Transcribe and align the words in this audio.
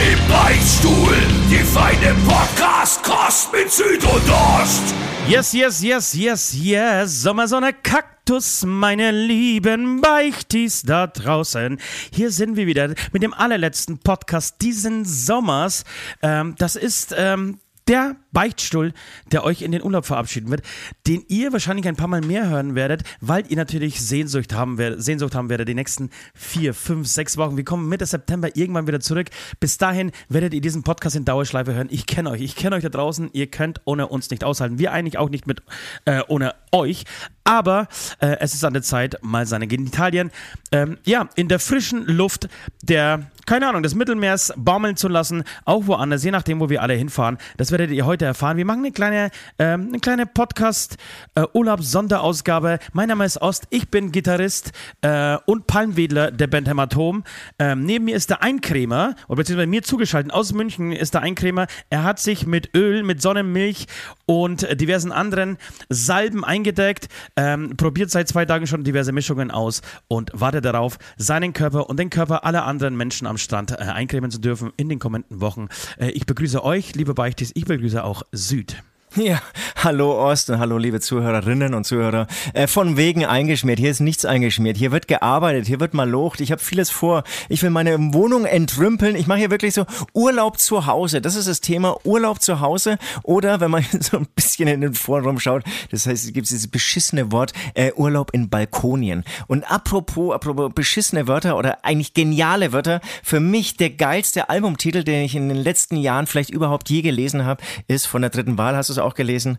Im 0.00 0.18
Beichtstuhl, 0.28 1.14
die 1.50 1.58
feine 1.58 2.14
Podcast-Kost 2.26 3.52
mit 3.52 3.70
Süd 3.70 4.02
und 4.02 4.30
Ost. 4.30 4.94
Yes, 5.28 5.52
yes, 5.52 5.82
yes, 5.82 6.14
yes, 6.14 6.54
yes. 6.54 7.20
Sommersonne 7.20 7.74
Kaktus, 7.74 8.64
meine 8.64 9.10
lieben 9.10 10.00
Beichtis 10.00 10.84
da 10.84 11.06
draußen. 11.06 11.78
Hier 12.14 12.30
sind 12.30 12.56
wir 12.56 12.66
wieder 12.66 12.94
mit 13.12 13.22
dem 13.22 13.34
allerletzten 13.34 13.98
Podcast 13.98 14.62
diesen 14.62 15.04
Sommers. 15.04 15.84
Ähm, 16.22 16.54
das 16.56 16.76
ist 16.76 17.14
ähm, 17.14 17.60
der 17.86 18.16
Beichtstuhl, 18.32 18.92
der 19.32 19.44
euch 19.44 19.62
in 19.62 19.72
den 19.72 19.82
Urlaub 19.82 20.06
verabschieden 20.06 20.50
wird, 20.50 20.62
den 21.06 21.24
ihr 21.28 21.52
wahrscheinlich 21.52 21.88
ein 21.88 21.96
paar 21.96 22.08
Mal 22.08 22.20
mehr 22.20 22.48
hören 22.48 22.74
werdet, 22.74 23.02
weil 23.20 23.44
ihr 23.48 23.56
natürlich 23.56 24.00
Sehnsucht 24.00 24.52
haben, 24.52 24.78
werdet, 24.78 25.02
Sehnsucht 25.02 25.34
haben 25.34 25.48
werdet 25.48 25.68
die 25.68 25.74
nächsten 25.74 26.10
vier, 26.34 26.74
fünf, 26.74 27.08
sechs 27.08 27.36
Wochen. 27.36 27.56
Wir 27.56 27.64
kommen 27.64 27.88
Mitte 27.88 28.06
September 28.06 28.56
irgendwann 28.56 28.86
wieder 28.86 29.00
zurück. 29.00 29.28
Bis 29.58 29.78
dahin 29.78 30.12
werdet 30.28 30.54
ihr 30.54 30.60
diesen 30.60 30.82
Podcast 30.82 31.16
in 31.16 31.24
Dauerschleife 31.24 31.74
hören. 31.74 31.88
Ich 31.90 32.06
kenne 32.06 32.30
euch, 32.30 32.40
ich 32.40 32.56
kenne 32.56 32.76
euch 32.76 32.82
da 32.82 32.88
draußen. 32.88 33.30
Ihr 33.32 33.46
könnt 33.48 33.80
ohne 33.84 34.08
uns 34.08 34.30
nicht 34.30 34.44
aushalten. 34.44 34.78
Wir 34.78 34.92
eigentlich 34.92 35.18
auch 35.18 35.30
nicht 35.30 35.46
mit 35.46 35.62
äh, 36.04 36.22
ohne 36.28 36.54
euch. 36.72 37.04
Aber 37.44 37.88
äh, 38.20 38.36
es 38.38 38.54
ist 38.54 38.64
an 38.64 38.74
der 38.74 38.82
Zeit, 38.82 39.18
mal 39.22 39.46
seine 39.46 39.66
Genitalien 39.66 40.30
ähm, 40.72 40.98
ja, 41.04 41.28
in 41.34 41.48
der 41.48 41.58
frischen 41.58 42.06
Luft 42.06 42.48
der, 42.82 43.30
keine 43.46 43.66
Ahnung, 43.66 43.82
des 43.82 43.94
Mittelmeers 43.94 44.52
baumeln 44.56 44.96
zu 44.96 45.08
lassen, 45.08 45.42
auch 45.64 45.86
woanders, 45.86 46.22
je 46.22 46.30
nachdem, 46.30 46.60
wo 46.60 46.68
wir 46.68 46.82
alle 46.82 46.94
hinfahren. 46.94 47.38
Das 47.56 47.72
werdet 47.72 47.90
ihr 47.90 48.06
heute 48.06 48.19
erfahren. 48.24 48.56
Wir 48.56 48.64
machen 48.64 48.78
eine 48.80 48.92
kleine, 48.92 49.30
ähm, 49.58 49.88
eine 49.88 50.00
kleine 50.00 50.24
Podcast-Urlaubs-Sonderausgabe. 50.26 52.78
mein 52.92 53.08
Name 53.08 53.24
ist 53.24 53.42
Ost, 53.42 53.66
ich 53.70 53.90
bin 53.90 54.12
Gitarrist 54.12 54.70
äh, 55.02 55.36
und 55.46 55.66
Palmwedler 55.66 56.30
der 56.30 56.46
Band 56.46 56.68
Hämatom. 56.68 57.24
Ähm, 57.58 57.84
neben 57.84 58.04
mir 58.06 58.16
ist 58.16 58.30
der 58.30 58.42
Eincremer, 58.42 59.14
oder 59.28 59.36
beziehungsweise 59.36 59.68
mir 59.68 59.82
zugeschaltet 59.82 60.32
aus 60.32 60.52
München 60.52 60.92
ist 60.92 61.14
der 61.14 61.22
Eincremer. 61.22 61.66
Er 61.90 62.04
hat 62.04 62.18
sich 62.18 62.46
mit 62.46 62.76
Öl, 62.76 63.02
mit 63.02 63.22
Sonnenmilch 63.22 63.86
und 64.26 64.66
diversen 64.80 65.12
anderen 65.12 65.58
Salben 65.88 66.44
eingedeckt 66.44 67.08
ähm, 67.36 67.76
probiert 67.76 68.10
seit 68.10 68.28
zwei 68.28 68.44
Tagen 68.44 68.66
schon 68.66 68.84
diverse 68.84 69.12
Mischungen 69.12 69.50
aus 69.50 69.82
und 70.08 70.30
wartet 70.34 70.64
darauf, 70.64 70.98
seinen 71.16 71.52
Körper 71.52 71.88
und 71.88 71.98
den 71.98 72.10
Körper 72.10 72.44
aller 72.44 72.64
anderen 72.64 72.96
Menschen 72.96 73.26
am 73.26 73.38
Strand 73.38 73.72
äh, 73.72 73.76
eincremen 73.76 74.30
zu 74.30 74.38
dürfen 74.38 74.72
in 74.76 74.88
den 74.88 74.98
kommenden 74.98 75.40
Wochen. 75.40 75.68
Äh, 75.98 76.10
ich 76.10 76.26
begrüße 76.26 76.62
euch, 76.64 76.94
liebe 76.94 77.14
Beichtis, 77.14 77.52
ich 77.54 77.64
begrüße 77.64 78.02
auch 78.02 78.09
Süd. 78.32 78.82
Ja, 79.16 79.42
hallo 79.76 80.12
Ost 80.12 80.50
und 80.50 80.60
hallo 80.60 80.78
liebe 80.78 81.00
Zuhörerinnen 81.00 81.74
und 81.74 81.82
Zuhörer. 81.84 82.28
Äh, 82.54 82.68
von 82.68 82.96
wegen 82.96 83.24
eingeschmiert. 83.24 83.80
Hier 83.80 83.90
ist 83.90 83.98
nichts 83.98 84.24
eingeschmiert. 84.24 84.76
Hier 84.76 84.92
wird 84.92 85.08
gearbeitet, 85.08 85.66
hier 85.66 85.80
wird 85.80 85.94
malocht. 85.94 86.40
Ich 86.40 86.52
habe 86.52 86.62
vieles 86.62 86.90
vor. 86.90 87.24
Ich 87.48 87.60
will 87.64 87.70
meine 87.70 87.98
Wohnung 88.14 88.44
entrümpeln. 88.44 89.16
Ich 89.16 89.26
mache 89.26 89.40
hier 89.40 89.50
wirklich 89.50 89.74
so 89.74 89.84
Urlaub 90.14 90.60
zu 90.60 90.86
Hause. 90.86 91.20
Das 91.20 91.34
ist 91.34 91.48
das 91.48 91.60
Thema 91.60 91.96
Urlaub 92.04 92.40
zu 92.40 92.60
Hause. 92.60 92.98
Oder 93.24 93.60
wenn 93.60 93.72
man 93.72 93.84
so 94.00 94.16
ein 94.16 94.28
bisschen 94.36 94.68
in 94.68 94.80
den 94.80 94.94
Forum 94.94 95.40
schaut, 95.40 95.64
das 95.90 96.06
heißt, 96.06 96.26
es 96.26 96.32
gibt 96.32 96.48
dieses 96.48 96.68
beschissene 96.68 97.32
Wort 97.32 97.52
äh, 97.74 97.92
Urlaub 97.94 98.30
in 98.32 98.48
Balkonien. 98.48 99.24
Und 99.48 99.68
apropos, 99.68 100.32
apropos 100.32 100.72
beschissene 100.72 101.26
Wörter 101.26 101.56
oder 101.56 101.84
eigentlich 101.84 102.14
geniale 102.14 102.72
Wörter, 102.72 103.00
für 103.24 103.40
mich 103.40 103.76
der 103.76 103.90
geilste 103.90 104.50
Albumtitel, 104.50 105.02
den 105.02 105.24
ich 105.24 105.34
in 105.34 105.48
den 105.48 105.58
letzten 105.58 105.96
Jahren 105.96 106.28
vielleicht 106.28 106.50
überhaupt 106.50 106.88
je 106.90 107.02
gelesen 107.02 107.44
habe, 107.44 107.60
ist 107.88 108.06
von 108.06 108.22
der 108.22 108.30
dritten 108.30 108.56
Wahl. 108.56 108.76
Hast 108.76 108.88
du 108.88 108.99
auch 109.04 109.14
gelesen. 109.14 109.58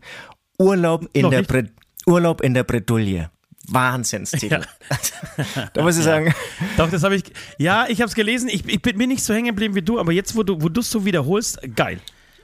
Urlaub 0.58 1.08
in, 1.14 1.30
der, 1.30 1.44
Bre 1.44 1.70
Urlaub 2.06 2.42
in 2.42 2.54
der 2.54 2.64
Bredouille. 2.64 3.30
Wahnsinnstitel. 3.68 4.62
Ja. 4.62 5.66
da 5.74 5.84
muss 5.84 5.98
ich 5.98 6.06
ja. 6.06 6.12
sagen. 6.12 6.34
Doch, 6.78 6.90
das 6.90 7.04
habe 7.04 7.16
ich. 7.16 7.24
Ja, 7.58 7.86
ich 7.88 8.02
habe 8.02 8.10
es 8.10 8.16
gelesen. 8.16 8.50
Ich, 8.50 8.68
ich, 8.68 8.82
bin 8.82 8.98
nicht 8.98 9.24
so 9.24 9.34
hängen 9.34 9.48
geblieben 9.48 9.76
wie 9.76 9.82
du, 9.82 10.00
aber 10.00 10.12
jetzt, 10.12 10.36
wo 10.36 10.44
du 10.44 10.80
es 10.80 10.92
so 10.92 11.06
wiederholst, 11.06 11.60
geil. 11.76 12.00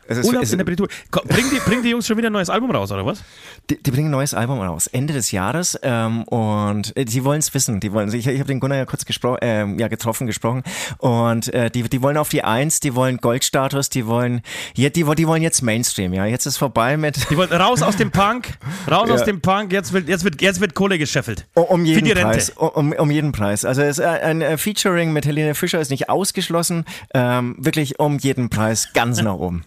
Es 0.08 0.18
ist, 0.20 0.26
Urlaub 0.26 0.44
es 0.44 0.52
in 0.52 0.58
der 0.58 0.66
Bretouille. 0.66 0.90
Bringen 1.12 1.50
die, 1.52 1.60
bring 1.60 1.84
die 1.84 1.90
Jungs 1.90 2.08
schon 2.08 2.18
wieder 2.18 2.30
ein 2.30 2.34
neues 2.34 2.50
Album 2.50 2.72
raus, 2.72 2.92
oder 2.92 3.06
was? 3.06 3.24
Die, 3.70 3.82
die 3.82 3.92
bringen 3.92 4.08
ein 4.08 4.12
neues 4.12 4.34
Album 4.34 4.60
raus, 4.60 4.88
Ende 4.88 5.14
des 5.14 5.32
Jahres. 5.32 5.78
Ähm, 5.82 6.24
und 6.24 6.96
äh, 6.96 7.06
die 7.06 7.24
wollen 7.24 7.40
es 7.40 7.54
wissen. 7.54 7.80
Die 7.80 7.92
wollen, 7.92 8.14
ich 8.14 8.28
ich 8.28 8.40
habe 8.40 8.48
den 8.48 8.60
Gunnar 8.60 8.78
ja 8.78 8.86
kurz 8.86 9.06
gespro 9.06 9.38
ähm, 9.42 9.78
ja, 9.80 9.88
getroffen, 9.88 10.28
gesprochen. 10.28 10.64
Und 11.00 11.54
äh, 11.54 11.70
die, 11.70 11.84
die 11.84 12.02
wollen 12.02 12.18
auf 12.18 12.30
die 12.30 12.44
Eins, 12.44 12.80
die 12.80 12.96
wollen 12.96 13.18
Goldstatus, 13.18 13.90
die 13.90 14.06
wollen, 14.08 14.42
ja, 14.76 14.90
die, 14.90 15.04
die 15.04 15.28
wollen 15.28 15.44
jetzt 15.44 15.62
Mainstream, 15.62 16.14
ja. 16.14 16.26
Jetzt 16.26 16.46
ist 16.46 16.58
vorbei 16.58 16.98
mit. 16.98 17.30
Die 17.30 17.38
wollen 17.38 17.52
raus 17.52 17.82
aus 17.82 17.98
dem 17.98 18.12
Punk, 18.12 18.58
raus 18.90 19.06
ja. 19.10 19.16
aus 19.16 19.24
dem 19.24 19.42
Punk, 19.42 19.74
jetzt 19.74 19.94
wird, 19.94 20.08
jetzt 20.08 20.24
wird, 20.24 20.42
jetzt 20.42 20.62
wird 20.62 20.74
Kohle 20.74 20.98
gescheffelt. 20.98 21.46
Um, 21.54 21.66
um 21.66 21.86
jeden 21.86 22.10
Preis. 22.14 22.50
Um, 22.52 22.94
um 22.94 23.12
jeden 23.12 23.32
Preis. 23.32 23.66
Also 23.66 23.82
es, 23.82 24.00
ein, 24.00 24.42
ein 24.42 24.58
Featuring 24.58 25.12
mit 25.12 25.26
Helene 25.26 25.56
Fischer 25.56 25.80
ist 25.80 25.92
nicht 25.92 26.10
ausgeschlossen. 26.10 26.86
Ähm, 27.14 27.56
wirklich 27.60 28.00
um 28.00 28.18
jeden 28.20 28.50
Preis 28.50 28.94
ganz 28.94 29.22
nach 29.22 29.36
oben. 29.36 29.66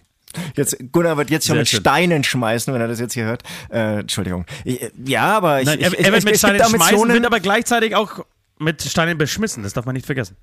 Jetzt, 0.56 0.76
Gunnar 0.92 1.16
wird 1.16 1.30
jetzt 1.30 1.46
schon 1.46 1.58
mit 1.58 1.68
schön. 1.68 1.80
Steinen 1.80 2.24
schmeißen, 2.24 2.72
wenn 2.72 2.80
er 2.80 2.88
das 2.88 3.00
jetzt 3.00 3.14
hier 3.14 3.24
hört. 3.24 3.42
Äh, 3.70 4.00
Entschuldigung. 4.00 4.46
Ich, 4.64 4.80
ja, 5.04 5.36
aber 5.36 5.60
ich, 5.60 5.66
Nein, 5.66 5.80
er, 5.80 5.92
ich, 5.92 6.04
er 6.04 6.12
wird 6.12 6.24
mit 6.24 6.38
Steinen 6.38 6.64
schmeißen, 6.64 7.08
wird 7.08 7.26
aber 7.26 7.40
gleichzeitig 7.40 7.94
auch 7.94 8.24
mit 8.60 8.82
Steinen 8.82 9.16
beschmissen, 9.16 9.62
das 9.62 9.72
darf 9.72 9.86
man 9.86 9.94
nicht 9.94 10.04
vergessen. 10.04 10.36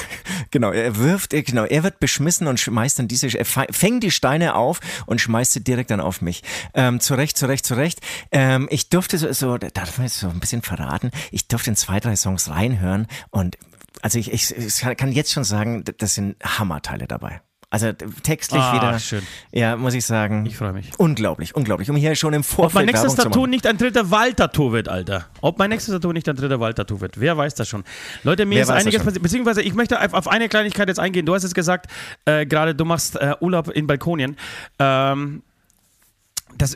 genau, 0.50 0.72
er 0.72 0.96
wirft, 0.96 1.30
genau, 1.30 1.64
er 1.64 1.84
wird 1.84 2.00
beschmissen 2.00 2.48
und 2.48 2.58
schmeißt 2.58 2.98
dann 2.98 3.08
diese, 3.08 3.28
er 3.28 3.44
fängt 3.44 4.02
die 4.02 4.10
Steine 4.10 4.56
auf 4.56 4.80
und 5.06 5.20
schmeißt 5.20 5.52
sie 5.52 5.62
direkt 5.62 5.92
dann 5.92 6.00
auf 6.00 6.20
mich. 6.20 6.42
Ähm, 6.74 6.98
zurecht, 6.98 7.38
zurecht, 7.38 7.64
zurecht. 7.64 8.00
Ähm, 8.32 8.66
ich 8.70 8.88
durfte 8.88 9.18
so, 9.18 9.32
so, 9.32 9.56
darf 9.56 9.98
man 9.98 10.08
jetzt 10.08 10.18
so 10.18 10.28
ein 10.28 10.40
bisschen 10.40 10.62
verraten, 10.62 11.12
ich 11.30 11.46
durfte 11.46 11.70
in 11.70 11.76
zwei, 11.76 12.00
drei 12.00 12.16
Songs 12.16 12.50
reinhören 12.50 13.06
und 13.30 13.56
also 14.02 14.18
ich, 14.18 14.32
ich, 14.32 14.56
ich 14.56 14.80
kann 14.96 15.12
jetzt 15.12 15.32
schon 15.32 15.44
sagen, 15.44 15.84
das 15.98 16.14
sind 16.14 16.36
Hammerteile 16.42 17.06
dabei. 17.06 17.40
Also 17.72 17.92
textlich 17.92 18.60
ah, 18.60 18.74
wieder. 18.74 18.98
Schön. 18.98 19.22
Ja, 19.52 19.76
muss 19.76 19.94
ich 19.94 20.04
sagen. 20.04 20.44
Ich 20.44 20.56
freue 20.56 20.72
mich. 20.72 20.90
Unglaublich, 20.98 21.54
unglaublich. 21.54 21.88
Um 21.88 21.94
hier 21.94 22.16
schon 22.16 22.32
im 22.32 22.42
Vorfeld. 22.42 22.70
Ob 22.70 22.74
mein 22.74 22.86
nächstes 22.86 23.14
Tattoo 23.14 23.46
nicht 23.46 23.64
ein 23.64 23.78
dritter 23.78 24.10
Waldtattoo 24.10 24.72
wird, 24.72 24.88
Alter. 24.88 25.26
Ob 25.40 25.60
mein 25.60 25.70
nächstes 25.70 25.94
Tattoo 25.94 26.12
nicht 26.12 26.28
ein 26.28 26.34
dritter 26.34 26.58
Waldtattoo 26.58 27.00
wird. 27.00 27.20
Wer 27.20 27.36
weiß 27.36 27.54
das 27.54 27.68
schon? 27.68 27.84
Leute, 28.24 28.44
mir 28.44 28.56
Wer 28.56 28.62
ist 28.62 28.70
einiges 28.70 29.04
passiert. 29.04 29.22
Beziehungsweise, 29.22 29.62
ich 29.62 29.74
möchte 29.74 30.00
auf 30.12 30.26
eine 30.26 30.48
Kleinigkeit 30.48 30.88
jetzt 30.88 30.98
eingehen. 30.98 31.26
Du 31.26 31.32
hast 31.32 31.44
jetzt 31.44 31.54
gesagt, 31.54 31.86
äh, 32.24 32.44
gerade 32.44 32.74
du 32.74 32.84
machst 32.84 33.14
äh, 33.14 33.36
Urlaub 33.38 33.68
in 33.68 33.86
Balkonien. 33.86 34.36
Ähm, 34.80 35.42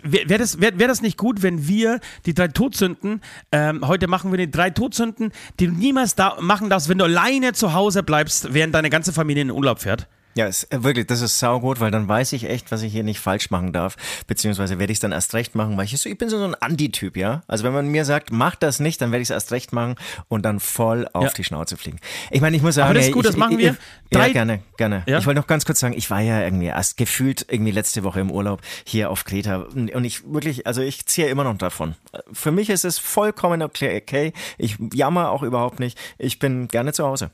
wäre 0.04 0.28
wär 0.28 0.38
das, 0.38 0.60
wär, 0.60 0.78
wär 0.78 0.86
das 0.86 1.02
nicht 1.02 1.18
gut, 1.18 1.42
wenn 1.42 1.66
wir 1.66 1.98
die 2.24 2.34
drei 2.34 2.46
Todsünden, 2.46 3.20
ähm, 3.50 3.86
heute 3.88 4.06
machen 4.06 4.30
wir 4.30 4.38
die 4.38 4.48
drei 4.48 4.70
Todsünden, 4.70 5.32
die 5.58 5.66
du 5.66 5.72
niemals 5.72 6.14
da 6.14 6.36
machen 6.40 6.70
darfst, 6.70 6.88
wenn 6.88 6.98
du 6.98 7.04
alleine 7.04 7.52
zu 7.52 7.74
Hause 7.74 8.04
bleibst, 8.04 8.54
während 8.54 8.76
deine 8.76 8.90
ganze 8.90 9.12
Familie 9.12 9.42
in 9.42 9.48
den 9.48 9.56
Urlaub 9.56 9.80
fährt? 9.80 10.06
Ja, 10.34 10.46
ist, 10.46 10.72
äh, 10.72 10.82
wirklich, 10.82 11.06
das 11.06 11.20
ist 11.20 11.38
saugut, 11.38 11.80
weil 11.80 11.90
dann 11.90 12.08
weiß 12.08 12.32
ich 12.32 12.48
echt, 12.48 12.72
was 12.72 12.82
ich 12.82 12.92
hier 12.92 13.04
nicht 13.04 13.20
falsch 13.20 13.50
machen 13.50 13.72
darf. 13.72 13.96
Beziehungsweise 14.26 14.78
werde 14.78 14.92
ich 14.92 14.96
es 14.96 15.00
dann 15.00 15.12
erst 15.12 15.34
recht 15.34 15.54
machen, 15.54 15.76
weil 15.76 15.84
ich, 15.84 15.98
so, 15.98 16.08
ich 16.08 16.18
bin 16.18 16.28
so 16.28 16.42
ein 16.42 16.54
Anti-Typ, 16.54 17.16
ja. 17.16 17.42
Also 17.46 17.64
wenn 17.64 17.72
man 17.72 17.88
mir 17.88 18.04
sagt, 18.04 18.32
mach 18.32 18.56
das 18.56 18.80
nicht, 18.80 19.00
dann 19.00 19.12
werde 19.12 19.22
ich 19.22 19.26
es 19.26 19.30
erst 19.30 19.52
recht 19.52 19.72
machen 19.72 19.94
und 20.28 20.44
dann 20.44 20.60
voll 20.60 21.08
auf 21.12 21.24
ja. 21.24 21.30
die 21.30 21.44
Schnauze 21.44 21.76
fliegen. 21.76 21.98
Ich 22.30 22.40
meine, 22.40 22.56
ich 22.56 22.62
muss 22.62 22.74
sagen, 22.74 22.90
Aber 22.90 22.94
das 22.94 23.06
ist 23.06 23.12
gut, 23.12 23.24
ich, 23.24 23.30
das 23.30 23.36
machen 23.36 23.58
wir. 23.58 23.76
Ich, 24.10 24.18
ja, 24.18 24.28
gerne, 24.28 24.60
gerne. 24.76 25.02
Ja? 25.06 25.18
Ich 25.18 25.26
wollte 25.26 25.40
noch 25.40 25.46
ganz 25.46 25.64
kurz 25.64 25.80
sagen, 25.80 25.94
ich 25.96 26.10
war 26.10 26.20
ja 26.20 26.40
irgendwie 26.40 26.66
erst 26.66 26.96
gefühlt 26.96 27.46
irgendwie 27.48 27.72
letzte 27.72 28.04
Woche 28.04 28.20
im 28.20 28.30
Urlaub 28.30 28.60
hier 28.84 29.10
auf 29.10 29.24
Kreta 29.24 29.66
und 29.74 30.04
ich 30.04 30.24
wirklich, 30.32 30.66
also 30.66 30.82
ich 30.82 31.06
ziehe 31.06 31.28
immer 31.28 31.44
noch 31.44 31.56
davon. 31.58 31.94
Für 32.32 32.50
mich 32.50 32.70
ist 32.70 32.84
es 32.84 32.98
vollkommen 32.98 33.62
okay. 33.62 34.32
Ich 34.58 34.76
jammer 34.92 35.30
auch 35.30 35.42
überhaupt 35.42 35.80
nicht. 35.80 35.98
Ich 36.18 36.38
bin 36.38 36.68
gerne 36.68 36.92
zu 36.92 37.04
Hause. 37.04 37.30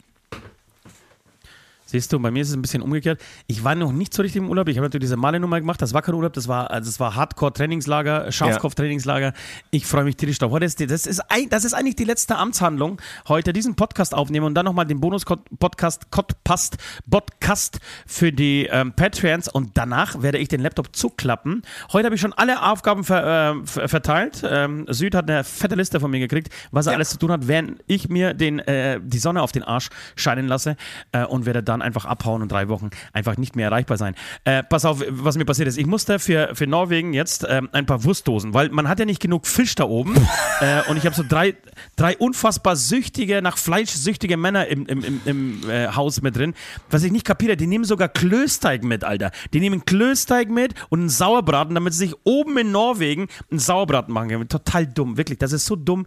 Siehst 1.91 2.13
du, 2.13 2.21
bei 2.21 2.31
mir 2.31 2.43
ist 2.43 2.51
es 2.51 2.55
ein 2.55 2.63
bisschen 2.63 2.83
umgekehrt. 2.83 3.21
Ich 3.49 3.65
war 3.65 3.75
noch 3.75 3.91
nicht 3.91 4.15
so 4.15 4.23
richtig 4.23 4.43
im 4.43 4.49
Urlaub. 4.49 4.69
Ich 4.69 4.77
habe 4.77 4.87
natürlich 4.87 5.07
diese 5.07 5.17
Male-Nummer 5.17 5.59
gemacht. 5.61 5.83
Das 5.83 5.93
war 5.93 6.03
kein 6.03 6.15
Urlaub, 6.15 6.33
das 6.33 6.47
war, 6.47 6.71
also 6.71 6.89
das 6.89 7.01
war 7.01 7.17
Hardcore-Trainingslager, 7.17 8.31
Schafkopf-Trainingslager. 8.31 9.33
Ich 9.73 9.87
freue 9.87 10.05
mich 10.05 10.17
tierisch 10.17 10.39
drauf. 10.39 10.57
Das 10.61 10.75
ist, 10.75 10.91
das, 10.91 11.07
ist, 11.07 11.23
das 11.49 11.65
ist 11.65 11.75
eigentlich 11.75 11.97
die 11.97 12.05
letzte 12.05 12.37
Amtshandlung. 12.37 13.01
Heute 13.27 13.53
diesen 13.53 13.75
Podcast 13.75 14.15
aufnehmen 14.15 14.47
und 14.47 14.55
dann 14.55 14.67
nochmal 14.67 14.87
den 14.87 15.01
Bonus-Podcast 15.01 15.91
Podcast, 16.11 16.77
Podcast 17.11 17.81
für 18.07 18.33
die 18.33 18.69
ähm, 18.71 18.93
Patreons 18.93 19.49
und 19.49 19.77
danach 19.77 20.23
werde 20.23 20.39
ich 20.39 20.49
den 20.49 20.61
Laptop 20.61 20.95
zuklappen. 20.95 21.63
Heute 21.93 22.07
habe 22.07 22.15
ich 22.15 22.21
schon 22.21 22.33
alle 22.33 22.63
Aufgaben 22.63 23.05
ver, 23.05 23.57
äh, 23.65 23.89
verteilt. 23.89 24.43
Ähm, 24.45 24.87
Süd 24.89 25.15
hat 25.15 25.31
eine 25.31 25.45
fette 25.45 25.75
Liste 25.75 26.01
von 26.01 26.11
mir 26.11 26.21
gekriegt, 26.21 26.49
was 26.71 26.87
er 26.87 26.93
ja. 26.93 26.97
alles 26.97 27.11
zu 27.11 27.19
tun 27.19 27.33
hat, 27.33 27.49
während 27.49 27.83
ich 27.87 28.09
mir 28.09 28.35
den, 28.35 28.59
äh, 28.61 29.01
die 29.03 29.19
Sonne 29.19 29.43
auf 29.43 29.53
den 29.53 29.63
Arsch 29.63 29.89
scheinen 30.17 30.47
lasse 30.47 30.77
äh, 31.13 31.25
und 31.25 31.47
werde 31.47 31.63
dann 31.63 31.80
dann 31.81 31.87
einfach 31.87 32.05
abhauen 32.05 32.43
und 32.43 32.53
drei 32.53 32.69
Wochen 32.69 32.91
einfach 33.13 33.37
nicht 33.37 33.57
mehr 33.57 33.67
erreichbar 33.67 33.97
sein. 33.97 34.15
Äh, 34.45 34.63
pass 34.63 34.85
auf, 34.85 35.03
was 35.09 35.37
mir 35.37 35.45
passiert 35.45 35.69
ist. 35.69 35.79
Ich 35.79 35.87
musste 35.87 36.19
für, 36.19 36.55
für 36.55 36.67
Norwegen 36.67 37.13
jetzt 37.13 37.47
ähm, 37.49 37.69
ein 37.73 37.87
paar 37.87 38.05
Wurstdosen, 38.05 38.55
weil 38.55 38.69
man 38.71 38.89
hat 38.89 38.99
ja 38.99 39.05
nicht 39.05 39.21
genug 39.21 39.47
Fisch 39.47 39.75
da 39.75 39.85
oben. 39.85 40.15
äh, 40.61 40.89
und 40.89 40.97
ich 40.97 41.07
habe 41.07 41.15
so 41.15 41.25
drei, 41.27 41.57
drei 41.97 42.17
unfassbar 42.17 42.77
süchtige, 42.77 43.43
nach 43.43 43.59
Fleisch 43.59 43.91
süchtige 43.91 44.37
Männer 44.37 44.67
im, 44.67 44.87
im, 44.87 45.05
im, 45.05 45.21
im 45.25 45.71
äh, 45.71 45.89
Haus 45.89 46.23
mit 46.23 46.37
drin. 46.37 46.55
Was 46.91 47.03
ich 47.03 47.13
nicht 47.13 47.25
kapiere, 47.25 47.57
die 47.57 47.67
nehmen 47.67 47.85
sogar 47.85 48.09
Klösteig 48.09 48.85
mit, 48.85 49.05
Alter. 49.05 49.31
Die 49.53 49.61
nehmen 49.61 49.85
Klösteig 49.85 50.51
mit 50.51 50.75
und 50.89 51.01
einen 51.01 51.09
Sauerbraten, 51.09 51.75
damit 51.75 51.95
sie 51.95 52.07
sich 52.07 52.15
oben 52.25 52.57
in 52.59 52.73
Norwegen 52.73 53.29
einen 53.51 53.61
Sauerbraten 53.61 54.13
machen 54.13 54.29
können. 54.29 54.49
Total 54.49 54.87
dumm, 54.87 55.17
wirklich. 55.17 55.39
Das 55.39 55.53
ist 55.53 55.67
so 55.67 55.77
dumm. 55.77 56.07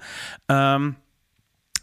Ähm, 0.50 0.96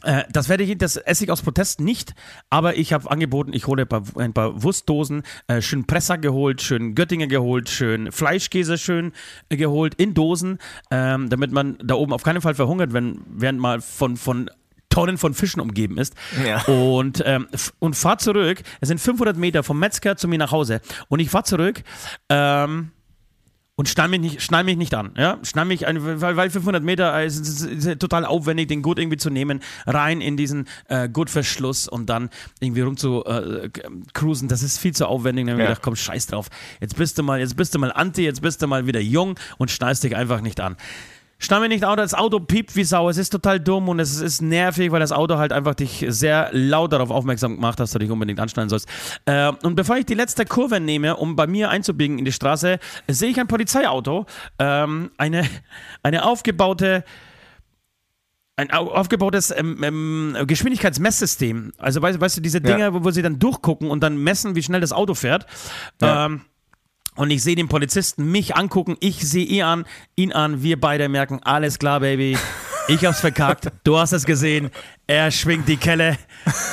äh, 0.02 0.24
das 0.30 0.48
werde 0.48 0.64
ich, 0.64 0.78
das 0.78 0.96
esse 0.96 1.24
ich 1.24 1.30
aus 1.30 1.42
Protest 1.42 1.80
nicht, 1.80 2.14
aber 2.48 2.76
ich 2.76 2.92
habe 2.92 3.10
angeboten, 3.10 3.52
ich 3.52 3.66
hole 3.66 3.82
ein 3.82 3.88
paar, 3.88 4.02
ein 4.16 4.32
paar 4.32 4.62
Wurstdosen, 4.62 5.22
äh, 5.46 5.60
schön 5.60 5.86
Presser 5.86 6.18
geholt, 6.18 6.62
schön 6.62 6.94
Göttinger 6.94 7.26
geholt, 7.26 7.68
schön 7.68 8.12
Fleischkäse 8.12 8.78
schön 8.78 9.12
äh, 9.48 9.56
geholt 9.56 9.94
in 9.94 10.14
Dosen, 10.14 10.58
ähm, 10.90 11.28
damit 11.28 11.52
man 11.52 11.78
da 11.82 11.94
oben 11.94 12.12
auf 12.12 12.22
keinen 12.22 12.40
Fall 12.40 12.54
verhungert, 12.54 12.92
wenn 12.92 13.20
während 13.26 13.60
mal 13.60 13.80
von, 13.80 14.16
von 14.16 14.50
Tonnen 14.88 15.18
von 15.18 15.34
Fischen 15.34 15.60
umgeben 15.60 15.98
ist. 15.98 16.14
Ja. 16.44 16.62
Und, 16.64 17.22
ähm, 17.24 17.46
und 17.78 17.94
fahr 17.94 18.18
zurück. 18.18 18.62
Es 18.80 18.88
sind 18.88 19.00
500 19.00 19.36
Meter 19.36 19.62
vom 19.62 19.78
Metzger 19.78 20.16
zu 20.16 20.26
mir 20.28 20.38
nach 20.38 20.50
Hause. 20.50 20.80
Und 21.08 21.20
ich 21.20 21.30
fahr 21.30 21.44
zurück. 21.44 21.82
Ähm, 22.28 22.90
und 23.80 23.88
schnall 23.88 24.08
mich 24.08 24.20
nicht, 24.20 24.42
schnall 24.42 24.62
mich 24.62 24.76
nicht 24.76 24.92
an. 24.92 25.12
Ja? 25.16 25.38
Schnall 25.42 25.64
mich, 25.64 25.86
ein, 25.86 26.20
weil, 26.20 26.36
weil 26.36 26.50
500 26.50 26.84
Meter 26.84 27.18
äh, 27.18 27.26
ist, 27.26 27.40
ist, 27.40 27.62
ist, 27.62 27.98
total 27.98 28.26
aufwendig, 28.26 28.68
den 28.68 28.82
Gurt 28.82 28.98
irgendwie 28.98 29.16
zu 29.16 29.30
nehmen, 29.30 29.60
rein 29.86 30.20
in 30.20 30.36
diesen 30.36 30.68
äh, 30.88 31.08
Gurtverschluss 31.08 31.88
und 31.88 32.10
dann 32.10 32.28
irgendwie 32.60 32.82
rum 32.82 32.98
zu 32.98 33.24
äh, 33.24 33.70
cruisen. 34.12 34.48
Das 34.48 34.62
ist 34.62 34.76
viel 34.76 34.92
zu 34.92 35.06
aufwendig. 35.06 35.46
Dann 35.46 35.52
habe 35.54 35.62
ich 35.62 35.64
ja. 35.64 35.70
gedacht, 35.70 35.82
komm, 35.82 35.96
scheiß 35.96 36.26
drauf. 36.26 36.48
Jetzt 36.82 36.98
bist 36.98 37.16
du 37.16 37.22
mal, 37.22 37.40
jetzt 37.40 37.56
bist 37.56 37.74
du 37.74 37.78
mal 37.78 37.90
anti, 37.90 38.22
jetzt 38.22 38.42
bist 38.42 38.60
du 38.60 38.66
mal 38.66 38.86
wieder 38.86 39.00
jung 39.00 39.38
und 39.56 39.70
schnallst 39.70 40.04
dich 40.04 40.14
einfach 40.14 40.42
nicht 40.42 40.60
an. 40.60 40.76
Stamm 41.42 41.62
mir 41.62 41.68
nicht 41.68 41.86
Auto, 41.86 42.02
das 42.02 42.12
Auto 42.12 42.38
piept 42.38 42.76
wie 42.76 42.84
Sau. 42.84 43.08
Es 43.08 43.16
ist 43.16 43.30
total 43.30 43.58
dumm 43.58 43.88
und 43.88 43.98
es 43.98 44.20
ist 44.20 44.42
nervig, 44.42 44.92
weil 44.92 45.00
das 45.00 45.10
Auto 45.10 45.38
halt 45.38 45.52
einfach 45.52 45.74
dich 45.74 46.04
sehr 46.08 46.50
laut 46.52 46.92
darauf 46.92 47.10
aufmerksam 47.10 47.56
macht, 47.56 47.80
dass 47.80 47.92
du 47.92 47.98
dich 47.98 48.10
unbedingt 48.10 48.38
anschneiden 48.38 48.68
sollst. 48.68 48.86
Äh, 49.24 49.50
und 49.62 49.74
bevor 49.74 49.96
ich 49.96 50.04
die 50.04 50.14
letzte 50.14 50.44
Kurve 50.44 50.80
nehme, 50.80 51.16
um 51.16 51.36
bei 51.36 51.46
mir 51.46 51.70
einzubiegen 51.70 52.18
in 52.18 52.26
die 52.26 52.32
Straße, 52.32 52.78
sehe 53.08 53.30
ich 53.30 53.40
ein 53.40 53.46
Polizeiauto, 53.46 54.26
ähm, 54.58 55.10
eine, 55.16 55.48
eine 56.02 56.24
aufgebaute 56.26 57.04
ein 58.56 58.70
aufgebautes 58.70 59.54
ähm, 59.56 59.82
ähm, 59.82 60.36
Geschwindigkeitsmesssystem. 60.46 61.72
Also 61.78 62.02
weißt, 62.02 62.20
weißt, 62.20 62.36
du, 62.36 62.40
diese 62.42 62.60
Dinger, 62.60 62.78
ja. 62.78 62.94
wo, 62.94 63.02
wo, 63.04 63.10
sie 63.10 63.22
dann 63.22 63.38
durchgucken 63.38 63.90
und 63.90 64.02
dann 64.02 64.18
messen, 64.18 64.54
wie 64.54 64.62
schnell 64.62 64.82
das 64.82 64.92
Auto 64.92 65.14
fährt. 65.14 65.46
Ja. 66.02 66.26
Ähm, 66.26 66.42
und 67.20 67.30
ich 67.30 67.42
sehe 67.42 67.54
den 67.54 67.68
Polizisten 67.68 68.30
mich 68.30 68.56
angucken, 68.56 68.96
ich 69.00 69.20
sehe 69.20 69.44
ihn 69.44 69.62
an, 69.62 69.84
ihn 70.16 70.32
an, 70.32 70.62
wir 70.62 70.80
beide 70.80 71.06
merken, 71.10 71.40
alles 71.44 71.78
klar, 71.78 72.00
Baby. 72.00 72.38
Ich 72.88 73.04
hab's 73.04 73.20
verkackt, 73.20 73.70
du 73.84 73.98
hast 73.98 74.12
es 74.12 74.24
gesehen. 74.24 74.70
Er 75.06 75.30
schwingt 75.30 75.68
die 75.68 75.76
Kelle 75.76 76.16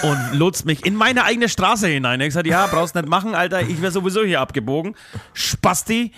und 0.04 0.40
lotst 0.40 0.66
mich 0.66 0.86
in 0.86 0.96
meine 0.96 1.26
eigene 1.26 1.50
Straße 1.50 1.88
hinein. 1.88 2.22
Ich 2.22 2.34
sage, 2.34 2.50
ja, 2.50 2.66
brauchst 2.68 2.96
nicht 2.96 3.10
machen, 3.10 3.36
Alter, 3.36 3.62
ich 3.62 3.82
wäre 3.82 3.92
sowieso 3.92 4.24
hier 4.24 4.40
abgebogen. 4.40 4.96
Spasti. 5.34 6.14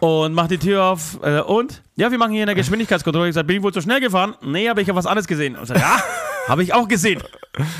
Und 0.00 0.32
mach 0.32 0.48
die 0.48 0.58
Tür 0.58 0.84
auf. 0.84 1.18
Äh, 1.22 1.40
und? 1.40 1.82
Ja, 1.96 2.10
wir 2.10 2.16
machen 2.16 2.32
hier 2.32 2.44
eine 2.44 2.54
Geschwindigkeitskontrolle. 2.54 3.28
Ich 3.28 3.34
sage, 3.34 3.48
bin 3.48 3.58
ich 3.58 3.62
wohl 3.62 3.72
zu 3.74 3.82
schnell 3.82 4.00
gefahren? 4.00 4.34
Nee, 4.40 4.68
aber 4.70 4.80
ich 4.80 4.88
habe 4.88 4.96
was 4.96 5.06
anderes 5.06 5.26
gesehen. 5.26 5.56
Und 5.56 5.64
ich 5.64 5.68
sage, 5.68 5.80
ja, 5.80 6.02
habe 6.48 6.62
ich 6.62 6.72
auch 6.72 6.88
gesehen. 6.88 7.22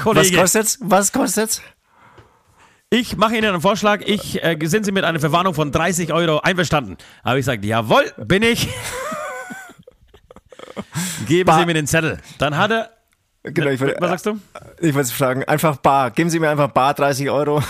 Kollege. 0.02 0.36
Was 0.36 0.40
kostet's? 0.40 0.78
Was 0.82 1.12
kostet's? 1.12 1.62
Ich 2.92 3.16
mache 3.16 3.34
Ihnen 3.34 3.46
einen 3.46 3.62
Vorschlag. 3.62 4.02
Ich 4.04 4.44
äh, 4.44 4.58
sind 4.64 4.84
Sie 4.84 4.92
mit 4.92 5.04
einer 5.04 5.18
Verwarnung 5.18 5.54
von 5.54 5.72
30 5.72 6.12
Euro 6.12 6.40
einverstanden? 6.40 6.98
Habe 7.24 7.38
ich 7.38 7.46
gesagt, 7.46 7.64
jawohl, 7.64 8.12
bin 8.18 8.42
ich. 8.42 8.68
Geben 11.26 11.46
bar. 11.46 11.58
Sie 11.58 11.64
mir 11.64 11.72
den 11.72 11.86
Zettel. 11.86 12.18
Dann 12.36 12.58
hat 12.58 12.70
er. 12.70 12.90
Genau, 13.44 13.70
ich 13.70 13.80
wollte, 13.80 13.96
was 13.98 14.10
sagst 14.10 14.26
du? 14.26 14.38
Ich 14.78 14.94
wollte 14.94 15.10
fragen, 15.10 15.42
einfach 15.44 15.76
bar. 15.76 16.10
Geben 16.10 16.28
Sie 16.28 16.38
mir 16.38 16.50
einfach 16.50 16.68
bar 16.68 16.92
30 16.92 17.30
Euro 17.30 17.62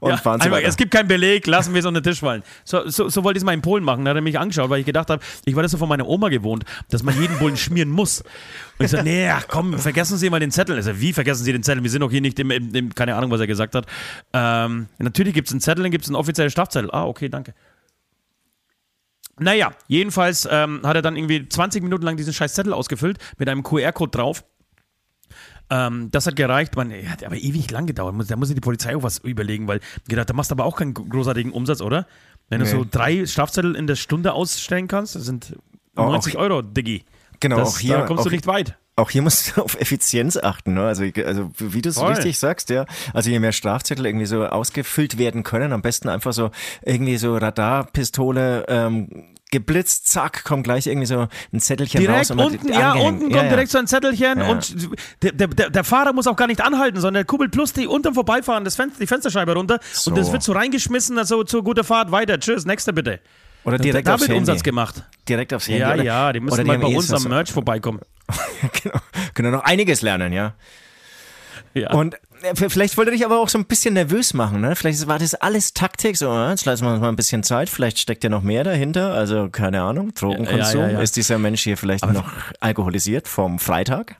und 0.00 0.10
ja, 0.10 0.16
fahren 0.16 0.40
einfach, 0.40 0.60
Es 0.62 0.76
gibt 0.76 0.90
keinen 0.90 1.08
Beleg, 1.08 1.46
lassen 1.46 1.74
wir 1.74 1.80
es 1.80 1.86
unter 1.86 2.00
den 2.00 2.10
Tisch 2.10 2.20
fallen. 2.20 2.42
So, 2.64 2.88
so, 2.88 3.08
so 3.08 3.22
wollte 3.22 3.36
ich 3.36 3.42
es 3.42 3.44
mal 3.44 3.52
in 3.52 3.60
Polen 3.60 3.84
machen. 3.84 4.04
Da 4.04 4.10
hat 4.10 4.16
er 4.16 4.22
mich 4.22 4.38
angeschaut, 4.38 4.70
weil 4.70 4.80
ich 4.80 4.86
gedacht 4.86 5.10
habe, 5.10 5.22
ich 5.44 5.54
war 5.54 5.62
das 5.62 5.72
so 5.72 5.78
von 5.78 5.88
meiner 5.88 6.08
Oma 6.08 6.30
gewohnt, 6.30 6.64
dass 6.88 7.02
man 7.02 7.20
jeden 7.20 7.38
Bullen 7.38 7.56
schmieren 7.58 7.90
muss. 7.90 8.22
Und 8.78 8.86
ich 8.86 8.90
so, 8.90 9.02
nee, 9.02 9.28
ach 9.28 9.46
komm, 9.46 9.78
vergessen 9.78 10.16
Sie 10.16 10.30
mal 10.30 10.40
den 10.40 10.50
Zettel. 10.50 10.76
Er 10.76 10.82
so, 10.82 11.00
wie 11.00 11.12
vergessen 11.12 11.44
Sie 11.44 11.52
den 11.52 11.62
Zettel? 11.62 11.82
Wir 11.82 11.90
sind 11.90 12.00
doch 12.00 12.10
hier 12.10 12.22
nicht 12.22 12.38
im, 12.38 12.50
im, 12.50 12.74
im 12.74 12.94
keine 12.94 13.14
Ahnung, 13.14 13.30
was 13.30 13.40
er 13.40 13.46
gesagt 13.46 13.74
hat. 13.74 13.86
Ähm, 14.32 14.86
natürlich 14.98 15.34
gibt 15.34 15.48
es 15.48 15.52
einen 15.52 15.60
Zettel, 15.60 15.82
dann 15.82 15.92
gibt 15.92 16.04
es 16.04 16.08
einen 16.08 16.16
offiziellen 16.16 16.50
Strafzettel. 16.50 16.90
Ah, 16.90 17.04
okay, 17.04 17.28
danke. 17.28 17.54
Naja, 19.38 19.72
jedenfalls 19.88 20.48
ähm, 20.50 20.80
hat 20.84 20.96
er 20.96 21.02
dann 21.02 21.16
irgendwie 21.16 21.48
20 21.48 21.82
Minuten 21.82 22.04
lang 22.04 22.16
diesen 22.16 22.32
scheiß 22.32 22.54
Zettel 22.54 22.72
ausgefüllt 22.72 23.18
mit 23.38 23.48
einem 23.48 23.62
QR-Code 23.62 24.10
drauf. 24.10 24.44
Ähm, 25.70 26.10
das 26.10 26.26
hat 26.26 26.36
gereicht. 26.36 26.76
Man 26.76 26.92
hat 27.08 27.24
aber 27.24 27.36
ewig 27.36 27.70
lang 27.70 27.86
gedauert. 27.86 28.14
Da 28.28 28.36
muss 28.36 28.48
sich 28.48 28.54
die 28.56 28.60
Polizei 28.60 28.96
auch 28.96 29.02
was 29.02 29.18
überlegen, 29.18 29.68
weil 29.68 29.80
gedacht, 30.08 30.28
da 30.28 30.34
machst 30.34 30.50
du 30.50 30.54
aber 30.54 30.64
auch 30.64 30.76
keinen 30.76 30.94
großartigen 30.94 31.52
Umsatz, 31.52 31.80
oder? 31.80 32.06
Wenn 32.48 32.60
nee. 32.60 32.70
du 32.70 32.78
so 32.78 32.86
drei 32.88 33.24
Strafzettel 33.26 33.76
in 33.76 33.86
der 33.86 33.94
Stunde 33.94 34.32
ausstellen 34.32 34.88
kannst, 34.88 35.14
das 35.14 35.24
sind 35.24 35.56
90 35.94 36.36
auch, 36.36 36.40
Euro, 36.40 36.62
Diggi. 36.62 37.04
Genau, 37.38 37.56
das, 37.58 37.68
auch 37.68 37.78
hier. 37.78 37.98
Da 37.98 38.06
kommst 38.06 38.22
auch, 38.22 38.24
du 38.24 38.30
nicht 38.30 38.46
weit. 38.46 38.76
Auch 38.96 39.10
hier 39.10 39.22
musst 39.22 39.56
du 39.56 39.62
auf 39.64 39.80
Effizienz 39.80 40.36
achten, 40.36 40.74
ne? 40.74 40.86
Also, 40.86 41.04
also 41.24 41.50
wie 41.58 41.80
du 41.82 41.88
es 41.88 42.02
richtig 42.02 42.38
sagst, 42.38 42.70
ja. 42.70 42.84
Also 43.14 43.30
je 43.30 43.38
mehr 43.38 43.52
Strafzettel 43.52 44.04
irgendwie 44.04 44.26
so 44.26 44.44
ausgefüllt 44.44 45.18
werden 45.18 45.44
können, 45.44 45.72
am 45.72 45.82
besten 45.82 46.08
einfach 46.08 46.32
so 46.32 46.50
irgendwie 46.84 47.16
so 47.16 47.36
Radarpistole 47.36 48.66
ähm, 48.68 49.08
geblitzt, 49.50 50.08
zack, 50.08 50.44
kommt 50.44 50.64
gleich 50.64 50.86
irgendwie 50.86 51.06
so 51.06 51.26
ein 51.52 51.60
Zettelchen 51.60 52.00
direkt 52.00 52.30
raus. 52.30 52.30
Unten, 52.30 52.72
ja, 52.72 52.92
unten 52.92 53.30
kommt 53.30 53.34
ja, 53.34 53.48
direkt 53.48 53.70
so 53.70 53.78
ein 53.78 53.86
Zettelchen 53.86 54.40
ja. 54.40 54.48
und 54.48 54.90
der, 55.22 55.32
der, 55.32 55.70
der, 55.70 55.84
Fahrer 55.84 56.12
muss 56.12 56.26
auch 56.26 56.36
gar 56.36 56.46
nicht 56.46 56.60
anhalten, 56.60 57.00
sondern 57.00 57.14
der 57.14 57.24
kuppelt 57.24 57.50
plus 57.50 57.72
die 57.72 57.86
unterm 57.86 58.14
Vorbeifahren 58.14 58.64
das 58.64 58.76
Fenster, 58.76 59.00
die 59.00 59.06
Fensterscheibe 59.06 59.54
runter 59.54 59.80
so. 59.92 60.10
und 60.10 60.18
das 60.18 60.30
wird 60.32 60.42
so 60.42 60.52
reingeschmissen, 60.52 61.18
also 61.18 61.42
zur 61.42 61.64
gute 61.64 61.84
Fahrt, 61.84 62.12
weiter, 62.12 62.38
tschüss, 62.38 62.64
nächste 62.64 62.92
bitte. 62.92 63.20
Oder 63.64 63.78
direkt 63.78 64.08
da, 64.08 64.14
aufs 64.14 64.26
wird 64.26 64.38
Umsatz 64.38 64.62
gemacht. 64.62 65.04
Direkt 65.28 65.52
aufs 65.52 65.68
Handy. 65.68 65.80
Ja, 65.80 65.94
oder, 65.94 66.02
ja, 66.02 66.32
die 66.32 66.40
müssen 66.40 66.66
mal 66.66 66.78
bei 66.78 66.86
uns 66.86 67.12
am 67.12 67.24
Merch 67.24 67.52
vorbeikommen. 67.52 68.00
genau. 68.82 68.98
Können 69.34 69.52
noch 69.52 69.64
einiges 69.64 70.02
lernen, 70.02 70.32
ja. 70.32 70.54
Ja. 71.74 71.92
Und 71.92 72.16
vielleicht 72.54 72.96
wollte 72.96 73.10
dich 73.10 73.24
aber 73.24 73.38
auch 73.38 73.48
so 73.48 73.58
ein 73.58 73.64
bisschen 73.64 73.94
nervös 73.94 74.34
machen, 74.34 74.60
ne? 74.60 74.76
Vielleicht 74.76 75.06
war 75.06 75.18
das 75.18 75.34
alles 75.34 75.74
Taktik, 75.74 76.16
so, 76.16 76.30
äh, 76.30 76.50
jetzt 76.50 76.64
lassen 76.64 76.84
wir 76.84 76.92
uns 76.92 77.00
mal 77.00 77.08
ein 77.08 77.16
bisschen 77.16 77.42
Zeit, 77.42 77.68
vielleicht 77.68 77.98
steckt 77.98 78.24
ja 78.24 78.30
noch 78.30 78.42
mehr 78.42 78.64
dahinter, 78.64 79.14
also 79.14 79.48
keine 79.50 79.82
Ahnung, 79.82 80.14
Drogenkonsum. 80.14 80.80
Ja, 80.80 80.86
ja, 80.88 80.92
ja, 80.94 81.00
Ist 81.00 81.16
dieser 81.16 81.38
Mensch 81.38 81.62
hier 81.62 81.76
vielleicht 81.76 82.02
aber 82.02 82.12
noch 82.12 82.30
alkoholisiert 82.60 83.28
vom 83.28 83.58
Freitag? 83.58 84.16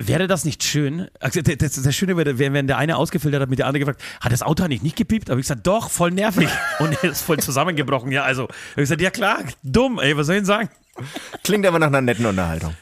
Wäre 0.00 0.28
das 0.28 0.44
nicht 0.44 0.62
schön? 0.62 1.08
Also, 1.18 1.42
das, 1.42 1.82
das 1.82 1.94
Schöne 1.94 2.16
wäre, 2.16 2.38
wenn 2.38 2.68
der 2.68 2.78
eine 2.78 2.96
ausgefiltert 2.96 3.42
hat, 3.42 3.50
mit 3.50 3.58
der 3.58 3.66
andere 3.66 3.80
gefragt, 3.80 4.00
hat 4.20 4.30
das 4.30 4.42
Auto 4.42 4.66
nicht 4.68 4.84
nicht 4.84 4.94
gepiept? 4.94 5.28
Aber 5.28 5.40
ich 5.40 5.44
gesagt, 5.44 5.66
doch, 5.66 5.90
voll 5.90 6.12
nervig. 6.12 6.48
Und 6.78 6.96
er 7.02 7.10
ist 7.10 7.22
voll 7.22 7.38
zusammengebrochen. 7.38 8.12
Ja, 8.12 8.22
also, 8.22 8.48
ich 8.70 8.76
gesagt, 8.76 9.00
ja 9.00 9.10
klar, 9.10 9.38
dumm, 9.64 9.98
ey, 9.98 10.16
was 10.16 10.26
soll 10.26 10.36
ich 10.36 10.40
denn 10.40 10.46
sagen? 10.46 10.68
Klingt 11.42 11.66
aber 11.66 11.80
nach 11.80 11.88
einer 11.88 12.00
netten 12.00 12.26
Unterhaltung. 12.26 12.74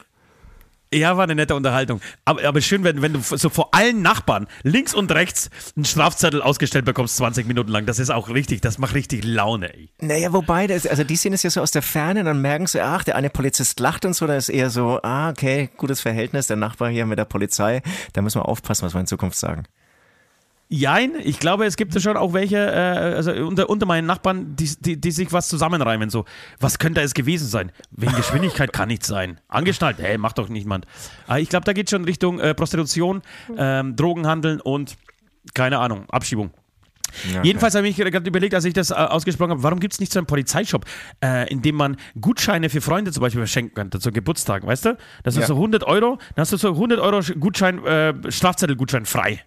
Ja, 0.93 1.17
war 1.17 1.25
eine 1.25 1.35
nette 1.35 1.55
Unterhaltung. 1.55 1.99
Aber, 2.23 2.43
aber 2.45 2.61
schön, 2.61 2.83
wenn, 2.83 3.01
wenn 3.01 3.13
du 3.13 3.21
so 3.21 3.49
vor 3.49 3.73
allen 3.73 4.01
Nachbarn 4.01 4.47
links 4.63 4.93
und 4.93 5.11
rechts 5.11 5.49
einen 5.75 5.85
Strafzettel 5.85 6.41
ausgestellt 6.41 6.85
bekommst, 6.85 7.17
20 7.17 7.45
Minuten 7.45 7.71
lang. 7.71 7.85
Das 7.85 7.99
ist 7.99 8.09
auch 8.09 8.29
richtig, 8.29 8.61
das 8.61 8.77
macht 8.77 8.95
richtig 8.95 9.23
Laune, 9.25 9.73
ey. 9.73 9.89
Naja, 9.99 10.31
wobei, 10.31 10.67
das, 10.67 10.87
also 10.87 11.03
die 11.03 11.17
sehen 11.17 11.33
es 11.33 11.43
ja 11.43 11.49
so 11.49 11.61
aus 11.61 11.71
der 11.71 11.81
Ferne, 11.81 12.23
dann 12.23 12.41
merken 12.41 12.67
sie, 12.67 12.81
ach, 12.81 13.03
der 13.03 13.15
eine 13.15 13.29
Polizist 13.29 13.79
lacht 13.79 14.05
und 14.05 14.13
so, 14.13 14.27
da 14.27 14.35
ist 14.35 14.49
eher 14.49 14.69
so, 14.69 14.99
ah, 15.03 15.29
okay, 15.29 15.69
gutes 15.75 15.99
Verhältnis, 15.99 16.47
der 16.47 16.57
Nachbar 16.57 16.89
hier 16.89 17.05
mit 17.05 17.19
der 17.19 17.25
Polizei, 17.25 17.81
da 18.13 18.21
müssen 18.21 18.39
wir 18.39 18.47
aufpassen, 18.47 18.85
was 18.85 18.93
wir 18.93 19.01
in 19.01 19.07
Zukunft 19.07 19.37
sagen. 19.37 19.63
Jein, 20.69 21.13
ich 21.23 21.39
glaube, 21.39 21.65
es 21.65 21.77
gibt 21.77 21.99
schon 22.01 22.17
auch 22.17 22.33
welche, 22.33 22.57
äh, 22.57 23.15
also 23.15 23.31
unter, 23.31 23.69
unter 23.69 23.85
meinen 23.85 24.05
Nachbarn, 24.05 24.55
die, 24.57 24.69
die, 24.79 24.99
die 24.99 25.11
sich 25.11 25.31
was 25.31 25.47
zusammenreimen. 25.47 26.09
So, 26.09 26.25
was 26.59 26.77
könnte 26.77 26.99
es 27.01 27.13
gewesen 27.13 27.47
sein? 27.47 27.71
Wegen 27.91 28.13
Geschwindigkeit 28.15 28.73
kann 28.73 28.89
nichts 28.89 29.07
sein. 29.07 29.39
Angeschnallt, 29.47 29.97
hey, 29.99 30.17
macht 30.17 30.37
doch 30.37 30.49
niemand. 30.49 30.85
Aber 31.25 31.39
ich 31.39 31.47
glaube, 31.47 31.63
da 31.63 31.71
geht 31.71 31.89
schon 31.89 32.03
Richtung 32.03 32.41
äh, 32.41 32.53
Prostitution, 32.53 33.21
ähm, 33.57 33.95
Drogenhandeln 33.95 34.59
und 34.59 34.97
keine 35.53 35.79
Ahnung, 35.79 36.09
Abschiebung. 36.09 36.51
Ja, 37.33 37.41
Jedenfalls 37.41 37.73
habe 37.75 37.87
ich 37.87 37.95
gerade 37.95 38.27
überlegt, 38.27 38.53
als 38.53 38.65
ich 38.65 38.73
das 38.73 38.91
äh, 38.91 38.95
ausgesprochen 38.95 39.51
habe, 39.51 39.63
warum 39.63 39.79
gibt 39.79 39.93
es 39.93 40.01
nicht 40.01 40.11
so 40.11 40.19
einen 40.19 40.27
Polizeishop, 40.27 40.85
äh, 41.23 41.49
in 41.49 41.61
dem 41.61 41.75
man 41.75 41.95
Gutscheine 42.19 42.69
für 42.69 42.81
Freunde 42.81 43.13
zum 43.13 43.21
Beispiel 43.21 43.39
verschenken 43.39 43.73
könnte, 43.73 43.99
zu 44.01 44.11
Geburtstagen, 44.11 44.67
weißt 44.67 44.85
du? 44.85 44.97
Das 45.23 45.35
ist 45.35 45.41
ja. 45.41 45.47
so 45.47 45.55
100 45.55 45.83
Euro, 45.85 46.17
dann 46.35 46.41
hast 46.41 46.51
du 46.51 46.57
so 46.57 46.71
100 46.71 46.99
Euro 46.99 47.21
Gutschein, 47.39 47.83
äh, 47.85 48.13
Strafzettelgutschein 48.29 49.05
frei. 49.05 49.41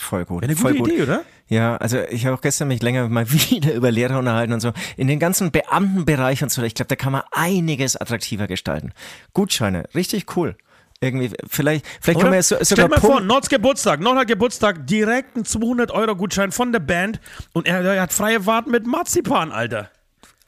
Voll 0.00 0.24
gut. 0.24 0.44
Eine 0.44 0.54
voll 0.54 0.74
gute 0.74 0.82
gut. 0.82 0.92
Idee, 0.92 1.02
oder? 1.02 1.24
Ja, 1.48 1.76
also 1.76 1.98
ich 2.08 2.24
habe 2.24 2.36
auch 2.36 2.40
gestern 2.40 2.68
mich 2.68 2.80
länger 2.80 3.08
mal 3.08 3.28
wieder 3.50 3.74
über 3.74 3.90
Lehrer 3.90 4.20
unterhalten 4.20 4.52
und 4.52 4.60
so. 4.60 4.72
In 4.96 5.08
den 5.08 5.18
ganzen 5.18 5.50
Beamtenbereich 5.50 6.40
und 6.42 6.52
so, 6.52 6.62
ich 6.62 6.74
glaube, 6.74 6.88
da 6.88 6.94
kann 6.94 7.12
man 7.12 7.22
einiges 7.32 7.96
attraktiver 7.96 8.46
gestalten. 8.46 8.92
Gutscheine, 9.34 9.88
richtig 9.96 10.36
cool. 10.36 10.56
Irgendwie, 11.00 11.30
vielleicht, 11.48 11.84
vielleicht 12.00 12.20
können 12.20 12.32
wir 12.32 12.38
ja 12.38 12.42
so, 12.42 12.54
Stell 12.54 12.66
sogar 12.66 12.88
dir 12.88 12.94
mal 12.94 13.00
vor, 13.00 13.20
Nords 13.20 13.48
Geburtstag, 13.48 13.98
Nord 14.00 14.18
hat 14.18 14.28
Geburtstag, 14.28 14.86
direkt 14.86 15.36
ein 15.36 15.42
200-Euro-Gutschein 15.42 16.52
von 16.52 16.70
der 16.70 16.80
Band 16.80 17.20
und 17.52 17.66
er, 17.66 17.80
er 17.80 18.02
hat 18.02 18.12
freie 18.12 18.42
Fahrt 18.42 18.68
mit 18.68 18.86
Marzipan, 18.86 19.50
Alter. 19.50 19.90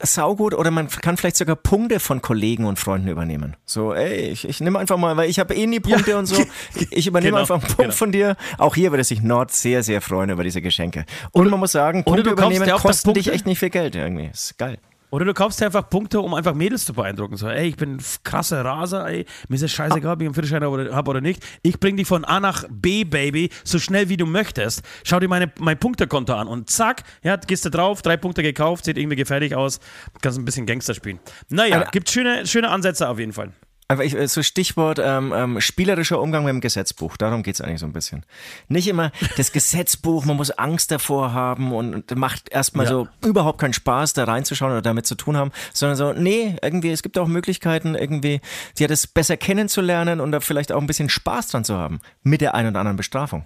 Saugut 0.03 0.53
oder 0.53 0.71
man 0.71 0.87
kann 0.89 1.17
vielleicht 1.17 1.35
sogar 1.37 1.55
Punkte 1.55 1.99
von 1.99 2.21
Kollegen 2.21 2.65
und 2.65 2.79
Freunden 2.79 3.07
übernehmen. 3.07 3.55
So, 3.65 3.93
ey, 3.93 4.29
ich, 4.29 4.47
ich 4.47 4.61
nehme 4.61 4.79
einfach 4.79 4.97
mal, 4.97 5.17
weil 5.17 5.29
ich 5.29 5.39
habe 5.39 5.53
eh 5.53 5.67
nie 5.67 5.79
Punkte 5.79 6.11
Ja. 6.11 6.19
und 6.19 6.25
so. 6.25 6.35
Ich 6.91 7.07
übernehme 7.07 7.31
Genau, 7.31 7.41
einfach 7.41 7.55
einen 7.55 7.63
Punkt 7.63 7.77
genau. 7.77 7.91
von 7.93 8.11
dir. 8.11 8.35
Auch 8.57 8.75
hier 8.75 8.91
würde 8.91 9.03
sich 9.03 9.21
Nord 9.21 9.51
sehr, 9.51 9.83
sehr 9.83 10.01
freuen 10.01 10.29
über 10.29 10.43
diese 10.43 10.61
Geschenke. 10.61 11.05
Und 11.31 11.49
man 11.49 11.59
muss 11.59 11.71
sagen, 11.71 12.03
Punkte 12.03 12.31
übernehmen 12.31 12.69
kosten 12.71 13.13
dich 13.13 13.31
echt 13.31 13.45
nicht 13.45 13.59
viel 13.59 13.69
Geld 13.69 13.95
irgendwie. 13.95 14.29
Ist 14.31 14.57
geil. 14.57 14.77
Oder 15.11 15.25
du 15.25 15.33
kaufst 15.33 15.59
dir 15.59 15.65
einfach 15.65 15.89
Punkte, 15.89 16.21
um 16.21 16.33
einfach 16.33 16.53
Mädels 16.53 16.85
zu 16.85 16.93
beeindrucken. 16.93 17.35
So, 17.35 17.49
ey, 17.49 17.67
ich 17.67 17.75
bin 17.75 17.95
ein 17.95 18.03
krasser 18.23 18.63
Raser, 18.63 19.07
ey, 19.07 19.25
mir 19.49 19.55
ist 19.55 19.61
es 19.61 19.71
scheißegal, 19.71 20.13
ob 20.13 20.21
ich 20.21 20.25
einen 20.25 20.33
Führerschein 20.33 20.63
habe 20.63 20.73
oder, 20.73 20.95
hab 20.95 21.07
oder 21.07 21.21
nicht. 21.21 21.45
Ich 21.61 21.79
bring 21.79 21.97
dich 21.97 22.07
von 22.07 22.23
A 22.25 22.39
nach 22.39 22.63
B, 22.69 23.03
Baby, 23.03 23.49
so 23.63 23.77
schnell 23.77 24.09
wie 24.09 24.17
du 24.17 24.25
möchtest. 24.25 24.83
Schau 25.03 25.19
dir 25.19 25.27
meine, 25.27 25.51
mein 25.59 25.77
Punktekonto 25.77 26.33
an 26.33 26.47
und 26.47 26.69
zack, 26.69 27.03
ja, 27.23 27.35
gehst 27.35 27.65
du 27.65 27.69
drauf, 27.69 28.01
drei 28.01 28.15
Punkte 28.17 28.41
gekauft, 28.41 28.85
sieht 28.85 28.97
irgendwie 28.97 29.17
gefährlich 29.17 29.55
aus, 29.55 29.79
kannst 30.21 30.39
ein 30.39 30.45
bisschen 30.45 30.65
Gangster 30.65 30.93
spielen. 30.93 31.19
Naja, 31.49 31.83
gibt 31.91 32.09
schöne, 32.09 32.47
schöne 32.47 32.69
Ansätze 32.69 33.09
auf 33.09 33.19
jeden 33.19 33.33
Fall. 33.33 33.51
Einfach 33.91 34.05
ich, 34.05 34.31
so 34.31 34.41
Stichwort 34.41 34.99
ähm, 35.03 35.33
ähm, 35.35 35.59
spielerischer 35.59 36.21
Umgang 36.21 36.45
mit 36.45 36.53
dem 36.53 36.61
Gesetzbuch. 36.61 37.17
Darum 37.17 37.43
geht's 37.43 37.59
eigentlich 37.59 37.81
so 37.81 37.85
ein 37.85 37.91
bisschen. 37.91 38.25
Nicht 38.69 38.87
immer 38.87 39.11
das 39.35 39.51
Gesetzbuch, 39.51 40.23
man 40.23 40.37
muss 40.37 40.49
Angst 40.51 40.91
davor 40.91 41.33
haben 41.33 41.73
und, 41.73 41.93
und 42.09 42.15
macht 42.17 42.49
erstmal 42.49 42.85
Ja. 42.85 42.91
so 42.91 43.07
überhaupt 43.25 43.59
keinen 43.59 43.73
Spaß, 43.73 44.13
da 44.13 44.23
reinzuschauen 44.23 44.71
oder 44.71 44.81
damit 44.81 45.05
zu 45.05 45.15
tun 45.15 45.35
haben, 45.35 45.51
sondern 45.73 45.97
so, 45.97 46.13
nee, 46.13 46.55
irgendwie, 46.61 46.91
es 46.91 47.03
gibt 47.03 47.17
auch 47.17 47.27
Möglichkeiten, 47.27 47.95
irgendwie, 47.95 48.39
ja, 48.77 48.87
das 48.87 49.07
besser 49.07 49.35
kennenzulernen 49.35 50.21
und 50.21 50.31
da 50.31 50.39
vielleicht 50.39 50.71
auch 50.71 50.79
ein 50.79 50.87
bisschen 50.87 51.09
Spaß 51.09 51.49
dran 51.49 51.65
zu 51.65 51.75
haben. 51.75 51.99
Mit 52.23 52.39
der 52.39 52.55
einen 52.55 52.69
oder 52.69 52.79
anderen 52.79 52.95
Bestrafung. 52.95 53.43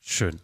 Schön. 0.00 0.40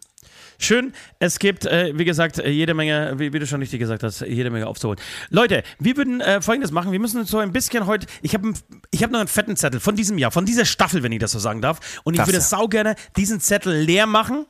Schön, 0.61 0.91
es 1.19 1.39
gibt, 1.39 1.65
äh, 1.65 1.97
wie 1.97 2.03
gesagt, 2.03 2.37
äh, 2.37 2.49
jede 2.49 2.73
Menge, 2.73 3.13
wie, 3.17 3.31
wie 3.31 3.39
du 3.39 3.47
schon 3.47 3.61
richtig 3.61 3.79
gesagt 3.79 4.03
hast, 4.03 4.19
jede 4.19 4.49
Menge 4.49 4.67
aufzuholen. 4.67 4.99
Leute, 5.29 5.63
wir 5.79 5.95
würden 5.95 6.19
äh, 6.19 6.41
folgendes 6.41 6.71
machen. 6.71 6.91
Wir 6.91 6.99
müssen 6.99 7.23
so 7.23 7.37
ein 7.37 7.53
bisschen 7.53 7.87
heute, 7.87 8.07
ich 8.21 8.33
habe 8.33 8.51
ich 8.91 9.01
hab 9.01 9.09
noch 9.09 9.19
einen 9.19 9.29
fetten 9.29 9.55
Zettel 9.55 9.79
von 9.79 9.95
diesem 9.95 10.17
Jahr, 10.17 10.31
von 10.31 10.45
dieser 10.45 10.65
Staffel, 10.65 11.01
wenn 11.01 11.13
ich 11.13 11.19
das 11.19 11.31
so 11.31 11.39
sagen 11.39 11.61
darf. 11.61 12.01
Und 12.03 12.13
ich 12.13 12.17
Darfst 12.17 12.33
würde 12.33 12.43
sau 12.43 12.67
gerne 12.67 12.95
diesen 13.15 13.39
Zettel 13.39 13.73
leer 13.73 14.05
machen, 14.05 14.45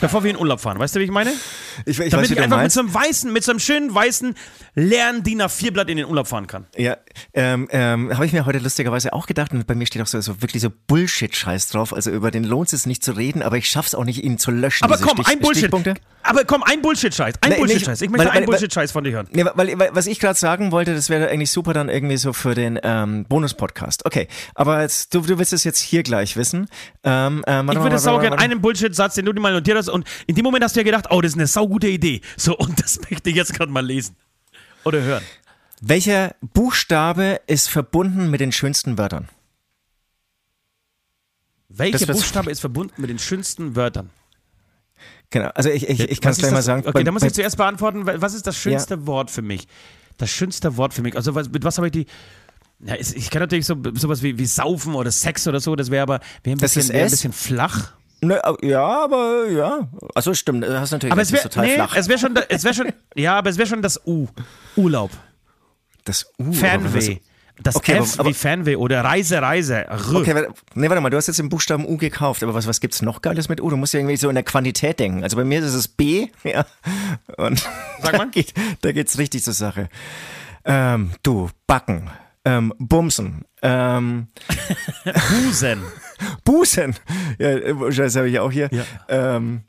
bevor 0.00 0.22
wir 0.24 0.30
in 0.30 0.36
Urlaub 0.36 0.60
fahren. 0.60 0.78
Weißt 0.78 0.94
du, 0.94 1.00
wie 1.00 1.04
ich 1.04 1.10
meine? 1.10 1.32
Ich, 1.86 1.98
ich 1.98 2.10
Damit 2.10 2.30
ich 2.30 2.40
einfach 2.40 2.62
mit 2.62 2.72
so 2.72 2.80
einem 2.80 2.92
weißen, 2.94 3.32
mit 3.32 3.44
so 3.44 3.52
einem 3.52 3.60
schönen 3.60 3.94
weißen 3.94 4.34
leeren 4.74 5.22
DIN 5.22 5.42
A4-Blatt 5.42 5.88
in 5.90 5.96
den 5.96 6.06
Urlaub 6.06 6.26
fahren 6.28 6.46
kann. 6.46 6.66
Ja, 6.76 6.96
ähm, 7.34 7.68
ähm, 7.70 8.12
habe 8.14 8.26
ich 8.26 8.32
mir 8.32 8.46
heute 8.46 8.58
lustigerweise 8.58 9.12
auch 9.12 9.26
gedacht 9.26 9.52
und 9.52 9.66
bei 9.66 9.74
mir 9.74 9.86
steht 9.86 10.02
auch 10.02 10.06
so, 10.06 10.20
so 10.20 10.40
wirklich 10.42 10.62
so 10.62 10.70
Bullshit-Scheiß 10.86 11.68
drauf. 11.68 11.92
Also 11.92 12.10
über 12.10 12.30
den 12.30 12.44
lohnt 12.44 12.72
es 12.72 12.86
nicht 12.86 13.02
zu 13.04 13.12
reden, 13.12 13.42
aber 13.42 13.56
ich 13.56 13.68
schaff's 13.68 13.94
auch 13.94 14.04
nicht, 14.04 14.22
ihn 14.22 14.38
zu 14.38 14.50
löschen. 14.50 14.84
Aber 14.84 14.96
komm, 14.98 15.18
Stich- 15.18 15.26
ein 15.28 15.40
Bullshit. 15.40 15.70
Aber 16.22 16.44
komm, 16.44 16.62
ein 16.62 16.82
Bullshit-Scheiß. 16.82 17.34
Ein 17.40 17.56
Bullshit-Scheiß. 17.56 18.02
Ich 18.02 18.10
möchte 18.10 18.26
weil- 18.28 18.36
einen 18.36 18.46
Bullshit-Scheiß 18.46 18.92
von 18.92 19.04
dir 19.04 19.12
hören. 19.12 19.28
Nee, 19.32 19.44
weil, 19.54 19.78
weil 19.78 19.90
was 19.92 20.06
ich 20.06 20.20
gerade 20.20 20.38
sagen 20.38 20.70
wollte, 20.70 20.94
das 20.94 21.08
wäre 21.08 21.28
eigentlich 21.28 21.50
super 21.50 21.72
dann 21.72 21.88
irgendwie 21.88 22.16
so 22.16 22.32
für 22.32 22.54
den 22.54 22.78
ähm, 22.82 23.24
Bonus-Podcast. 23.28 24.06
Okay, 24.06 24.28
aber 24.54 24.82
jetzt, 24.82 25.14
du, 25.14 25.20
du 25.22 25.38
willst 25.38 25.52
es 25.52 25.64
jetzt 25.64 25.80
hier 25.80 26.02
gleich 26.02 26.36
wissen. 26.36 26.68
Ähm, 27.02 27.42
ähm, 27.46 27.68
Ich 27.70 27.78
würde 27.80 27.98
sau 27.98 28.18
gerne 28.18 28.38
einen 28.38 28.60
Bullshit-Satz, 28.60 29.14
den 29.14 29.24
du 29.24 29.32
dir 29.32 29.40
mal 29.40 29.52
notiert 29.52 29.79
hast 29.80 29.88
und 29.88 30.06
in 30.26 30.34
dem 30.34 30.44
Moment 30.44 30.62
hast 30.64 30.76
du 30.76 30.80
ja 30.80 30.84
gedacht, 30.84 31.06
oh, 31.10 31.20
das 31.20 31.32
ist 31.32 31.36
eine 31.38 31.46
saugute 31.46 31.88
Idee. 31.88 32.20
So, 32.36 32.56
und 32.56 32.80
das 32.82 33.00
möchte 33.10 33.30
ich 33.30 33.36
jetzt 33.36 33.52
gerade 33.54 33.72
mal 33.72 33.84
lesen. 33.84 34.16
Oder 34.84 35.02
hören. 35.02 35.24
Welcher 35.82 36.34
Buchstabe 36.40 37.40
ist 37.46 37.68
verbunden 37.68 38.30
mit 38.30 38.40
den 38.40 38.52
schönsten 38.52 38.98
Wörtern? 38.98 39.28
Welcher 41.68 42.04
Das 42.06 42.16
Buchstabe 42.16 42.50
ist 42.50 42.60
verbunden 42.60 42.94
mit 43.00 43.10
den 43.10 43.18
schönsten 43.18 43.76
Wörtern? 43.76 44.10
Genau, 45.30 45.48
also 45.54 45.70
ich, 45.70 45.88
ich, 45.88 46.00
ich 46.00 46.20
kann 46.20 46.32
es 46.32 46.38
gleich 46.38 46.50
mal 46.50 46.56
das? 46.58 46.64
sagen. 46.66 46.82
Okay, 46.82 46.92
Bei- 46.92 47.02
da 47.04 47.12
muss 47.12 47.22
ich 47.22 47.32
zuerst 47.32 47.56
beantworten, 47.56 48.04
was 48.04 48.34
ist 48.34 48.46
das 48.46 48.56
schönste 48.56 49.06
Wort 49.06 49.30
für 49.30 49.42
mich? 49.42 49.68
Das 50.18 50.30
schönste 50.30 50.76
Wort 50.76 50.92
für 50.92 51.02
mich. 51.02 51.16
Also, 51.16 51.34
was, 51.34 51.48
mit 51.48 51.64
was 51.64 51.78
habe 51.78 51.86
ich 51.86 51.92
die. 51.92 52.06
Ja, 52.80 52.94
ich 52.96 53.30
kann 53.30 53.40
natürlich 53.40 53.66
so 53.66 53.76
sowas 53.94 54.22
wie, 54.22 54.38
wie 54.38 54.46
Saufen 54.46 54.94
oder 54.94 55.10
Sex 55.10 55.46
oder 55.46 55.60
so, 55.60 55.76
das 55.76 55.90
wäre 55.90 56.02
aber 56.02 56.20
wär 56.42 56.54
ein, 56.54 56.58
Das 56.58 56.74
bisschen, 56.74 56.90
ist 56.90 56.92
wär 56.94 57.04
ein 57.04 57.10
bisschen 57.10 57.32
flach. 57.32 57.92
Ne, 58.22 58.40
ja, 58.62 59.04
aber 59.04 59.46
ja. 59.48 59.88
Also 60.14 60.34
stimmt, 60.34 60.64
du 60.64 60.78
hast 60.78 60.90
natürlich 60.90 61.12
Aber 61.12 61.22
es 61.22 61.28
das 61.28 61.32
wäre 61.32 61.46
ist 61.48 61.52
total 61.54 61.66
nee, 61.66 61.74
flach. 61.74 61.96
es 61.96 62.08
wär 62.08 62.18
schon, 62.18 62.38
es 62.48 62.64
wär 62.64 62.74
schon, 62.74 62.92
ja, 63.14 63.38
aber 63.38 63.50
es 63.50 63.56
wäre 63.56 63.66
schon 63.68 63.80
das 63.82 64.00
U. 64.06 64.26
Urlaub. 64.76 65.10
das 66.04 66.26
U. 66.38 66.52
Fernweh. 66.52 67.18
Das 67.62 67.76
Okay, 67.76 67.98
F 67.98 68.18
aber- 68.18 68.28
wie 68.30 68.34
Fernweh 68.34 68.76
oder 68.76 69.04
Reise, 69.04 69.42
Reise. 69.42 69.86
R. 69.86 70.14
Okay, 70.14 70.34
warte, 70.34 70.48
nee, 70.74 70.88
warte 70.88 71.00
mal, 71.02 71.10
du 71.10 71.16
hast 71.18 71.26
jetzt 71.26 71.38
den 71.38 71.50
Buchstaben 71.50 71.86
U 71.86 71.98
gekauft, 71.98 72.42
aber 72.42 72.54
was, 72.54 72.66
was 72.66 72.80
gibt's 72.80 73.02
noch 73.02 73.20
Geiles 73.20 73.50
mit 73.50 73.60
U? 73.60 73.68
Du 73.68 73.76
musst 73.76 73.92
ja 73.92 74.00
irgendwie 74.00 74.16
so 74.16 74.28
in 74.30 74.34
der 74.34 74.44
Quantität 74.44 74.98
denken. 74.98 75.22
Also 75.22 75.36
bei 75.36 75.44
mir 75.44 75.60
ist 75.62 75.74
es 75.74 75.86
B, 75.88 76.28
ja. 76.44 76.64
Und 77.36 77.58
Sag 78.02 78.12
mal. 78.12 78.18
Da, 78.18 78.24
geht, 78.26 78.54
da 78.80 78.92
geht's 78.92 79.18
richtig 79.18 79.42
zur 79.44 79.52
Sache. 79.54 79.88
Ähm, 80.64 81.10
du, 81.22 81.50
Backen, 81.66 82.10
ähm, 82.46 82.72
Bumsen, 82.78 83.44
ähm, 83.62 84.28
Busen. 85.44 85.82
Busen. 86.44 86.94
Ja, 87.38 87.48
äh, 87.48 87.74
das 87.94 88.16
habe 88.16 88.28
ich 88.28 88.38
auch 88.38 88.52
hier. 88.52 88.68
Ja. 88.72 88.84
Ähm, 89.08 89.62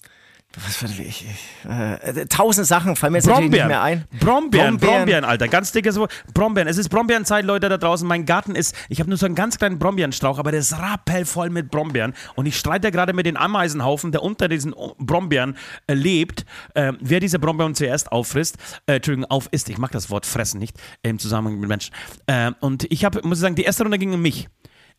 was 0.53 0.81
war 0.81 0.89
das? 0.89 1.00
Ich, 1.00 1.25
ich, 1.25 1.70
äh, 1.70 2.25
tausend 2.25 2.67
Sachen 2.67 2.98
fallen 2.98 3.13
mir 3.13 3.20
jetzt 3.20 3.27
natürlich 3.27 3.51
nicht 3.51 3.62
Brombeeren. 3.62 3.67
mehr 3.70 3.81
ein. 3.81 4.05
Brombeeren, 4.20 4.77
Brombeeren. 4.77 4.79
Brombeeren, 4.79 5.24
Alter. 5.24 5.48
Ganz 5.48 5.72
dickes 5.72 5.96
Wort. 5.96 6.12
Brombeeren. 6.34 6.67
Es 6.67 6.77
ist 6.77 6.89
Brombeerenzeit, 6.89 7.46
Leute 7.46 7.70
da 7.70 7.77
draußen. 7.77 8.05
Mein 8.05 8.25
Garten 8.25 8.55
ist, 8.55 8.75
ich 8.89 9.00
habe 9.00 9.10
nur 9.10 9.17
so 9.17 9.25
einen 9.25 9.36
ganz 9.36 9.58
kleinen 9.58 9.79
Brombeerenstrauch, 9.79 10.39
aber 10.39 10.51
der 10.51 10.60
ist 10.60 10.77
rappelvoll 10.77 11.50
mit 11.50 11.72
Brombeeren. 11.72 12.13
Und 12.36 12.48
ich 12.48 12.58
streite 12.58 12.91
gerade 12.91 13.13
mit 13.13 13.25
den 13.25 13.38
Ameisenhaufen, 13.38 14.12
der 14.12 14.24
unter 14.24 14.50
diesen 14.50 14.75
Brombeeren 14.98 15.55
äh, 15.88 15.93
lebt, 15.93 16.46
äh, 16.74 16.91
wer 17.00 17.22
diese 17.22 17.39
Brombeeren 17.39 17.74
zuerst 17.74 18.12
auffrisst, 18.12 18.58
äh, 18.88 18.96
Entschuldigung, 18.96 19.31
aufisst. 19.31 19.70
Ich 19.70 19.77
mag 19.77 19.91
das 19.91 20.10
Wort 20.10 20.25
fressen 20.25 20.60
nicht 20.60 20.77
äh, 21.01 21.10
im 21.10 21.20
Zusammenhang 21.20 21.62
mit 21.62 21.70
Menschen. 21.70 21.96
Äh, 22.27 22.51
und 22.60 22.91
ich 22.91 23.05
habe, 23.05 23.22
muss 23.24 23.38
ich 23.38 23.41
sagen, 23.41 23.55
die 23.55 23.63
erste 23.63 23.84
Runde 23.84 23.98
ging 23.98 24.13
um 24.13 24.22
mich. 24.22 24.50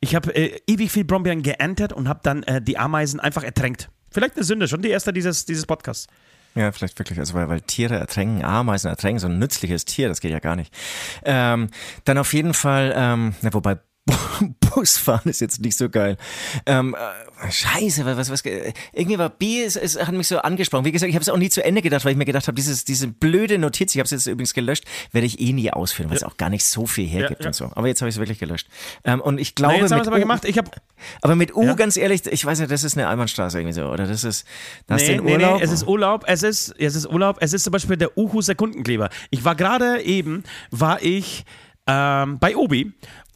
Ich 0.05 0.17
habe 0.17 0.35
äh, 0.35 0.61
ewig 0.67 0.91
viel 0.91 1.05
Brombeeren 1.05 1.43
geerntet 1.43 1.93
und 1.93 2.09
habe 2.09 2.21
dann 2.25 2.43
äh, 2.43 2.61
die 2.61 2.77
Ameisen 2.77 3.21
einfach 3.21 3.45
ertränkt. 3.45 3.89
Vielleicht 4.11 4.35
eine 4.37 4.45
Sünde, 4.45 4.67
schon 4.67 4.83
die 4.83 4.91
erste 4.91 5.13
dieses, 5.13 5.45
dieses 5.47 5.65
Podcasts. 5.65 6.09
Ja, 6.57 6.73
vielleicht 6.73 6.99
wirklich, 6.99 7.19
also 7.21 7.35
weil, 7.35 7.49
weil 7.49 7.61
Tiere 7.61 7.97
ertränken, 7.97 8.45
Ameisen 8.45 8.91
ertränken, 8.91 9.21
so 9.21 9.29
ein 9.29 9.39
nützliches 9.39 9.85
Tier, 9.85 10.09
das 10.09 10.21
geht 10.21 10.33
ja 10.33 10.41
gar 10.41 10.57
nicht. 10.57 10.75
Ähm, 11.25 11.69
dann 12.05 12.19
auf 12.19 12.35
jeden 12.35 12.53
Fall, 12.53 12.93
ähm, 12.95 13.35
na, 13.43 13.55
wobei 13.55 13.79
Busfahren 14.75 15.31
ist 15.31 15.41
jetzt 15.41 15.61
nicht 15.61 15.77
so 15.77 15.89
geil. 15.89 16.17
Ähm, 16.67 16.97
äh, 16.99 17.51
scheiße, 17.51 18.05
was, 18.05 18.31
was, 18.31 18.45
äh, 18.45 18.73
irgendwie 18.93 19.19
war 19.19 19.29
B, 19.31 19.63
es, 19.63 19.77
es 19.77 19.97
hat 19.99 20.13
mich 20.13 20.27
so 20.27 20.39
angesprochen. 20.39 20.85
Wie 20.85 20.91
gesagt, 20.93 21.09
ich 21.09 21.15
habe 21.15 21.23
es 21.23 21.29
auch 21.29 21.37
nie 21.37 21.51
zu 21.51 21.65
Ende 21.65 21.83
gedacht, 21.83 22.05
weil 22.05 22.13
ich 22.13 22.19
mir 22.19 22.25
gedacht 22.25 22.49
habe, 22.49 22.57
dieses, 22.57 22.85
diese 22.85 23.07
blöde 23.09 23.59
Notiz, 23.59 23.95
ich 23.95 23.99
habe 24.01 24.07
es 24.07 24.11
jetzt 24.11 24.27
übrigens 24.27 24.55
gelöscht, 24.55 24.85
werde 25.13 25.27
ich 25.27 25.41
eh 25.41 25.53
nie 25.53 25.71
ausführen, 25.71 26.11
weil 26.11 26.17
es 26.17 26.25
auch 26.25 26.37
gar 26.37 26.51
nicht 26.51 26.65
so 26.65 26.87
viel 26.87 27.07
hergibt 27.07 27.43
ja. 27.43 27.49
und 27.49 27.55
so. 27.55 27.71
Aber 27.75 27.87
jetzt 27.87 28.01
habe 28.03 28.09
ich 28.09 28.17
es 28.17 28.19
wirklich 28.19 28.39
gelöscht. 28.41 28.67
Ähm, 29.05 29.21
und 29.21 29.39
ich 29.39 29.55
glaube, 29.55 29.75
jetzt 29.77 29.93
haben 29.93 29.99
wir 29.99 29.99
mit 29.99 30.07
aber 30.09 30.17
U- 30.17 30.21
gemacht. 30.21 30.45
Ich 30.47 30.59
habe 30.59 30.71
aber 31.21 31.37
mit 31.37 31.55
U, 31.55 31.63
Ja. 31.65 31.75
ganz 31.75 31.97
ehrlich, 31.97 32.27
ich 32.27 32.45
weiß 32.45 32.59
nicht, 32.59 32.71
das 32.73 32.83
ist 32.83 32.97
eine 32.99 33.09
Einbahnstraße 33.09 33.59
irgendwie 33.61 33.75
so, 33.75 33.85
oder 33.87 34.07
das 34.07 34.25
ist, 34.25 34.47
da 34.89 34.95
hast 34.95 35.07
du 35.07 35.13
Nee, 35.13 35.17
den 35.19 35.25
nee, 35.27 35.33
Urlaub. 35.35 35.59
nee, 35.59 35.65
es 35.65 35.71
ist 35.71 35.87
Urlaub, 35.87 36.25
es 36.27 36.43
ist, 36.43 36.75
es 36.79 36.97
ist 36.97 37.07
Urlaub, 37.07 37.37
es 37.41 37.53
ist 37.53 37.63
zum 37.65 37.71
Beispiel 37.71 37.97
der 37.97 38.17
Uhu 38.19 38.43
Sekundenkleber. 38.43 39.11
Ich 39.31 39.45
war 39.45 39.55
gerade 39.55 40.03
eben, 40.03 40.43
war 40.73 41.01
ich 41.03 41.45
ähm, 41.87 42.39
bei 42.39 42.55
Obi 42.57 42.93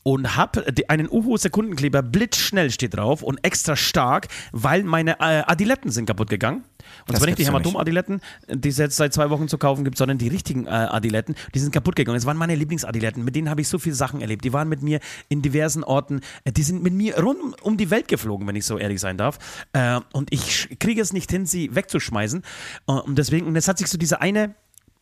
und 0.07 0.37
habe 0.37 0.65
einen 0.87 1.09
Uhu 1.11 1.37
Sekundenkleber 1.37 2.01
blitzschnell 2.01 2.71
steht 2.71 2.95
drauf 2.95 3.23
und 3.25 3.45
extra 3.45 3.75
stark, 3.75 4.29
weil 4.53 4.85
meine 4.85 5.19
äh, 5.19 5.43
Adiletten 5.45 5.91
sind 5.91 6.07
kaputt 6.07 6.31
gegangen. 6.31 6.59
Und 6.59 6.65
Das 7.09 7.19
zwar 7.19 7.27
nicht 7.27 7.41
die. 7.41 7.47
Hämatom-Adiletten, 7.47 8.21
die 8.49 8.69
es 8.69 8.79
jetzt 8.79 8.97
seit 8.97 9.13
zwei 9.13 9.31
Wochen 9.31 9.49
zu 9.49 9.59
kaufen 9.59 9.83
gibt, 9.85 9.99
sondern 9.99 10.19
die 10.19 10.29
richtigen 10.29 10.67
äh, 10.67 10.71
Adiletten. 10.71 11.35
Die 11.57 11.59
sind 11.59 11.73
kaputt 11.73 11.97
gegangen. 11.97 12.15
Das 12.17 12.25
waren 12.25 12.37
meine 12.37 12.55
Lieblingsadiletten. 12.55 13.25
Mit 13.25 13.35
denen 13.35 13.51
habe 13.51 13.61
ich 13.63 13.67
so 13.69 13.81
viele 13.81 13.97
Sachen 13.97 14.21
erlebt. 14.21 14.45
Die 14.45 14.53
waren 14.53 14.69
mit 14.69 14.81
mir 14.81 15.01
in 15.29 15.43
diversen 15.43 15.83
Orten. 15.83 16.21
Äh, 16.45 16.53
Die 16.53 16.63
sind 16.63 16.85
mit 16.85 16.93
mir 16.95 17.19
rund 17.19 17.61
um 17.63 17.77
die 17.77 17.91
Welt 17.91 18.07
geflogen, 18.07 18.47
wenn 18.47 18.55
ich 18.55 18.65
so 18.65 18.79
ehrlich 18.79 19.01
sein 19.01 19.19
darf. 19.19 19.39
Äh, 19.73 19.99
und 20.13 20.33
ich 20.33 20.79
kriege 20.79 21.01
es 21.03 21.13
nicht 21.13 21.33
hin, 21.33 21.47
sie 21.47 21.75
wegzuschmeißen. 21.75 22.43
Äh, 22.87 22.93
und 22.93 23.19
deswegen, 23.19 23.47
und 23.49 23.57
jetzt 23.57 23.67
hat 23.67 23.79
sich 23.79 23.89
so 23.89 23.99
diese 23.99 24.21
eine, 24.21 24.55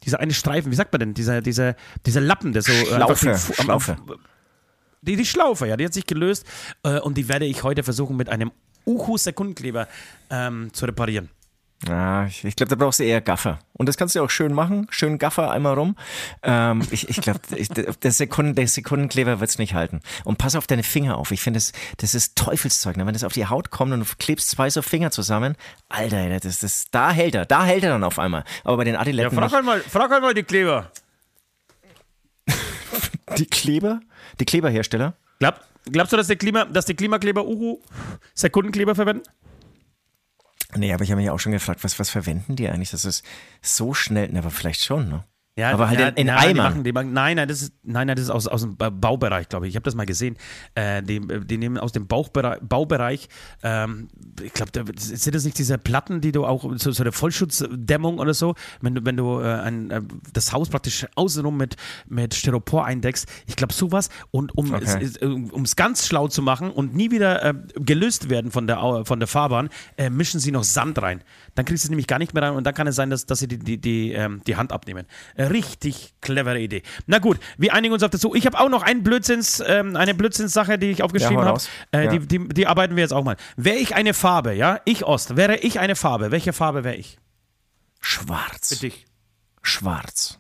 dieser 0.03 0.21
eine 0.21 0.33
Streifen, 0.33 0.73
wie 0.73 0.77
sagt 0.77 0.93
man 0.93 1.01
denn, 1.01 1.13
dieser, 1.13 1.43
dieser, 1.43 1.77
dieser 2.07 2.23
Lappen, 2.23 2.55
der 2.55 2.63
so 2.63 2.73
Schlaufe, 2.73 3.33
am- 3.33 3.39
Schlaufe. 3.65 3.97
Die, 5.05 5.17
die 5.17 5.27
Schlaufe, 5.27 5.67
ja, 5.67 5.77
die 5.77 5.85
hat 5.85 5.95
sich 5.95 6.07
gelöst. 6.07 6.47
Äh, 6.83 6.99
und 7.01 7.17
die 7.19 7.29
werde 7.29 7.45
ich 7.45 7.63
heute 7.63 7.83
versuchen, 7.83 8.17
mit 8.17 8.29
einem 8.29 8.51
Uhu-Sekundenkleber 8.87 9.89
ähm, 10.31 10.73
zu 10.73 10.87
reparieren. 10.87 11.31
Ja, 11.87 12.25
ich, 12.25 12.43
ich 12.45 12.57
glaube, 12.57 12.71
da 12.71 12.77
brauchst 12.77 13.01
du 13.01 13.05
eher 13.05 13.21
Gaffer. 13.21 13.59
Und 13.75 13.89
das 13.91 13.99
kannst 13.99 14.15
du 14.15 14.23
auch 14.23 14.31
schön 14.31 14.55
machen. 14.55 14.87
Schön 14.89 15.19
Gaffer 15.19 15.51
einmal 15.51 15.75
rum. 15.75 15.97
Ähm, 16.43 16.83
ich 16.91 17.11
ich 17.11 17.21
glaube, 17.21 17.41
der, 18.03 18.13
Sekunden, 18.13 18.55
der 18.55 18.69
Sekundenkleber 18.69 19.41
wird's 19.41 19.59
nicht 19.59 19.75
halten. 19.75 20.01
Und 20.25 20.39
pass 20.39 20.55
auf 20.57 20.67
deine 20.67 20.83
Finger 20.83 21.19
auf. 21.19 21.31
Ich 21.31 21.43
finde, 21.43 21.59
das, 21.59 21.73
das 21.99 22.15
ist 22.15 22.37
Teufelszeug. 22.37 22.97
Ne? 22.97 23.05
Wenn 23.07 23.13
das 23.13 23.25
auf 23.25 23.35
die 23.35 23.47
Haut 23.47 23.71
kommt 23.71 23.93
und 23.93 24.01
du 24.01 24.07
klebst 24.19 24.49
zwei 24.51 24.71
so 24.71 24.81
Finger 24.81 25.11
zusammen, 25.11 25.57
Alter, 25.91 26.41
das, 26.41 26.61
das, 26.61 26.87
da 26.91 27.11
hält 27.11 27.35
er. 27.35 27.45
Da 27.45 27.65
hält 27.67 27.85
er 27.85 27.91
dann 27.91 28.05
auf 28.05 28.19
einmal. 28.19 28.45
Aber 28.63 28.79
bei 28.79 28.85
den 28.85 28.95
Ja, 28.95 29.01
Adiletten 29.01 29.37
frag 29.37 29.51
nicht. 29.53 29.67
halt 29.67 29.85
frag 29.85 30.11
halt 30.11 30.23
mal 30.23 30.33
die 30.33 30.45
Kleber. 30.45 30.91
Die 33.39 33.47
Kleber? 33.47 34.01
Die 34.41 34.45
Kleberhersteller? 34.45 35.17
Klappt? 35.39 35.67
glaubst 35.91 36.13
du, 36.13 36.17
dass 36.17 36.29
die, 36.29 36.37
Klima, 36.37 36.65
dass 36.65 36.87
die 36.87 36.95
Klimakleber 36.95 37.47
Uhu 37.47 37.81
Sekundenkleber 38.35 38.95
verwenden? 38.95 39.25
Nee, 40.77 40.93
aber 40.93 41.05
ich 41.05 41.11
habe 41.11 41.21
mich 41.21 41.31
auch 41.31 41.39
schon 41.39 41.53
gefragt, 41.53 41.85
was, 41.85 41.99
was 41.99 42.11
verwenden 42.11 42.57
die 42.57 42.69
eigentlich? 42.69 42.91
Das 42.91 43.05
ist 43.05 43.25
so 43.63 43.95
schnell, 43.95 44.29
na, 44.33 44.41
aber 44.41 44.51
vielleicht 44.51 44.83
schon, 44.85 45.09
ne? 45.09 45.25
Ja, 45.57 45.71
aber 45.71 45.89
halt 45.89 46.01
ja, 46.01 46.09
in, 46.09 46.17
in 46.17 46.27
nein, 46.27 46.49
die 46.49 46.55
machen, 46.61 46.83
die 46.83 46.93
machen, 46.93 47.13
nein, 47.13 47.37
nein, 47.37 47.47
das 47.47 47.63
ist, 47.63 47.75
nein, 47.85 48.09
nein, 48.09 48.17
das 48.17 48.25
ist 48.25 48.31
aus, 48.31 48.49
aus 48.49 48.63
dem 48.63 48.77
Ba- 48.77 48.91
Baubereich, 48.91 49.49
glaube 49.49 49.67
ich. 49.67 49.71
Ich 49.71 49.77
habe 49.77 49.85
das 49.85 49.95
mal 49.95 50.05
gesehen. 50.05 50.37
Äh, 50.75 51.01
die, 51.05 51.21
die 51.21 51.59
nehmen 51.59 51.79
aus 51.79 51.93
dem 51.93 52.09
Bauchbereich, 52.09 52.59
Baubereich 52.61 53.29
ähm, 53.63 54.09
ich 54.43 54.53
glaube, 54.53 54.73
da, 54.73 54.83
sind 54.99 55.33
das 55.33 55.45
nicht 55.45 55.57
diese 55.57 55.79
Platten, 55.79 56.21
die 56.21 56.33
du 56.33 56.45
auch, 56.45 56.65
so, 56.77 56.91
so 56.91 57.05
eine 57.05 57.13
Vollschutzdämmung 57.13 58.19
oder 58.19 58.35
so, 58.35 58.57
wenn 58.81 58.97
du, 58.97 59.05
wenn 59.05 59.17
du 59.17 59.39
äh, 59.41 59.45
ein, 59.61 59.91
äh, 59.93 60.01
das 60.33 60.53
Haus 60.53 60.71
praktisch 60.71 61.07
außenrum 61.15 61.57
mit, 61.57 61.77
mit 62.09 62.35
Styropor 62.35 62.85
eindeckst. 62.85 63.29
Ich 63.47 63.55
glaube, 63.55 63.75
sowas. 63.75 64.09
Und 64.33 64.57
um 64.59 64.75
Okay. 64.75 65.09
es 65.63 65.77
ganz 65.77 66.05
schlau 66.09 66.27
zu 66.27 66.43
machen 66.43 66.71
und 66.71 66.97
nie 66.97 67.13
wieder 67.13 67.45
äh, 67.45 67.55
gelöst 67.77 68.29
werden 68.29 68.51
von 68.51 68.67
der, 68.67 69.03
von 69.05 69.21
der 69.21 69.29
Fahrbahn, 69.29 69.69
äh, 69.97 70.11
mischen 70.11 70.41
sie 70.41 70.51
noch 70.51 70.65
Sand 70.65 71.01
rein. 71.01 71.23
Dann 71.55 71.65
kriegst 71.65 71.85
du 71.85 71.87
es 71.87 71.91
nämlich 71.91 72.09
gar 72.09 72.19
nicht 72.19 72.35
mehr 72.35 72.43
rein 72.43 72.55
und 72.55 72.65
dann 72.65 72.75
kann 72.75 72.89
es 72.89 72.97
sein, 72.97 73.11
dass, 73.11 73.25
dass 73.27 73.39
sie 73.39 73.47
die, 73.47 73.59
die, 73.61 73.79
die, 73.81 74.11
ähm, 74.13 74.41
die 74.49 74.57
Hand 74.57 74.73
abnehmen. 74.73 75.07
Äh, 75.37 75.44
Richtig 75.51 76.15
clevere 76.21 76.61
Idee. 76.61 76.83
Na 77.07 77.19
gut, 77.19 77.39
wir 77.59 77.75
einigen 77.75 77.93
uns 77.95 78.03
auf 78.03 78.11
das 78.11 78.21
so. 78.21 78.35
Ich 78.35 78.47
habe 78.47 78.59
auch 78.59 78.69
noch 78.69 78.83
einen 78.83 79.03
Blödsinns, 79.03 79.63
ähm, 79.67 79.97
eine 79.97 80.15
Blödsinnssache, 80.15 80.79
die 80.79 80.91
ich 80.91 81.03
aufgeschrieben 81.03 81.39
Ja, 81.39 81.47
habe. 81.47 81.61
Äh, 81.93 82.05
Ja. 82.05 82.11
die, 82.17 82.27
die, 82.27 82.49
die 82.49 82.67
arbeiten 82.67 82.97
wir 82.97 83.03
jetzt 83.03 83.13
auch 83.13 83.25
mal. 83.25 83.37
Wäre 83.57 83.77
ich 83.77 83.95
eine 83.95 84.15
Farbe, 84.15 84.53
ja? 84.55 84.81
Ich 84.85 85.05
Ost, 85.05 85.37
wäre 85.37 85.57
ich 85.59 85.79
eine 85.81 85.97
Farbe. 85.97 86.31
Welche 86.31 86.53
Farbe 86.53 86.85
wäre 86.85 86.97
ich? 86.97 87.19
Schwarz. 88.01 88.69
dich. 88.81 89.07
Schwarz. 89.63 90.39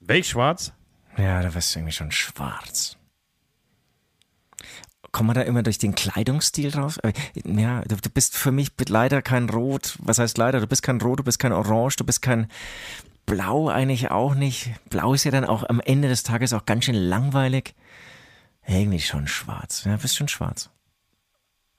Wäre 0.00 0.18
ich 0.18 0.28
schwarz? 0.28 0.72
Ja, 1.18 1.42
da 1.42 1.52
wärst 1.54 1.74
du 1.74 1.80
irgendwie 1.80 1.92
schon 1.94 2.10
schwarz. 2.12 2.96
Kommt 5.12 5.26
man 5.28 5.34
da 5.34 5.42
immer 5.42 5.62
durch 5.62 5.78
den 5.78 5.94
Kleidungsstil 5.94 6.70
drauf? 6.70 6.98
Aber, 7.02 7.12
Ja, 7.44 7.80
du, 7.82 7.96
du 7.96 8.10
bist 8.10 8.36
für 8.36 8.52
mich 8.52 8.70
leider 8.88 9.22
kein 9.22 9.48
Rot. 9.50 9.96
Was 10.00 10.18
heißt 10.18 10.38
leider? 10.38 10.60
Du 10.60 10.66
bist 10.66 10.82
kein 10.82 11.00
Rot, 11.00 11.18
du 11.18 11.24
bist 11.24 11.38
kein 11.38 11.52
Orange, 11.52 11.96
du 11.96 12.04
bist 12.04 12.22
kein 12.22 12.48
Blau 13.26 13.68
eigentlich 13.68 14.10
auch 14.10 14.34
nicht. 14.34 14.70
Blau 14.88 15.14
ist 15.14 15.24
ja 15.24 15.30
dann 15.30 15.44
auch 15.44 15.68
am 15.68 15.80
Ende 15.80 16.08
des 16.08 16.22
Tages 16.22 16.52
auch 16.52 16.64
ganz 16.66 16.84
schön 16.84 16.94
langweilig. 16.94 17.74
Irgendwie 18.66 19.00
schon 19.00 19.26
schwarz. 19.26 19.84
Ja, 19.84 19.96
bist 19.96 20.16
schon 20.16 20.28
schwarz. 20.28 20.70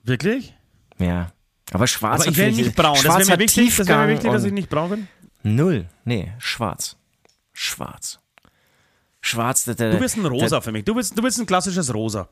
Wirklich? 0.02 0.54
Ja. 0.98 1.32
Aber 1.72 1.86
schwarz 1.86 2.22
Aber 2.22 2.30
ich 2.30 2.36
viel- 2.36 2.52
nicht 2.52 2.74
braun. 2.76 2.94
Das 2.94 3.02
Schwarz 3.02 3.28
wäre 3.28 3.38
mir 3.38 3.44
wichtig, 3.44 3.74
das 3.76 3.86
wäre 3.88 4.06
mir 4.06 4.12
wichtig 4.14 4.30
dass 4.30 4.44
ich 4.44 4.52
nicht 4.52 4.68
braun 4.68 4.90
bin. 4.90 5.08
Null. 5.42 5.88
Nee, 6.04 6.32
schwarz. 6.38 6.96
Schwarz. 7.52 8.18
Schwarz, 9.20 9.64
der, 9.64 9.74
der, 9.74 9.92
Du 9.92 9.98
bist 9.98 10.16
ein 10.16 10.26
Rosa 10.26 10.60
für 10.60 10.72
mich. 10.72 10.84
Du 10.84 10.94
bist, 10.94 11.16
du 11.16 11.22
bist 11.22 11.38
ein 11.38 11.46
klassisches 11.46 11.94
Rosa. 11.94 12.28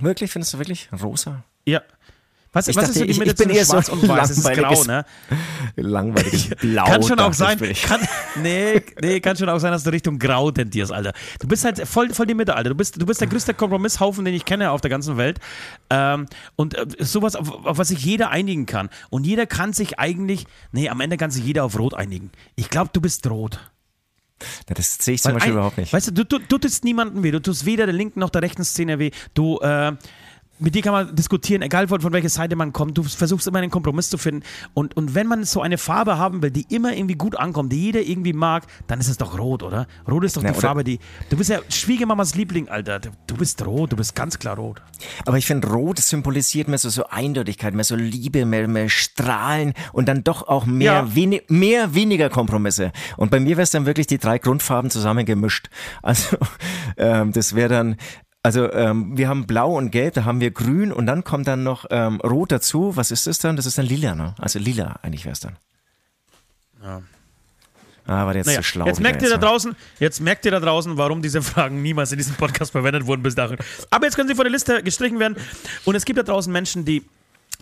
Wirklich, 0.00 0.30
findest 0.30 0.54
du 0.54 0.58
wirklich? 0.58 0.88
Rosa? 1.02 1.44
Ja. 1.66 1.82
Was, 2.52 2.66
Ich 2.66 2.74
was 2.74 2.86
dachte, 2.86 2.92
ist 2.94 2.98
so 2.98 3.04
die 3.04 3.10
ich- 3.12 3.18
Mitte 3.20 3.30
ich 3.30 3.36
bin 3.36 3.46
zwischen 3.46 3.58
eher 3.58 3.64
so 3.64 3.72
schwarz 3.74 3.88
und 3.90 4.08
weiß? 4.08 4.30
Es 4.30 4.38
ist 4.38 4.52
grau, 4.54 4.82
ne? 4.82 5.04
Langweiliges 5.76 6.48
Blau. 6.60 6.84
Kann 6.84 7.02
schon 7.04 7.20
auch 7.20 7.32
sein. 7.32 7.56
Kann, 7.58 8.00
nee, 8.42 8.82
nee, 9.00 9.20
kann 9.20 9.36
schon 9.36 9.48
auch 9.48 9.60
sein, 9.60 9.70
dass 9.70 9.84
du 9.84 9.90
Richtung 9.90 10.18
Grau 10.18 10.50
tendierst, 10.50 10.90
Alter. 10.90 11.12
Du 11.38 11.46
bist 11.46 11.64
halt 11.64 11.86
voll, 11.86 12.12
voll 12.12 12.26
die 12.26 12.34
Mitte, 12.34 12.56
Alter. 12.56 12.70
Du 12.70 12.74
bist, 12.74 13.00
du 13.00 13.06
bist 13.06 13.20
der 13.20 13.28
größte 13.28 13.54
Kompromisshaufen, 13.54 14.24
den 14.24 14.34
ich 14.34 14.44
kenne 14.44 14.72
auf 14.72 14.80
der 14.80 14.90
ganzen 14.90 15.16
Welt. 15.16 15.38
Ähm, 15.90 16.26
und 16.56 16.76
äh, 16.76 16.86
sowas, 17.04 17.36
auf, 17.36 17.50
auf 17.66 17.78
was 17.78 17.86
sich 17.88 18.04
jeder 18.04 18.30
einigen 18.30 18.66
kann. 18.66 18.90
Und 19.10 19.28
jeder 19.28 19.46
kann 19.46 19.72
sich 19.72 20.00
eigentlich, 20.00 20.46
nee, 20.72 20.88
am 20.88 21.00
Ende 21.00 21.16
kann 21.18 21.30
sich 21.30 21.44
jeder 21.44 21.64
auf 21.64 21.78
Rot 21.78 21.94
einigen. 21.94 22.32
Ich 22.56 22.68
glaube, 22.68 22.90
du 22.92 23.00
bist 23.00 23.28
rot. 23.30 23.60
Das 24.66 24.96
sehe 24.98 25.14
ich 25.14 25.22
zum 25.22 25.30
Weil 25.30 25.34
Beispiel 25.34 25.52
ein- 25.52 25.56
überhaupt 25.56 25.78
nicht. 25.78 25.92
Weißt 25.92 26.08
du, 26.08 26.12
du, 26.12 26.24
du, 26.24 26.38
du 26.38 26.58
tust 26.58 26.84
niemandem 26.84 27.22
weh. 27.22 27.30
Du 27.30 27.40
tust 27.40 27.64
weder 27.66 27.86
der 27.86 27.94
linken 27.94 28.20
noch 28.20 28.30
der 28.30 28.42
rechten 28.42 28.64
Szene 28.64 28.98
weh. 28.98 29.10
Du, 29.34 29.58
äh, 29.60 29.92
mit 30.60 30.74
dir 30.74 30.82
kann 30.82 30.92
man 30.92 31.14
diskutieren, 31.16 31.62
egal 31.62 31.88
von, 31.88 32.00
von 32.00 32.12
welcher 32.12 32.28
Seite 32.28 32.54
man 32.56 32.72
kommt. 32.72 32.96
Du 32.96 33.02
versuchst 33.02 33.46
immer 33.46 33.58
einen 33.58 33.70
Kompromiss 33.70 34.10
zu 34.10 34.18
finden. 34.18 34.42
Und, 34.74 34.96
und 34.96 35.14
wenn 35.14 35.26
man 35.26 35.44
so 35.44 35.60
eine 35.62 35.78
Farbe 35.78 36.18
haben 36.18 36.42
will, 36.42 36.50
die 36.50 36.66
immer 36.74 36.94
irgendwie 36.94 37.14
gut 37.16 37.36
ankommt, 37.36 37.72
die 37.72 37.80
jeder 37.80 38.00
irgendwie 38.00 38.32
mag, 38.32 38.64
dann 38.86 39.00
ist 39.00 39.08
es 39.08 39.16
doch 39.16 39.38
rot, 39.38 39.62
oder? 39.62 39.86
Rot 40.08 40.24
ist 40.24 40.36
doch 40.36 40.42
Ja, 40.42 40.52
die 40.52 40.60
Farbe, 40.60 40.84
die. 40.84 40.98
Du 41.30 41.36
bist 41.36 41.50
ja 41.50 41.60
Schwiegermamas 41.68 42.34
Liebling, 42.34 42.68
Alter. 42.68 43.00
Du, 43.26 43.36
bist 43.36 43.64
rot, 43.66 43.92
du 43.92 43.96
bist 43.96 44.14
ganz 44.14 44.38
klar 44.38 44.56
rot. 44.56 44.82
Aber 45.26 45.38
ich 45.38 45.46
finde, 45.46 45.68
Rot 45.68 45.98
symbolisiert 45.98 46.68
mehr 46.68 46.78
so, 46.78 46.88
so 46.90 47.06
Eindeutigkeit, 47.06 47.74
mehr 47.74 47.84
so 47.84 47.96
Liebe, 47.96 48.44
mehr, 48.44 48.68
mehr 48.68 48.88
Strahlen 48.88 49.72
und 49.92 50.08
dann 50.08 50.24
doch 50.24 50.46
auch 50.48 50.66
mehr, 50.66 50.92
Ja. 50.92 51.14
wenig, 51.14 51.44
mehr 51.48 51.94
weniger 51.94 52.28
Kompromisse. 52.28 52.92
Und 53.16 53.30
bei 53.30 53.40
mir 53.40 53.56
wäre 53.56 53.62
es 53.62 53.70
dann 53.70 53.86
wirklich 53.86 54.06
die 54.06 54.18
drei 54.18 54.38
Grundfarben 54.38 54.90
zusammen 54.90 55.24
gemischt. 55.24 55.68
Also 56.02 56.36
ähm, 56.96 57.32
das 57.32 57.54
wäre 57.54 57.68
dann, 57.68 57.96
also 58.42 58.72
ähm, 58.72 59.16
wir 59.18 59.28
haben 59.28 59.46
Blau 59.46 59.76
und 59.76 59.90
Gelb, 59.90 60.14
da 60.14 60.24
haben 60.24 60.40
wir 60.40 60.50
Grün 60.50 60.92
und 60.92 61.06
dann 61.06 61.24
kommt 61.24 61.46
dann 61.46 61.62
noch 61.62 61.86
ähm, 61.90 62.20
Rot 62.22 62.52
dazu. 62.52 62.96
Was 62.96 63.10
ist 63.10 63.26
das 63.26 63.38
dann? 63.38 63.56
Das 63.56 63.66
ist 63.66 63.76
dann 63.78 63.86
Lila, 63.86 64.14
ne? 64.14 64.34
Also 64.38 64.58
Lila 64.58 64.98
eigentlich 65.02 65.24
wäre 65.24 65.32
es 65.34 65.40
dann. 65.40 65.56
Ja. 66.82 67.02
Ah, 68.06 68.26
war 68.26 68.34
jetzt 68.34 68.46
Naja, 68.46 68.58
zu 68.58 68.64
schlau. 68.64 68.86
jetzt 68.86 69.00
merkt 69.00 69.22
ihr 69.22 69.28
da 69.28 69.36
mal. 69.36 69.46
draußen, 69.46 69.76
jetzt 70.00 70.20
merkt 70.20 70.44
ihr 70.44 70.50
da 70.50 70.58
draußen, 70.58 70.96
warum 70.96 71.22
diese 71.22 71.42
Fragen 71.50 71.82
niemals 71.82 72.10
in 72.12 72.18
diesem 72.18 72.34
Podcast 72.34 72.72
verwendet 72.72 73.06
wurden 73.06 73.22
bis 73.22 73.34
dahin. 73.34 73.58
Aber 73.90 74.06
jetzt 74.06 74.16
können 74.16 74.28
sie 74.28 74.34
von 74.34 74.44
der 74.44 74.50
Liste 74.52 74.82
gestrichen 74.82 75.18
werden. 75.20 75.36
Und 75.84 75.94
es 75.94 76.04
gibt 76.04 76.18
da 76.18 76.22
draußen 76.22 76.52
Menschen, 76.52 76.84
die 76.84 77.04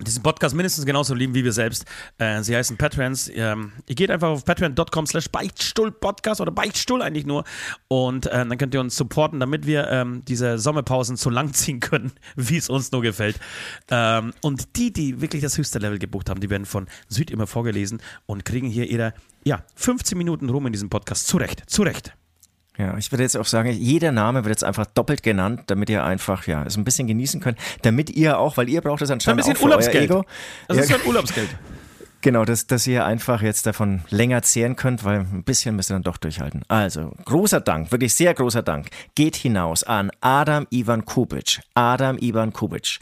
diesen 0.05 0.23
Podcast 0.23 0.55
mindestens 0.55 0.87
genauso 0.87 1.15
lieben 1.15 1.35
wie 1.35 1.45
wir 1.45 1.53
selbst. 1.53 1.85
Äh, 2.19 2.43
sie 2.43 2.57
heißen 2.57 2.77
Patreons. 2.77 3.31
Ähm, 3.35 3.73
ihr 3.87 3.95
geht 3.95 4.11
einfach 4.11 4.29
auf 4.29 4.45
patreon.com 4.45 5.07
slash 5.07 5.29
beichtstuhl-podcast 5.29 6.41
oder 6.41 6.53
beichtstuhl 6.53 7.03
eigentlich 7.03 7.27
nur 7.27 7.45
und 7.89 8.27
äh, 8.27 8.31
dann 8.31 8.59
könnt 8.59 8.75
ihr 8.75 8.81
uns 8.81 8.97
supporten, 8.97 9.41
damit 9.41 9.67
wir 9.67 9.89
ähm, 9.89 10.23
diese 10.27 10.59
Sommerpausen 10.59 11.17
so 11.17 11.31
lang 11.31 11.53
ziehen 11.53 11.81
können, 11.81 12.13
wie 12.37 12.57
es 12.57 12.69
uns 12.69 12.93
nur 12.93 13.03
gefällt. 13.03 13.39
Ähm, 13.91 14.33
und 14.43 14.77
die, 14.77 14.93
die 14.93 15.21
wirklich 15.21 15.43
das 15.43 15.57
höchste 15.59 15.79
Level 15.79 15.99
gebucht 15.99 16.31
haben, 16.31 16.41
die 16.41 16.51
werden 16.51 16.67
von 16.67 16.87
Süd 17.09 17.31
immer 17.31 17.47
vorgelesen 17.47 18.01
und 18.27 18.45
kriegen 18.45 18.69
hier 18.69 18.89
ihre, 18.89 19.15
ja, 19.45 19.63
15 19.77 20.19
Minuten 20.19 20.49
rum 20.49 20.67
in 20.67 20.73
diesem 20.73 20.91
Podcast. 20.91 21.27
Zurecht, 21.27 21.63
zurecht. 21.69 22.18
Ja, 22.79 22.97
ich 22.97 23.11
würde 23.11 23.25
jetzt 23.25 23.37
auch 23.37 23.45
sagen, 23.45 23.71
jeder 23.73 24.13
Name 24.13 24.45
wird 24.45 24.51
jetzt 24.53 24.65
einfach 24.65 24.87
doppelt 24.87 25.25
genannt, 25.25 25.63
damit 25.67 25.91
ihr 25.91 26.05
einfach 26.05 26.47
ja 26.47 26.63
es 26.63 26.77
ein 26.77 26.85
bisschen 26.85 27.09
genießen 27.09 27.41
könnt, 27.41 27.59
damit 27.83 28.09
ihr 28.11 28.39
auch, 28.39 28.57
weil 28.57 28.69
ihr 28.69 28.81
braucht 28.81 29.03
es 29.03 29.11
Ein 29.11 29.15
anscheinend 29.15 29.39
bisschen 29.39 29.55
auch 29.55 29.59
für 29.59 29.65
euer 29.65 29.71
Urlaubsgeld. 29.71 30.11
Ego. 30.11 30.25
Das 30.69 30.77
ja, 30.77 30.83
ist 30.85 30.91
ja 30.91 30.97
ein 30.97 31.07
Urlaubsgeld. 31.07 31.49
genau, 32.21 32.45
dass, 32.45 32.69
dass 32.69 32.87
ihr 32.87 33.05
einfach 33.05 33.43
jetzt 33.43 33.67
davon 33.67 34.03
länger 34.11 34.43
zehren 34.43 34.77
könnt, 34.77 35.03
weil 35.03 35.21
ein 35.21 35.43
bisschen 35.43 35.75
müsst 35.75 35.91
ihr 35.91 35.95
dann 35.95 36.05
doch 36.05 36.19
durchhalten. 36.19 36.63
Also, 36.69 37.13
großer 37.25 37.61
Dank, 37.61 37.91
wirklich 37.91 38.15
sehr 38.15 38.33
großer 38.33 38.63
Dank. 38.63 38.91
Geht 39.17 39.35
hinaus 39.35 39.83
an 39.83 40.13
Adam 40.21 40.69
Ivan 40.71 41.05
Kubic, 41.05 41.61
Adam 41.75 42.17
Ivan 42.21 42.53
Kubic, 42.53 43.01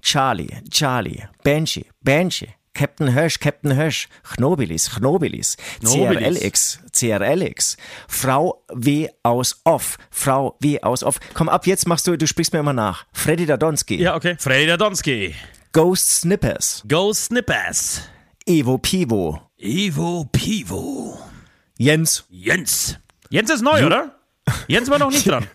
Charlie, 0.00 0.56
Charlie, 0.70 1.24
Benji, 1.42 1.84
Benji, 2.02 2.48
Captain 2.74 3.14
Hösch, 3.14 3.40
Captain 3.40 3.76
Hösch, 3.76 4.08
Chnobilis, 4.22 4.90
Chnobilis. 4.90 5.56
CRLX, 5.84 6.80
CRLX, 6.92 7.76
Frau 8.08 8.62
W. 8.72 9.08
aus 9.22 9.60
Off, 9.64 9.98
Frau 10.10 10.56
W. 10.60 10.80
aus 10.82 11.02
Off. 11.02 11.18
Komm 11.34 11.48
ab, 11.48 11.66
jetzt 11.66 11.86
machst 11.88 12.06
du, 12.06 12.16
du 12.16 12.26
sprichst 12.26 12.52
mir 12.52 12.60
immer 12.60 12.72
nach. 12.72 13.04
Freddy 13.12 13.46
Dadonski, 13.46 13.96
Ja, 14.00 14.14
okay. 14.16 14.36
Freddy 14.38 14.76
Donski. 14.76 15.34
Ghost 15.72 16.20
Snippers, 16.20 16.82
Go 16.88 17.12
Snippers. 17.12 18.02
Evo 18.46 18.78
Pivo, 18.78 19.42
Ivo 19.58 20.24
Pivo. 20.32 21.18
Jens. 21.76 22.24
Jens. 22.30 22.96
Jens 23.30 23.50
ist 23.50 23.62
neu, 23.62 23.84
oder? 23.84 24.14
Jens 24.66 24.88
war 24.90 24.98
noch 24.98 25.10
nicht 25.10 25.26
dran. 25.28 25.46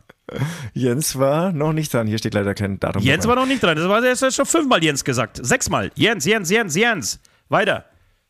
Jens 0.74 1.17
war 1.17 1.52
noch 1.52 1.74
nicht 1.74 1.93
dran. 1.93 2.08
Hier 2.08 2.17
steht 2.17 2.34
leider 2.34 2.54
kein 2.54 2.80
Datum. 2.80 3.02
Jens 3.02 3.24
dabei. 3.24 3.36
war 3.36 3.41
noch 3.43 3.48
nicht 3.48 3.63
dran. 3.63 3.78
Das 3.78 3.88
war 3.88 4.04
ist 4.04 4.36
schon 4.36 4.46
fünfmal 4.46 4.84
Jens 4.84 5.04
gesagt. 5.04 5.39
Sechsmal. 5.41 5.91
Jens, 5.96 6.26
Jens, 6.26 6.50
Jens, 6.50 6.76
Jens. 6.76 7.19
Weiter. 7.50 7.86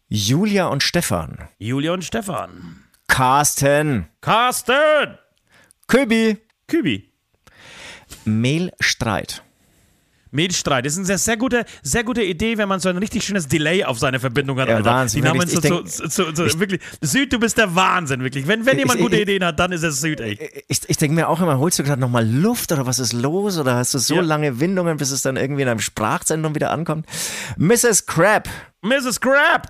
Julia 0.08 0.68
und 0.68 0.84
Stefan. 0.84 1.38
Julia 1.58 1.94
und 1.94 2.04
Stefan. 2.04 2.84
Carsten. 3.08 4.08
Carsten. 4.22 5.18
Köbi. 5.88 6.38
Kübi. 6.68 7.12
Mehlstreit. 8.26 9.44
Mehlstreit. 10.34 10.86
Das 10.86 10.93
ist 10.93 10.98
eine 11.00 11.06
sehr, 11.06 11.17
sehr 11.17 11.38
gute, 11.38 11.65
sehr 11.82 12.04
gute 12.04 12.22
Idee, 12.24 12.58
wenn 12.58 12.67
man 12.67 12.80
so 12.80 12.89
ein 12.89 12.98
richtig 12.98 13.24
schönes 13.24 13.48
Delay 13.48 13.84
auf 13.84 14.00
seine 14.00 14.19
Verbindung 14.19 14.60
hat. 14.60 14.67
Ja, 14.67 14.76
Alter. 14.78 14.89
Wahnsinn, 14.91 15.22
Die 15.22 15.28
Namen 15.28 15.39
wirklich. 15.50 15.69
so, 15.72 15.84
Ich 15.86 16.12
so, 16.13 16.32
so, 16.32 16.48
so, 16.48 16.60
wirklich. 16.60 16.82
Süd, 17.02 17.32
du 17.32 17.39
bist 17.39 17.58
der 17.58 17.74
Wahnsinn, 17.76 18.22
wirklich. 18.24 18.48
Wenn, 18.48 18.65
wenn 18.65 18.78
jemand 18.78 19.00
ich- 19.00 19.04
gute 19.06 19.15
ich- 19.15 19.22
Ideen 19.22 19.46
hat, 19.46 19.60
dann 19.60 19.72
ist 19.72 19.84
es 19.84 20.02
Süd, 20.02 20.19
ey. 20.19 20.38
Ich, 20.67 20.82
ich 20.88 20.98
denke 20.98 21.15
mir 21.15 21.30
auch 21.30 21.39
immer, 21.41 21.58
holst 21.60 21.80
du 21.80 21.84
gerade 21.84 22.02
nochmal 22.02 22.28
Luft 22.28 22.72
oder 22.72 22.86
was 22.86 23.00
ist 23.00 23.13
los? 23.13 23.58
Oder 23.58 23.76
hast 23.76 23.93
du 23.93 24.00
so 24.00 24.15
Ja. 24.15 24.22
lange 24.22 24.60
Windungen, 24.60 24.98
bis 24.98 25.12
es 25.12 25.22
dann 25.22 25.38
irgendwie 25.38 25.62
in 25.62 25.67
einem 25.69 25.80
Sprachzentrum 25.80 26.56
wieder 26.56 26.72
ankommt? 26.72 27.06
Mrs. 27.58 28.06
Crab. 28.06 28.50
Mrs. 28.82 29.22
Crab. 29.22 29.67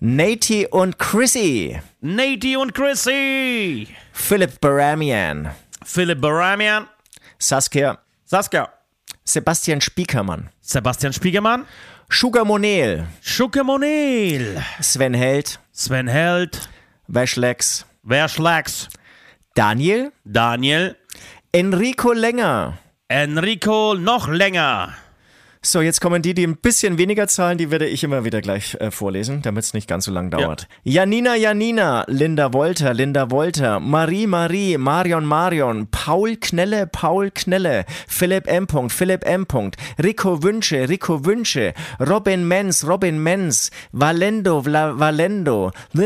Nati 0.00 0.66
und 0.70 0.98
Chrissy. 0.98 1.80
Nati 2.00 2.56
und 2.56 2.74
Chrissy. 2.74 3.88
Philip 4.12 4.60
Baramian. 4.60 5.50
Philipp 5.84 6.20
Baramian. 6.20 6.86
Saskia. 7.38 7.98
Saskia. 8.24 8.68
Sebastian 9.24 9.80
Spiekermann. 9.80 10.50
Sebastian 10.60 11.12
Spiegelmann. 11.12 11.66
Sugar 12.08 12.44
Monel. 12.44 13.06
Schucke 13.22 13.64
Monel. 13.64 14.62
Sven 14.80 15.14
Held. 15.14 15.58
Sven 15.72 16.08
Held. 16.08 16.68
Weschlex. 17.08 17.86
Verschlags. 18.06 18.88
Daniel. 19.54 20.12
Daniel. 20.24 20.96
Enrico 21.52 22.12
Länger. 22.12 22.78
Enrico 23.08 23.94
noch 23.94 24.28
länger. 24.28 24.94
So, 25.66 25.80
jetzt 25.80 26.02
kommen 26.02 26.20
die, 26.20 26.34
die 26.34 26.46
ein 26.46 26.58
bisschen 26.58 26.98
weniger 26.98 27.26
zahlen, 27.26 27.56
die 27.56 27.70
werde 27.70 27.86
ich 27.86 28.04
immer 28.04 28.22
wieder 28.22 28.42
gleich 28.42 28.76
äh, 28.80 28.90
vorlesen, 28.90 29.40
damit 29.40 29.64
es 29.64 29.72
nicht 29.72 29.88
ganz 29.88 30.04
so 30.04 30.12
lang 30.12 30.30
dauert. 30.30 30.68
Ja. 30.84 31.00
Janina 31.00 31.36
Janina, 31.36 32.04
Linda 32.06 32.52
Wolter, 32.52 32.92
Linda 32.92 33.30
Wolter, 33.30 33.80
Marie 33.80 34.26
Marie, 34.26 34.76
Marion 34.76 35.24
Marion, 35.24 35.88
Paul 35.90 36.36
Knelle, 36.36 36.86
Paul 36.86 37.30
Knelle, 37.30 37.86
Philipp 38.06 38.46
M. 38.46 38.66
Philipp 38.90 39.24
M. 39.24 39.46
Rico 40.02 40.42
Wünsche, 40.42 40.86
Rico 40.86 41.24
Wünsche, 41.24 41.72
Robin 41.98 42.46
Menz, 42.46 42.86
Robin 42.86 43.22
Menz, 43.22 43.70
Valendo, 43.92 44.60
Vla, 44.60 44.98
Valendo, 44.98 45.70
ich 45.94 46.00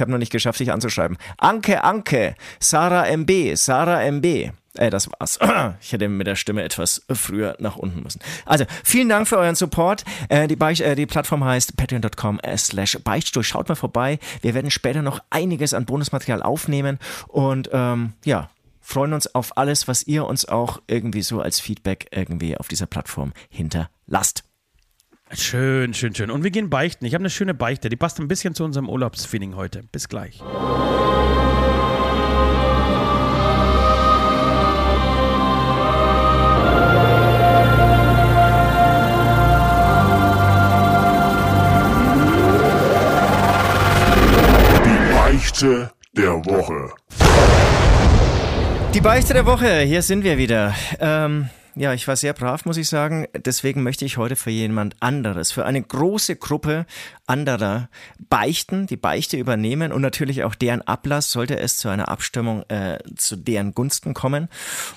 habe 0.00 0.10
noch 0.10 0.18
nicht 0.18 0.32
geschafft, 0.32 0.58
dich 0.58 0.72
anzuschreiben. 0.72 1.18
Anke 1.38 1.84
Anke, 1.84 2.34
Sarah 2.58 3.06
MB, 3.06 3.54
Sarah 3.54 4.02
MB. 4.10 4.50
Äh, 4.76 4.90
das 4.90 5.10
war's. 5.10 5.38
Ich 5.80 5.92
hätte 5.92 6.08
mit 6.08 6.26
der 6.26 6.36
Stimme 6.36 6.62
etwas 6.62 7.02
früher 7.12 7.56
nach 7.58 7.76
unten 7.76 8.02
müssen. 8.02 8.20
Also, 8.46 8.64
vielen 8.82 9.08
Dank 9.08 9.28
für 9.28 9.38
euren 9.38 9.54
Support. 9.54 10.04
Äh, 10.28 10.48
die, 10.48 10.56
Beich, 10.56 10.80
äh, 10.80 10.94
die 10.94 11.06
Plattform 11.06 11.44
heißt 11.44 11.76
patreon.com 11.76 12.40
slash 12.56 12.98
Beichtstuhl. 13.04 13.44
Schaut 13.44 13.68
mal 13.68 13.74
vorbei. 13.74 14.18
Wir 14.42 14.54
werden 14.54 14.70
später 14.70 15.02
noch 15.02 15.20
einiges 15.30 15.74
an 15.74 15.84
Bonusmaterial 15.84 16.42
aufnehmen 16.42 16.98
und 17.28 17.70
ähm, 17.72 18.12
ja, 18.24 18.50
freuen 18.80 19.12
uns 19.12 19.34
auf 19.34 19.56
alles, 19.56 19.88
was 19.88 20.06
ihr 20.06 20.26
uns 20.26 20.46
auch 20.46 20.80
irgendwie 20.86 21.22
so 21.22 21.40
als 21.40 21.60
Feedback 21.60 22.08
irgendwie 22.10 22.56
auf 22.56 22.68
dieser 22.68 22.86
Plattform 22.86 23.32
hinterlasst. 23.48 24.44
Schön, 25.32 25.94
schön, 25.94 26.14
schön. 26.14 26.30
Und 26.30 26.44
wir 26.44 26.50
gehen 26.50 26.70
beichten. 26.70 27.04
Ich 27.06 27.14
habe 27.14 27.22
eine 27.22 27.30
schöne 27.30 27.54
Beichte, 27.54 27.88
die 27.88 27.96
passt 27.96 28.20
ein 28.20 28.28
bisschen 28.28 28.54
zu 28.54 28.64
unserem 28.64 28.88
Urlaubsfeeling 28.88 29.56
heute. 29.56 29.82
Bis 29.90 30.08
gleich. 30.08 30.40
Beichte 45.44 45.90
der 46.16 46.42
Woche. 46.46 46.94
Die 48.94 49.00
Beichte 49.02 49.34
der 49.34 49.44
Woche, 49.44 49.80
hier 49.80 50.00
sind 50.00 50.24
wir 50.24 50.38
wieder. 50.38 50.74
Ähm, 50.98 51.50
ja, 51.74 51.92
ich 51.92 52.08
war 52.08 52.16
sehr 52.16 52.32
brav, 52.32 52.64
muss 52.64 52.78
ich 52.78 52.88
sagen. 52.88 53.26
Deswegen 53.36 53.82
möchte 53.82 54.06
ich 54.06 54.16
heute 54.16 54.36
für 54.36 54.48
jemand 54.48 54.96
anderes, 55.00 55.52
für 55.52 55.66
eine 55.66 55.82
große 55.82 56.36
Gruppe 56.36 56.86
anderer 57.26 57.88
beichten, 58.18 58.86
die 58.86 58.96
Beichte 58.96 59.36
übernehmen 59.36 59.92
und 59.92 60.02
natürlich 60.02 60.44
auch 60.44 60.54
deren 60.54 60.82
Ablass, 60.82 61.30
sollte 61.30 61.58
es 61.58 61.76
zu 61.76 61.88
einer 61.88 62.08
Abstimmung 62.08 62.62
äh, 62.68 62.98
zu 63.16 63.36
deren 63.36 63.74
Gunsten 63.74 64.14
kommen. 64.14 64.48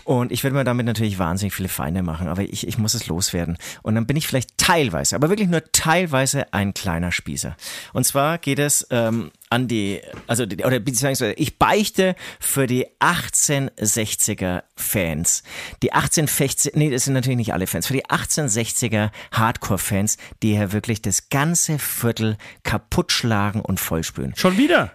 Und 0.03 0.31
ich 0.31 0.43
werde 0.43 0.55
mir 0.55 0.63
damit 0.63 0.85
natürlich 0.85 1.19
wahnsinnig 1.19 1.53
viele 1.53 1.69
Feinde 1.69 2.03
machen, 2.03 2.27
aber 2.27 2.41
ich, 2.41 2.67
ich 2.67 2.77
muss 2.77 2.93
es 2.93 3.07
loswerden. 3.07 3.57
Und 3.81 3.95
dann 3.95 4.05
bin 4.07 4.17
ich 4.17 4.27
vielleicht 4.27 4.57
teilweise, 4.57 5.15
aber 5.15 5.29
wirklich 5.29 5.49
nur 5.49 5.63
teilweise 5.71 6.51
ein 6.53 6.73
kleiner 6.73 7.11
Spießer. 7.11 7.55
Und 7.93 8.03
zwar 8.03 8.37
geht 8.37 8.59
es 8.59 8.85
ähm, 8.89 9.31
an 9.49 9.67
die, 9.67 10.01
also, 10.27 10.43
oder 10.43 10.79
beziehungsweise 10.79 11.31
ich 11.33 11.57
beichte 11.57 12.15
für 12.39 12.67
die 12.67 12.87
1860er 12.99 14.63
Fans. 14.75 15.43
Die 15.81 15.93
1860, 15.93 16.75
nee, 16.75 16.89
das 16.89 17.05
sind 17.05 17.13
natürlich 17.13 17.37
nicht 17.37 17.53
alle 17.53 17.67
Fans, 17.67 17.87
für 17.87 17.93
die 17.93 18.05
1860er 18.05 19.11
Hardcore-Fans, 19.31 20.17
die 20.43 20.53
ja 20.53 20.73
wirklich 20.73 21.01
das 21.01 21.29
ganze 21.29 21.79
Viertel 21.79 22.16
kaputt 22.63 23.11
schlagen 23.11 23.61
und 23.61 23.79
vollspülen. 23.79 24.33
Schon 24.35 24.57
wieder? 24.57 24.91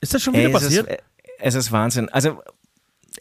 Ist 0.00 0.14
das 0.14 0.22
schon 0.22 0.34
wieder 0.34 0.46
es 0.46 0.52
passiert? 0.52 0.88
Ist, 0.88 0.98
es 1.40 1.54
ist 1.54 1.72
Wahnsinn. 1.72 2.08
Also 2.08 2.42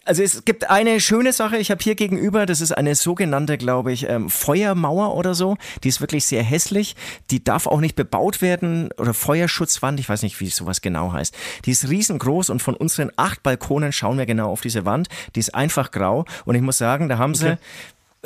also 0.05 0.23
es 0.23 0.45
gibt 0.45 0.69
eine 0.69 0.99
schöne 0.99 1.33
Sache, 1.33 1.57
ich 1.57 1.71
habe 1.71 1.83
hier 1.83 1.95
gegenüber, 1.95 2.45
das 2.45 2.61
ist 2.61 2.71
eine 2.71 2.95
sogenannte, 2.95 3.57
glaube 3.57 3.91
ich, 3.91 4.07
ähm, 4.07 4.29
Feuermauer 4.29 5.15
oder 5.15 5.33
so. 5.33 5.57
Die 5.83 5.89
ist 5.89 6.01
wirklich 6.01 6.25
sehr 6.25 6.43
hässlich. 6.43 6.95
Die 7.29 7.43
darf 7.43 7.67
auch 7.67 7.79
nicht 7.79 7.95
bebaut 7.95 8.41
werden 8.41 8.89
oder 8.97 9.13
Feuerschutzwand, 9.13 9.99
ich 9.99 10.07
weiß 10.07 10.23
nicht, 10.23 10.39
wie 10.39 10.47
sowas 10.47 10.81
genau 10.81 11.11
heißt. 11.11 11.35
Die 11.65 11.71
ist 11.71 11.89
riesengroß 11.89 12.49
und 12.49 12.61
von 12.61 12.75
unseren 12.75 13.11
acht 13.15 13.43
Balkonen 13.43 13.91
schauen 13.91 14.17
wir 14.17 14.25
genau 14.25 14.49
auf 14.49 14.61
diese 14.61 14.85
Wand. 14.85 15.09
Die 15.35 15.39
ist 15.39 15.53
einfach 15.53 15.91
grau 15.91 16.25
und 16.45 16.55
ich 16.55 16.61
muss 16.61 16.77
sagen, 16.77 17.09
da 17.09 17.17
haben 17.17 17.35
sie 17.35 17.47
Okay. 17.47 17.57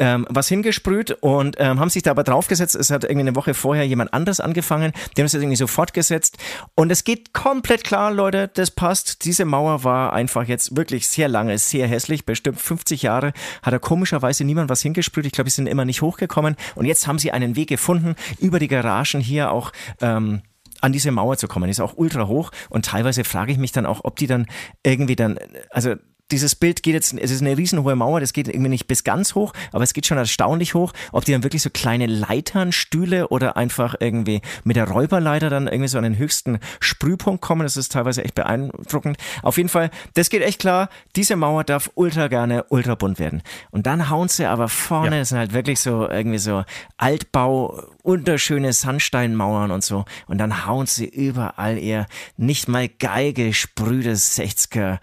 Ähm, 0.02 0.26
was 0.30 0.48
hingesprüht 0.48 1.12
und 1.22 1.58
ähm, 1.60 1.80
haben 1.80 1.92
sich 1.92 2.02
da 2.02 2.10
aber 2.10 2.24
draufgesetzt. 2.24 2.76
Es 2.76 2.90
hat 2.90 3.04
irgendwie 3.04 3.20
eine 3.20 3.36
Woche 3.36 3.54
vorher 3.54 3.86
jemand 3.86 4.14
anderes 4.16 4.40
angefangen. 4.40 4.94
Die 5.16 5.22
haben 5.22 5.28
es 5.28 5.34
jetzt 5.34 5.44
irgendwie 5.44 5.58
so 5.58 5.68
fortgesetzt. 5.68 6.40
Und 6.74 6.92
es 6.92 7.04
geht 7.04 7.34
komplett 7.34 7.84
klar, 7.84 8.12
Leute, 8.12 8.50
das 8.52 8.72
passt. 8.72 9.26
Diese 9.26 9.46
Mauer 9.46 9.84
war 9.84 10.14
einfach 10.14 10.46
jetzt 10.48 10.76
wirklich 10.76 11.08
sehr 11.08 11.28
lange, 11.28 11.60
sehr 11.60 11.88
hässlich. 11.88 12.26
Bestimmt 12.26 12.60
50 12.60 13.04
Jahre 13.04 13.32
hat 13.62 13.74
da 13.74 13.78
komischerweise 13.78 14.44
niemand 14.44 14.72
was 14.72 14.82
hingesprüht. 14.82 15.28
Ich 15.28 15.34
glaube, 15.34 15.52
die 15.52 15.56
sind 15.56 15.68
immer 15.68 15.86
nicht 15.86 16.02
hochgekommen. 16.02 16.56
Und 16.74 16.86
jetzt 16.86 17.06
haben 17.06 17.20
sie 17.20 17.32
einen 17.32 17.56
Weg 17.56 17.70
gefunden, 17.70 18.16
über 18.40 18.58
die 18.58 18.68
Garagen 18.68 19.22
hier 19.22 19.52
auch 19.52 19.72
ähm, 20.02 20.42
an 20.82 20.92
diese 20.92 21.12
Mauer 21.12 21.38
zu 21.38 21.48
kommen. 21.48 21.70
Ist 21.70 21.80
auch 21.80 21.94
ultra 21.96 22.26
hoch 22.26 22.50
und 22.70 22.86
teilweise 22.86 23.24
frage 23.24 23.52
ich 23.52 23.60
mich 23.60 23.72
dann 23.72 23.86
auch, 23.86 24.02
ob 24.04 24.16
die 24.18 24.26
dann 24.26 24.48
irgendwie 24.84 25.16
dann, 25.16 25.38
also 25.70 25.94
dieses 26.32 26.56
Bild 26.56 26.84
geht 26.84 26.94
jetzt, 26.94 27.14
es 27.14 27.32
ist 27.32 27.42
eine 27.42 27.58
riesenhohe 27.58 27.96
Mauer, 27.96 28.20
das 28.20 28.34
geht 28.34 28.48
irgendwie 28.48 28.70
nicht 28.70 28.88
bis 28.88 29.04
ganz 29.04 29.36
hoch, 29.36 29.54
aber 29.72 29.84
es 29.84 29.94
geht 29.94 30.06
schon 30.06 30.18
erstaunlich 30.18 30.74
hoch, 30.74 30.94
ob 31.12 31.26
die 31.26 31.32
dann 31.32 31.44
wirklich 31.44 31.62
so 31.62 31.70
kleine 31.70 32.06
Leitern, 32.06 32.72
Stühle 32.72 33.28
oder 33.28 33.58
einfach 33.58 33.96
irgendwie 34.00 34.42
mit 34.64 34.76
der 34.76 34.88
Räuberleiter 34.90 35.50
dann 35.50 35.68
irgendwie 35.68 35.88
so 35.88 35.98
an 35.98 36.04
den 36.04 36.18
höchsten 36.18 36.60
Sprühpunkt 36.80 37.42
kommen, 37.42 37.64
das 37.64 37.78
ist 37.78 37.92
teilweise 37.92 38.24
echt 38.24 38.36
beeindruckend. 38.36 39.18
Auf 39.44 39.58
jeden 39.58 39.70
Fall, 39.70 39.92
das 40.14 40.30
geht 40.30 40.42
echt 40.42 40.60
klar, 40.60 40.90
diese 41.16 41.36
Mauer 41.36 41.64
darf 41.64 41.92
ultra 41.96 42.28
gerne 42.28 42.66
ultra 42.70 42.96
bunt 42.96 43.20
werden. 43.20 43.42
Und 43.72 43.86
dann 43.86 44.10
hauen 44.10 44.28
sie 44.28 44.46
aber 44.46 44.68
vorne, 44.70 45.16
Ja. 45.16 45.20
das 45.22 45.30
sind 45.30 45.38
halt 45.38 45.54
wirklich 45.54 45.80
so 45.80 46.08
irgendwie 46.08 46.38
so 46.38 46.64
Altbau, 46.98 47.84
wunderschöne 48.04 48.74
Sandsteinmauern 48.74 49.72
und 49.72 49.84
so. 49.84 50.06
Und 50.28 50.38
dann 50.38 50.66
hauen 50.66 50.88
sie 50.88 51.06
überall 51.06 51.78
ihr 51.78 52.06
nicht 52.38 52.68
mal 52.68 52.88
geil 52.88 53.34
gesprühtes 53.34 54.38
60er 54.38 55.00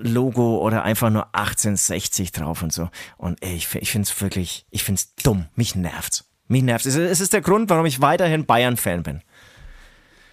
Logo 0.00 0.58
oder 0.58 0.82
einfach 0.82 1.10
nur 1.10 1.26
1860 1.34 2.32
drauf 2.32 2.62
und 2.62 2.72
so. 2.72 2.88
Und 3.16 3.42
ey, 3.42 3.54
ich, 3.54 3.74
ich 3.74 3.90
finde 3.90 4.08
es 4.08 4.20
wirklich, 4.20 4.66
ich 4.70 4.82
finde 4.84 5.00
es 5.00 5.14
dumm. 5.16 5.46
Mich 5.54 5.74
nervt's. 5.74 6.24
Mich 6.48 6.62
nervt's. 6.62 6.86
Es 6.86 6.94
ist, 6.96 7.10
es 7.10 7.20
ist 7.20 7.32
der 7.32 7.40
Grund, 7.42 7.70
warum 7.70 7.86
ich 7.86 8.00
weiterhin 8.00 8.44
Bayern-Fan 8.46 9.02
bin. 9.02 9.22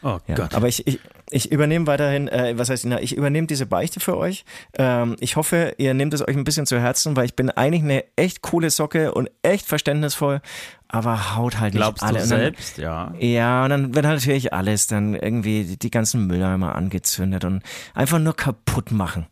Oh 0.03 0.19
Ja, 0.27 0.35
Gott. 0.35 0.53
aber 0.53 0.67
ich, 0.67 0.85
ich, 0.85 0.99
ich 1.31 1.51
übernehme 1.51 1.87
weiterhin, 1.87 2.27
äh, 2.27 2.53
was 2.55 2.69
heißt, 2.69 2.85
na, 2.85 3.01
ich 3.01 3.15
übernehme 3.17 3.47
diese 3.47 3.65
Beichte 3.65 3.99
für 3.99 4.15
euch. 4.15 4.45
Ähm, 4.77 5.15
ich 5.19 5.35
hoffe, 5.35 5.73
ihr 5.79 5.93
nehmt 5.95 6.13
es 6.13 6.21
euch 6.25 6.35
ein 6.37 6.43
bisschen 6.43 6.67
zu 6.67 6.79
Herzen, 6.79 7.15
weil 7.15 7.25
ich 7.25 7.35
bin 7.35 7.49
eigentlich 7.49 7.81
eine 7.81 8.03
echt 8.15 8.43
coole 8.43 8.69
Socke 8.69 9.11
und 9.13 9.29
echt 9.41 9.65
verständnisvoll, 9.65 10.41
aber 10.87 11.35
haut 11.35 11.59
halt 11.59 11.73
nicht 11.73 11.81
Glaubst 11.81 12.03
alle. 12.03 12.19
du 12.19 12.23
Und 12.23 12.29
dann- 12.29 12.39
selbst? 12.39 12.77
Ja. 12.77 13.11
Ja, 13.19 13.63
und 13.63 13.71
dann 13.71 13.95
wird 13.95 14.05
halt 14.05 14.17
natürlich 14.19 14.53
alles 14.53 14.85
dann 14.85 15.15
irgendwie 15.15 15.63
die- 15.63 15.77
die 15.79 15.91
ganzen 15.91 16.27
Mülleimer 16.27 16.75
angezündet 16.75 17.43
und 17.43 17.63
einfach 17.95 18.19
nur 18.19 18.35
kaputt 18.35 18.91
machen. 18.91 19.25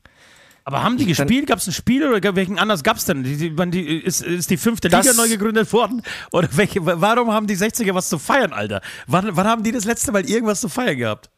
Aber 0.67 0.81
haben 0.83 0.97
die 0.97 1.05
gespielt? 1.05 1.45
Gab 1.47 1.59
es 1.59 1.67
ein 1.67 1.73
Spiel 1.73 2.07
oder 2.11 2.35
welchen 2.35 2.57
anders 2.57 2.83
gab 2.83 2.97
es 2.97 3.05
denn? 3.05 3.23
Die, 3.23 3.55
die, 3.55 3.97
ist, 3.99 4.21
ist 4.23 4.49
die 4.49 4.57
fünfte 4.57 4.89
Das- 4.89 5.05
Liga 5.05 5.15
neu 5.15 5.29
gegründet 5.29 5.71
worden? 5.71 6.01
Oder 6.31 6.49
welche, 6.53 6.83
warum 6.83 7.31
haben 7.31 7.45
die 7.45 7.55
60er 7.55 7.93
was 7.93 8.09
zu 8.09 8.17
feiern, 8.17 8.51
Alter? 8.51 8.81
Wann, 9.05 9.29
wann 9.37 9.47
haben 9.47 9.61
die 9.63 9.71
das 9.71 9.85
letzte 9.85 10.11
Mal 10.11 10.27
irgendwas 10.27 10.59
zu 10.61 10.67
feiern 10.67 10.97
gehabt? 10.97 11.29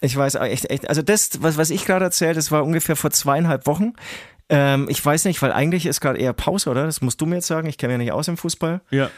Ich 0.00 0.16
weiß 0.16 0.34
auch 0.34 0.42
echt, 0.44 0.68
echt, 0.68 0.88
also 0.88 1.00
das, 1.00 1.30
was, 1.42 1.56
was 1.56 1.70
ich 1.70 1.84
gerade 1.84 2.04
erzählt, 2.04 2.36
das 2.36 2.50
war 2.50 2.64
ungefähr 2.64 2.96
vor 2.96 3.12
zweieinhalb 3.12 3.66
Wochen. 3.68 3.92
Ähm, 4.48 4.88
ich 4.90 5.04
weiß 5.04 5.26
nicht, 5.26 5.40
weil 5.42 5.52
eigentlich 5.52 5.86
ist 5.86 6.00
gerade 6.00 6.18
eher 6.18 6.32
Pause, 6.32 6.68
oder? 6.68 6.84
Das 6.84 7.00
musst 7.02 7.20
du 7.20 7.26
mir 7.26 7.36
jetzt 7.36 7.46
sagen. 7.46 7.68
Ich 7.68 7.78
kenne 7.78 7.92
ja 7.92 7.98
nicht 7.98 8.10
aus 8.10 8.26
im 8.26 8.36
Fußball. 8.36 8.80
Ja. 8.90 9.10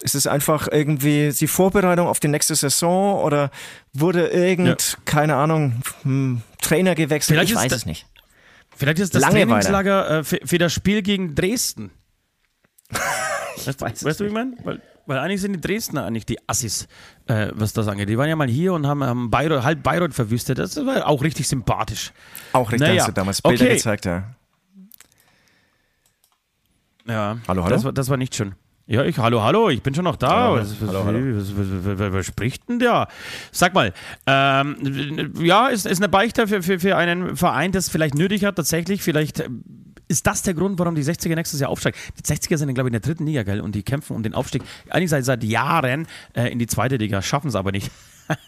Ist 0.00 0.14
es 0.14 0.26
einfach 0.26 0.68
irgendwie 0.72 1.30
die 1.38 1.46
Vorbereitung 1.46 2.06
auf 2.08 2.18
die 2.18 2.28
nächste 2.28 2.54
Saison 2.54 3.22
oder 3.22 3.50
wurde 3.92 4.28
irgend, 4.28 4.96
keine 5.04 5.36
Ahnung, 5.36 5.82
hm, 6.02 6.40
Trainer 6.62 6.94
gewechselt? 6.94 7.36
Vielleicht 7.36 7.50
ich 7.52 7.56
weiß 7.56 7.68
da- 7.68 7.76
es 7.76 7.84
nicht. 7.84 8.06
Vielleicht 8.76 8.98
ist 8.98 9.14
das 9.14 9.22
Langeweile. 9.22 9.46
Trainingslager 9.46 10.18
äh, 10.18 10.24
für, 10.24 10.40
für 10.44 10.58
das 10.58 10.72
Spiel 10.72 11.02
gegen 11.02 11.34
Dresden. 11.34 11.90
Weißt, 13.64 13.80
weiß 13.80 13.92
es 13.92 14.04
weißt 14.04 14.20
du, 14.20 14.24
wie 14.24 14.28
ich 14.28 14.34
meine? 14.34 14.56
Weil, 14.64 14.80
weil 15.06 15.18
eigentlich 15.18 15.40
sind 15.40 15.52
die 15.52 15.60
Dresdner 15.60 16.04
eigentlich 16.04 16.26
die 16.26 16.38
Assis, 16.48 16.88
äh, 17.26 17.48
was 17.52 17.72
das 17.72 17.86
angeht. 17.86 18.08
Die 18.08 18.18
waren 18.18 18.28
ja 18.28 18.34
mal 18.34 18.48
hier 18.48 18.72
und 18.72 18.86
haben, 18.86 19.04
haben 19.04 19.30
Bayreuth, 19.30 19.62
halb 19.62 19.82
Bayreuth 19.82 20.14
verwüstet. 20.14 20.58
Das 20.58 20.76
war 20.84 21.06
auch 21.06 21.22
richtig 21.22 21.46
sympathisch. 21.46 22.12
Auch 22.52 22.72
richtig, 22.72 22.88
Naja, 22.88 23.02
hast 23.02 23.08
du 23.08 23.12
damals 23.12 23.42
Bilder 23.42 23.64
okay. 23.64 23.74
gezeigt, 23.74 24.04
ja. 24.06 24.34
Ja. 27.06 27.38
Hallo, 27.46 27.64
hallo? 27.64 27.74
Das 27.74 27.84
war, 27.84 27.92
das 27.92 28.08
war 28.08 28.16
nicht 28.16 28.34
schön. 28.34 28.54
Ja, 28.86 29.04
ich, 29.04 29.16
hallo, 29.18 29.42
hallo, 29.42 29.70
ich 29.70 29.82
bin 29.82 29.94
schon 29.94 30.04
noch 30.04 30.16
da. 30.16 30.28
Hallo, 30.28 30.56
was, 30.56 30.80
was, 30.80 30.88
hallo, 30.88 31.04
hallo. 31.04 31.36
Was, 31.36 32.12
was, 32.12 32.26
spricht 32.26 32.68
denn 32.68 32.80
der? 32.80 33.06
Sag 33.52 33.74
mal, 33.74 33.92
ähm, 34.26 35.32
ja, 35.40 35.68
ist, 35.68 35.86
ist 35.86 35.98
eine 35.98 36.08
Beichte 36.08 36.48
für, 36.48 36.62
für, 36.62 36.80
für 36.80 36.96
einen 36.96 37.36
Verein, 37.36 37.70
das 37.70 37.88
vielleicht 37.88 38.16
nötig 38.16 38.44
hat, 38.44 38.56
tatsächlich. 38.56 39.02
Vielleicht 39.02 39.38
äh, 39.38 39.48
ist 40.08 40.26
das 40.26 40.42
der 40.42 40.54
Grund, 40.54 40.80
warum 40.80 40.96
die 40.96 41.04
60er 41.04 41.36
nächstes 41.36 41.60
Jahr 41.60 41.70
aufsteigen? 41.70 41.96
Die 42.18 42.22
60er 42.22 42.56
sind, 42.56 42.74
glaube 42.74 42.88
ich, 42.88 42.94
in 42.94 43.00
der 43.00 43.08
dritten 43.08 43.24
Liga, 43.24 43.44
gell? 43.44 43.60
Und 43.60 43.76
die 43.76 43.84
kämpfen 43.84 44.16
um 44.16 44.24
den 44.24 44.34
Aufstieg. 44.34 44.62
Eigentlich 44.90 45.10
seit, 45.10 45.24
seit 45.24 45.44
Jahren 45.44 46.08
äh, 46.34 46.48
in 46.48 46.58
die 46.58 46.66
zweite 46.66 46.96
Liga, 46.96 47.22
schaffen 47.22 47.48
es 47.48 47.54
aber 47.54 47.70
nicht. 47.70 47.88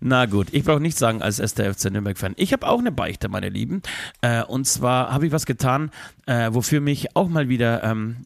Na 0.00 0.26
gut, 0.26 0.48
ich 0.52 0.64
brauche 0.64 0.80
nichts 0.80 0.98
sagen 0.98 1.22
als 1.22 1.38
erster 1.38 1.72
FC 1.72 1.90
Nürnberg-Fan. 1.90 2.34
Ich 2.36 2.52
habe 2.52 2.66
auch 2.66 2.78
eine 2.78 2.92
Beichte, 2.92 3.28
meine 3.28 3.50
Lieben. 3.50 3.82
Äh, 4.22 4.42
und 4.42 4.66
zwar 4.66 5.12
habe 5.12 5.26
ich 5.26 5.32
was 5.32 5.44
getan, 5.44 5.90
äh, 6.26 6.50
wofür 6.52 6.80
mich 6.80 7.14
auch 7.14 7.28
mal 7.28 7.48
wieder 7.48 7.84
ähm, 7.84 8.24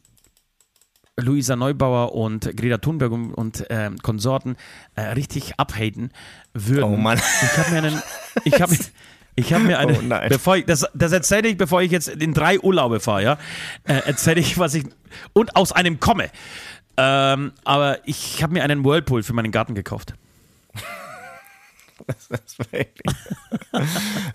Luisa 1.19 1.55
Neubauer 1.55 2.13
und 2.13 2.55
Greta 2.57 2.79
Thunberg 2.79 3.11
und, 3.11 3.33
und 3.33 3.69
äh, 3.69 3.91
Konsorten 4.01 4.55
äh, 4.95 5.01
richtig 5.01 5.53
abhaten 5.57 6.11
würden. 6.53 6.83
Oh 6.83 6.97
Mann. 6.97 7.19
Ich 7.19 7.57
habe 7.57 7.71
mir 7.71 7.77
einen. 7.77 8.01
Ich 8.45 8.61
habe 8.61 8.75
ich 9.35 9.53
habe 9.53 9.63
mir 9.63 9.79
eine, 9.79 9.97
Oh 9.97 10.29
bevor 10.29 10.57
ich, 10.57 10.65
das, 10.65 10.87
das 10.93 11.11
erzähle 11.11 11.49
ich, 11.49 11.57
bevor 11.57 11.81
ich 11.81 11.91
jetzt 11.91 12.07
in 12.07 12.33
drei 12.33 12.59
Urlaube 12.59 12.99
fahre, 12.99 13.23
ja, 13.23 13.37
äh, 13.83 13.93
erzähle 14.05 14.39
ich, 14.39 14.57
was 14.57 14.73
ich, 14.73 14.85
und 15.33 15.55
aus 15.55 15.71
einem 15.71 15.99
komme. 15.99 16.29
Ähm, 16.97 17.53
aber 17.63 17.99
ich 18.05 18.43
habe 18.43 18.53
mir 18.53 18.63
einen 18.63 18.83
Whirlpool 18.85 19.23
für 19.23 19.33
meinen 19.33 19.51
Garten 19.51 19.75
gekauft. 19.75 20.13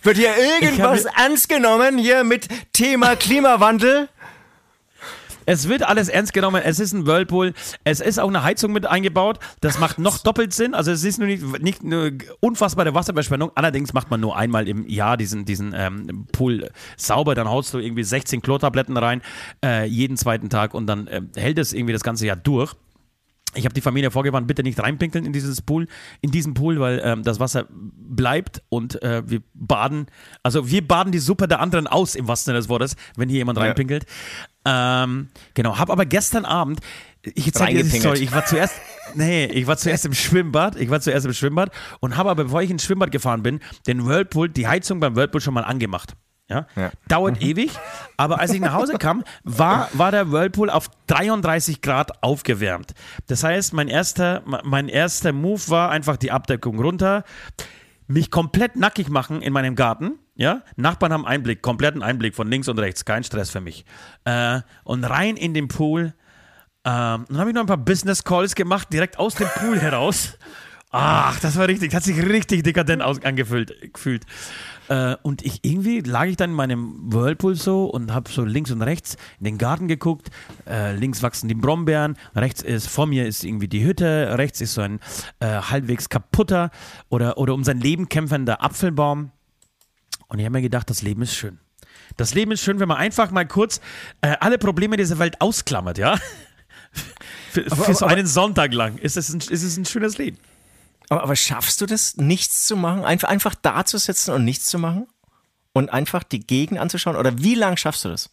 Wird 0.03 0.17
hier 0.17 0.35
irgendwas 0.37 1.05
ernst 1.05 1.49
genommen 1.49 1.99
hier 1.99 2.25
mit 2.25 2.49
Thema 2.73 3.15
Klimawandel? 3.17 4.09
Es 5.49 5.67
wird 5.67 5.83
alles 5.83 6.11
ernst 6.11 6.35
genommen. 6.35 6.61
Es 6.63 6.79
ist 6.79 6.93
ein 6.93 7.07
Whirlpool. 7.07 7.55
Es 7.83 8.01
ist 8.01 8.21
auch 8.21 8.29
eine 8.29 8.43
Heizung 8.43 8.71
mit 8.71 8.85
eingebaut. 8.85 9.39
Das 9.63 9.79
macht 9.79 9.99
noch 9.99 10.19
doppelt 10.19 10.53
Sinn. 10.53 10.75
Also 10.75 10.91
es 10.91 11.03
ist 11.05 11.19
nur 11.19 11.27
nicht, 11.27 11.43
nicht 11.63 11.83
eine 11.83 12.19
unfassbare 12.41 12.93
Wasserverschwendung. 12.95 13.53
Allerdings 13.55 13.95
macht 13.95 14.11
man 14.11 14.21
nur 14.21 14.37
einmal 14.37 14.69
im 14.69 14.87
Jahr 14.87 15.17
diesen, 15.17 15.47
diesen 15.47 15.73
ähm, 15.75 16.27
Pool 16.33 16.69
sauber. 16.99 17.35
Dann 17.35 17.49
haust 17.49 17.73
du 17.73 17.79
irgendwie 17.79 18.05
16 18.05 18.43
Chlortabletten 18.43 18.99
rein, 18.99 19.23
äh, 19.65 19.87
jeden 19.87 20.19
zweiten 20.19 20.51
Tag 20.51 20.75
und 20.75 20.87
dann 20.87 21.07
äh, 21.07 21.23
hält 21.37 21.57
es 21.59 21.73
irgendwie 21.73 21.95
das 21.95 22.03
ganze 22.03 22.27
Jahr 22.27 22.37
durch. 22.37 22.75
Ich 23.55 23.65
habe 23.65 23.73
die 23.73 23.81
Familie 23.81 24.11
vorgewarnt, 24.11 24.47
bitte 24.47 24.63
nicht 24.63 24.79
reinpinkeln 24.79 25.25
in 25.25 25.33
dieses 25.33 25.63
Pool, 25.63 25.87
in 26.21 26.31
diesen 26.31 26.53
Pool, 26.53 26.79
weil 26.81 27.01
ähm, 27.03 27.23
das 27.23 27.41
Wasser 27.41 27.65
bleibt 27.71 28.63
und 28.69 29.03
äh, 29.03 29.23
wir 29.25 29.41
baden, 29.55 30.07
also 30.43 30.71
wir 30.71 30.87
baden 30.87 31.13
die 31.13 31.19
Suppe 31.19 31.49
der 31.49 31.61
anderen 31.61 31.87
aus, 31.87 32.15
im 32.15 32.29
wahrsten 32.29 32.51
Sinne 32.51 32.59
des 32.59 32.69
Wortes, 32.69 32.95
wenn 33.17 33.31
hier 33.31 33.39
jemand 33.39 33.59
Ja. 33.59 33.65
reinpinkelt. 33.65 34.05
Ähm, 34.69 35.29
genau, 35.55 35.79
habe 35.79 35.93
aber 35.93 36.05
gestern 36.05 36.45
Abend, 36.45 36.81
ich 37.23 37.53
zeige 37.53 37.83
dir 37.83 37.91
die. 37.91 38.01
Story, 38.01 38.19
ich 38.19 38.33
war 38.33 38.45
zuerst, 38.45 38.75
nee, 39.15 39.47
ich 39.47 39.67
war 39.67 39.77
zuerst 39.77 40.05
im 40.05 40.15
Schwimmbad, 40.15 40.77
ich 40.77 40.91
war 40.91 41.01
zuerst 41.01 41.27
im 41.27 41.33
Schwimmbad 41.33 41.71
und 42.01 42.17
habe 42.17 42.31
aber, 42.31 42.45
bevor 42.45 42.63
ich 42.63 42.71
ins 42.71 42.85
Schwimmbad 42.85 43.11
gefahren 43.11 43.43
bin, 43.43 43.61
den 43.87 44.07
Whirlpool, 44.07 44.49
die 44.49 44.67
Heizung 44.67 45.01
beim 45.01 45.17
Whirlpool 45.17 45.41
schon 45.41 45.55
mal 45.55 45.65
angemacht. 45.65 46.15
Ja? 46.51 46.67
Ja. 46.77 46.91
Dauert 47.09 47.43
ewig, 47.43 47.71
aber 48.17 48.41
als 48.41 48.53
ich 48.53 48.61
nach 48.61 48.75
Hause 48.75 48.99
kam, 48.99 49.25
war, 49.45 49.89
war 49.93 50.11
der 50.11 50.31
Whirlpool 50.31 50.71
auf 50.71 50.89
33 51.07 51.81
Grad 51.81 52.23
aufgewärmt. 52.23 52.95
Das 53.27 53.45
heißt, 53.45 53.73
mein 53.73 53.89
erster, 53.89 54.43
mein 54.65 54.89
erster 54.89 55.33
Move 55.33 55.63
war 55.69 55.91
einfach 55.91 56.17
die 56.17 56.31
Abdeckung 56.31 56.79
runter, 56.79 57.25
mich 58.07 58.31
komplett 58.31 58.77
nackig 58.77 59.09
machen 59.09 59.43
in 59.43 59.53
meinem 59.53 59.75
Garten. 59.75 60.19
Ja, 60.39 60.63
Nachbarn 60.77 61.13
haben 61.13 61.27
Einblick, 61.27 61.63
kompletten 61.63 62.01
Einblick 62.01 62.37
von 62.37 62.49
links 62.49 62.69
und 62.69 62.79
rechts, 62.79 63.05
kein 63.05 63.25
Stress 63.25 63.51
für 63.51 63.61
mich. 63.61 63.85
Äh, 64.25 64.61
und 64.85 65.03
rein 65.03 65.37
in 65.37 65.53
den 65.53 65.67
Pool. 65.67 66.15
Ähm, 66.85 67.25
dann 67.29 67.39
habe 67.39 67.51
ich 67.51 67.55
noch 67.55 67.63
ein 67.63 67.67
paar 67.67 67.77
Business 67.77 68.23
Calls 68.23 68.55
gemacht, 68.55 68.93
direkt 68.93 69.19
aus 69.19 69.35
dem 69.35 69.49
Pool 69.49 69.81
heraus. 69.81 70.39
Ach, 70.91 71.39
das 71.41 71.57
war 71.57 71.67
richtig, 71.67 71.93
hat 71.93 72.05
sich 72.05 72.17
richtig 72.25 72.63
dekadent 72.63 73.03
angefühlt. 73.03 73.93
Gefühlt. 73.93 74.25
Äh, 74.89 75.17
und 75.23 75.45
ich 75.45 75.59
irgendwie 75.65 76.01
lag 76.01 76.27
ich 76.27 76.37
dann 76.37 76.51
in 76.51 76.57
meinem 76.57 77.13
Whirlpool 77.13 77.57
so 77.57 77.87
und 77.87 78.15
habe 78.15 78.31
so 78.31 78.45
links 78.45 78.71
und 78.71 78.81
rechts 78.81 79.17
in 79.41 79.45
den 79.45 79.59
Garten 79.59 79.89
geguckt. 79.89 80.29
Äh, 80.69 80.95
links 80.95 81.21
wachsen 81.23 81.49
die 81.49 81.57
Brombeeren, 81.57 82.17
rechts 82.37 82.63
ist 82.63 82.89
vor 82.89 83.07
mir 83.07 83.27
ist 83.27 83.43
irgendwie 83.43 83.69
die 83.69 83.85
Hütte, 83.85 84.39
rechts 84.39 84.61
ist 84.61 84.75
so 84.75 84.83
ein 84.83 85.01
äh, 85.41 85.47
halbwegs 85.47 86.09
kaputter 86.09 86.71
oder, 87.09 87.39
oder 87.39 87.55
um 87.55 87.65
sein 87.65 87.81
Leben 87.81 88.09
kämpfender 88.09 88.63
Apfelbaum. 88.63 89.33
Und 90.29 90.39
ich 90.39 90.45
habe 90.45 90.53
mir 90.53 90.63
gedacht, 90.63 90.89
das 90.91 91.03
Leben 91.03 91.23
ist 91.23 91.35
schön. 91.35 91.59
Das 92.17 92.35
Leben 92.35 92.53
ist 92.53 92.63
schön, 92.63 92.81
wenn 92.81 92.89
man 92.89 92.99
einfach 92.99 93.31
mal 93.31 93.47
kurz 93.47 93.81
äh, 94.21 94.37
alle 94.41 94.59
Probleme 94.59 94.97
dieser 94.97 95.19
Welt 95.19 95.41
ausklammert, 95.41 95.99
ja? 95.99 96.19
für, 97.51 97.65
für 97.65 97.95
so 97.95 98.05
aber- 98.05 98.15
einen 98.15 98.27
Sonntag 98.27 98.73
lang 98.73 98.99
ist 98.99 99.17
es 99.17 99.31
ein, 99.31 99.41
ist 99.41 99.63
es 99.63 99.77
ein 99.77 99.85
schönes 99.85 100.19
Leben. 100.19 100.39
Aber, 101.11 101.23
aber 101.23 101.37
schaffst 101.37 101.81
du 101.81 101.87
das, 101.87 102.17
nichts 102.17 102.67
zu 102.67 102.77
machen? 102.77 103.05
Einfach, 103.05 103.29
einfach 103.29 103.55
da 103.55 103.85
zu 103.85 103.99
sitzen 103.99 104.33
und 104.35 104.45
nichts 104.45 104.67
zu 104.67 104.79
machen? 104.79 105.07
Und 105.73 105.91
einfach 105.91 106.23
die 106.25 106.41
Gegend 106.41 106.79
anzuschauen? 106.79 107.17
Oder 107.17 107.39
wie 107.39 107.55
lange 107.55 107.77
schaffst 107.77 108.05
du 108.05 108.09
das? 108.09 108.31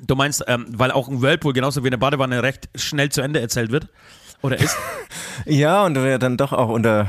Du 0.00 0.14
meinst, 0.14 0.44
ähm, 0.46 0.66
weil 0.70 0.90
auch 0.90 1.08
ein 1.08 1.22
Whirlpool 1.22 1.52
genauso 1.52 1.82
wie 1.82 1.88
eine 1.88 1.98
Badewanne 1.98 2.42
recht 2.42 2.68
schnell 2.74 3.10
zu 3.10 3.20
Ende 3.20 3.40
erzählt 3.40 3.70
wird? 3.70 3.88
Oder 4.42 4.58
ist? 4.58 4.76
Ja, 5.44 5.84
und 5.84 5.92
du 5.94 6.08
ja 6.08 6.16
dann 6.16 6.38
doch 6.38 6.54
auch 6.54 6.70
unter 6.70 7.08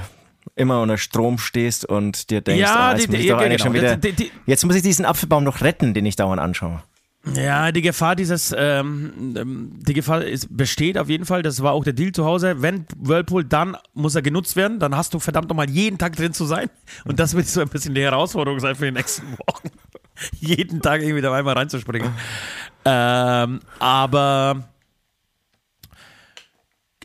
immer 0.56 0.82
unter 0.82 0.98
Strom 0.98 1.38
stehst 1.38 1.86
und 1.86 2.30
dir 2.30 2.42
denkst, 2.42 2.62
Ja, 2.62 2.76
ah, 2.76 2.92
jetzt 2.94 3.04
die- 3.04 3.08
muss 3.12 3.20
ich 3.20 3.28
doch 3.28 3.40
ja, 3.40 3.46
eigentlich 3.46 3.64
genau. 3.64 3.76
schon 3.76 3.84
wieder, 3.84 3.98
Die- 3.98 4.32
jetzt 4.46 4.66
muss 4.66 4.76
ich 4.76 4.82
diesen 4.82 5.06
Apfelbaum 5.06 5.44
noch 5.44 5.62
retten, 5.62 5.94
den 5.94 6.06
ich 6.06 6.16
dauernd 6.16 6.42
anschaue. 6.42 6.82
Ja, 7.36 7.74
die 7.74 7.82
Gefahr 7.82 8.16
dieses, 8.16 8.56
ähm, 8.58 9.36
ähm, 9.38 9.72
die 9.86 9.94
Gefahr 9.94 10.24
ist, 10.24 10.56
besteht 10.56 10.98
auf 10.98 11.10
jeden 11.10 11.26
Fall. 11.26 11.42
Das 11.44 11.62
war 11.62 11.74
auch 11.74 11.84
der 11.84 11.92
Deal 11.92 12.14
zu 12.14 12.24
Hause. 12.24 12.62
Wenn 12.62 12.86
Whirlpool, 12.98 13.44
dann 13.44 13.76
muss 13.94 14.16
er 14.16 14.22
genutzt 14.22 14.56
werden. 14.56 14.80
Dann 14.80 14.96
hast 14.96 15.14
du 15.14 15.20
verdammt 15.20 15.50
nochmal 15.50 15.70
jeden 15.70 15.98
Tag 15.98 16.16
drin 16.16 16.32
zu 16.32 16.46
sein. 16.46 16.70
Und 17.04 17.20
das 17.20 17.36
wird 17.36 17.48
so 17.48 17.60
ein 17.60 17.68
bisschen 17.68 17.94
die 17.96 18.02
Herausforderung 18.02 18.62
sein 18.62 18.76
für 18.76 18.86
die 18.86 18.92
nächsten 18.94 19.24
Wochen. 19.46 19.70
jeden 20.40 20.82
Tag 20.82 21.02
irgendwie 21.02 21.22
da 21.22 21.34
einmal 21.34 21.56
reinzuspringen. 21.56 22.12
ähm, 22.86 23.60
aber 23.80 24.64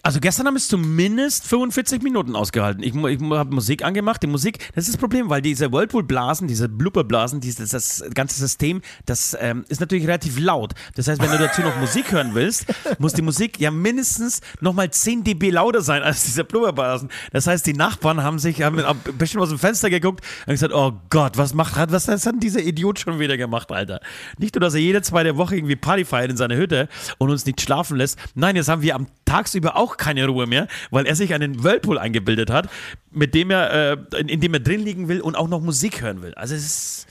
also 0.05 0.19
gestern 0.19 0.49
haben 0.49 0.57
es 0.57 0.67
zumindest 0.67 1.47
45 1.47 2.03
Minuten 2.03 2.35
ausgehalten. 2.35 2.83
Ich, 2.83 2.93
ich 2.93 3.21
habe 3.21 3.55
Musik 3.55 3.85
angemacht. 3.85 4.21
Die 4.23 4.27
Musik, 4.27 4.59
das 4.75 4.87
ist 4.87 4.95
das 4.95 5.01
Problem, 5.01 5.31
weil 5.31 5.43
diese 5.43 5.71
Whirlpool-Blasen, 5.71 6.49
diese 6.49 6.69
Blubberblasen, 6.69 7.41
dieses 7.41 7.71
das 7.71 8.03
ganze 8.13 8.41
System, 8.41 8.83
das 9.07 9.37
ähm, 9.41 9.65
ist 9.69 9.81
natürlich 9.81 10.09
relativ 10.09 10.41
laut. 10.41 10.73
Das 10.97 11.07
heißt, 11.07 11.23
wenn 11.23 11.31
du 11.31 11.39
dazu 11.39 11.63
noch 11.63 11.79
Musik 11.79 12.11
hören 12.11 12.35
willst, 12.35 12.67
muss 12.99 13.13
die 13.13 13.23
Musik 13.23 13.61
ja 13.61 13.71
mindestens 13.71 14.41
nochmal 14.61 14.91
10 14.91 15.23
dB 15.23 15.51
lauter 15.51 15.83
sein 15.83 16.03
als 16.03 16.25
diese 16.25 16.43
Blubberblasen. 16.43 17.09
Das 17.33 17.47
heißt, 17.47 17.65
die 17.65 17.75
Nachbarn 17.75 18.25
haben 18.25 18.41
sich 18.41 18.61
haben 18.61 18.83
haben 18.83 19.01
bestimmt 19.17 19.45
aus 19.45 19.51
dem 19.51 19.61
Fenster 19.61 19.89
geguckt 19.89 20.25
und 20.47 20.53
gesagt, 20.53 20.75
oh 20.75 20.95
Gott, 21.11 21.37
was 21.37 21.55
macht 21.55 21.77
was 21.93 22.07
das 22.07 22.27
hat 22.27 22.35
dieser 22.43 22.61
Idiot 22.61 22.99
schon 22.99 23.21
wieder 23.21 23.37
gemacht, 23.37 23.71
Alter? 23.71 24.01
Nicht 24.39 24.57
nur, 24.57 24.61
dass 24.61 24.75
er 24.75 24.81
jede 24.81 25.01
zweite 25.03 25.37
Woche 25.37 25.57
irgendwie 25.57 25.77
Party 25.77 26.05
feiert 26.05 26.33
in 26.33 26.37
seiner 26.37 26.57
Hütte 26.57 26.89
und 27.19 27.31
uns 27.31 27.47
nicht 27.47 27.61
schlafen 27.61 27.97
lässt. 27.97 28.19
Nein, 28.35 28.57
jetzt 28.57 28.69
haben 28.69 28.83
wir 28.83 28.97
am 28.97 29.07
tagsüber 29.25 29.77
auch 29.77 29.92
keine 29.97 30.27
Ruhe 30.27 30.47
mehr, 30.47 30.69
weil 30.91 31.07
er 31.07 31.15
sich 31.15 31.35
einen 31.35 31.63
Whirlpool 31.65 31.99
eingebildet 31.99 32.51
hat, 32.51 32.69
mit 33.11 33.35
dem 33.35 33.51
er, 33.51 33.93
äh, 33.93 33.97
in, 34.19 34.29
in 34.29 34.41
dem 34.41 34.55
er 34.55 34.61
drin 34.61 34.81
liegen 34.81 35.09
will 35.09 35.21
und 35.21 35.37
auch 35.37 35.49
noch 35.49 35.61
Musik 35.61 36.03
hören 36.03 36.23
will. 36.23 36.35
Also 36.35 36.55
es 36.55 36.65
ist, 36.65 37.07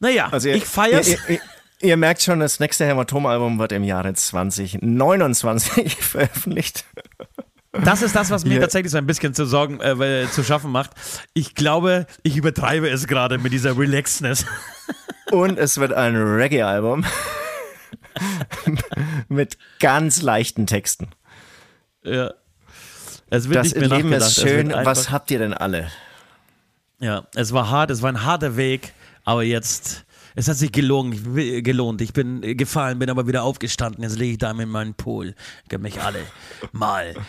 naja, 0.00 0.28
Also 0.30 0.48
ihr, 0.48 0.56
ich 0.56 0.64
feier's. 0.66 1.08
Ihr, 1.08 1.18
ihr, 1.28 1.40
ihr 1.80 1.96
merkt 1.96 2.22
schon, 2.22 2.40
das 2.40 2.60
nächste 2.60 2.86
Hämatom-Album 2.86 3.58
wird 3.58 3.72
im 3.72 3.84
Jahre 3.84 4.12
2029 4.14 5.96
veröffentlicht. 6.04 6.84
Das 7.72 8.02
ist 8.02 8.14
das, 8.14 8.30
was 8.30 8.44
mir 8.44 8.54
Ja. 8.54 8.60
tatsächlich 8.60 8.92
so 8.92 8.98
ein 8.98 9.06
bisschen 9.06 9.34
zu 9.34 9.46
sorgen, 9.46 9.80
äh, 9.80 10.26
zu 10.30 10.44
schaffen 10.44 10.70
macht. 10.70 10.92
Ich 11.32 11.54
glaube, 11.56 12.06
ich 12.22 12.36
übertreibe 12.36 12.88
es 12.88 13.06
gerade 13.08 13.38
mit 13.38 13.52
dieser 13.52 13.76
Relaxedness. 13.76 14.46
Und 15.32 15.58
es 15.58 15.78
wird 15.78 15.92
ein 15.92 16.14
Reggae-Album 16.14 17.04
mit 19.28 19.58
ganz 19.80 20.22
leichten 20.22 20.66
Texten. 20.66 21.08
Ja. 22.04 22.32
Es 23.30 23.48
wird 23.48 23.56
Das 23.56 23.74
nicht 23.74 23.76
mehr 23.80 23.88
Leben 23.98 24.12
ist 24.12 24.34
schön. 24.40 24.72
einfach- 24.72 24.90
Was 24.90 25.10
habt 25.10 25.30
ihr 25.30 25.38
denn 25.40 25.54
alle? 25.54 25.88
Ja, 27.00 27.26
es 27.34 27.52
war 27.52 27.70
hart, 27.70 27.90
es 27.90 28.02
war 28.02 28.10
ein 28.12 28.24
harter 28.24 28.56
Weg, 28.56 28.92
aber 29.24 29.42
jetzt, 29.42 30.04
es 30.36 30.46
hat 30.48 30.56
sich 30.56 30.70
gelohnt, 30.72 31.16
gelohnt. 31.34 32.00
Ich 32.00 32.12
bin 32.12 32.40
gefallen, 32.56 32.98
bin 32.98 33.10
aber 33.10 33.26
wieder 33.26 33.42
aufgestanden. 33.42 34.02
Jetzt 34.04 34.18
lege 34.18 34.32
ich 34.32 34.38
da 34.38 34.50
in 34.52 34.68
meinen 34.68 34.94
Pool. 34.94 35.34
Gib 35.68 35.80
mich 35.82 36.00
alle 36.00 36.20
mal. 36.72 37.14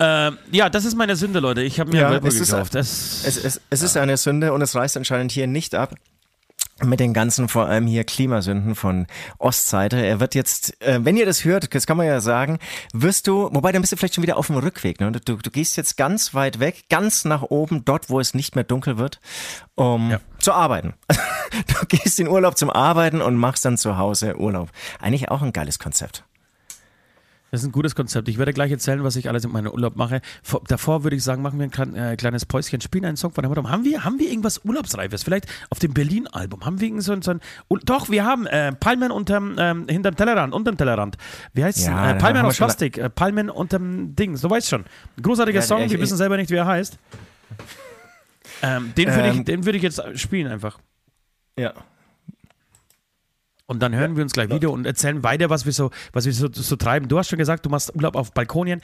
Ähm, 0.00 0.38
ja, 0.52 0.70
das 0.70 0.84
ist 0.84 0.94
meine 0.94 1.16
Sünde, 1.16 1.40
Leute. 1.40 1.60
Ich 1.62 1.80
habe 1.80 1.90
mir 1.90 1.98
Ja, 2.02 2.06
ein 2.06 2.12
Whirlpool 2.12 2.28
es 2.28 2.36
ist- 2.38 2.50
gekauft. 2.52 2.72
Das, 2.76 3.24
Es, 3.26 3.36
es, 3.36 3.60
es 3.68 3.82
ist 3.82 3.96
eine 3.96 4.16
Sünde 4.16 4.52
und 4.52 4.62
es 4.62 4.76
reißt 4.76 4.96
anscheinend 4.96 5.32
hier 5.32 5.48
nicht 5.48 5.74
ab. 5.74 5.96
Mit 6.84 7.00
den 7.00 7.12
ganzen, 7.12 7.48
vor 7.48 7.66
allem 7.66 7.88
hier 7.88 8.04
Klimasünden 8.04 8.76
von 8.76 9.08
Ostseite. 9.38 9.96
Er 10.04 10.20
wird 10.20 10.36
jetzt, 10.36 10.80
äh, 10.80 11.00
wenn 11.04 11.16
ihr 11.16 11.26
das 11.26 11.44
hört, 11.44 11.74
das 11.74 11.86
kann 11.88 11.96
man 11.96 12.06
ja 12.06 12.20
sagen, 12.20 12.58
wirst 12.92 13.26
du, 13.26 13.48
wobei 13.52 13.72
dann 13.72 13.80
bist 13.82 13.92
du 13.92 13.96
vielleicht 13.96 14.14
schon 14.14 14.22
wieder 14.22 14.36
auf 14.36 14.46
dem 14.46 14.56
Rückweg. 14.58 15.00
Ne? 15.00 15.10
Du, 15.10 15.36
du 15.36 15.50
gehst 15.50 15.76
jetzt 15.76 15.96
ganz 15.96 16.34
weit 16.34 16.60
weg, 16.60 16.84
ganz 16.88 17.24
nach 17.24 17.42
oben, 17.42 17.84
dort, 17.84 18.10
wo 18.10 18.20
es 18.20 18.32
nicht 18.32 18.54
mehr 18.54 18.62
dunkel 18.64 18.96
wird, 18.96 19.20
um 19.74 20.10
Ja. 20.12 20.20
zu 20.38 20.52
arbeiten. 20.52 20.94
Du 21.66 21.86
gehst 21.86 22.20
in 22.20 22.28
Urlaub 22.28 22.58
zum 22.58 22.68
Arbeiten 22.68 23.22
und 23.22 23.34
machst 23.36 23.64
dann 23.64 23.78
zu 23.78 23.96
Hause 23.96 24.36
Urlaub. 24.38 24.68
Eigentlich 25.00 25.30
auch 25.30 25.40
ein 25.40 25.54
geiles 25.54 25.78
Konzept. 25.78 26.24
Das 27.50 27.62
ist 27.62 27.66
ein 27.66 27.72
gutes 27.72 27.94
Konzept. 27.94 28.28
Ich 28.28 28.36
werde 28.36 28.52
gleich 28.52 28.70
erzählen, 28.70 29.02
was 29.04 29.16
ich 29.16 29.28
alles 29.28 29.42
in 29.44 29.50
meinem 29.52 29.72
Urlaub 29.72 29.96
mache. 29.96 30.20
Vor, 30.42 30.60
davor 30.68 31.02
würde 31.02 31.16
ich 31.16 31.24
sagen, 31.24 31.40
machen 31.40 31.58
wir 31.58 31.64
ein 31.64 31.70
klein, 31.70 31.94
äh, 31.94 32.14
kleines 32.16 32.44
Päuschen, 32.44 32.80
spielen 32.82 33.06
einen 33.06 33.16
Song 33.16 33.32
von 33.32 33.40
der 33.42 33.48
Mutter. 33.48 33.62
Haben 33.70 33.84
wir, 33.84 34.04
haben 34.04 34.18
wir 34.18 34.28
irgendwas 34.28 34.62
Urlaubsreifes? 34.66 35.22
Vielleicht 35.22 35.46
auf 35.70 35.78
dem 35.78 35.94
Berlin-Album? 35.94 36.66
Haben 36.66 36.78
wir 36.80 37.00
so, 37.00 37.18
so 37.22 37.30
ein. 37.30 37.40
Doch, 37.84 38.10
wir 38.10 38.26
haben 38.26 38.46
äh, 38.46 38.72
Palmen 38.72 39.10
unterm, 39.10 39.56
ähm, 39.58 39.86
hinterm 39.88 40.14
Tellerrand, 40.14 40.52
unterm 40.52 40.76
Tellerrand. 40.76 41.16
Wie 41.54 41.64
heißt 41.64 41.78
es? 41.78 41.86
Ja, 41.86 42.10
äh, 42.10 42.14
Palmen 42.18 42.44
aus 42.44 42.58
Plastik, 42.58 42.98
äh, 42.98 43.08
Palmen 43.08 43.48
unterm 43.48 44.14
Ding. 44.14 44.36
So 44.36 44.50
weißt 44.50 44.68
schon. 44.68 44.84
Großartiger 45.22 45.60
Ja, 45.60 45.64
Song, 45.66 45.80
ich- 45.82 45.90
wir 45.92 46.00
wissen 46.00 46.18
selber 46.18 46.36
nicht, 46.36 46.50
wie 46.50 46.56
er 46.56 46.66
heißt. 46.66 46.98
Ähm, 48.62 48.92
den 48.96 49.08
würde 49.08 49.28
ich, 49.28 49.36
Ähm, 49.36 49.44
den 49.44 49.64
würde 49.66 49.76
ich 49.76 49.84
jetzt 49.84 50.02
spielen 50.18 50.50
einfach. 50.50 50.78
Ja. 51.58 51.74
Und 53.70 53.80
dann 53.80 53.94
hören 53.94 54.16
wir 54.16 54.22
uns 54.22 54.32
gleich 54.32 54.48
wieder 54.48 54.70
und 54.70 54.86
erzählen 54.86 55.22
weiter, 55.22 55.50
was 55.50 55.66
wir 55.66 55.72
so, 55.74 55.90
was 56.14 56.24
wir 56.24 56.32
so, 56.32 56.48
so 56.50 56.76
treiben. 56.76 57.06
Du 57.06 57.18
hast 57.18 57.28
schon 57.28 57.38
gesagt, 57.38 57.66
du 57.66 57.70
machst 57.70 57.94
Urlaub 57.94 58.16
auf 58.16 58.32
Balkonien. 58.32 58.80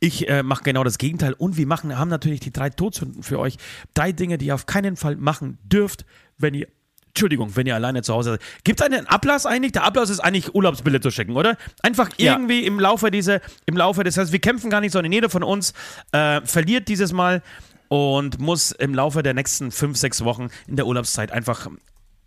Ich 0.00 0.28
äh, 0.28 0.42
mache 0.42 0.64
genau 0.64 0.82
das 0.82 0.98
Gegenteil. 0.98 1.32
Und 1.32 1.56
wir 1.56 1.66
machen, 1.68 1.96
haben 1.96 2.08
natürlich 2.08 2.40
die 2.40 2.50
drei 2.52 2.70
Todsünden 2.70 3.22
für 3.22 3.38
euch. 3.38 3.56
Drei 3.94 4.10
Dinge, 4.10 4.36
die 4.36 4.46
ihr 4.46 4.56
auf 4.56 4.66
keinen 4.66 4.96
Fall 4.96 5.14
machen 5.14 5.58
dürft, 5.62 6.04
wenn 6.38 6.54
ihr, 6.54 6.66
Entschuldigung, 7.06 7.54
wenn 7.54 7.68
ihr 7.68 7.76
alleine 7.76 8.02
zu 8.02 8.12
Hause 8.14 8.30
seid. 8.32 8.40
Gibt 8.64 8.80
es 8.80 8.86
einen 8.86 9.06
Ablass 9.06 9.46
eigentlich? 9.46 9.70
Der 9.70 9.84
Ablass 9.84 10.10
ist 10.10 10.18
eigentlich 10.18 10.56
Urlaubsbilder 10.56 11.00
zu 11.00 11.12
schicken, 11.12 11.36
oder? 11.36 11.56
Einfach 11.80 12.10
Ja. 12.18 12.32
irgendwie 12.32 12.66
im 12.66 12.80
Laufe 12.80 13.12
dieser, 13.12 13.40
im 13.64 13.76
Laufe, 13.76 14.02
das 14.02 14.16
heißt, 14.16 14.32
wir 14.32 14.40
kämpfen 14.40 14.70
gar 14.70 14.80
nicht, 14.80 14.90
sondern 14.90 15.12
jeder 15.12 15.30
von 15.30 15.44
uns 15.44 15.72
äh, 16.10 16.40
verliert 16.44 16.88
dieses 16.88 17.12
Mal 17.12 17.42
und 17.86 18.40
muss 18.40 18.72
im 18.72 18.92
Laufe 18.92 19.22
der 19.22 19.34
nächsten 19.34 19.70
fünf, 19.70 19.98
sechs 19.98 20.24
Wochen 20.24 20.48
in 20.66 20.74
der 20.74 20.86
Urlaubszeit 20.88 21.30
einfach 21.30 21.68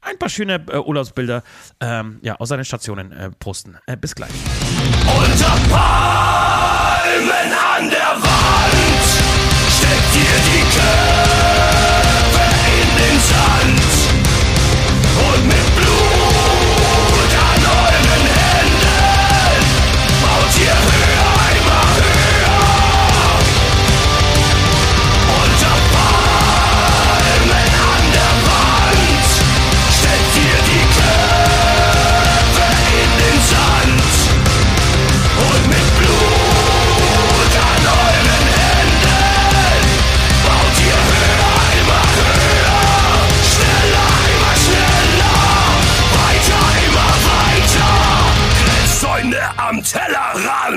ein 0.02 0.18
paar 0.18 0.30
schöne 0.30 0.64
äh, 0.72 0.78
Urlaubsbilder 0.78 1.44
ähm, 1.80 2.20
ja, 2.22 2.36
aus 2.36 2.50
seinen 2.50 2.66
Stationen 2.66 3.12
äh, 3.12 3.32
posten. 3.32 3.78
Äh, 3.86 3.98
bis 3.98 4.16
gleich. 4.16 4.32
Unter 5.06 5.58
Palmen 5.70 7.54
an 7.76 7.90
der 7.90 8.16
Wand 8.22 9.04
steckt 9.70 10.16
ihr 10.16 10.38
die 10.50 10.64
Köpfe 10.76 12.46
in 12.82 12.90
den 12.98 13.20
Sand 13.20 13.82
und 15.36 15.48
mit 15.48 15.81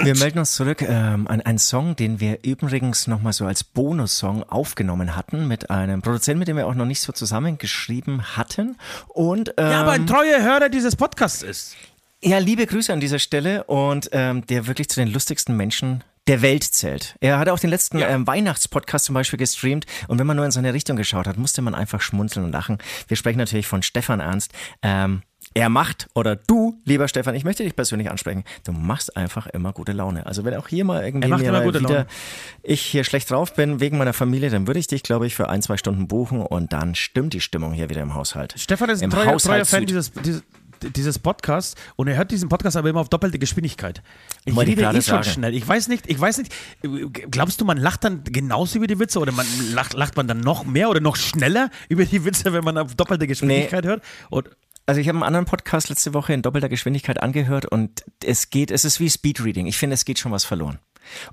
Wir 0.04 0.16
melden 0.16 0.38
uns 0.38 0.52
zurück 0.52 0.82
ähm, 0.82 1.26
an 1.28 1.40
einen 1.40 1.58
Song, 1.58 1.96
den 1.96 2.20
wir 2.20 2.38
übrigens 2.44 3.06
nochmal 3.06 3.32
so 3.32 3.46
als 3.46 3.64
Bonussong 3.64 4.42
aufgenommen 4.44 5.16
hatten 5.16 5.46
mit 5.48 5.70
einem 5.70 6.02
Produzenten, 6.02 6.38
mit 6.38 6.48
dem 6.48 6.56
wir 6.56 6.66
auch 6.66 6.74
noch 6.74 6.86
nicht 6.86 7.00
so 7.00 7.12
zusammengeschrieben 7.12 8.36
hatten. 8.36 8.76
Und 9.08 9.50
ähm, 9.56 9.70
Ja, 9.70 9.80
aber 9.82 9.92
ein 9.92 10.06
treuer 10.06 10.42
Hörer 10.42 10.68
dieses 10.68 10.96
Podcasts 10.96 11.42
ist. 11.42 11.76
Ja, 12.22 12.38
liebe 12.38 12.66
Grüße 12.66 12.92
an 12.92 13.00
dieser 13.00 13.18
Stelle 13.18 13.64
und 13.64 14.08
ähm, 14.12 14.46
der 14.46 14.66
wirklich 14.66 14.88
zu 14.88 15.00
den 15.00 15.12
lustigsten 15.12 15.56
Menschen 15.56 16.02
der 16.26 16.40
Welt 16.40 16.64
zählt. 16.64 17.16
Er 17.20 17.38
hat 17.38 17.50
auch 17.50 17.58
den 17.58 17.68
letzten 17.68 17.98
Ja. 17.98 18.08
ähm, 18.08 18.26
Weihnachtspodcast 18.26 19.04
zum 19.04 19.14
Beispiel 19.14 19.38
gestreamt 19.38 19.84
und 20.08 20.18
wenn 20.18 20.26
man 20.26 20.36
nur 20.36 20.46
in 20.46 20.50
seine 20.52 20.72
Richtung 20.72 20.96
geschaut 20.96 21.26
hat, 21.26 21.36
musste 21.36 21.60
man 21.60 21.74
einfach 21.74 22.00
schmunzeln 22.00 22.46
und 22.46 22.52
lachen. 22.52 22.78
Wir 23.08 23.18
sprechen 23.18 23.36
natürlich 23.38 23.66
von 23.66 23.82
Stefan 23.82 24.20
Ernst. 24.20 24.52
Ähm, 24.82 25.20
er 25.54 25.68
macht, 25.68 26.08
oder 26.14 26.34
du, 26.34 26.80
lieber 26.84 27.06
Stefan, 27.06 27.36
ich 27.36 27.44
möchte 27.44 27.62
dich 27.62 27.76
persönlich 27.76 28.10
ansprechen, 28.10 28.42
du 28.64 28.72
machst 28.72 29.16
einfach 29.16 29.46
immer 29.46 29.72
gute 29.72 29.92
Laune. 29.92 30.26
Also 30.26 30.44
wenn 30.44 30.54
auch 30.54 30.66
hier 30.66 30.84
mal 30.84 31.04
irgendwie 31.04 31.28
mir 31.28 31.38
immer 31.38 31.52
mal 31.52 31.64
gute 31.64 31.78
wieder 31.78 31.88
Laune. 31.88 32.06
ich 32.64 32.82
hier 32.82 33.04
schlecht 33.04 33.30
drauf 33.30 33.54
bin 33.54 33.78
wegen 33.78 33.96
meiner 33.96 34.12
Familie, 34.12 34.50
dann 34.50 34.66
würde 34.66 34.80
ich 34.80 34.88
dich, 34.88 35.04
glaube 35.04 35.28
ich, 35.28 35.36
für 35.36 35.48
ein, 35.48 35.62
zwei 35.62 35.76
Stunden 35.76 36.08
buchen 36.08 36.40
und 36.40 36.72
dann 36.72 36.96
stimmt 36.96 37.34
die 37.34 37.40
Stimmung 37.40 37.72
hier 37.72 37.88
wieder 37.88 38.02
im 38.02 38.14
Haushalt. 38.14 38.54
Stefan 38.58 38.90
ist 38.90 39.02
ein 39.02 39.10
treuer, 39.10 39.36
treuer 39.38 39.64
Fan 39.64 39.86
dieses, 39.86 40.10
dieses, 40.10 40.42
dieses 40.82 41.20
Podcasts 41.20 41.76
und 41.94 42.08
er 42.08 42.16
hört 42.16 42.32
diesen 42.32 42.48
Podcast 42.48 42.76
aber 42.76 42.90
immer 42.90 43.00
auf 43.00 43.08
doppelte 43.08 43.38
Geschwindigkeit. 43.38 44.02
Ich 44.44 44.56
Wollte 44.56 44.72
rede 44.72 44.82
eh 44.82 44.92
schon 44.94 45.02
sagen. 45.02 45.24
schnell. 45.24 45.54
Ich 45.54 45.66
weiß 45.66 45.86
nicht, 45.86 46.08
ich 46.08 46.20
weiß 46.20 46.38
nicht, 46.38 46.52
glaubst 47.30 47.60
du, 47.60 47.64
man 47.64 47.78
lacht 47.78 48.02
dann 48.02 48.24
genauso 48.24 48.78
über 48.78 48.88
die 48.88 48.98
Witze 48.98 49.20
oder 49.20 49.30
man 49.30 49.46
lacht, 49.72 49.94
lacht 49.94 50.16
man 50.16 50.26
dann 50.26 50.40
noch 50.40 50.64
mehr 50.64 50.90
oder 50.90 51.00
noch 51.00 51.14
schneller 51.14 51.70
über 51.88 52.04
die 52.04 52.24
Witze, 52.24 52.52
wenn 52.52 52.64
man 52.64 52.76
auf 52.76 52.96
doppelte 52.96 53.28
Geschwindigkeit 53.28 53.86
hört? 53.86 54.02
Und 54.30 54.48
Also 54.86 55.00
ich 55.00 55.08
habe 55.08 55.16
einen 55.16 55.22
anderen 55.22 55.46
Podcast 55.46 55.88
letzte 55.88 56.12
Woche 56.12 56.34
in 56.34 56.42
doppelter 56.42 56.68
Geschwindigkeit 56.68 57.22
angehört 57.22 57.64
und 57.66 58.04
es 58.22 58.50
geht, 58.50 58.70
es 58.70 58.84
ist 58.84 59.00
wie 59.00 59.08
Speedreading. 59.08 59.66
Ich 59.66 59.78
finde, 59.78 59.94
es 59.94 60.04
geht 60.04 60.18
schon 60.18 60.32
was 60.32 60.44
verloren. 60.44 60.78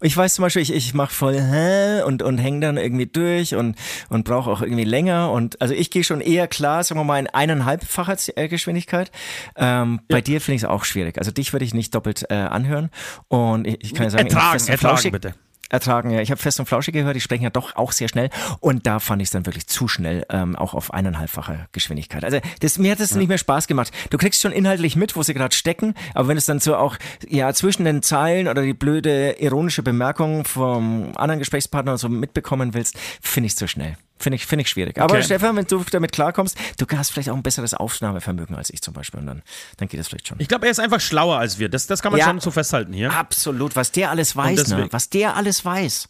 Ich 0.02 0.16
weiß 0.16 0.36
zum 0.36 0.44
Beispiel, 0.44 0.62
ich, 0.62 0.74
ich 0.74 0.94
mache 0.94 1.14
voll 1.14 1.40
hä 1.40 2.02
und, 2.04 2.24
und 2.24 2.38
hänge 2.38 2.60
dann 2.60 2.78
irgendwie 2.78 3.08
durch 3.08 3.56
und, 3.56 3.78
und 4.10 4.26
brauche 4.26 4.50
auch 4.50 4.62
irgendwie 4.62 4.84
länger. 4.84 5.32
Und 5.32 5.62
also 5.62 5.74
ich 5.74 5.92
gehe 5.92 6.04
schon 6.04 6.22
eher 6.22 6.48
klar, 6.48 6.84
sagen 6.84 7.00
wir 7.00 7.06
mal, 7.06 7.20
in 7.20 7.28
eineinhalbfacher 7.28 8.18
äh, 8.36 8.48
Geschwindigkeit. 8.48 9.12
Ähm, 9.56 10.02
Bei 10.08 10.22
dir 10.22 10.42
finde 10.42 10.58
ich 10.58 10.64
es 10.64 10.68
auch 10.68 10.84
schwierig. 10.84 11.18
Also 11.18 11.32
dich 11.32 11.54
würde 11.54 11.66
ich 11.66 11.74
nicht 11.74 11.96
doppelt 11.96 12.26
äh, 12.30 12.36
anhören. 12.36 12.90
Und 13.28 13.68
ich, 13.68 13.78
ich 13.82 13.94
kann 13.94 14.06
ja 14.06 14.10
sagen, 14.12 14.28
ertragen, 14.28 14.68
ertragen 14.68 15.12
bitte. 15.12 15.36
Ertragen. 15.72 16.12
Ja, 16.12 16.22
ich 16.22 16.32
habe 16.32 16.42
fest 16.42 16.60
und 16.60 16.66
flauschig 16.66 16.94
gehört, 16.94 17.16
die 17.16 17.22
sprechen 17.22 17.44
ja 17.44 17.50
doch 17.50 17.76
auch 17.76 17.92
sehr 17.92 18.08
schnell 18.08 18.30
und 18.60 18.86
da 18.86 19.00
fand 19.00 19.22
ich 19.22 19.28
es 19.28 19.32
dann 19.32 19.46
wirklich 19.46 19.68
zu 19.68 19.88
schnell, 19.88 20.26
ähm, 20.30 20.56
auch 20.56 20.74
auf 20.74 20.94
eineinhalbfache 20.94 21.68
Geschwindigkeit. 21.72 22.24
Also 22.24 22.40
das, 22.60 22.78
mir 22.78 22.92
hat 22.92 23.00
das 23.00 23.16
nicht 23.16 23.28
mehr 23.28 23.38
Spaß 23.38 23.68
gemacht. 23.68 23.92
Du 24.10 24.18
kriegst 24.18 24.42
schon 24.42 24.52
inhaltlich 24.52 24.96
mit, 24.96 25.16
wo 25.16 25.24
sie 25.24 25.34
gerade 25.34 25.56
stecken, 25.56 25.96
aber 26.14 26.28
wenn 26.28 26.38
es 26.38 26.46
dann 26.46 26.60
so 26.60 26.76
auch 26.76 26.98
ja 27.28 27.54
zwischen 27.54 27.86
den 27.86 28.02
Zeilen 28.02 28.48
oder 28.48 28.64
die 28.64 28.74
blöde 28.74 29.38
ironische 29.40 29.84
Bemerkung 29.84 30.46
vom 30.46 31.12
anderen 31.16 31.40
Gesprächspartner 31.40 31.98
so 31.98 32.10
mitbekommen 32.10 32.74
willst, 32.74 32.98
finde 33.22 33.48
ich 33.48 33.56
zu 33.56 33.68
schnell. 33.68 33.98
Finde 34.22 34.36
ich, 34.36 34.46
finde 34.46 34.62
ich 34.64 34.70
schwierig. 34.70 35.00
Aber 35.00 35.16
Okay. 35.16 35.24
Stefan, 35.24 35.56
wenn 35.56 35.66
du 35.66 35.84
damit 35.92 36.12
klarkommst, 36.12 36.58
du 36.78 36.86
hast 36.98 37.12
vielleicht 37.12 37.30
auch 37.30 37.36
ein 37.36 37.44
besseres 37.44 37.74
Aufnahmevermögen 37.74 38.56
als 38.56 38.70
ich 38.70 38.82
zum 38.82 38.94
Beispiel 38.94 39.20
und 39.20 39.26
dann, 39.28 39.42
dann 39.78 39.88
geht 39.88 40.00
das 40.00 40.08
vielleicht 40.08 40.28
schon. 40.28 40.40
Ich 40.40 40.48
glaube, 40.48 40.66
er 40.68 40.72
ist 40.72 40.80
einfach 40.80 41.02
schlauer 41.02 41.38
als 41.38 41.60
wir. 41.60 41.70
Das, 41.70 41.88
das 41.88 42.02
kann 42.02 42.12
man 42.12 42.20
Ja. 42.20 42.28
schon 42.28 42.40
so 42.40 42.52
festhalten 42.52 42.94
hier. 42.94 43.12
Absolut, 43.12 43.76
was 43.76 43.92
der 43.92 44.10
alles 44.12 44.36
weiß, 44.36 44.58
ne? 44.58 44.64
deswegen- 44.64 44.94
was 44.94 45.10
der 45.10 45.36
alles 45.36 45.66
weiß. 45.66 46.08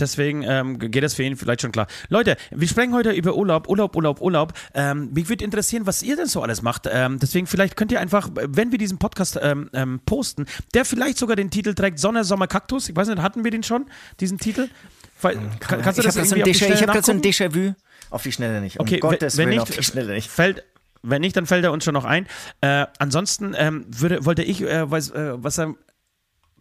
Deswegen 0.00 0.44
ähm, 0.44 0.78
geht 0.78 1.02
das 1.02 1.14
für 1.14 1.24
ihn 1.24 1.36
vielleicht 1.36 1.60
schon 1.60 1.72
klar. 1.72 1.88
Leute, 2.08 2.36
wir 2.52 2.68
sprechen 2.68 2.94
heute 2.94 3.10
über 3.10 3.34
Urlaub, 3.34 3.68
Urlaub, 3.68 3.96
Urlaub, 3.96 4.20
Urlaub. 4.20 4.52
Ähm, 4.72 5.10
mich 5.12 5.28
würde 5.28 5.44
interessieren, 5.44 5.86
was 5.86 6.04
ihr 6.04 6.14
denn 6.14 6.26
so 6.26 6.40
alles 6.40 6.62
macht. 6.62 6.88
Ähm, 6.88 7.18
deswegen 7.18 7.48
vielleicht 7.48 7.74
könnt 7.76 7.90
ihr 7.90 7.98
einfach, 8.00 8.28
wenn 8.32 8.70
wir 8.70 8.78
diesen 8.78 8.98
Podcast 8.98 9.40
ähm, 9.42 9.68
ähm, 9.72 9.98
posten, 10.06 10.46
der 10.72 10.84
vielleicht 10.84 11.18
sogar 11.18 11.34
den 11.34 11.50
Titel 11.50 11.74
trägt 11.74 11.98
Sonne, 11.98 12.22
Sommer, 12.22 12.46
Kaktus. 12.46 12.88
Ich 12.88 12.94
weiß 12.94 13.08
nicht, 13.08 13.20
hatten 13.20 13.42
wir 13.42 13.50
den 13.50 13.64
schon, 13.64 13.86
diesen 14.20 14.38
Titel? 14.38 14.68
Weil, 15.20 15.36
kann, 15.60 15.82
kannst 15.82 15.98
du 15.98 16.02
ich 16.02 16.06
das 16.06 16.16
habe 16.16 16.48
ich 16.48 16.56
Schnelle 16.56 16.80
hab 16.80 16.92
grad 16.92 17.04
so 17.04 17.12
ein? 17.12 17.20
Déjà-vu. 17.20 17.74
Auf 18.10 18.22
die 18.22 18.32
Schnelle 18.32 18.60
nicht. 18.60 18.78
Um 18.78 18.86
Okay, 18.86 18.98
Gottes 18.98 19.36
wenn, 19.36 19.46
wenn 19.46 19.50
Willen, 19.50 19.60
nicht, 19.60 19.70
auf 19.70 19.76
die 19.76 19.82
Schnelle 19.82 20.14
nicht. 20.14 20.30
Fällt, 20.30 20.64
wenn 21.02 21.20
nicht, 21.20 21.36
dann 21.36 21.46
fällt 21.46 21.64
er 21.64 21.72
uns 21.72 21.84
schon 21.84 21.94
noch 21.94 22.04
ein. 22.04 22.26
Äh, 22.60 22.86
ansonsten 22.98 23.54
ähm, 23.56 23.86
würde, 23.88 24.24
wollte 24.24 24.42
ich, 24.42 24.62
äh, 24.62 24.90
was, 24.90 25.10
äh, 25.10 25.42
was 25.42 25.58
er 25.58 25.74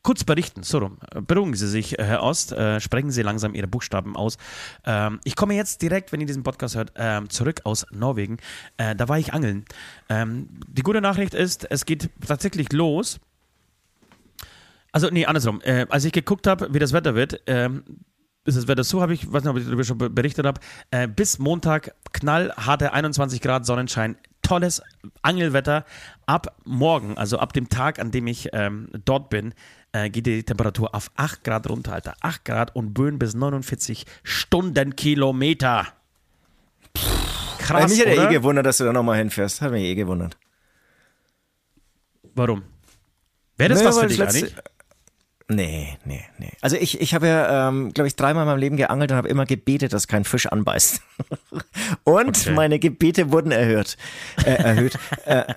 kurz 0.03 0.23
berichten. 0.23 0.63
So 0.63 0.79
rum. 0.79 0.97
Beruhigen 1.27 1.53
Sie 1.55 1.67
sich, 1.67 1.99
äh, 1.99 2.03
Herr 2.03 2.23
Ost. 2.23 2.51
Äh, 2.51 2.79
sprechen 2.79 3.11
Sie 3.11 3.21
langsam 3.21 3.53
Ihre 3.55 3.67
Buchstaben 3.67 4.15
aus. 4.15 4.37
Ähm, 4.85 5.19
ich 5.23 5.35
komme 5.35 5.53
jetzt 5.53 5.81
direkt, 5.81 6.11
wenn 6.11 6.21
ihr 6.21 6.27
diesen 6.27 6.43
Podcast 6.43 6.75
hört, 6.75 6.93
ähm, 6.95 7.29
zurück 7.29 7.61
aus 7.65 7.85
Norwegen. 7.91 8.37
Äh, 8.77 8.95
da 8.95 9.07
war 9.09 9.19
ich 9.19 9.33
angeln. 9.33 9.65
Ähm, 10.09 10.49
die 10.67 10.81
gute 10.81 11.01
Nachricht 11.01 11.33
ist, 11.33 11.69
es 11.69 11.85
geht 11.85 12.09
tatsächlich 12.25 12.71
los. 12.71 13.19
Also, 14.93 15.09
nee, 15.11 15.25
andersrum. 15.25 15.61
Als 15.89 16.05
ich 16.05 16.11
geguckt 16.11 16.47
habe, 16.47 16.73
wie 16.73 16.79
das 16.79 16.91
Wetter 16.91 17.13
wird, 17.13 17.41
ähm, 17.45 17.83
ist 18.47 18.57
das 18.57 18.67
Wetter 18.67 18.83
so, 18.83 19.01
habe 19.01 19.13
ich, 19.13 19.31
weiß 19.31 19.43
nicht, 19.43 19.51
ob 19.51 19.57
ich 19.57 19.65
darüber 19.65 19.83
schon 19.83 19.97
be- 19.97 20.10
berichtet 20.10 20.45
habe, 20.45 20.60
äh, 20.91 21.07
bis 21.07 21.38
Montag 21.39 21.93
knallharte 22.13 22.93
21 22.93 23.41
Grad 23.41 23.65
Sonnenschein, 23.65 24.17
tolles 24.41 24.81
Angelwetter. 25.21 25.86
Ab 26.25 26.55
morgen, 26.65 27.17
also 27.17 27.38
ab 27.39 27.53
dem 27.53 27.69
Tag, 27.69 27.99
an 27.99 28.12
dem 28.12 28.27
ich 28.27 28.49
ähm, 28.53 28.89
dort 29.05 29.29
bin, 29.29 29.53
äh, 29.91 30.10
geht 30.10 30.25
die 30.25 30.43
Temperatur 30.43 30.95
auf 30.95 31.12
8 31.15 31.43
Grad 31.43 31.69
runter, 31.69 31.93
Alter. 31.93 32.15
8 32.21 32.45
Grad 32.45 32.75
und 32.75 32.93
Böen 32.93 33.19
bis 33.19 33.33
49 33.36 34.05
Stundenkilometer. 34.23 35.87
Krass, 37.60 37.91
mich 37.91 38.00
hat 38.06 38.15
ja 38.15 38.29
eh 38.29 38.33
gewundert, 38.33 38.65
dass 38.65 38.77
du 38.77 38.85
da 38.85 38.93
nochmal 38.93 39.17
hinfährst. 39.17 39.62
Hat 39.62 39.71
mich 39.71 39.83
eh 39.83 39.95
gewundert. 39.95 40.37
Warum? 42.33 42.63
Wäre 43.58 43.69
das 43.69 43.79
Naja, 43.79 43.89
was 43.89 43.95
für 43.95 44.02
weil 44.04 44.08
dich 44.10 44.17
letzte- 44.19 44.37
eigentlich? 44.39 44.56
Nee, 45.50 45.98
nee, 46.04 46.25
nee. 46.39 46.52
Also 46.62 46.75
ich, 46.75 47.00
ich 47.00 47.13
habe 47.13 47.27
ja, 47.27 47.69
ähm, 47.69 47.93
glaube 47.93 48.08
ich, 48.10 48.15
dreimal 48.17 48.43
in 48.43 48.50
meinem 48.50 48.60
Leben 48.60 48.75
geangelt 48.77 49.12
und 49.12 49.17
habe 49.17 49.29
immer 49.29 49.45
gebetet, 49.45 49.93
dass 49.93 50.08
kein 50.08 50.25
Fisch 50.25 50.45
anbeißt. 50.45 51.02
und 52.04 52.37
Okay. 52.37 52.52
meine 52.52 52.79
Gebete 52.79 53.31
wurden 53.31 53.52
erhöht. 53.52 53.95
Äh, 54.45 54.52
erhöht. 54.56 54.98
äh, 55.25 55.43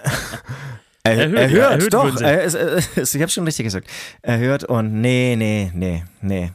Er, 1.03 1.16
Erhöht, 1.16 1.38
er 1.38 1.51
ja, 1.51 1.68
erhöht 1.70 1.95
doch. 1.95 2.20
es, 2.20 2.53
es, 2.55 3.14
ich 3.14 3.22
habe 3.22 3.30
schon 3.32 3.45
richtig 3.45 3.64
gesagt. 3.64 3.88
Er 4.20 4.36
hört 4.36 4.64
und 4.64 5.01
nee, 5.01 5.34
nee, 5.34 5.70
nee, 5.74 6.05
nee. 6.20 6.53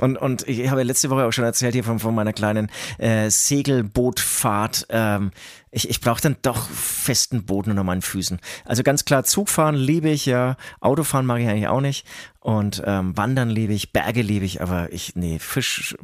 Und, 0.00 0.16
und 0.16 0.48
ich 0.48 0.70
habe 0.70 0.80
ja 0.80 0.86
letzte 0.86 1.10
Woche 1.10 1.24
auch 1.24 1.32
schon 1.32 1.44
erzählt 1.44 1.74
hier 1.74 1.84
von, 1.84 1.98
von 1.98 2.14
meiner 2.14 2.32
kleinen 2.32 2.70
äh, 2.98 3.28
Segelbootfahrt. 3.28 4.86
Ähm, 4.88 5.32
ich 5.70 5.88
ich 5.90 6.00
brauche 6.00 6.20
dann 6.20 6.36
doch 6.42 6.68
festen 6.70 7.44
Boden 7.44 7.70
unter 7.70 7.84
meinen 7.84 8.02
Füßen. 8.02 8.40
Also 8.64 8.82
ganz 8.82 9.04
klar, 9.04 9.22
Zugfahren 9.24 9.74
liebe 9.74 10.08
ich 10.08 10.24
ja, 10.26 10.56
Autofahren 10.80 11.26
mag 11.26 11.40
ich 11.40 11.48
eigentlich 11.48 11.68
auch 11.68 11.80
nicht. 11.80 12.06
Und 12.44 12.82
ähm, 12.84 13.16
Wandern 13.16 13.48
liebe 13.48 13.72
ich, 13.72 13.94
Berge 13.94 14.20
liebe 14.20 14.44
ich, 14.44 14.60
aber 14.60 14.92
ich, 14.92 15.16
nee, 15.16 15.38
Fisch. 15.38 15.96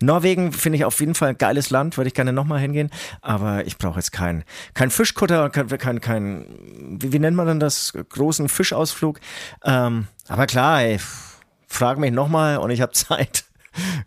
Norwegen 0.00 0.52
finde 0.52 0.76
ich 0.76 0.84
auf 0.84 0.98
jeden 0.98 1.14
Fall 1.14 1.28
ein 1.28 1.38
geiles 1.38 1.70
Land, 1.70 1.96
würde 1.96 2.08
ich 2.08 2.14
gerne 2.14 2.32
nochmal 2.32 2.58
hingehen. 2.58 2.90
Aber 3.20 3.64
ich 3.64 3.78
brauche 3.78 4.00
jetzt 4.00 4.10
keinen 4.10 4.42
kein 4.74 4.90
Fischkutter, 4.90 5.50
kein, 5.50 5.68
kein, 5.68 6.00
kein 6.00 6.46
wie, 7.00 7.12
wie 7.12 7.20
nennt 7.20 7.36
man 7.36 7.46
denn 7.46 7.60
das? 7.60 7.92
Großen 8.08 8.48
Fischausflug. 8.48 9.20
Ähm, 9.64 10.08
aber 10.26 10.46
klar, 10.46 10.82
ey, 10.82 10.98
frag 11.68 11.98
mich 11.98 12.10
nochmal 12.10 12.58
und 12.58 12.70
ich 12.70 12.80
habe 12.80 12.90
Zeit. 12.92 13.44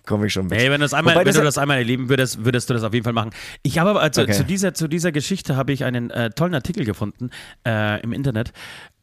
Komme 0.05 0.28
ich 0.28 0.34
schon 0.34 0.47
mit. 0.47 0.57
Hey, 0.57 0.65
wenn, 0.72 0.80
du 0.80 0.86
das 0.86 0.93
einmal, 0.93 1.15
wenn 1.15 1.26
du 1.26 1.32
das- 1.34 1.43
das 1.43 1.57
einmal 1.57 1.78
erleben 1.78 2.09
würdest, 2.09 2.43
würdest 2.45 2.70
du 2.70 2.74
das 2.74 2.84
auf 2.84 2.93
jeden 2.93 3.03
Fall 3.03 3.13
machen. 3.13 3.32
Ich 3.63 3.80
habe 3.80 3.89
aber, 3.91 4.01
also, 4.01 4.22
Okay. 4.22 4.34
zu, 4.34 4.43
dieser, 4.43 4.74
zu 4.74 4.88
dieser 4.88 5.11
Geschichte 5.11 5.55
habe 5.55 5.72
ich 5.74 5.84
einen 5.84 6.09
äh, 6.09 6.30
tollen 6.32 6.53
Artikel 6.55 6.86
gefunden 6.86 7.30
äh, 7.65 8.01
im 8.01 8.13
Internet 8.13 8.51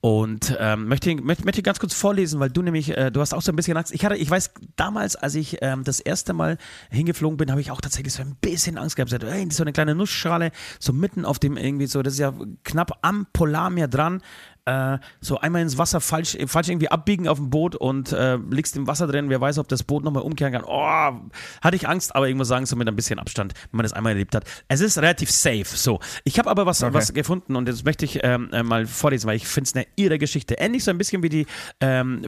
und 0.01 0.55
ähm, 0.61 0.89
möchte, 0.89 1.11
ihn- 1.11 1.25
möchte, 1.25 1.45
möchte 1.45 1.63
ganz 1.63 1.79
kurz 1.79 1.95
vorlesen, 1.95 2.39
weil 2.41 2.51
du 2.51 2.61
nämlich, 2.63 2.97
äh, 2.97 3.11
du 3.11 3.21
hast 3.21 3.33
auch 3.33 3.41
so 3.43 3.53
ein 3.53 3.57
bisschen 3.57 3.77
Angst. 3.77 3.93
Ich 3.95 4.05
hatte, 4.05 4.17
ich 4.17 4.29
weiß, 4.31 4.53
damals, 4.77 5.17
als 5.17 5.35
ich 5.35 5.59
ähm, 5.63 5.83
das 5.85 5.99
erste 6.01 6.35
Mal 6.35 6.59
hingeflogen 6.91 7.37
bin, 7.39 7.51
habe 7.51 7.61
ich 7.63 7.71
auch 7.71 7.81
tatsächlich 7.81 8.13
so 8.13 8.23
ein 8.23 8.37
bisschen 8.41 8.77
Angst 8.77 8.97
gehabt. 8.97 9.11
Sagte, 9.11 9.31
hey, 9.31 9.47
so 9.51 9.63
eine 9.63 9.73
kleine 9.73 9.95
Nussschale, 9.95 10.51
so 10.79 10.93
mitten 10.93 11.25
auf 11.25 11.39
dem 11.39 11.57
irgendwie 11.57 11.87
so, 11.87 12.03
das 12.03 12.15
ist 12.15 12.19
ja 12.21 12.35
knapp 12.65 12.99
am 13.03 13.27
Polarmeer 13.33 13.89
dran. 13.89 14.21
Äh, 14.67 14.99
so 15.21 15.39
einmal 15.39 15.63
ins 15.63 15.77
Wasser 15.77 16.01
falsch, 16.01 16.39
falsch 16.47 16.69
irgendwie 16.69 16.89
abbiegen 16.89 17.29
auf 17.29 17.39
dem 17.39 17.51
Boot 17.51 17.77
und 17.77 18.13
äh, 18.13 18.37
liegst 18.51 18.77
im 18.77 18.87
Wasser 18.87 19.07
drin, 19.07 19.29
wer 19.29 19.41
weiß, 19.41 19.59
ob 19.59 19.69
das 19.69 19.83
Boot 19.83 20.05
nochmal 20.05 20.23
umkehren 20.23 20.55
kann. 20.55 20.65
Oh, 20.65 21.31
hatte 21.63 21.77
ich 21.77 21.87
Angst, 21.87 22.17
aber 22.17 22.29
ich 22.29 22.35
muss 22.35 22.49
sagen, 22.49 22.65
so 22.65 22.75
mit 22.77 22.89
ein 22.89 22.97
bisschen 22.97 23.19
Abstand, 23.19 23.53
wenn 23.71 23.79
man 23.79 23.85
das 23.85 23.93
einmal 23.93 24.13
erlebt 24.13 24.35
hat. 24.35 24.45
Es 24.69 24.81
ist 24.81 24.97
relativ 24.99 25.31
safe. 25.31 25.65
So, 25.67 26.01
ich 26.25 26.39
habe 26.39 26.51
aber 26.51 26.65
was, 26.65 26.81
was 26.81 27.13
gefunden 27.13 27.57
und 27.57 27.69
das 27.69 27.85
möchte 27.85 28.07
ich 28.07 28.21
ähm, 28.23 28.49
äh, 28.53 28.63
mal 28.63 28.87
vorlesen, 28.87 29.27
weil 29.27 29.37
ich 29.37 29.47
finde 29.47 29.69
es 29.69 29.75
eine 29.75 29.87
irre 29.97 30.19
Geschichte. 30.19 30.55
Ähnlich 30.55 30.85
so 30.85 30.91
ein 30.91 30.99
bisschen 30.99 31.23
wie 31.23 31.29
die 31.29 31.47
ähm, 31.81 32.23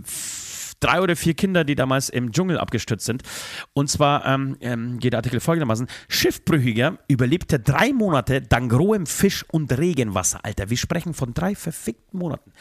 drei 0.80 1.00
oder 1.00 1.16
vier 1.16 1.34
Kinder, 1.34 1.64
die 1.64 1.74
damals 1.74 2.08
im 2.08 2.32
Dschungel 2.32 2.58
abgestürzt 2.58 3.06
sind. 3.06 3.22
Und 3.72 3.90
zwar 3.90 4.26
ähm, 4.26 4.56
ähm, 4.60 4.98
geht 4.98 5.12
der 5.12 5.18
Artikel 5.18 5.40
folgendermaßen: 5.40 5.86
Schiffbrüchiger 6.08 6.98
überlebte 7.08 7.58
drei 7.58 7.92
Monate 7.92 8.42
dank 8.42 8.72
rohem 8.72 9.06
Fisch 9.06 9.44
und 9.50 9.76
Regenwasser. 9.76 10.40
Alter, 10.42 10.70
wir 10.70 10.76
sprechen 10.76 11.14
von 11.14 11.34
drei 11.34 11.54
verfickten 11.54 12.18
Monaten. 12.18 12.52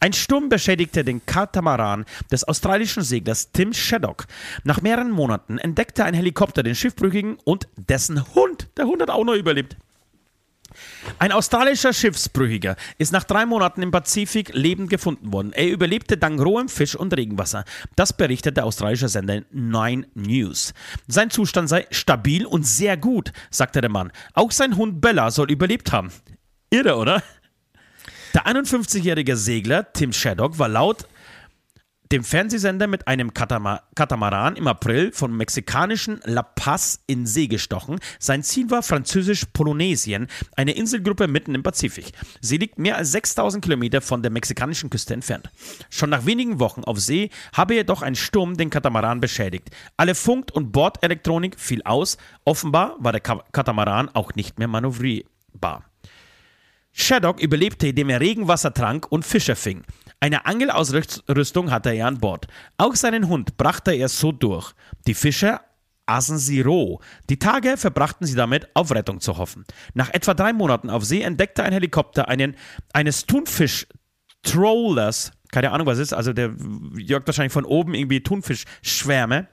Ein 0.00 0.12
Sturm 0.12 0.48
beschädigte 0.48 1.04
den 1.04 1.24
Katamaran 1.26 2.04
des 2.30 2.44
australischen 2.44 3.02
Seglers 3.02 3.52
Tim 3.52 3.72
Shaddock. 3.72 4.26
Nach 4.64 4.82
mehreren 4.82 5.10
Monaten 5.10 5.58
entdeckte 5.58 6.04
ein 6.04 6.14
Helikopter 6.14 6.62
den 6.62 6.74
Schiffbrüchigen 6.74 7.38
und 7.44 7.68
dessen 7.76 8.34
Hund. 8.34 8.68
Der 8.76 8.86
Hund 8.86 9.02
hat 9.02 9.10
auch 9.10 9.24
noch 9.24 9.34
überlebt. 9.34 9.76
Ein 11.18 11.32
australischer 11.32 11.92
Schiffsbrüchiger 11.92 12.76
ist 12.98 13.12
nach 13.12 13.24
drei 13.24 13.46
Monaten 13.46 13.82
im 13.82 13.90
Pazifik 13.90 14.54
lebend 14.54 14.90
gefunden 14.90 15.32
worden. 15.32 15.52
Er 15.52 15.68
überlebte 15.68 16.16
dank 16.16 16.40
rohem 16.40 16.68
Fisch 16.68 16.94
und 16.94 17.16
Regenwasser. 17.16 17.64
Das 17.96 18.12
berichtet 18.12 18.56
der 18.56 18.64
australische 18.64 19.08
Sender 19.08 19.42
Nine 19.50 20.06
News. 20.14 20.72
Sein 21.06 21.30
Zustand 21.30 21.68
sei 21.68 21.86
stabil 21.90 22.46
und 22.46 22.66
sehr 22.66 22.96
gut, 22.96 23.32
sagte 23.50 23.80
der 23.80 23.90
Mann. 23.90 24.12
Auch 24.34 24.52
sein 24.52 24.76
Hund 24.76 25.00
Bella 25.00 25.30
soll 25.30 25.50
überlebt 25.50 25.92
haben. 25.92 26.10
Irre, 26.70 26.96
oder? 26.96 27.22
Der 28.32 28.46
51-jährige 28.46 29.36
Segler 29.36 29.92
Tim 29.92 30.12
Shaddock 30.12 30.58
war 30.58 30.68
laut 30.68 31.06
dem 32.12 32.24
Fernsehsender 32.24 32.88
mit 32.88 33.06
einem 33.06 33.34
Katama 33.34 33.82
Katamaran 33.94 34.56
im 34.56 34.66
April 34.66 35.12
vom 35.12 35.36
mexikanischen 35.36 36.20
La 36.24 36.42
Paz 36.42 37.02
in 37.06 37.24
See 37.24 37.46
gestochen. 37.46 38.00
Sein 38.18 38.42
Ziel 38.42 38.68
war 38.70 38.82
französisch-Polynesien, 38.82 40.26
eine 40.56 40.72
Inselgruppe 40.72 41.28
mitten 41.28 41.54
im 41.54 41.62
Pazifik. 41.62 42.12
Sie 42.40 42.56
liegt 42.56 42.78
mehr 42.78 42.96
als 42.96 43.12
6000 43.12 43.62
Kilometer 43.62 44.00
von 44.00 44.22
der 44.22 44.32
mexikanischen 44.32 44.90
Küste 44.90 45.14
entfernt. 45.14 45.50
Schon 45.88 46.10
nach 46.10 46.26
wenigen 46.26 46.58
Wochen 46.58 46.82
auf 46.82 46.98
See 46.98 47.30
habe 47.52 47.74
jedoch 47.74 48.02
ein 48.02 48.16
Sturm 48.16 48.56
den 48.56 48.70
Katamaran 48.70 49.20
beschädigt. 49.20 49.70
Alle 49.96 50.16
Funk- 50.16 50.50
und 50.52 50.72
Bordelektronik 50.72 51.60
fiel 51.60 51.82
aus. 51.84 52.18
Offenbar 52.44 52.96
war 52.98 53.12
der 53.12 53.20
Ka 53.20 53.44
Katamaran 53.52 54.08
auch 54.08 54.34
nicht 54.34 54.58
mehr 54.58 54.68
manövrierbar. 54.68 55.89
Shaddock 56.92 57.40
überlebte, 57.40 57.88
indem 57.88 58.10
er 58.10 58.20
Regenwasser 58.20 58.74
trank 58.74 59.10
und 59.10 59.24
Fische 59.24 59.56
fing. 59.56 59.84
Eine 60.20 60.46
Angelausrüstung 60.46 61.70
hatte 61.70 61.90
er 61.90 62.06
an 62.06 62.18
Bord. 62.18 62.46
Auch 62.76 62.94
seinen 62.94 63.28
Hund 63.28 63.56
brachte 63.56 63.92
er 63.92 64.08
so 64.08 64.32
durch. 64.32 64.72
Die 65.06 65.14
Fische 65.14 65.60
aßen 66.06 66.38
sie 66.38 66.60
roh. 66.60 67.00
Die 67.30 67.38
Tage 67.38 67.76
verbrachten 67.76 68.26
sie 68.26 68.34
damit, 68.34 68.68
auf 68.74 68.90
Rettung 68.90 69.20
zu 69.20 69.38
hoffen. 69.38 69.64
Nach 69.94 70.12
etwa 70.12 70.34
drei 70.34 70.52
Monaten 70.52 70.90
auf 70.90 71.04
See 71.04 71.22
entdeckte 71.22 71.62
ein 71.62 71.72
Helikopter 71.72 72.28
einen, 72.28 72.56
eines 72.92 73.26
Thunfisch-Trollers, 73.26 75.30
keine 75.50 75.70
Ahnung 75.72 75.86
was 75.86 75.98
es 75.98 76.08
ist, 76.08 76.12
also 76.12 76.32
der 76.32 76.52
jagt 76.96 77.26
wahrscheinlich 77.26 77.52
von 77.52 77.64
oben 77.64 77.94
irgendwie 77.94 78.22
Thunfischschwärme, 78.22 79.48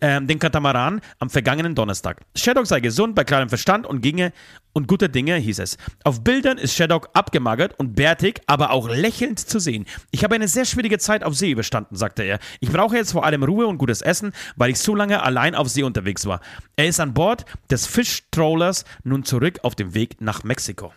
ähm, 0.00 0.26
den 0.26 0.38
Katamaran 0.38 1.00
am 1.18 1.30
vergangenen 1.30 1.74
Donnerstag. 1.74 2.20
Shaddock 2.34 2.66
sei 2.66 2.80
gesund, 2.80 3.14
bei 3.14 3.24
klarem 3.24 3.48
Verstand 3.48 3.86
und 3.86 4.00
ginge 4.00 4.32
und 4.72 4.88
guter 4.88 5.08
Dinge, 5.08 5.36
hieß 5.36 5.58
es. 5.60 5.78
Auf 6.04 6.22
Bildern 6.22 6.58
ist 6.58 6.74
Shaddock 6.74 7.08
abgemagert 7.14 7.78
und 7.78 7.94
bärtig, 7.94 8.40
aber 8.46 8.70
auch 8.70 8.88
lächelnd 8.88 9.40
zu 9.40 9.58
sehen. 9.58 9.86
Ich 10.10 10.22
habe 10.22 10.34
eine 10.34 10.48
sehr 10.48 10.64
schwierige 10.64 10.98
Zeit 10.98 11.24
auf 11.24 11.34
See 11.34 11.50
überstanden, 11.50 11.96
sagte 11.96 12.22
er. 12.22 12.38
Ich 12.60 12.70
brauche 12.70 12.96
jetzt 12.96 13.12
vor 13.12 13.24
allem 13.24 13.42
Ruhe 13.42 13.66
und 13.66 13.78
gutes 13.78 14.02
Essen, 14.02 14.32
weil 14.56 14.70
ich 14.70 14.78
so 14.78 14.94
lange 14.94 15.22
allein 15.22 15.54
auf 15.54 15.68
See 15.68 15.82
unterwegs 15.82 16.26
war. 16.26 16.40
Er 16.76 16.88
ist 16.88 17.00
an 17.00 17.14
Bord 17.14 17.46
des 17.70 17.86
Fischtrollers 17.86 18.84
nun 19.04 19.24
zurück 19.24 19.60
auf 19.62 19.74
dem 19.74 19.94
Weg 19.94 20.20
nach 20.20 20.44
Mexiko. 20.44 20.92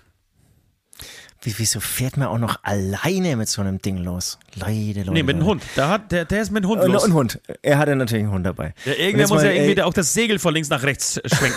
Wie, 1.42 1.54
wieso 1.58 1.80
fährt 1.80 2.18
man 2.18 2.28
auch 2.28 2.38
noch 2.38 2.60
alleine 2.64 3.36
mit 3.38 3.48
so 3.48 3.62
einem 3.62 3.82
Ding 3.82 3.98
los? 3.98 4.38
Leide, 4.56 5.00
Leute. 5.02 5.12
Nee, 5.12 5.24
mit 5.24 5.38
einem. 5.38 5.46
Hund. 5.46 5.64
Der, 5.78 5.88
hat, 5.88 6.12
der, 6.12 6.26
der 6.26 6.42
ist 6.42 6.52
mit 6.52 6.64
einem 6.64 6.72
Hund 6.72 6.82
Und, 6.84 6.92
los. 6.92 7.04
und 7.06 7.14
Hund. 7.14 7.40
Er 7.62 7.78
hatte 7.78 7.96
natürlich 7.96 8.24
einen 8.26 8.34
Hund 8.34 8.46
dabei. 8.46 8.74
Ja, 8.84 8.94
irgendwer 8.94 9.28
muss 9.30 9.38
mal, 9.38 9.46
ja 9.46 9.52
irgendwie 9.52 9.70
ey, 9.70 9.76
der- 9.76 9.88
auch 9.88 9.94
das 9.94 10.14
Segel 10.14 10.38
von 10.40 10.54
links 10.54 10.68
nach 10.70 10.84
rechts 10.84 11.14
schwenken. 11.26 11.56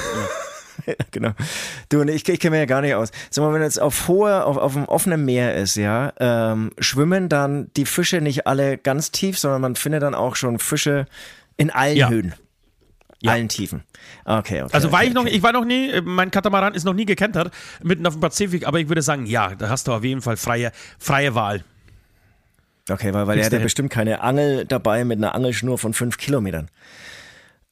genau. 1.11 1.33
Du, 1.89 2.01
und 2.01 2.09
ich, 2.09 2.27
ich 2.29 2.39
kenne 2.41 2.53
mich 2.53 2.61
ja 2.61 2.67
gar 2.67 2.81
nicht 2.81 2.95
aus. 2.95 3.11
Sag 3.31 3.45
mal, 3.45 3.53
wenn 3.53 3.63
jetzt 3.63 3.81
auf 3.81 4.09
hoher, 4.09 4.47
auf, 4.47 4.57
auf 4.57 4.73
dem 4.75 4.85
offenen 4.87 5.25
Meer 5.25 5.57
ist, 5.57 5.75
ja, 5.77 6.13
ähm, 6.19 6.71
schwimmen 6.79 7.29
dann 7.29 7.71
die 7.77 7.85
Fische 7.85 8.21
nicht 8.21 8.47
alle 8.47 8.79
ganz 8.79 9.11
tief, 9.11 9.39
sondern 9.39 9.61
man 9.61 9.77
findet 9.77 10.03
dann 10.03 10.15
auch 10.15 10.37
schon 10.37 10.59
Fische 10.59 11.07
in 11.57 11.71
allen 11.71 11.97
Ja. 11.97 12.09
Höhen. 12.09 12.35
Ja. 13.23 13.33
Allen 13.33 13.49
Tiefen. 13.49 13.85
Okay, 14.25 14.63
okay. 14.63 14.73
Also 14.73 14.91
war 14.91 15.01
okay, 15.01 15.09
ich 15.09 15.15
noch, 15.15 15.23
okay. 15.23 15.31
ich 15.35 15.43
war 15.43 15.53
noch 15.53 15.65
nie, 15.65 15.91
äh, 15.91 16.01
mein 16.01 16.33
Katamaran 16.33 16.75
ist 16.75 16.85
noch 16.85 16.93
nie 16.93 17.05
gekentert, 17.05 17.53
mitten 17.83 18.05
auf 18.05 18.15
dem 18.15 18.21
Pazifik, 18.21 18.67
aber 18.67 18.81
ich 18.81 18.89
würde 18.89 19.01
sagen, 19.01 19.27
ja, 19.27 19.55
da 19.55 19.69
hast 19.69 19.87
du 19.87 19.93
auf 19.93 20.03
jeden 20.03 20.23
Fall 20.23 20.37
freie, 20.37 20.73
freie 20.99 21.35
Wahl. 21.37 21.63
Okay, 22.91 23.15
weil, 23.15 23.29
weil 23.29 23.39
er 23.39 23.47
hat 23.47 23.53
ja 23.53 23.61
bestimmt 23.61 23.91
keine 23.91 24.23
Angel 24.23 24.65
dabei 24.67 25.05
mit 25.05 25.19
einer 25.19 25.37
Angelschnur 25.37 25.79
von 25.79 25.95
fünf 25.95 26.19
Kilometern. 26.19 26.69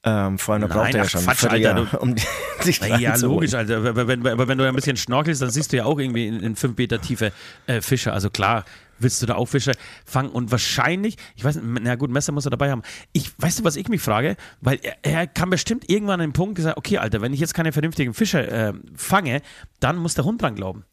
Ähm, 0.03 0.39
vor 0.39 0.55
allem, 0.55 0.61
da 0.61 0.67
braucht 0.67 0.93
er 0.95 1.03
ja 1.03 1.07
schon 1.09 1.23
Quatsch, 1.23 1.43
Alter, 1.45 1.85
du- 1.85 1.97
um 1.99 2.15
sich 2.61 2.79
Ja, 2.79 3.15
logisch, 3.17 3.53
Alter. 3.53 3.77
Aber 3.85 4.07
wenn, 4.07 4.25
aber 4.25 4.47
wenn 4.47 4.57
du 4.57 4.67
ein 4.67 4.73
bisschen 4.75 4.97
schnorkelst, 4.97 5.41
dann 5.43 5.51
siehst 5.51 5.71
du 5.71 5.77
ja 5.77 5.85
auch 5.85 5.99
irgendwie 5.99 6.27
in, 6.27 6.39
in 6.39 6.55
fünf 6.55 6.75
Meter 6.77 6.99
tiefe 6.99 7.31
äh, 7.67 7.81
Fische. 7.81 8.11
Also 8.11 8.31
klar, 8.31 8.65
willst 8.97 9.21
du 9.21 9.27
da 9.27 9.35
auch 9.35 9.45
Fische 9.45 9.73
fangen 10.05 10.29
und 10.29 10.49
wahrscheinlich, 10.49 11.17
ich 11.35 11.43
weiß 11.43 11.57
nicht, 11.57 11.83
na 11.83 11.93
gut, 11.95 12.09
Messer 12.09 12.31
muss 12.31 12.45
er 12.47 12.49
dabei 12.49 12.71
haben. 12.71 12.81
Ich, 13.13 13.31
weißt 13.37 13.59
du, 13.59 13.63
was 13.63 13.75
ich 13.75 13.89
mich 13.89 14.01
frage? 14.01 14.37
Weil 14.59 14.79
er, 14.81 14.97
er 15.03 15.27
kann 15.27 15.51
bestimmt 15.51 15.87
irgendwann 15.87 16.19
an 16.19 16.29
den 16.29 16.33
Punkt 16.33 16.55
gesagt, 16.55 16.77
okay, 16.77 16.97
Alter, 16.97 17.21
wenn 17.21 17.33
ich 17.33 17.39
jetzt 17.39 17.53
keine 17.53 17.71
vernünftigen 17.71 18.15
Fische 18.15 18.47
äh, 18.47 18.73
fange, 18.95 19.43
dann 19.81 19.97
muss 19.97 20.15
der 20.15 20.25
Hund 20.25 20.41
dran 20.41 20.55
glauben. 20.55 20.83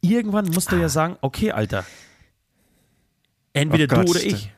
Irgendwann 0.00 0.46
musst 0.46 0.72
du 0.72 0.76
ja 0.76 0.88
sagen, 0.88 1.16
okay, 1.20 1.52
Alter. 1.52 1.84
Entweder 3.52 3.94
Oh 3.94 3.98
Gott, 3.98 4.06
du 4.06 4.10
oder 4.12 4.24
ich. 4.24 4.50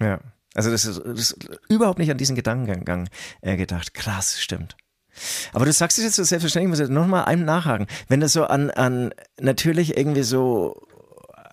Ja. 0.00 0.20
Also 0.54 0.70
das 0.70 0.84
ist, 0.84 1.00
das 1.04 1.18
ist 1.32 1.36
überhaupt 1.68 1.98
nicht 1.98 2.10
an 2.10 2.18
diesen 2.18 2.36
Gedankengang 2.36 3.08
äh, 3.40 3.56
gedacht. 3.56 3.94
Krass, 3.94 4.40
stimmt. 4.40 4.76
Aber 5.52 5.64
du 5.64 5.72
sagst 5.72 5.98
es 5.98 6.04
jetzt 6.04 6.16
so 6.16 6.24
selbstverständlich, 6.24 6.66
ich 6.66 6.70
muss 6.70 6.78
jetzt 6.78 6.90
nochmal 6.90 7.24
einem 7.24 7.44
nachhaken. 7.44 7.86
Wenn 8.08 8.20
du 8.20 8.28
so 8.28 8.44
an, 8.44 8.70
an 8.70 9.12
natürlich 9.40 9.96
irgendwie 9.96 10.22
so 10.22 10.80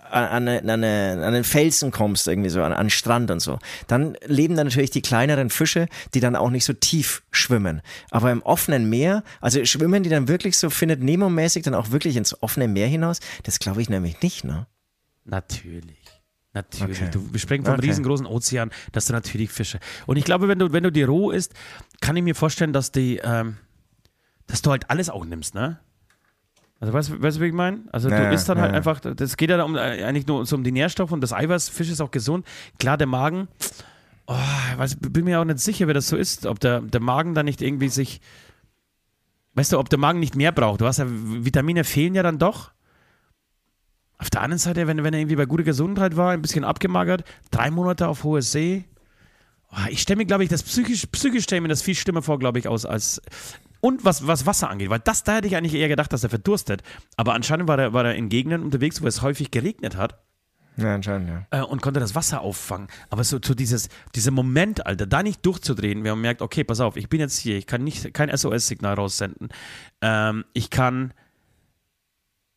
an, 0.09 0.47
eine- 0.47 0.59
an, 0.61 0.69
eine- 0.83 1.25
an 1.25 1.33
den 1.33 1.43
Felsen 1.43 1.91
kommst, 1.91 2.27
irgendwie 2.27 2.49
so 2.49 2.63
an, 2.63 2.71
an 2.71 2.85
den 2.85 2.89
Strand 2.91 3.29
und 3.29 3.39
so, 3.41 3.59
dann 3.87 4.15
leben 4.25 4.55
da 4.55 4.63
natürlich 4.63 4.89
die 4.91 5.01
kleineren 5.01 5.49
Fische, 5.49 5.87
die 6.13 6.19
dann 6.21 6.35
auch 6.35 6.49
nicht 6.49 6.63
so 6.65 6.73
tief 6.73 7.23
schwimmen. 7.31 7.81
Aber 8.09 8.31
im 8.31 8.41
offenen 8.43 8.89
Meer, 8.89 9.23
also 9.41 9.63
schwimmen 9.65 10.03
die 10.03 10.09
dann 10.09 10.27
wirklich 10.29 10.57
so, 10.57 10.69
findet 10.69 11.01
Nemo-mäßig 11.03 11.63
dann 11.63 11.75
auch 11.75 11.91
wirklich 11.91 12.15
ins 12.15 12.41
offene 12.41 12.67
Meer 12.69 12.87
hinaus? 12.87 13.19
Das 13.43 13.59
glaube 13.59 13.81
ich 13.81 13.89
nämlich 13.89 14.21
nicht, 14.21 14.43
ne? 14.45 14.65
Natürlich. 15.25 15.96
Natürlich. 16.57 17.01
Okay. 17.01 17.11
Du, 17.11 17.31
wir 17.31 17.39
sprechen 17.39 17.65
vom 17.65 17.75
Okay. 17.75 17.85
riesengroßen 17.85 18.25
Ozean, 18.25 18.71
das 18.91 19.05
sind 19.05 19.15
natürlich 19.15 19.51
Fische. 19.51 19.79
Und 20.07 20.17
ich 20.17 20.23
glaube, 20.23 20.47
wenn 20.47 20.59
du, 20.59 20.71
wenn 20.73 20.83
du 20.83 20.91
die 20.91 21.03
roh 21.03 21.31
isst, 21.31 21.53
kann 22.01 22.15
ich 22.17 22.23
mir 22.23 22.35
vorstellen, 22.35 22.73
dass 22.73 22.91
die, 22.91 23.17
ähm, 23.23 23.57
dass 24.47 24.61
du 24.61 24.71
halt 24.71 24.89
alles 24.89 25.09
auch 25.09 25.25
nimmst, 25.25 25.53
ne? 25.55 25.79
Also 26.79 26.93
weißt 26.93 27.09
du, 27.09 27.21
weißt 27.21 27.37
du, 27.37 27.41
wie 27.41 27.47
ich 27.47 27.53
meine? 27.53 27.81
Also 27.91 28.09
Ja, 28.09 28.29
du 28.29 28.33
isst 28.33 28.49
dann 28.49 28.57
ja, 28.57 28.63
halt 28.63 28.73
einfach, 28.75 28.99
das 28.99 29.37
geht 29.37 29.49
ja 29.49 29.61
um, 29.63 29.75
äh, 29.75 30.03
eigentlich 30.03 30.27
nur 30.27 30.45
so 30.45 30.55
um 30.55 30.63
die 30.63 30.71
Nährstoffe 30.71 31.11
und 31.11 31.21
das 31.21 31.33
Eiweiß, 31.33 31.69
Fisch 31.69 31.89
ist 31.89 32.01
auch 32.01 32.11
gesund. 32.11 32.45
Klar, 32.79 32.97
der 32.97 33.07
Magen, 33.07 33.47
oh, 34.27 34.35
ich 34.71 34.77
weiß, 34.77 34.97
bin 34.97 35.25
mir 35.25 35.39
auch 35.39 35.45
nicht 35.45 35.59
sicher, 35.59 35.87
wer 35.87 35.93
das 35.93 36.07
so 36.07 36.17
ist, 36.17 36.45
ob 36.45 36.59
der, 36.59 36.81
der 36.81 37.01
Magen 37.01 37.33
da 37.33 37.43
nicht 37.43 37.61
irgendwie 37.61 37.89
sich, 37.89 38.21
weißt 39.55 39.73
du, 39.73 39.79
ob 39.79 39.89
der 39.89 39.99
Magen 39.99 40.19
nicht 40.19 40.35
mehr 40.35 40.51
braucht. 40.51 40.81
Du 40.81 40.85
hast 40.85 40.97
ja, 40.97 41.05
Vitamine 41.07 41.83
fehlen 41.83 42.13
ja 42.15 42.23
dann 42.23 42.37
doch. 42.39 42.71
Auf 44.19 44.29
der 44.29 44.41
anderen 44.41 44.59
Seite, 44.59 44.87
wenn, 44.87 45.03
wenn 45.03 45.13
er 45.13 45.19
irgendwie 45.19 45.35
bei 45.35 45.45
guter 45.45 45.63
Gesundheit 45.63 46.15
war, 46.17 46.31
ein 46.31 46.41
bisschen 46.41 46.63
abgemagert, 46.63 47.23
drei 47.51 47.69
Monate 47.69 48.07
auf 48.07 48.23
hoher 48.23 48.41
See. 48.41 48.85
Oh, 49.71 49.87
ich 49.89 50.01
stelle 50.01 50.17
mir, 50.17 50.25
glaube 50.25 50.43
ich, 50.43 50.49
das 50.49 50.63
psychisch, 50.63 51.05
psychisch 51.07 51.43
stelle 51.43 51.61
mir 51.61 51.67
das 51.67 51.81
viel 51.81 51.93
schlimmer 51.95 52.21
vor, 52.21 52.39
glaube 52.39 52.57
ich, 52.57 52.67
aus 52.67 52.85
als. 52.85 53.21
Und 53.79 54.05
was, 54.05 54.25
was 54.25 54.47
Wasser 54.47 54.69
angeht, 54.71 54.89
weil 54.89 54.99
das, 54.99 55.23
da 55.23 55.35
hätte 55.35 55.47
ich 55.47 55.55
eigentlich 55.55 55.75
eher 55.75 55.87
gedacht, 55.87 56.11
dass 56.11 56.23
er 56.23 56.29
verdurstet. 56.29 56.81
Aber 57.15 57.33
anscheinend 57.35 57.67
war 57.67 57.77
er, 57.77 57.93
war 57.93 58.05
er 58.05 58.15
in 58.15 58.29
Gegenden 58.29 58.63
unterwegs, 58.63 59.03
wo 59.03 59.07
es 59.07 59.21
häufig 59.21 59.51
geregnet 59.51 59.95
hat 59.97 60.17
Ja, 60.77 60.95
anscheinend, 60.95 61.29
ja. 61.29 61.45
äh, 61.51 61.63
und 61.63 61.83
konnte 61.83 61.99
das 61.99 62.15
Wasser 62.15 62.41
auffangen. 62.41 62.87
Aber 63.11 63.23
so, 63.23 63.37
so 63.43 63.53
dieses, 63.53 63.89
dieser 64.15 64.31
Moment, 64.31 64.87
Alter, 64.87 65.05
da 65.05 65.21
nicht 65.21 65.45
durchzudrehen, 65.45 66.03
wenn 66.03 66.11
man 66.11 66.21
merkt, 66.21 66.41
okay, 66.41 66.63
pass 66.63 66.79
auf, 66.79 66.97
ich 66.97 67.07
bin 67.07 67.19
jetzt 67.19 67.37
hier, 67.37 67.55
ich 67.55 67.67
kann 67.67 67.83
nicht 67.83 68.15
kein 68.15 68.35
SOS-Signal 68.35 68.95
raussenden. 68.95 69.49
Ähm, 70.01 70.43
ich 70.53 70.71
kann, 70.71 71.13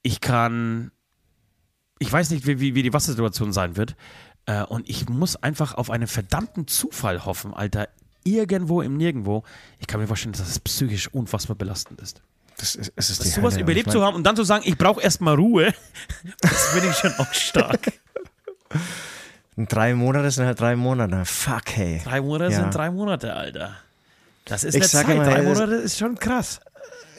ich 0.03 0.23
kann, 0.23 0.91
ich 2.01 2.13
weiß 2.13 2.31
nicht, 2.31 2.45
wie, 2.49 2.59
wie, 2.59 2.75
wie 2.75 2.83
die 2.83 2.93
Wassersituation 2.93 3.53
sein 3.53 3.77
wird. 3.77 3.95
Äh, 4.47 4.65
und 4.65 4.89
ich 4.89 5.09
muss 5.09 5.37
einfach 5.37 5.75
auf 5.75 5.91
einen 5.91 6.09
verdammten 6.09 6.67
Zufall 6.67 7.25
hoffen, 7.25 7.55
Alter. 7.55 7.89
Irgendwo 8.25 8.83
im 8.83 8.97
Nirgendwo. 8.97 9.45
Ich 9.79 9.87
kann 9.87 10.01
mir 10.01 10.07
vorstellen, 10.09 10.33
dass 10.33 10.41
das 10.47 10.59
psychisch 10.59 11.09
unfassbar 11.15 11.57
belastend 11.57 12.01
ist. 12.01 12.21
Das 12.59 12.75
ist, 12.75 12.93
es 12.97 13.09
ist 13.11 13.25
die 13.25 13.29
Sowas 13.29 13.55
Hölle. 13.55 13.63
überlebt 13.63 13.87
Ich 13.87 13.93
zu 13.93 13.99
mein, 14.01 14.09
haben 14.09 14.17
und 14.17 14.25
dann 14.25 14.37
zu 14.37 14.45
sagen, 14.45 14.65
ich 14.67 14.77
brauche 14.77 15.01
erstmal 15.01 15.35
Ruhe, 15.37 15.73
das 16.41 16.67
finde 16.69 16.89
ich 16.91 16.97
schon 16.97 17.13
auch 17.15 17.33
stark. 17.33 17.93
Drei 19.57 19.95
Monate 19.95 20.31
sind 20.31 20.47
halt 20.47 20.61
drei 20.61 20.77
Monate. 20.77 21.25
Fuck, 21.25 21.71
hey. 21.75 22.01
Drei 22.05 22.21
Monate 22.21 22.53
Ja. 22.53 22.61
sind 22.61 22.75
drei 22.75 22.91
Monate, 22.91 23.35
Alter. 23.35 23.77
Das 24.47 24.65
ist 24.65 24.75
Ich 24.75 24.81
eine 24.83 24.89
Zeit. 24.91 25.09
immer, 25.09 25.25
drei 25.25 25.43
Monate 25.43 25.75
ist 25.75 25.99
schon 25.99 26.15
krass. 26.17 26.61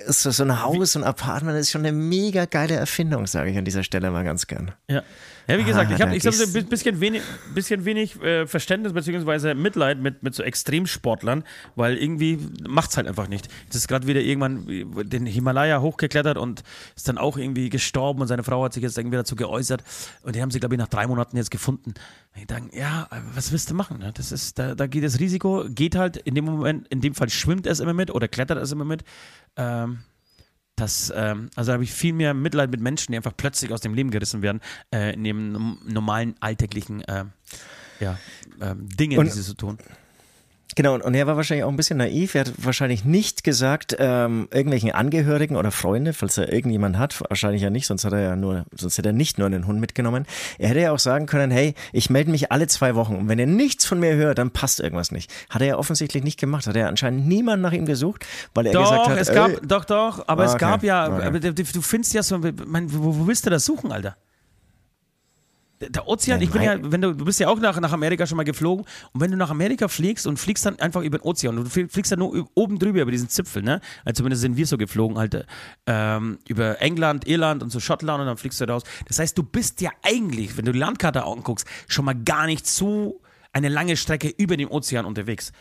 So, 0.07 0.31
so 0.31 0.43
ein 0.43 0.61
Haus, 0.61 0.93
so 0.93 0.99
ein 0.99 1.03
Apartment 1.03 1.57
ist 1.57 1.71
schon 1.71 1.81
eine 1.85 1.91
mega 1.91 2.45
geile 2.45 2.75
Erfindung, 2.75 3.27
sage 3.27 3.51
ich 3.51 3.57
an 3.57 3.65
dieser 3.65 3.83
Stelle 3.83 4.11
mal 4.11 4.23
ganz 4.23 4.47
gern. 4.47 4.71
Ja. 4.87 5.03
Ja, 5.51 5.57
wie 5.57 5.63
gesagt, 5.63 5.91
Ah, 5.91 5.95
ich 5.95 6.01
habe 6.01 6.15
ich 6.15 6.25
hab 6.25 6.33
so 6.33 6.57
ein 6.57 6.65
bisschen 6.65 6.99
wenig, 6.99 7.21
bisschen 7.53 7.85
wenig 7.85 8.21
äh, 8.21 8.47
Verständnis 8.47 8.93
bzw. 8.93 9.53
Mitleid 9.53 9.99
mit, 9.99 10.23
mit 10.23 10.33
so 10.33 10.43
Extremsportlern, 10.43 11.43
weil 11.75 11.97
irgendwie 11.97 12.39
macht's 12.67 12.97
halt 12.97 13.07
einfach 13.07 13.27
nicht. 13.27 13.47
Das 13.67 13.75
ist 13.77 13.87
gerade 13.87 14.07
wieder 14.07 14.21
irgendwann 14.21 14.65
den 15.09 15.25
Himalaya 15.25 15.81
hochgeklettert 15.81 16.37
und 16.37 16.63
ist 16.95 17.07
dann 17.07 17.17
auch 17.17 17.37
irgendwie 17.37 17.69
gestorben 17.69 18.21
und 18.21 18.27
seine 18.27 18.43
Frau 18.43 18.63
hat 18.63 18.73
sich 18.73 18.83
jetzt 18.83 18.97
irgendwie 18.97 19.17
dazu 19.17 19.35
geäußert 19.35 19.83
und 20.23 20.35
die 20.35 20.41
haben 20.41 20.51
sie, 20.51 20.59
glaube 20.59 20.75
ich, 20.75 20.79
nach 20.79 20.87
drei 20.87 21.07
Monaten 21.07 21.37
jetzt 21.37 21.51
gefunden. 21.51 21.93
Und 22.33 22.39
ich 22.41 22.47
denke, 22.47 22.77
ja, 22.77 23.07
was 23.33 23.51
willst 23.51 23.69
du 23.69 23.73
machen? 23.73 23.99
Ne? 23.99 24.11
Das 24.13 24.31
ist, 24.31 24.57
da, 24.57 24.75
da 24.75 24.87
geht 24.87 25.03
das 25.03 25.19
Risiko, 25.19 25.65
geht 25.69 25.95
halt 25.95 26.17
in 26.17 26.35
dem 26.35 26.45
Moment, 26.45 26.87
in 26.87 27.01
dem 27.01 27.13
Fall 27.13 27.29
schwimmt 27.29 27.67
es 27.67 27.79
immer 27.79 27.93
mit 27.93 28.11
oder 28.11 28.27
klettert 28.27 28.57
es 28.59 28.71
immer 28.71 28.85
mit. 28.85 29.03
Ähm, 29.57 29.99
das, 30.81 31.13
ähm, 31.15 31.49
also 31.55 31.71
habe 31.73 31.83
ich 31.83 31.93
viel 31.93 32.13
mehr 32.13 32.33
Mitleid 32.33 32.71
mit 32.71 32.81
Menschen, 32.81 33.11
die 33.11 33.17
einfach 33.17 33.35
plötzlich 33.35 33.71
aus 33.71 33.81
dem 33.81 33.93
Leben 33.93 34.11
gerissen 34.11 34.41
werden, 34.41 34.61
äh, 34.93 35.13
in 35.13 35.23
dem 35.23 35.77
normalen 35.85 36.35
alltäglichen 36.39 37.01
äh, 37.01 37.25
ja, 37.99 38.17
ähm, 38.59 38.89
Dinge, 38.89 39.19
Und- 39.19 39.25
die 39.25 39.31
sie 39.31 39.41
so 39.43 39.53
tun. 39.53 39.77
Genau, 40.75 40.95
und, 40.95 41.13
er 41.13 41.27
war 41.27 41.35
wahrscheinlich 41.35 41.63
auch 41.63 41.69
ein 41.69 41.75
bisschen 41.75 41.97
naiv. 41.97 42.35
Er 42.35 42.41
hat 42.41 42.53
wahrscheinlich 42.57 43.03
nicht 43.03 43.43
gesagt, 43.43 43.95
ähm, 43.99 44.47
irgendwelchen 44.51 44.91
Angehörigen 44.91 45.55
oder 45.55 45.71
Freunde, 45.71 46.13
falls 46.13 46.37
er 46.37 46.51
irgendjemand 46.51 46.97
hat, 46.97 47.21
wahrscheinlich 47.29 47.61
ja 47.61 47.69
nicht, 47.69 47.87
sonst 47.87 48.05
hat 48.05 48.13
er 48.13 48.21
ja 48.21 48.35
nur, 48.35 48.65
sonst 48.75 48.97
hätte 48.97 49.09
er 49.09 49.13
nicht 49.13 49.37
nur 49.37 49.47
einen 49.47 49.67
Hund 49.67 49.79
mitgenommen. 49.79 50.25
Er 50.57 50.69
hätte 50.69 50.79
ja 50.79 50.91
auch 50.91 50.99
sagen 50.99 51.25
können, 51.25 51.51
hey, 51.51 51.75
ich 51.91 52.09
melde 52.09 52.31
mich 52.31 52.51
alle 52.51 52.67
zwei 52.67 52.95
Wochen 52.95 53.15
und 53.15 53.27
wenn 53.27 53.39
ihr 53.39 53.47
nichts 53.47 53.85
von 53.85 53.99
mir 53.99 54.15
hört, 54.15 54.37
dann 54.37 54.51
passt 54.51 54.79
irgendwas 54.79 55.11
nicht. 55.11 55.31
Hat 55.49 55.61
er 55.61 55.67
ja 55.67 55.77
offensichtlich 55.77 56.23
nicht 56.23 56.39
gemacht. 56.39 56.67
Hat 56.67 56.75
er 56.75 56.87
anscheinend 56.87 57.27
niemand 57.27 57.61
nach 57.61 57.73
ihm 57.73 57.85
gesucht, 57.85 58.25
weil 58.53 58.67
er 58.67 58.73
gesagt 58.73 58.91
Doch, 58.91 59.09
hat, 59.09 59.17
es 59.17 59.33
gab, 59.33 59.51
doch, 59.63 59.85
doch, 59.85 60.27
aber 60.27 60.45
es 60.45 60.51
Okay, 60.53 60.59
gab 60.59 60.83
ja, 60.83 61.07
okay. 61.07 61.25
aber 61.25 61.39
du, 61.39 61.53
du 61.53 61.81
findest 61.81 62.13
ja 62.13 62.23
so, 62.23 62.39
mein, 62.39 62.91
wo, 62.93 63.17
wo 63.17 63.27
willst 63.27 63.45
du 63.45 63.49
das 63.49 63.65
suchen, 63.65 63.91
Alter? 63.91 64.15
Der- 65.89 66.07
Ozean, 66.07 66.37
Nein, 66.37 66.43
ich 66.47 66.51
bin 66.51 66.61
ja, 66.61 66.77
wenn 66.91 67.01
du, 67.01 67.13
du 67.15 67.25
bist 67.25 67.39
ja 67.39 67.47
auch 67.47 67.59
nach, 67.59 67.79
nach 67.79 67.91
Amerika 67.91 68.25
schon 68.27 68.37
mal 68.37 68.43
geflogen 68.43 68.85
und 69.13 69.21
wenn 69.21 69.31
du 69.31 69.37
nach 69.37 69.49
Amerika 69.49 69.87
fliegst 69.87 70.27
und 70.27 70.37
fliegst 70.37 70.65
dann 70.65 70.79
einfach 70.79 71.01
über 71.01 71.17
den 71.17 71.23
Ozean, 71.25 71.55
du 71.55 71.63
flie- 71.63 71.89
fliegst 71.89 72.11
dann 72.11 72.19
nur 72.19 72.47
oben 72.53 72.77
drüber 72.79 73.01
über 73.01 73.11
diesen 73.11 73.29
Zipfel, 73.29 73.63
ne? 73.63 73.81
Also 74.05 74.19
zumindest 74.19 74.41
sind 74.43 74.57
wir 74.57 74.67
so 74.67 74.77
geflogen, 74.77 75.17
halt, 75.17 75.45
ähm, 75.87 76.37
über 76.47 76.81
England, 76.81 77.27
Irland 77.27 77.63
und 77.63 77.71
so 77.71 77.79
Schottland 77.79 78.21
und 78.21 78.27
dann 78.27 78.37
fliegst 78.37 78.61
du 78.61 78.65
raus. 78.65 78.83
Das 79.07 79.19
heißt, 79.19 79.37
du 79.37 79.43
bist 79.43 79.81
ja 79.81 79.89
eigentlich, 80.03 80.55
wenn 80.57 80.65
du 80.65 80.71
die 80.71 80.79
Landkarte 80.79 81.23
anguckst, 81.23 81.65
schon 81.87 82.05
mal 82.05 82.15
gar 82.15 82.45
nicht 82.45 82.67
so 82.67 83.19
eine 83.51 83.67
lange 83.69 83.97
Strecke 83.97 84.29
über 84.37 84.55
dem 84.57 84.69
Ozean 84.71 85.05
unterwegs. 85.05 85.51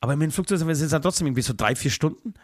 Aber 0.00 0.16
mit 0.16 0.26
dem 0.30 0.32
Flugzeug 0.32 0.58
sind 0.58 0.70
es 0.70 0.90
dann 0.90 1.02
trotzdem 1.02 1.26
irgendwie 1.26 1.42
so 1.42 1.54
drei, 1.56 1.74
vier 1.74 1.90
Stunden 1.90 2.34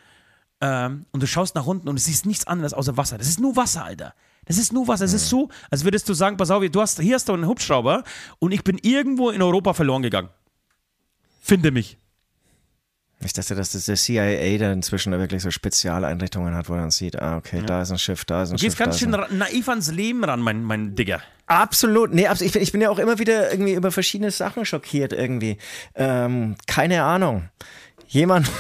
ähm, 0.60 1.06
und 1.12 1.22
du 1.22 1.26
schaust 1.26 1.54
nach 1.54 1.66
unten 1.66 1.88
und 1.88 1.96
du 1.98 2.02
siehst 2.02 2.26
nichts 2.26 2.46
anderes 2.46 2.72
außer 2.74 2.96
Wasser. 2.96 3.18
Das 3.18 3.28
ist 3.28 3.40
nur 3.40 3.56
Wasser, 3.56 3.84
Alter. 3.84 4.14
Das 4.46 4.58
ist 4.58 4.72
nur 4.72 4.86
Wasser. 4.88 5.04
Es 5.04 5.12
ist 5.12 5.28
so, 5.28 5.48
als 5.70 5.84
würdest 5.84 6.08
du 6.08 6.14
sagen, 6.14 6.36
pass 6.36 6.50
auf, 6.50 6.62
du 6.68 6.80
hast, 6.80 7.00
hier 7.00 7.14
hast 7.14 7.28
du 7.28 7.32
einen 7.34 7.46
Hubschrauber 7.46 8.04
und 8.38 8.52
ich 8.52 8.62
bin 8.64 8.78
irgendwo 8.82 9.30
in 9.30 9.40
Europa 9.42 9.72
verloren 9.74 10.02
gegangen. 10.02 10.28
Finde 11.40 11.70
mich. 11.70 11.98
Ich 13.24 13.32
dachte, 13.32 13.54
dass 13.54 13.72
das 13.72 13.86
der 13.86 13.96
CIA 13.96 14.58
da 14.58 14.72
inzwischen 14.72 15.12
wirklich 15.12 15.42
so 15.42 15.50
Spezialeinrichtungen 15.50 16.54
hat, 16.54 16.68
wo 16.68 16.74
dann 16.74 16.90
sieht, 16.90 17.18
ah, 17.20 17.38
okay, 17.38 17.62
da 17.64 17.80
ist 17.80 17.90
ein 17.90 17.98
Schiff, 17.98 18.24
da 18.26 18.42
ist 18.42 18.50
ein 18.50 18.56
Du 18.56 18.60
Schiff. 18.60 18.76
gehst 18.76 18.78
ganz 18.78 18.98
schön 18.98 19.10
naiv 19.30 19.68
ans 19.70 19.90
Leben 19.90 20.24
ran, 20.24 20.40
mein, 20.40 20.62
mein 20.62 20.94
Digger. 20.94 21.22
Absolut. 21.46 22.12
Nee, 22.12 22.26
abs- 22.26 22.42
ich, 22.42 22.52
bin- 22.52 22.62
ich 22.62 22.72
bin 22.72 22.80
ja 22.82 22.90
auch 22.90 22.98
immer 22.98 23.18
wieder 23.18 23.50
irgendwie 23.50 23.72
über 23.74 23.90
verschiedene 23.92 24.30
Sachen 24.30 24.66
schockiert 24.66 25.12
irgendwie. 25.14 25.56
Ähm, 25.94 26.56
keine 26.66 27.02
Ahnung. 27.04 27.48
Jemand 28.08 28.50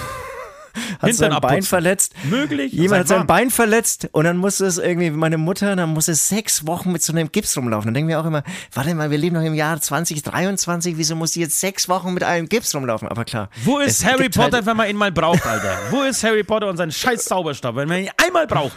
hat 1.00 1.14
sein 1.14 1.34
Bein 1.40 1.62
verletzt. 1.62 2.14
Möglich. 2.24 2.72
Jemand 2.72 3.00
hat 3.00 3.08
Sei 3.08 3.14
sein 3.14 3.18
warm. 3.20 3.26
Bein 3.26 3.50
verletzt 3.50 4.08
und 4.12 4.24
dann 4.24 4.36
musste 4.36 4.66
es 4.66 4.78
irgendwie, 4.78 5.10
meine 5.10 5.38
Mutter, 5.38 5.76
dann 5.76 5.90
musste 5.90 6.12
es 6.12 6.28
sechs 6.28 6.66
Wochen 6.66 6.92
mit 6.92 7.02
so 7.02 7.12
einem 7.12 7.30
Gips 7.30 7.56
rumlaufen. 7.56 7.88
Dann 7.88 7.94
denken 7.94 8.08
wir 8.08 8.20
auch 8.20 8.26
immer, 8.26 8.42
warte 8.72 8.94
mal, 8.94 9.10
wir 9.10 9.18
leben 9.18 9.36
noch 9.36 9.42
im 9.42 9.54
Jahr 9.54 9.80
2023, 9.80 10.96
wieso 10.96 11.16
muss 11.16 11.32
die 11.32 11.40
jetzt 11.40 11.60
sechs 11.60 11.88
Wochen 11.88 12.14
mit 12.14 12.22
einem 12.24 12.48
Gips 12.48 12.74
rumlaufen? 12.74 13.08
Aber 13.08 13.24
klar. 13.24 13.48
Wo 13.64 13.78
ist 13.78 14.04
Harry 14.04 14.24
gibt 14.24 14.36
Potter, 14.36 14.56
Halt, 14.58 14.66
wenn 14.66 14.76
man 14.76 14.88
ihn 14.88 14.96
mal 14.96 15.12
braucht, 15.12 15.46
Alter? 15.46 15.78
Wo 15.90 16.02
ist 16.02 16.22
Harry 16.24 16.44
Potter 16.44 16.68
und 16.68 16.76
sein 16.76 16.90
scheiß 16.90 17.24
Zauberstab, 17.24 17.76
wenn 17.76 17.88
man 17.88 18.02
ihn 18.04 18.10
einmal 18.24 18.46
braucht? 18.46 18.72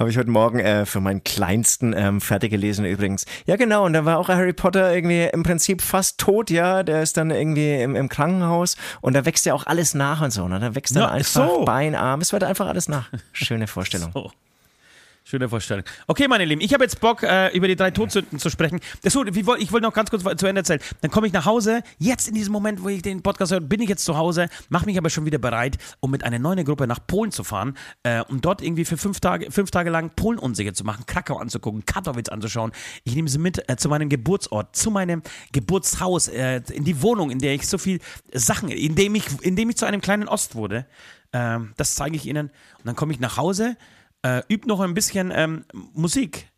Habe 0.00 0.08
ich 0.08 0.16
heute 0.16 0.30
Morgen 0.30 0.60
äh, 0.60 0.86
für 0.86 1.02
meinen 1.02 1.22
Kleinsten 1.24 1.92
ähm, 1.94 2.22
fertig 2.22 2.50
gelesen 2.50 2.86
übrigens. 2.86 3.26
Ja 3.44 3.56
genau, 3.56 3.84
und 3.84 3.92
da 3.92 4.06
war 4.06 4.16
auch 4.16 4.28
Harry 4.28 4.54
Potter 4.54 4.94
irgendwie 4.94 5.28
im 5.30 5.42
Prinzip 5.42 5.82
fast 5.82 6.16
tot, 6.16 6.48
ja. 6.48 6.82
Der 6.82 7.02
ist 7.02 7.18
dann 7.18 7.30
irgendwie 7.30 7.82
im, 7.82 7.94
im 7.94 8.08
Krankenhaus 8.08 8.78
und 9.02 9.12
da 9.12 9.26
wächst 9.26 9.44
ja 9.44 9.52
auch 9.52 9.66
alles 9.66 9.92
nach 9.92 10.22
und 10.22 10.30
so. 10.30 10.48
Ne? 10.48 10.58
Da 10.58 10.74
wächst 10.74 10.96
dann 10.96 11.02
Ja, 11.02 11.10
einfach 11.10 11.46
so. 11.50 11.64
Bein, 11.66 11.94
Arm, 11.94 12.22
es 12.22 12.32
wird 12.32 12.44
einfach 12.44 12.66
alles 12.66 12.88
nach. 12.88 13.10
Schöne 13.32 13.66
Vorstellung. 13.66 14.10
Oh. 14.20 14.30
Schöne 15.22 15.48
Vorstellung. 15.48 15.84
Okay, 16.06 16.26
meine 16.28 16.44
Lieben, 16.44 16.60
ich 16.60 16.72
habe 16.72 16.82
jetzt 16.82 16.98
Bock, 17.00 17.22
äh, 17.22 17.54
über 17.54 17.68
die 17.68 17.76
drei 17.76 17.90
Todsünden 17.90 18.38
zu 18.38 18.48
sprechen. 18.50 18.80
Das, 19.02 19.12
so, 19.12 19.24
wie, 19.26 19.46
woll- 19.46 19.60
ich 19.60 19.70
wollte 19.70 19.86
noch 19.86 19.92
ganz 19.92 20.10
kurz 20.10 20.22
zu 20.22 20.46
Ende 20.46 20.60
erzählen. 20.62 20.80
Dann 21.02 21.10
komme 21.10 21.26
ich 21.26 21.32
nach 21.32 21.44
Hause. 21.44 21.82
Jetzt 21.98 22.26
in 22.26 22.34
diesem 22.34 22.52
Moment, 22.52 22.82
wo 22.82 22.88
ich 22.88 23.02
den 23.02 23.22
Podcast 23.22 23.52
höre, 23.52 23.60
bin 23.60 23.80
ich 23.80 23.88
jetzt 23.88 24.04
zu 24.04 24.16
Hause, 24.16 24.48
mache 24.70 24.86
mich 24.86 24.96
aber 24.98 25.10
schon 25.10 25.26
wieder 25.26 25.38
bereit, 25.38 25.76
um 26.00 26.10
mit 26.10 26.24
einer 26.24 26.38
neuen 26.38 26.64
Gruppe 26.64 26.86
nach 26.86 27.06
Polen 27.06 27.30
zu 27.32 27.44
fahren, 27.44 27.76
äh, 28.02 28.22
um 28.28 28.40
dort 28.40 28.62
irgendwie 28.62 28.84
für 28.84 28.96
fünf 28.96 29.20
Tage, 29.20 29.50
fünf 29.52 29.70
Tage 29.70 29.90
lang 29.90 30.10
Polen 30.16 30.38
unsicher 30.38 30.72
zu 30.74 30.84
machen, 30.84 31.04
Krakau 31.06 31.36
anzugucken, 31.36 31.84
Katowice 31.84 32.30
anzuschauen. 32.30 32.72
Ich 33.04 33.14
nehme 33.14 33.28
sie 33.28 33.38
mit 33.38 33.68
äh, 33.68 33.76
zu 33.76 33.88
meinem 33.88 34.08
Geburtsort, 34.08 34.74
zu 34.74 34.90
meinem 34.90 35.22
Geburtshaus, 35.52 36.28
äh, 36.28 36.62
in 36.72 36.84
die 36.84 37.02
Wohnung, 37.02 37.30
in 37.30 37.38
der 37.38 37.54
ich 37.54 37.68
so 37.68 37.78
viel 37.78 38.00
Sachen, 38.32 38.70
in 38.70 38.94
dem 38.94 39.14
ich, 39.14 39.26
in 39.42 39.54
dem 39.54 39.68
ich 39.70 39.76
zu 39.76 39.84
einem 39.86 40.00
kleinen 40.00 40.26
Ost 40.28 40.54
wurde. 40.54 40.86
Ähm, 41.32 41.72
das 41.76 41.94
zeige 41.94 42.16
ich 42.16 42.26
Ihnen. 42.26 42.46
Und 42.78 42.86
dann 42.86 42.96
komme 42.96 43.12
ich 43.12 43.20
nach 43.20 43.36
Hause, 43.36 43.76
äh, 44.22 44.42
übe 44.48 44.68
noch 44.68 44.80
ein 44.80 44.94
bisschen 44.94 45.32
ähm, 45.34 45.64
Musik, 45.94 46.48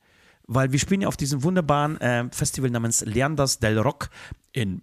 weil 0.47 0.73
wir 0.73 0.79
spielen 0.79 1.03
ja 1.03 1.09
auf 1.09 1.17
diesem 1.17 1.43
wunderbaren 1.43 2.01
äh, 2.01 2.25
Festival 2.31 2.71
namens 2.71 3.05
Leanders 3.05 3.59
del 3.59 3.79
Rock 3.79 4.11
in 4.53 4.83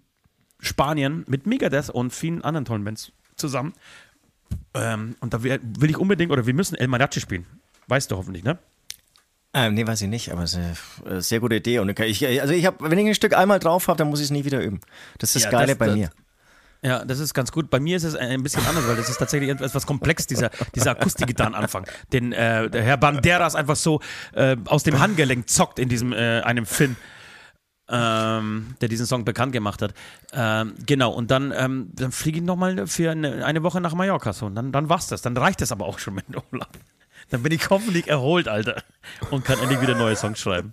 Spanien 0.58 1.24
mit 1.28 1.46
Megadeth 1.46 1.90
und 1.90 2.10
vielen 2.12 2.42
anderen 2.42 2.64
tollen 2.64 2.84
Bands 2.84 3.12
zusammen. 3.36 3.72
Ähm, 4.74 5.16
und 5.20 5.32
da 5.34 5.42
will 5.42 5.90
ich 5.90 5.96
unbedingt, 5.96 6.32
oder 6.32 6.46
wir 6.46 6.54
müssen 6.54 6.74
El 6.74 6.88
Mariachi 6.88 7.20
spielen. 7.20 7.46
Weißt 7.86 8.10
du 8.10 8.16
hoffentlich, 8.16 8.44
ne? 8.44 8.58
Ähm, 9.52 9.74
nee, 9.74 9.84
weiß 9.86 10.02
ich 10.02 10.08
nicht, 10.08 10.30
aber 10.30 10.44
es 10.44 10.54
ist 10.54 10.58
eine 11.04 11.16
äh, 11.18 11.20
sehr 11.22 11.40
gute 11.40 11.56
Idee. 11.56 11.80
Und 11.80 11.88
ich, 11.98 12.26
also 12.40 12.52
ich 12.54 12.66
habe, 12.66 12.88
wenn 12.90 12.98
ich 12.98 13.06
ein 13.08 13.14
Stück 13.14 13.36
einmal 13.36 13.58
drauf 13.58 13.88
habe, 13.88 13.96
dann 13.98 14.08
muss 14.08 14.20
ich 14.20 14.26
es 14.26 14.30
nie 14.30 14.44
wieder 14.44 14.62
üben. 14.62 14.80
Das 15.18 15.30
ist 15.30 15.36
das 15.36 15.42
Ja, 15.44 15.50
Geile 15.50 15.68
das- 15.68 15.78
bei 15.78 15.86
das- 15.86 15.94
mir. 15.96 16.10
Ja, 16.82 17.04
das 17.04 17.18
ist 17.18 17.34
ganz 17.34 17.52
gut. 17.52 17.68
Bei 17.68 17.78
mir 17.78 17.96
ist 17.96 18.04
es 18.04 18.14
ein 18.14 18.42
bisschen 18.42 18.64
anders, 18.66 18.88
weil 18.88 18.96
das 18.96 19.10
ist 19.10 19.18
tatsächlich 19.18 19.50
etwas 19.50 19.86
komplex, 19.86 20.26
dieser, 20.26 20.50
dieser 20.74 20.92
Akustikgitarrenanfang. 20.92 21.86
Den 22.12 22.32
äh, 22.32 22.70
der 22.70 22.82
Herr 22.82 22.96
Banderas 22.96 23.54
einfach 23.54 23.76
so 23.76 24.00
äh, 24.32 24.56
aus 24.66 24.82
dem 24.82 24.98
Handgelenk 24.98 25.48
zockt 25.50 25.78
in 25.78 25.88
diesem 25.90 26.12
äh, 26.12 26.40
einem 26.40 26.64
Film. 26.66 26.96
Ähm, 27.92 28.76
der 28.80 28.88
diesen 28.88 29.04
Song 29.04 29.24
bekannt 29.24 29.52
gemacht 29.52 29.82
hat. 29.82 29.94
Ähm, 30.32 30.74
genau, 30.86 31.10
und 31.10 31.32
dann, 31.32 31.52
ähm, 31.56 31.88
dann 31.92 32.12
fliege 32.12 32.38
ich 32.38 32.44
nochmal 32.44 32.86
für 32.86 33.10
eine, 33.10 33.44
eine 33.44 33.64
Woche 33.64 33.80
nach 33.80 33.94
Mallorca. 33.94 34.32
So. 34.32 34.46
Und 34.46 34.54
dann, 34.54 34.70
dann 34.70 34.88
war's 34.88 35.08
das. 35.08 35.22
Dann 35.22 35.36
reicht 35.36 35.60
das 35.60 35.72
aber 35.72 35.86
auch 35.86 35.98
schon 35.98 36.14
mit 36.14 36.28
dem 36.28 36.36
Urlaub. 36.52 36.68
Dann 37.30 37.42
bin 37.42 37.50
ich 37.52 37.68
hoffentlich 37.68 38.06
erholt, 38.06 38.46
Alter. 38.46 38.82
Und 39.32 39.44
kann 39.44 39.58
endlich 39.58 39.80
wieder 39.80 39.96
neue 39.96 40.14
Songs 40.14 40.38
schreiben. 40.38 40.72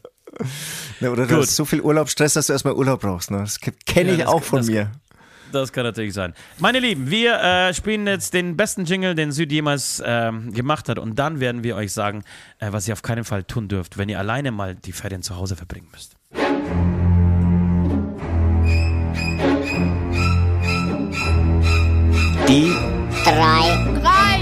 Ja, 0.99 1.09
oder 1.09 1.25
du 1.25 1.33
Gut. 1.35 1.43
hast 1.45 1.55
so 1.55 1.65
viel 1.65 1.81
Urlaubsstress, 1.81 2.33
dass 2.33 2.47
du 2.47 2.53
erstmal 2.53 2.75
Urlaub 2.75 3.01
brauchst. 3.01 3.31
Ne? 3.31 3.39
Das 3.39 3.59
kenne 3.59 4.11
ich 4.11 4.19
Ja, 4.19 4.25
das- 4.25 4.33
auch 4.33 4.43
von 4.43 4.59
das- 4.59 4.67
mir. 4.67 4.83
Das 4.83 5.06
kann 5.51 5.83
natürlich 5.83 6.13
sein. 6.13 6.33
Meine 6.59 6.79
Lieben, 6.79 7.09
wir 7.09 7.39
äh, 7.39 7.73
spielen 7.73 8.07
jetzt 8.07 8.33
den 8.33 8.57
besten 8.57 8.85
Jingle, 8.85 9.15
den 9.15 9.31
Süd 9.31 9.51
jemals 9.51 10.01
ähm, 10.05 10.53
gemacht 10.53 10.89
hat. 10.89 10.99
Und 10.99 11.19
dann 11.19 11.39
werden 11.39 11.63
wir 11.63 11.75
euch 11.75 11.93
sagen, 11.93 12.23
äh, 12.59 12.71
was 12.71 12.87
ihr 12.87 12.93
auf 12.93 13.01
keinen 13.01 13.23
Fall 13.23 13.43
tun 13.43 13.67
dürft, 13.67 13.97
wenn 13.97 14.09
ihr 14.09 14.19
alleine 14.19 14.51
mal 14.51 14.75
die 14.75 14.91
Ferien 14.91 15.21
zu 15.21 15.35
Hause 15.35 15.55
verbringen 15.55 15.87
müsst. 15.91 16.15
Die 22.47 22.71
drei, 23.25 23.87
Drei. 24.01 24.37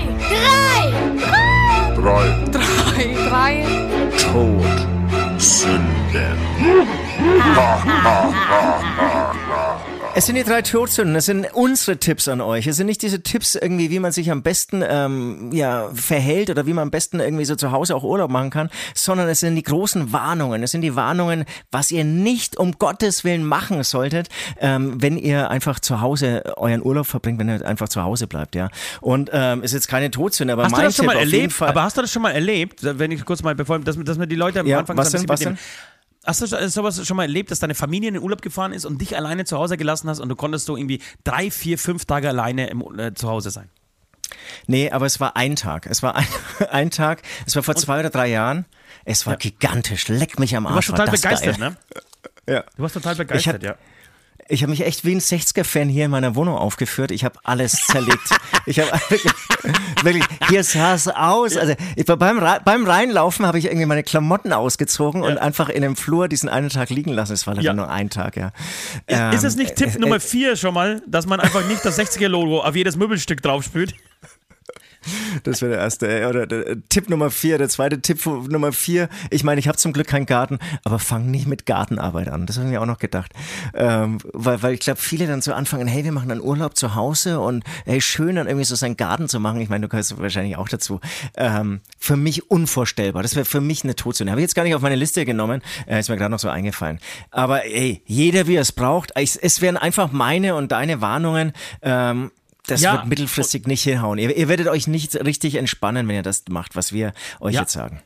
Drei. 1.20 1.56
Drei 1.95 2.26
Drei. 2.51 3.16
Drei. 3.30 3.66
Tod. 4.18 4.86
Sünden. 5.39 6.38
Es 10.18 10.28
sind 10.28 10.36
die 10.36 10.45
drei 10.45 10.61
Todsünden, 10.61 11.13
es 11.18 11.26
sind 11.26 11.45
unsere 11.53 11.97
Tipps 11.97 12.30
an 12.30 12.39
euch. 12.39 12.68
Es 12.68 12.78
sind 12.78 12.86
nicht 12.86 13.01
diese 13.01 13.22
Tipps 13.22 13.55
irgendwie, 13.55 13.89
wie 13.89 13.99
man 13.99 14.13
sich 14.13 14.32
am 14.32 14.43
besten 14.43 14.82
ähm, 14.88 15.51
ja, 15.51 15.89
verhält 15.93 16.49
oder 16.49 16.66
wie 16.66 16.72
man 16.72 16.84
am 16.84 16.89
besten 16.89 17.20
irgendwie 17.20 17.43
so 17.43 17.57
zu 17.57 17.74
Hause 17.74 17.93
auch 17.97 18.03
Urlaub 18.03 18.32
machen 18.32 18.49
kann, 18.49 18.70
sondern 18.93 19.28
es 19.28 19.41
sind 19.41 19.57
die 19.57 19.63
großen 19.63 20.13
Warnungen. 20.13 20.63
Es 20.63 20.72
sind 20.72 20.84
die 20.84 20.95
Warnungen, 20.95 21.43
was 21.70 21.91
ihr 21.91 22.05
nicht 22.05 22.55
um 22.55 22.80
Gottes 22.80 23.26
Willen 23.26 23.43
machen 23.43 23.84
solltet, 23.84 24.30
ähm, 24.61 25.01
wenn 25.01 25.18
ihr 25.18 25.49
einfach 25.49 25.82
zu 25.82 25.99
Hause 25.99 26.43
euren 26.55 26.82
Urlaub 26.82 27.07
verbringt, 27.07 27.38
wenn 27.39 27.49
ihr 27.49 27.66
einfach 27.68 27.89
zu 27.89 28.01
Hause 28.01 28.28
bleibt, 28.28 28.55
ja. 28.55 28.70
Und 29.01 29.32
ähm, 29.34 29.63
ist 29.63 29.74
jetzt 29.74 29.89
keine 29.89 30.11
Todsünde, 30.11 30.53
aber 30.53 30.63
Hast 30.63 30.72
du 30.72 30.78
mein 30.78 30.86
das 30.86 30.95
schon 30.95 31.07
Tipp 31.07 31.13
mal 31.13 31.20
erlebt? 31.20 31.61
Aber 31.61 31.84
hast 31.84 31.97
du 31.97 32.01
das 32.01 32.13
schon 32.13 32.22
mal 32.22 32.32
erlebt, 32.32 32.80
wenn 32.84 33.11
ich 33.11 33.26
kurz 33.26 33.43
mal, 33.43 33.53
bevor, 33.53 33.80
dass, 33.80 33.97
dass 34.01 34.18
mir 34.18 34.28
die 34.28 34.36
Leute 34.36 34.61
am 34.61 34.66
Ja, 34.66 34.80
Anfang 34.80 34.95
was 34.95 35.13
ein 35.13 35.20
denn, 35.20 35.30
was 35.30 35.41
mitnehmen. 35.41 35.59
Hast 36.26 36.42
du 36.42 36.46
so- 36.48 36.68
sowas 36.68 37.06
schon 37.06 37.18
mal 37.18 37.24
erlebt, 37.24 37.52
dass 37.52 37.60
deine 37.60 37.76
Familie 37.76 38.08
in 38.10 38.14
den 38.16 38.24
Urlaub 38.24 38.42
gefahren 38.42 38.74
ist 38.74 38.86
und 38.86 39.00
dich 39.02 39.16
alleine 39.16 39.46
zu 39.46 39.58
Hause 39.58 39.78
gelassen 39.78 40.10
hast 40.10 40.20
und 40.20 40.30
du 40.30 40.36
konntest 40.36 40.66
so 40.66 40.76
irgendwie 40.78 41.02
drei, 41.24 41.52
vier, 41.52 41.78
fünf 41.78 42.06
Tage 42.06 42.30
alleine 42.30 42.68
im, 42.70 42.84
äh, 43.00 43.14
zu 43.14 43.30
Hause 43.30 43.52
sein? 43.52 43.70
Nee, 44.68 44.90
aber 44.92 45.06
es 45.06 45.20
war 45.20 45.36
ein 45.36 45.56
Tag. 45.56 45.86
Es 45.86 46.02
war 46.04 46.16
ein, 46.16 46.28
ein 46.72 46.90
Tag. 46.92 47.22
Es 47.46 47.56
war 47.56 47.64
vor 47.64 47.76
zwei 47.76 48.00
oder 48.00 48.10
drei 48.10 48.28
Jahren. 48.28 48.66
Es 49.06 49.26
war 49.28 49.38
gigantisch. 49.38 50.08
Leck 50.08 50.40
mich 50.40 50.56
am 50.56 50.64
Du 50.64 50.70
warst 50.70 50.78
Arsch. 50.78 50.86
total 50.88 51.08
war 51.08 51.14
begeistert, 51.14 51.60
geil. 51.60 51.70
ne? 51.70 51.78
Ja. 52.54 52.64
Du 52.76 52.84
warst 52.84 52.94
total 52.96 53.16
begeistert, 53.16 53.56
hab- 53.56 53.64
ja. 53.64 53.76
Ich 54.48 54.62
habe 54.62 54.70
mich 54.70 54.86
echt 54.86 55.04
wie 55.06 55.12
ein 55.16 55.20
60er-Fan 55.20 55.89
hier 55.89 56.06
in 56.06 56.12
meiner 56.12 56.36
Wohnung 56.36 56.56
aufgeführt. 56.56 57.10
Ich 57.10 57.26
habe 57.26 57.39
alles 57.43 57.72
zerlegt. 57.88 58.30
ich 58.68 58.80
habe 58.80 58.91
wirklich, 60.04 60.24
hier 60.50 60.64
sah 60.64 60.93
es 60.93 61.08
aus. 61.08 61.58
Also 61.58 61.74
ich, 61.96 62.06
beim, 62.06 62.39
beim 62.64 62.86
Reinlaufen 62.86 63.48
habe 63.48 63.58
ich 63.58 63.66
irgendwie 63.66 63.88
meine 63.88 64.04
Klamotten 64.04 64.54
ausgezogen 64.54 65.24
und 65.24 65.39
einfach 65.39 65.70
in 65.70 65.82
dem 65.82 65.96
Flur 65.96 66.28
diesen 66.28 66.48
einen 66.48 66.70
Tag 66.70 66.91
liegen 66.91 67.12
lassen. 67.12 67.34
Es 67.34 67.48
war 67.48 67.56
leider 67.56 67.66
Ja. 67.66 67.74
nur 67.74 67.89
ein 67.89 68.12
Tag, 68.12 68.38
ja. 68.38 68.52
Ist, 69.08 69.34
ist 69.38 69.43
es 69.46 69.54
Ähm, 69.56 69.62
nicht 69.62 69.76
Tipp 69.78 69.96
äh, 69.96 70.00
Nummer 70.00 70.18
äh, 70.18 70.20
vier 70.20 70.56
schon 70.56 70.76
mal, 70.76 71.02
dass 71.08 71.26
man 71.26 71.39
einfach 71.39 71.66
nicht 71.68 71.84
das 71.84 71.98
60er-Logo 71.98 72.62
auf 72.62 72.76
jedes 72.76 72.98
Möbelstück 72.98 73.41
draufspült? 73.41 73.96
Das 75.43 75.62
wäre 75.62 75.72
der 75.74 75.82
erste. 75.82 76.08
äh, 76.08 76.26
Oder 76.26 76.47
der, 76.47 76.68
äh, 76.68 76.76
Tipp 76.89 77.10
Nummer 77.10 77.32
vier, 77.32 77.58
der 77.58 77.70
zweite 77.70 78.01
Tipp 78.01 78.26
Nummer 78.26 78.72
vier. 78.72 79.10
Ich 79.30 79.43
meine, 79.43 79.60
ich 79.60 79.68
habe 79.68 79.78
zum 79.78 79.93
Glück 79.93 80.08
keinen 80.08 80.26
Garten, 80.26 80.60
aber 80.84 80.99
fang 80.99 81.30
nicht 81.32 81.47
mit 81.47 81.66
Gartenarbeit 81.66 82.30
an. 82.30 82.45
Das 82.45 82.58
habe 82.58 82.68
ich 82.68 82.74
mir 82.74 82.82
auch 82.82 82.86
noch 82.86 82.99
gedacht. 82.99 83.32
Ähm, 83.74 84.18
weil, 84.34 84.62
weil 84.64 84.74
ich 84.74 84.80
glaube, 84.80 84.99
viele 84.99 85.28
dann 85.28 85.41
so 85.41 85.53
anfangen, 85.53 85.88
hey, 85.88 86.03
wir 86.03 86.12
machen 86.12 86.32
einen 86.32 86.41
Urlaub 86.41 86.76
zu 86.76 86.95
Hause 86.95 87.39
und 87.39 87.64
hey, 87.86 88.01
schön 88.01 88.36
dann 88.36 88.47
irgendwie 88.47 88.66
so 88.66 88.76
seinen 88.76 88.97
Garten 88.97 89.30
zu 89.30 89.39
machen. 89.39 89.62
Ich 89.62 89.70
meine, 89.70 89.84
du 89.84 89.89
gehörst 89.89 90.18
wahrscheinlich 90.20 90.58
auch 90.58 90.70
dazu. 90.70 90.99
Ähm, 91.36 91.82
für 91.97 92.18
mich 92.18 92.49
unvorstellbar. 92.49 93.24
Das 93.24 93.36
wäre 93.36 93.45
für 93.45 93.62
mich 93.62 93.84
eine 93.84 93.95
Todsünde. 93.95 94.32
Habe 94.32 94.41
ich 94.41 94.45
jetzt 94.45 94.56
gar 94.56 94.64
nicht 94.64 94.76
auf 94.76 94.82
meine 94.82 94.95
Liste 94.95 95.26
genommen. 95.26 95.62
Äh, 95.88 95.99
ist 95.99 96.10
mir 96.10 96.18
gerade 96.18 96.32
noch 96.32 96.39
so 96.39 96.49
eingefallen. 96.49 96.99
Aber 97.32 97.66
ey, 97.66 98.01
jeder 98.06 98.47
wie 98.47 98.56
er 98.56 98.62
es 98.62 98.72
braucht. 98.72 99.12
Es 99.16 99.62
wären 99.62 99.78
einfach 99.78 100.12
meine 100.12 100.56
und 100.56 100.72
deine 100.72 101.01
Warnungen. 101.01 101.53
Ähm, 101.82 102.32
das 102.68 102.82
Ja. 102.82 102.93
wird 102.93 103.07
mittelfristig 103.07 103.68
nicht 103.68 103.84
hinhauen. 103.84 104.18
Ihr, 104.18 104.36
ihr 104.36 104.47
werdet 104.47 104.68
euch 104.68 104.88
nicht 104.88 105.16
richtig 105.16 105.55
entspannen, 105.55 106.07
wenn 106.07 106.16
ihr 106.16 106.24
das 106.24 106.43
macht, 106.49 106.76
was 106.76 106.91
wir 106.93 107.13
euch 107.39 107.55
Ja. 107.55 107.61
jetzt 107.61 107.74
sagen. 107.74 108.01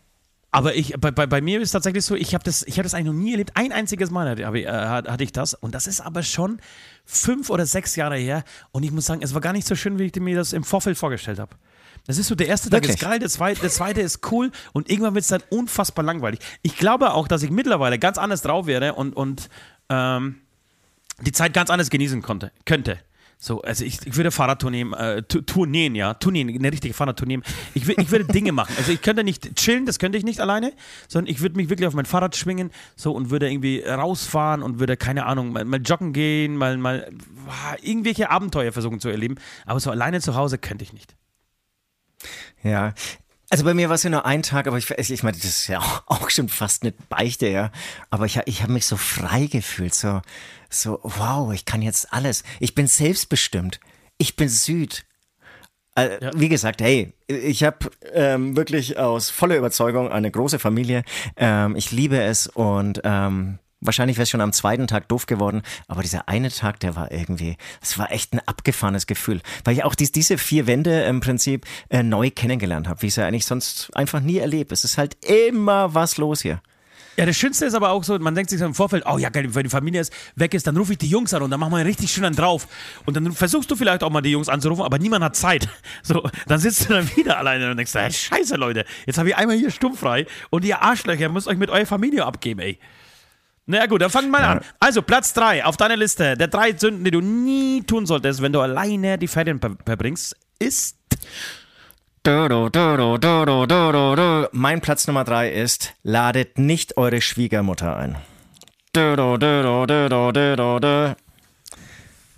Aber 0.51 0.73
ich, 0.73 0.93
bei, 0.99 1.11
bei, 1.11 1.27
bei 1.27 1.41
mir 1.41 1.59
ist 1.59 1.67
es 1.67 1.71
tatsächlich 1.73 2.03
so, 2.03 2.15
ich 2.15 2.33
habe 2.33 2.43
das, 2.43 2.63
ich 2.63 2.77
hab 2.79 2.83
das 2.83 2.95
eigentlich 2.95 3.13
noch 3.13 3.21
nie 3.21 3.31
erlebt. 3.33 3.51
Ein 3.53 3.71
einziges 3.71 4.09
Mal 4.09 4.27
hatte, 4.29 4.41
ich- 4.57 4.65
äh, 4.65 4.71
hatte 4.71 5.23
ich 5.23 5.31
das. 5.31 5.53
Und 5.53 5.75
das 5.75 5.85
ist 5.85 6.01
aber 6.01 6.23
schon 6.23 6.59
fünf 7.05 7.51
oder 7.51 7.67
sechs 7.67 7.95
Jahre 7.95 8.17
her. 8.17 8.43
Und 8.71 8.81
ich 8.83 8.91
muss 8.91 9.05
sagen, 9.05 9.21
es 9.21 9.33
war 9.35 9.41
gar 9.41 9.53
nicht 9.53 9.67
so 9.67 9.75
schön, 9.75 9.99
wie 9.99 10.05
ich 10.05 10.15
mir 10.15 10.35
das 10.35 10.53
im 10.53 10.63
Vorfeld 10.63 10.97
vorgestellt 10.97 11.37
habe. 11.37 11.55
Das 12.07 12.17
ist 12.17 12.27
so, 12.27 12.33
der 12.33 12.47
erste 12.47 12.71
Tag 12.71 12.81
ist 12.81 12.89
Wirklich? 12.89 13.01
geil, 13.07 13.19
der 13.19 13.29
zweite, 13.29 13.61
der 13.61 13.69
zweite 13.69 14.01
ist 14.01 14.31
cool 14.31 14.51
und 14.73 14.89
irgendwann 14.89 15.13
wird 15.13 15.21
es 15.23 15.27
dann 15.29 15.43
unfassbar 15.51 16.03
langweilig. 16.03 16.39
Ich 16.63 16.75
glaube 16.77 17.13
auch, 17.13 17.27
dass 17.27 17.43
ich 17.43 17.51
mittlerweile 17.51 17.99
ganz 17.99 18.17
anders 18.17 18.41
drauf 18.41 18.65
wäre 18.65 18.95
und, 18.95 19.15
und 19.15 19.49
ähm, 19.89 20.37
die 21.21 21.31
Zeit 21.31 21.53
ganz 21.53 21.69
anders 21.69 21.91
genießen 21.91 22.23
konnte, 22.23 22.51
könnte. 22.65 22.97
So, 23.41 23.61
also 23.61 23.85
ich, 23.85 24.05
ich 24.05 24.17
würde 24.17 24.31
Fahrradtour 24.31 24.69
nehmen, 24.69 24.93
äh, 24.93 25.23
Tour 25.23 25.65
ja, 25.69 26.13
Tour 26.13 26.33
eine 26.33 26.71
richtige 26.73 26.93
Fahrradtour 26.93 27.25
nehmen. 27.25 27.41
Ich, 27.73 27.87
ich 27.87 28.11
würde 28.11 28.25
Dinge 28.25 28.51
machen. 28.51 28.75
Also 28.77 28.91
ich 28.91 29.01
könnte 29.01 29.23
nicht 29.23 29.55
chillen, 29.55 29.85
das 29.85 29.97
könnte 29.97 30.17
ich 30.17 30.25
nicht 30.25 30.41
alleine, 30.41 30.73
sondern 31.07 31.31
ich 31.31 31.39
würde 31.39 31.55
mich 31.55 31.69
wirklich 31.69 31.87
auf 31.87 31.93
mein 31.93 32.03
Fahrrad 32.03 32.35
schwingen, 32.35 32.69
so 32.97 33.13
und 33.13 33.29
würde 33.29 33.49
irgendwie 33.49 33.79
rausfahren 33.79 34.61
und 34.61 34.79
würde, 34.79 34.97
keine 34.97 35.25
Ahnung, 35.25 35.53
mal, 35.53 35.63
mal 35.63 35.79
joggen 35.79 36.11
gehen, 36.11 36.57
mal, 36.57 36.77
mal 36.77 37.09
ah, 37.47 37.77
irgendwelche 37.81 38.29
Abenteuer 38.29 38.73
versuchen 38.73 38.99
zu 38.99 39.07
erleben. 39.07 39.35
Aber 39.65 39.79
so 39.79 39.89
alleine 39.89 40.19
zu 40.19 40.35
Hause 40.35 40.57
könnte 40.57 40.83
ich 40.83 40.91
nicht. 40.91 41.15
Ja. 42.61 42.93
Also 43.49 43.63
bei 43.63 43.73
mir 43.73 43.89
war 43.89 43.95
es 43.95 44.03
ja 44.03 44.11
nur 44.11 44.25
ein 44.25 44.43
Tag, 44.43 44.67
aber 44.67 44.77
ich, 44.77 44.91
ich 44.91 45.23
meine, 45.23 45.35
das 45.35 45.45
ist 45.45 45.67
ja 45.67 45.79
auch, 45.79 46.03
auch 46.07 46.29
schon 46.29 46.49
fast 46.49 46.83
eine 46.83 46.91
Beichte, 47.09 47.47
ja. 47.47 47.71
Aber 48.09 48.25
ich, 48.25 48.39
ich 48.45 48.61
habe 48.61 48.73
mich 48.73 48.85
so 48.85 48.95
frei 48.97 49.47
gefühlt, 49.47 49.93
so, 49.93 50.21
so, 50.69 50.99
wow, 51.03 51.51
ich 51.53 51.65
kann 51.65 51.81
jetzt 51.81 52.13
alles. 52.13 52.43
Ich 52.59 52.75
bin 52.75 52.87
selbstbestimmt. 52.87 53.79
Ich 54.17 54.35
bin 54.35 54.49
Süd. 54.49 55.05
Äh, 55.95 56.23
Ja. 56.23 56.31
Wie 56.35 56.49
gesagt, 56.49 56.81
hey, 56.81 57.13
ich 57.27 57.63
habe 57.63 57.89
ähm, 58.13 58.55
wirklich 58.55 58.97
aus 58.97 59.29
voller 59.31 59.57
Überzeugung 59.57 60.11
eine 60.11 60.29
große 60.29 60.59
Familie. 60.59 61.03
Ähm, 61.35 61.75
ich 61.75 61.91
liebe 61.91 62.21
es 62.21 62.45
und 62.47 63.01
ähm, 63.03 63.57
wahrscheinlich 63.81 64.17
wäre 64.17 64.23
es 64.23 64.29
schon 64.29 64.41
am 64.41 64.53
zweiten 64.53 64.87
Tag 64.87 65.07
doof 65.07 65.25
geworden, 65.25 65.61
aber 65.87 66.01
dieser 66.01 66.27
eine 66.27 66.51
Tag, 66.51 66.79
der 66.79 66.95
war 66.95 67.11
irgendwie, 67.11 67.57
es 67.81 67.97
war 67.97 68.11
echt 68.11 68.33
ein 68.33 68.41
abgefahrenes 68.45 69.07
Gefühl, 69.07 69.41
weil 69.63 69.75
ich 69.75 69.83
auch 69.83 69.95
dies, 69.95 70.11
diese 70.11 70.37
vier 70.37 70.67
Wände 70.67 71.03
im 71.03 71.19
Prinzip 71.19 71.65
äh, 71.89 72.03
neu 72.03 72.31
kennengelernt 72.31 72.87
habe, 72.87 73.01
wie 73.01 73.07
ich 73.07 73.13
es 73.13 73.17
ja 73.17 73.27
eigentlich 73.27 73.45
sonst 73.45 73.95
einfach 73.95 74.19
nie 74.19 74.37
erlebe. 74.37 74.73
Es 74.73 74.83
ist 74.83 74.97
halt 74.97 75.17
immer 75.25 75.93
was 75.93 76.17
los 76.17 76.41
hier. 76.41 76.61
Ja, 77.19 77.25
das 77.25 77.35
Schönste 77.35 77.65
ist 77.65 77.73
aber 77.73 77.89
auch 77.89 78.05
so, 78.05 78.17
man 78.17 78.33
denkt 78.33 78.49
sich 78.49 78.59
so 78.59 78.65
im 78.65 78.73
Vorfeld, 78.73 79.03
oh 79.05 79.17
ja, 79.17 79.27
geil, 79.27 79.53
wenn 79.53 79.63
die 79.63 79.69
Familie 79.69 79.99
ist, 79.99 80.13
weg 80.37 80.53
ist, 80.53 80.65
dann 80.67 80.77
rufe 80.77 80.93
ich 80.93 80.99
die 80.99 81.09
Jungs 81.09 81.33
an 81.33 81.41
und 81.41 81.51
dann 81.51 81.59
machen 81.59 81.73
wir 81.73 81.83
richtig 81.83 82.13
schön 82.13 82.23
einen 82.23 82.33
drauf. 82.33 82.65
Und 83.05 83.17
dann 83.17 83.33
versuchst 83.33 83.69
du 83.69 83.75
vielleicht 83.75 84.03
auch 84.03 84.09
mal 84.09 84.21
die 84.21 84.31
Jungs 84.31 84.47
anzurufen, 84.47 84.85
aber 84.85 84.99
niemand 84.99 85.25
hat 85.25 85.35
Zeit. 85.35 85.67
So, 86.01 86.27
dann 86.47 86.59
sitzt 86.59 86.89
du 86.89 86.93
dann 86.93 87.13
wieder 87.17 87.37
alleine 87.37 87.69
und 87.69 87.75
denkst, 87.75 87.93
hey, 87.93 88.09
scheiße, 88.09 88.55
Leute, 88.55 88.85
jetzt 89.05 89.17
habe 89.17 89.27
ich 89.27 89.35
einmal 89.35 89.57
hier 89.57 89.69
stumm 89.69 89.95
frei 89.95 90.27
und 90.49 90.63
ihr 90.63 90.81
Arschlöcher 90.81 91.27
müsst 91.27 91.47
euch 91.47 91.57
mit 91.57 91.69
eurer 91.69 91.85
Familie 91.85 92.25
abgeben, 92.25 92.61
ey. 92.61 92.79
Na 93.69 93.77
ja, 93.77 93.85
gut, 93.85 94.01
dann 94.01 94.09
fangen 94.09 94.31
wir 94.31 94.39
mal 94.39 94.43
an. 94.45 94.61
Also, 94.79 95.03
Platz 95.03 95.31
3 95.33 95.63
auf 95.63 95.77
deiner 95.77 95.95
Liste 95.95 96.35
der 96.35 96.47
drei 96.47 96.75
Sünden, 96.75 97.03
die 97.03 97.11
du 97.11 97.21
nie 97.21 97.83
tun 97.83 98.07
solltest, 98.07 98.41
wenn 98.41 98.51
du 98.51 98.61
alleine 98.61 99.19
die 99.19 99.27
Ferien 99.27 99.59
ver 99.59 99.75
verbringst, 99.85 100.35
ist. 100.57 100.97
Mein 104.53 104.81
Platz 104.81 105.05
Nummer 105.05 105.23
drei 105.23 105.51
ist, 105.51 105.93
ladet 106.01 106.57
nicht 106.57 106.97
eure 106.97 107.21
Schwiegermutter 107.21 107.95
ein. 107.95 108.17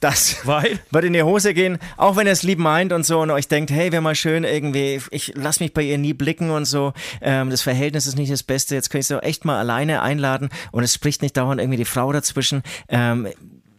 Das 0.02 0.45
Weil? 0.47 0.80
wird 0.89 1.06
in 1.06 1.14
die 1.14 1.22
Hose 1.22 1.54
gehen, 1.54 1.78
auch 1.95 2.18
wenn 2.18 2.26
ihr 2.26 2.34
es 2.34 2.41
lieb 2.41 2.58
meint 2.58 2.91
und 2.91 3.06
so 3.06 3.22
und 3.22 3.30
euch 3.30 3.47
denkt, 3.47 3.70
hey, 3.70 3.91
wäre 3.91 4.02
mal 4.02 4.16
schön 4.16 4.43
irgendwie, 4.43 4.99
ich 5.12 5.34
lass 5.36 5.60
mich 5.60 5.74
bei 5.74 5.84
ihr 5.84 5.99
nie 5.99 6.14
blicken 6.14 6.49
und 6.49 6.66
so, 6.66 6.93
ähm, 7.22 7.52
das 7.52 7.62
Verhältnis 7.62 8.08
ist 8.08 8.18
nicht 8.18 8.32
das 8.32 8.41
Beste, 8.41 8.74
jetzt 8.74 8.89
könnt 8.89 9.04
ihr 9.04 9.08
sie 9.08 9.14
doch 9.14 9.24
echt 9.24 9.45
mal 9.45 9.60
alleine 9.60 10.02
einladen 10.02 10.49
und 10.72 10.84
es 10.84 10.95
spricht 10.95 11.22
nicht 11.22 11.38
dauernd 11.38 11.62
irgendwie 11.62 11.78
die 11.78 11.86
Frau 11.86 12.12
dazwischen. 12.12 12.64
Ähm, 12.89 13.28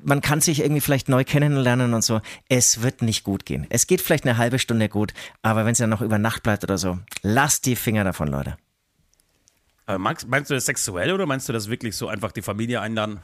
man 0.05 0.21
kann 0.21 0.41
sich 0.41 0.61
irgendwie 0.61 0.81
vielleicht 0.81 1.09
neu 1.09 1.25
kennenlernen 1.25 1.93
und 1.93 2.03
so. 2.03 2.21
Es 2.49 2.83
wird 2.83 3.03
nicht 3.03 3.25
gut 3.25 3.45
gehen. 3.45 3.67
Es 3.69 3.87
geht 3.87 4.01
vielleicht 4.01 4.25
eine 4.25 4.37
halbe 4.37 4.59
Stunde 4.59 4.89
gut, 4.89 5.15
aber 5.43 5.65
wenn 5.65 5.73
es 5.73 5.79
dann 5.79 5.91
noch 5.91 6.03
über 6.03 6.19
Nacht 6.19 6.45
bleibt 6.45 6.63
oder 6.65 6.79
so, 6.79 6.99
lasst 7.23 7.67
die 7.67 7.77
Finger 7.77 8.05
davon, 8.05 8.29
Leute. 8.29 8.57
Aber 9.87 9.99
meinst, 9.99 10.29
meinst 10.29 10.51
du 10.51 10.55
das 10.55 10.65
sexuell 10.67 11.13
oder 11.13 11.27
meinst 11.27 11.49
du 11.49 11.53
das 11.53 11.69
wirklich 11.69 11.97
so 11.97 12.07
einfach 12.09 12.31
die 12.33 12.43
Familie 12.43 12.81
einladen, 12.81 13.21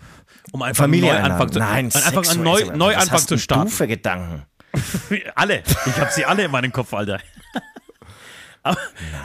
um 0.52 0.62
einfach 0.62 0.84
Familie 0.84 1.12
einen 1.12 1.22
Neuanfang 1.28 1.52
zu, 1.52 1.58
Nein, 1.60 1.86
einfach 1.94 2.28
einen. 2.28 2.42
Neu, 2.42 2.66
Was 2.66 2.76
Neuanfang 2.76 3.10
hast 3.10 3.28
zu 3.28 3.38
starten? 3.38 3.70
Du 3.70 3.76
für 3.76 3.86
Gedanken. 3.86 4.42
alle. 5.34 5.62
Ich 5.86 5.96
habe 6.00 6.10
sie 6.12 6.24
alle 6.24 6.44
in 6.44 6.50
meinem 6.50 6.72
Kopf, 6.72 6.92
Alter. 6.92 7.20
aber 8.62 8.76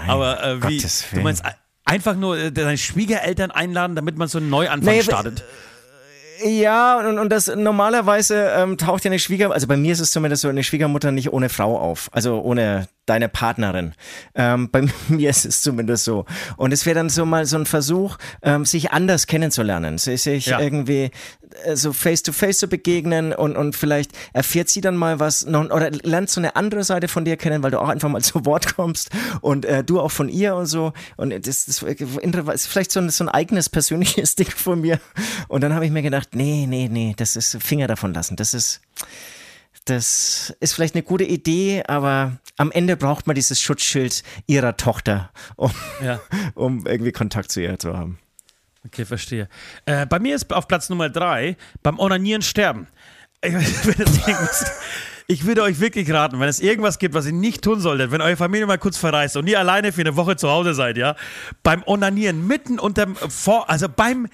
aber 0.08 0.44
äh, 0.44 0.58
wie? 0.68 0.78
Gottes 0.78 1.06
Du 1.12 1.22
meinst 1.22 1.44
ein- 1.44 1.56
einfach 1.86 2.16
nur 2.16 2.38
äh, 2.38 2.52
deine 2.52 2.78
Schwiegereltern 2.78 3.52
einladen, 3.52 3.96
damit 3.96 4.18
man 4.18 4.28
so 4.28 4.38
einen 4.38 4.50
Neuanfang 4.50 4.86
Naja, 4.86 5.04
startet? 5.04 5.44
Ja, 6.46 7.00
und, 7.00 7.20
und 7.20 7.30
das 7.30 7.48
normalerweise 7.56 8.52
ähm, 8.58 8.78
taucht 8.78 9.06
ja 9.06 9.10
eine 9.10 9.20
Schwiegermutter, 9.20 9.56
also 9.56 9.68
bei 9.68 9.78
mir 9.78 9.94
ist 9.94 10.00
es 10.00 10.12
zumindest 10.12 10.42
so, 10.42 10.50
eine 10.50 10.64
Schwiegermutter 10.64 11.12
nicht 11.12 11.32
ohne 11.32 11.50
Frau 11.50 11.78
auf, 11.80 12.10
also 12.12 12.42
ohne 12.42 12.88
deine 13.06 13.30
Partnerin. 13.30 13.94
Ähm, 14.36 14.70
bei 14.72 14.86
mir 15.08 15.30
ist 15.30 15.46
es 15.46 15.62
zumindest 15.62 16.04
so. 16.06 16.26
Und 16.58 16.72
es 16.74 16.86
wäre 16.86 16.96
dann 16.96 17.10
so 17.10 17.26
mal 17.26 17.46
so 17.46 17.58
ein 17.58 17.66
Versuch, 17.66 18.18
ähm, 18.42 18.66
sich 18.66 18.92
anders 18.92 19.28
kennenzulernen, 19.28 19.98
sich, 19.98 20.24
Ja. 20.46 20.60
irgendwie 20.60 21.12
so 21.74 21.94
face 21.94 22.24
to 22.24 22.32
face 22.32 22.58
zu 22.60 22.68
begegnen 22.68 23.34
und, 23.34 23.56
und 23.56 23.76
vielleicht 23.76 24.12
erfährt 24.34 24.70
sie 24.70 24.82
dann 24.82 24.96
mal 24.96 25.20
was 25.20 25.46
noch, 25.46 25.70
oder 25.70 25.92
lernt 25.92 26.30
so 26.30 26.40
eine 26.40 26.56
andere 26.56 26.84
Seite 26.84 27.08
von 27.08 27.26
dir 27.26 27.38
kennen, 27.38 27.64
weil 27.64 27.72
du 27.72 27.80
auch 27.80 27.90
einfach 27.90 28.10
mal 28.10 28.22
zu 28.24 28.46
Wort 28.46 28.76
kommst 28.76 29.10
und 29.42 29.66
äh, 29.66 29.84
du 29.84 30.00
auch 30.00 30.12
von 30.12 30.30
ihr 30.30 30.56
und 30.56 30.66
so. 30.66 30.94
Und 31.18 31.32
das, 31.32 31.66
das 31.66 31.82
ist 31.82 32.68
vielleicht 32.68 32.92
so 32.92 33.00
ein, 33.00 33.10
so 33.10 33.24
ein 33.24 33.30
eigenes 33.30 33.70
persönliches 33.70 34.36
Ding 34.36 34.50
von 34.50 34.82
mir. 34.82 35.00
Und 35.48 35.62
dann 35.62 35.74
habe 35.74 35.86
ich 35.86 35.92
mir 35.92 36.02
gedacht, 36.02 36.30
nee, 36.36 36.66
nee, 36.68 36.90
nee, 36.92 37.14
das 37.18 37.36
ist 37.36 37.58
Finger 37.62 37.88
davon 37.88 38.14
lassen. 38.14 38.36
Das 38.36 38.54
ist, 38.54 38.82
das 39.86 40.56
ist 40.60 40.74
vielleicht 40.74 40.96
eine 40.96 41.04
gute 41.04 41.26
Idee, 41.26 41.84
aber 41.88 42.38
am 42.58 42.72
Ende 42.72 42.96
braucht 42.96 43.28
man 43.28 43.36
dieses 43.36 43.60
Schutzschild 43.60 44.24
ihrer 44.48 44.78
Tochter, 44.78 45.32
um, 45.56 45.72
Ja. 46.04 46.20
um 46.56 46.86
irgendwie 46.86 47.12
Kontakt 47.12 47.52
zu 47.52 47.62
ihr 47.62 47.78
zu 47.80 47.98
haben. 47.98 48.20
Okay, 48.86 49.06
verstehe. 49.06 49.48
Äh, 49.86 50.06
bei 50.06 50.20
mir 50.20 50.36
ist 50.36 50.52
auf 50.54 50.68
Platz 50.68 50.90
Nummer 50.90 51.10
drei 51.10 51.56
beim 51.84 52.00
Onanieren 52.00 52.42
sterben. 52.42 52.88
Ich, 53.42 53.56
ich 55.28 55.46
würde 55.46 55.64
euch 55.64 55.80
wirklich 55.80 56.12
raten, 56.12 56.40
wenn 56.40 56.50
es 56.50 56.60
irgendwas 56.60 57.00
gibt, 57.00 57.14
was 57.14 57.26
ihr 57.26 57.34
nicht 57.34 57.64
tun 57.64 57.80
solltet, 57.80 58.12
wenn 58.12 58.22
eure 58.22 58.36
Familie 58.36 58.66
mal 58.66 58.78
kurz 58.78 58.98
verreist 58.98 59.38
und 59.38 59.48
ihr 59.48 59.60
alleine 59.60 59.92
für 59.94 60.02
eine 60.02 60.16
Woche 60.16 60.36
zu 60.36 60.50
Hause 60.50 60.74
seid, 60.74 60.98
ja, 60.98 61.16
beim 61.64 61.84
Onanieren 61.86 62.46
mitten 62.46 62.78
unterm 62.78 63.16
Vor, 63.16 63.70
also 63.70 63.88
beim 63.88 64.28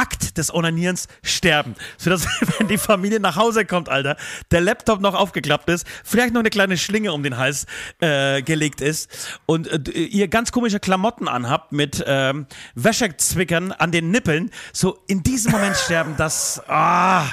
Akt 0.00 0.38
des 0.38 0.52
Onanierens 0.52 1.08
sterben. 1.22 1.74
Sodass, 1.98 2.26
wenn 2.58 2.68
die 2.68 2.78
Familie 2.78 3.20
nach 3.20 3.36
Hause 3.36 3.66
kommt, 3.66 3.90
Alter, 3.90 4.16
der 4.50 4.62
Laptop 4.62 5.00
noch 5.00 5.14
aufgeklappt 5.14 5.68
ist, 5.68 5.86
vielleicht 6.04 6.32
noch 6.32 6.40
eine 6.40 6.48
kleine 6.48 6.78
Schlinge 6.78 7.12
um 7.12 7.22
den 7.22 7.36
Hals 7.36 7.66
äh, 8.00 8.40
gelegt 8.40 8.80
ist 8.80 9.10
und 9.44 9.68
äh, 9.68 9.90
ihr 9.90 10.28
ganz 10.28 10.52
komische 10.52 10.80
Klamotten 10.80 11.28
anhabt 11.28 11.72
mit 11.72 12.02
ähm, 12.06 12.46
Wäschezwickern 12.74 13.72
an 13.72 13.92
den 13.92 14.10
Nippeln, 14.10 14.50
so 14.72 14.98
in 15.06 15.22
diesem 15.22 15.52
Moment 15.52 15.76
sterben, 15.84 16.14
das, 16.16 16.62
ah, 16.66 17.26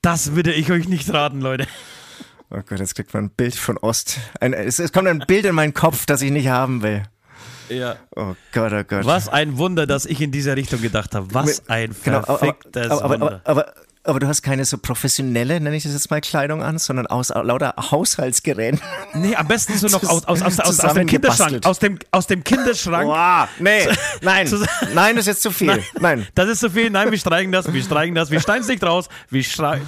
das 0.00 0.36
würde 0.36 0.52
ich 0.52 0.70
euch 0.70 0.88
nicht 0.88 1.12
raten, 1.12 1.40
Leute. 1.40 1.66
Oh 2.50 2.60
Gott, 2.64 2.78
jetzt 2.78 2.94
kriegt 2.94 3.12
man 3.12 3.24
ein 3.24 3.30
Bild 3.30 3.56
von 3.56 3.76
Ost. 3.78 4.20
Ein, 4.40 4.52
es, 4.52 4.78
es 4.78 4.92
kommt 4.92 5.08
ein 5.08 5.24
Bild 5.26 5.44
in 5.46 5.56
meinen 5.56 5.74
Kopf, 5.74 6.06
das 6.06 6.22
ich 6.22 6.30
nicht 6.30 6.46
haben 6.46 6.82
will. 6.82 7.02
Ja. 7.68 7.96
Oh 8.14 8.34
Gott, 8.52 8.72
oh 8.72 8.84
Gott. 8.84 9.04
Was 9.04 9.28
ein 9.28 9.58
Wunder, 9.58 9.86
dass 9.86 10.06
ich 10.06 10.20
in 10.20 10.30
diese 10.30 10.56
Richtung 10.56 10.80
gedacht 10.80 11.14
habe. 11.14 11.26
Was 11.32 11.68
ein 11.68 11.94
Genau, 12.04 12.18
aber, 12.18 12.38
verficktes 12.38 12.90
aber, 12.90 13.04
aber, 13.04 13.20
Wunder. 13.20 13.40
aber, 13.44 13.74
aber, 14.04 14.20
du 14.20 14.26
hast 14.26 14.42
keine 14.42 14.64
so 14.64 14.78
professionelle, 14.78 15.60
nenne 15.60 15.76
ich 15.76 15.84
das 15.84 15.92
jetzt 15.92 16.10
mal, 16.10 16.20
Kleidung 16.20 16.62
an, 16.62 16.78
sondern 16.78 17.06
aus 17.06 17.30
lauter 17.30 17.74
Haushaltsgeräten. 17.90 18.80
Nee, 19.14 19.34
am 19.34 19.48
besten 19.48 19.76
so 19.78 19.86
noch 19.88 20.02
aus, 20.04 20.26
aus, 20.26 20.42
aus, 20.42 20.60
aus, 20.60 20.80
aus 20.80 20.94
dem. 20.94 21.06
Kinderschrank. 21.06 21.64
Aus 21.64 21.78
dem, 21.78 21.98
aus 22.10 22.26
dem 22.26 22.44
Kinderschrank. 22.44 23.06
Boah, 23.06 23.48
nee, 23.58 23.86
nein, 24.20 24.48
nein, 24.94 25.16
das 25.16 25.22
ist 25.22 25.26
jetzt 25.26 25.42
zu 25.42 25.50
viel. 25.50 25.82
Nein. 25.98 26.26
Das 26.34 26.48
ist 26.48 26.60
zu 26.60 26.70
viel. 26.70 26.90
Nein, 26.90 27.10
wir 27.10 27.18
streichen 27.18 27.50
das, 27.52 27.72
wir 27.72 27.82
streichen 27.82 28.14
das, 28.14 28.30
wir 28.30 28.40
schneiden 28.40 28.62
es 28.62 28.68
nicht 28.68 28.82
raus. 28.82 29.08
Wir, 29.30 29.42
schrei 29.42 29.80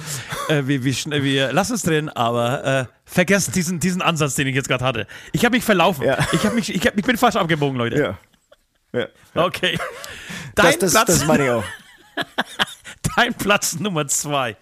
äh, 0.49 0.63
wir, 0.65 0.83
wir, 0.83 1.23
wir 1.23 1.53
lassen 1.53 1.75
es 1.75 1.83
drin, 1.83 2.09
aber 2.09 2.63
äh, 2.63 2.85
vergesst 3.05 3.55
diesen, 3.55 3.79
diesen 3.79 4.01
Ansatz, 4.01 4.35
den 4.35 4.47
ich 4.47 4.55
jetzt 4.55 4.67
gerade 4.67 4.83
hatte. 4.83 5.07
Ich 5.31 5.45
habe 5.45 5.55
mich 5.55 5.63
verlaufen. 5.63 6.05
Ja. 6.05 6.17
Ich, 6.31 6.43
hab 6.43 6.53
mich, 6.53 6.73
ich, 6.73 6.85
hab, 6.85 6.97
ich 6.97 7.05
bin 7.05 7.17
falsch 7.17 7.35
abgebogen, 7.35 7.77
Leute. 7.77 8.17
Ja. 8.93 8.99
ja. 8.99 9.07
Okay. 9.45 9.77
Dein, 10.55 10.65
Das, 10.65 10.79
das, 10.79 10.91
Platz, 10.91 11.07
das 11.07 11.25
meine 11.25 11.45
ich 11.45 11.51
auch. 11.51 11.63
dein 13.17 13.33
Platz 13.33 13.79
Nummer 13.79 14.07
zwei. 14.07 14.55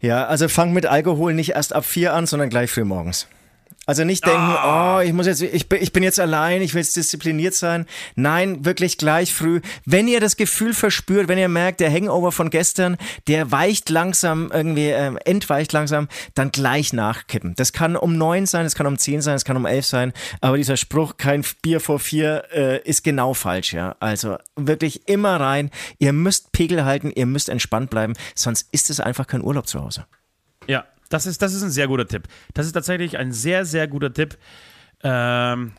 Ja, 0.00 0.26
also 0.26 0.48
fang 0.48 0.72
mit 0.72 0.86
Alkohol 0.86 1.32
nicht 1.32 1.50
erst 1.50 1.72
ab 1.72 1.84
vier 1.84 2.12
an, 2.12 2.26
sondern 2.26 2.50
gleich 2.50 2.70
früh 2.70 2.84
morgens. 2.84 3.26
Also 3.88 4.04
nicht 4.04 4.26
denken, 4.26 4.54
oh, 4.66 5.00
ich 5.02 5.14
muss 5.14 5.24
jetzt, 5.24 5.40
ich 5.40 5.66
bin, 5.66 5.82
ich 5.82 5.94
bin 5.94 6.02
jetzt 6.02 6.20
allein, 6.20 6.60
ich 6.60 6.74
will 6.74 6.82
jetzt 6.82 6.94
diszipliniert 6.94 7.54
sein. 7.54 7.86
Nein, 8.16 8.66
wirklich 8.66 8.98
gleich 8.98 9.32
früh. 9.32 9.62
Wenn 9.86 10.08
ihr 10.08 10.20
das 10.20 10.36
Gefühl 10.36 10.74
verspürt, 10.74 11.26
wenn 11.26 11.38
ihr 11.38 11.48
merkt, 11.48 11.80
der 11.80 11.90
Hangover 11.90 12.30
von 12.30 12.50
gestern, 12.50 12.98
der 13.28 13.50
weicht 13.50 13.88
langsam 13.88 14.50
irgendwie, 14.52 14.88
ähm, 14.88 15.18
entweicht 15.24 15.72
langsam, 15.72 16.08
dann 16.34 16.52
gleich 16.52 16.92
nachkippen. 16.92 17.54
Das 17.54 17.72
kann 17.72 17.96
um 17.96 18.18
neun 18.18 18.44
sein, 18.44 18.64
das 18.64 18.74
kann 18.74 18.86
um 18.86 18.98
zehn 18.98 19.22
sein, 19.22 19.36
das 19.36 19.46
kann 19.46 19.56
um 19.56 19.64
elf 19.64 19.86
sein. 19.86 20.12
Aber 20.42 20.58
dieser 20.58 20.76
Spruch, 20.76 21.16
kein 21.16 21.42
Bier 21.62 21.80
vor 21.80 21.98
vier, 21.98 22.44
äh, 22.52 22.82
ist 22.82 23.04
genau 23.04 23.32
falsch, 23.32 23.72
ja. 23.72 23.96
Also 24.00 24.36
wirklich 24.54 25.08
immer 25.08 25.40
rein. 25.40 25.70
Ihr 25.98 26.12
müsst 26.12 26.52
Pegel 26.52 26.84
halten, 26.84 27.10
ihr 27.10 27.24
müsst 27.24 27.48
entspannt 27.48 27.88
bleiben, 27.88 28.12
sonst 28.34 28.68
ist 28.70 28.90
es 28.90 29.00
einfach 29.00 29.26
kein 29.26 29.40
Urlaub 29.40 29.66
zu 29.66 29.82
Hause. 29.82 30.04
Das 31.08 31.26
ist, 31.26 31.40
das 31.42 31.54
ist 31.54 31.62
ein 31.62 31.70
sehr 31.70 31.88
guter 31.88 32.06
Tipp. 32.06 32.24
Das 32.54 32.66
ist 32.66 32.72
tatsächlich 32.72 33.18
ein 33.18 33.32
sehr, 33.32 33.64
sehr 33.64 33.88
guter 33.88 34.12
Tipp. 34.12 34.36
Ähm, 35.02 35.72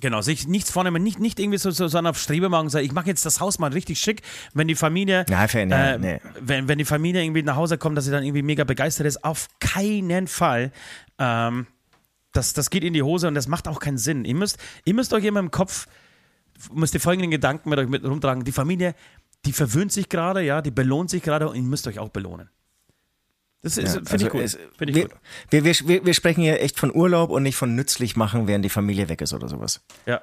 genau, 0.00 0.20
sich 0.20 0.46
nichts 0.46 0.70
vornehmen, 0.70 1.02
nicht, 1.02 1.18
nicht 1.18 1.38
irgendwie 1.38 1.58
so, 1.58 1.70
so, 1.70 1.88
so 1.88 1.98
auf 1.98 2.18
Strebe 2.18 2.48
machen 2.48 2.64
und 2.64 2.70
sagen, 2.70 2.84
ich 2.84 2.92
mache 2.92 3.06
jetzt 3.06 3.24
das 3.24 3.40
Haus 3.40 3.58
mal 3.58 3.72
richtig 3.72 4.00
schick, 4.00 4.22
wenn 4.52 4.68
die 4.68 4.74
Familie, 4.74 5.24
Nein, 5.68 6.00
nee, 6.00 6.12
äh, 6.12 6.18
nee. 6.18 6.20
Wenn, 6.40 6.68
wenn 6.68 6.78
die 6.78 6.84
Familie 6.84 7.22
irgendwie 7.22 7.42
nach 7.42 7.56
Hause 7.56 7.78
kommt, 7.78 7.96
dass 7.96 8.04
sie 8.04 8.10
dann 8.10 8.24
irgendwie 8.24 8.42
mega 8.42 8.64
begeistert 8.64 9.06
ist. 9.06 9.24
Auf 9.24 9.48
keinen 9.60 10.26
Fall. 10.26 10.72
Ähm, 11.18 11.66
das, 12.32 12.52
das 12.54 12.70
geht 12.70 12.84
in 12.84 12.92
die 12.92 13.02
Hose 13.02 13.28
und 13.28 13.34
das 13.34 13.46
macht 13.46 13.68
auch 13.68 13.78
keinen 13.78 13.98
Sinn. 13.98 14.24
Ihr 14.24 14.34
müsst, 14.34 14.58
ihr 14.84 14.94
müsst 14.94 15.12
euch 15.12 15.24
immer 15.24 15.40
im 15.40 15.50
Kopf, 15.50 15.86
müsst 16.72 16.94
ihr 16.94 17.00
folgenden 17.00 17.30
Gedanken 17.30 17.70
mit 17.70 17.78
euch 17.78 17.88
mit 17.88 18.04
rumtragen. 18.04 18.44
Die 18.44 18.52
Familie, 18.52 18.94
die 19.44 19.52
verwöhnt 19.52 19.92
sich 19.92 20.08
gerade, 20.08 20.42
ja, 20.42 20.62
die 20.62 20.70
belohnt 20.70 21.10
sich 21.10 21.22
gerade 21.22 21.48
und 21.48 21.56
ihr 21.56 21.62
müsst 21.62 21.86
euch 21.86 21.98
auch 21.98 22.08
belohnen. 22.08 22.48
Das 23.62 23.76
Ja, 23.76 23.82
finde 23.86 24.10
also 24.10 24.26
ich 24.26 24.32
gut. 24.32 24.40
es- 24.42 24.58
Finde 24.76 24.90
ich 24.90 24.94
wir, 24.96 25.08
gut. 25.08 25.16
Wir, 25.50 25.64
wir, 25.64 26.04
wir, 26.06 26.14
sprechen 26.14 26.42
hier 26.42 26.60
echt 26.60 26.78
von 26.78 26.92
Urlaub 26.94 27.30
und 27.30 27.44
nicht 27.44 27.56
von 27.56 27.74
nützlich 27.76 28.16
machen, 28.16 28.48
während 28.48 28.64
die 28.64 28.68
Familie 28.70 29.08
weg 29.08 29.20
ist 29.20 29.32
oder 29.32 29.48
sowas. 29.48 29.80
Ja. 30.04 30.20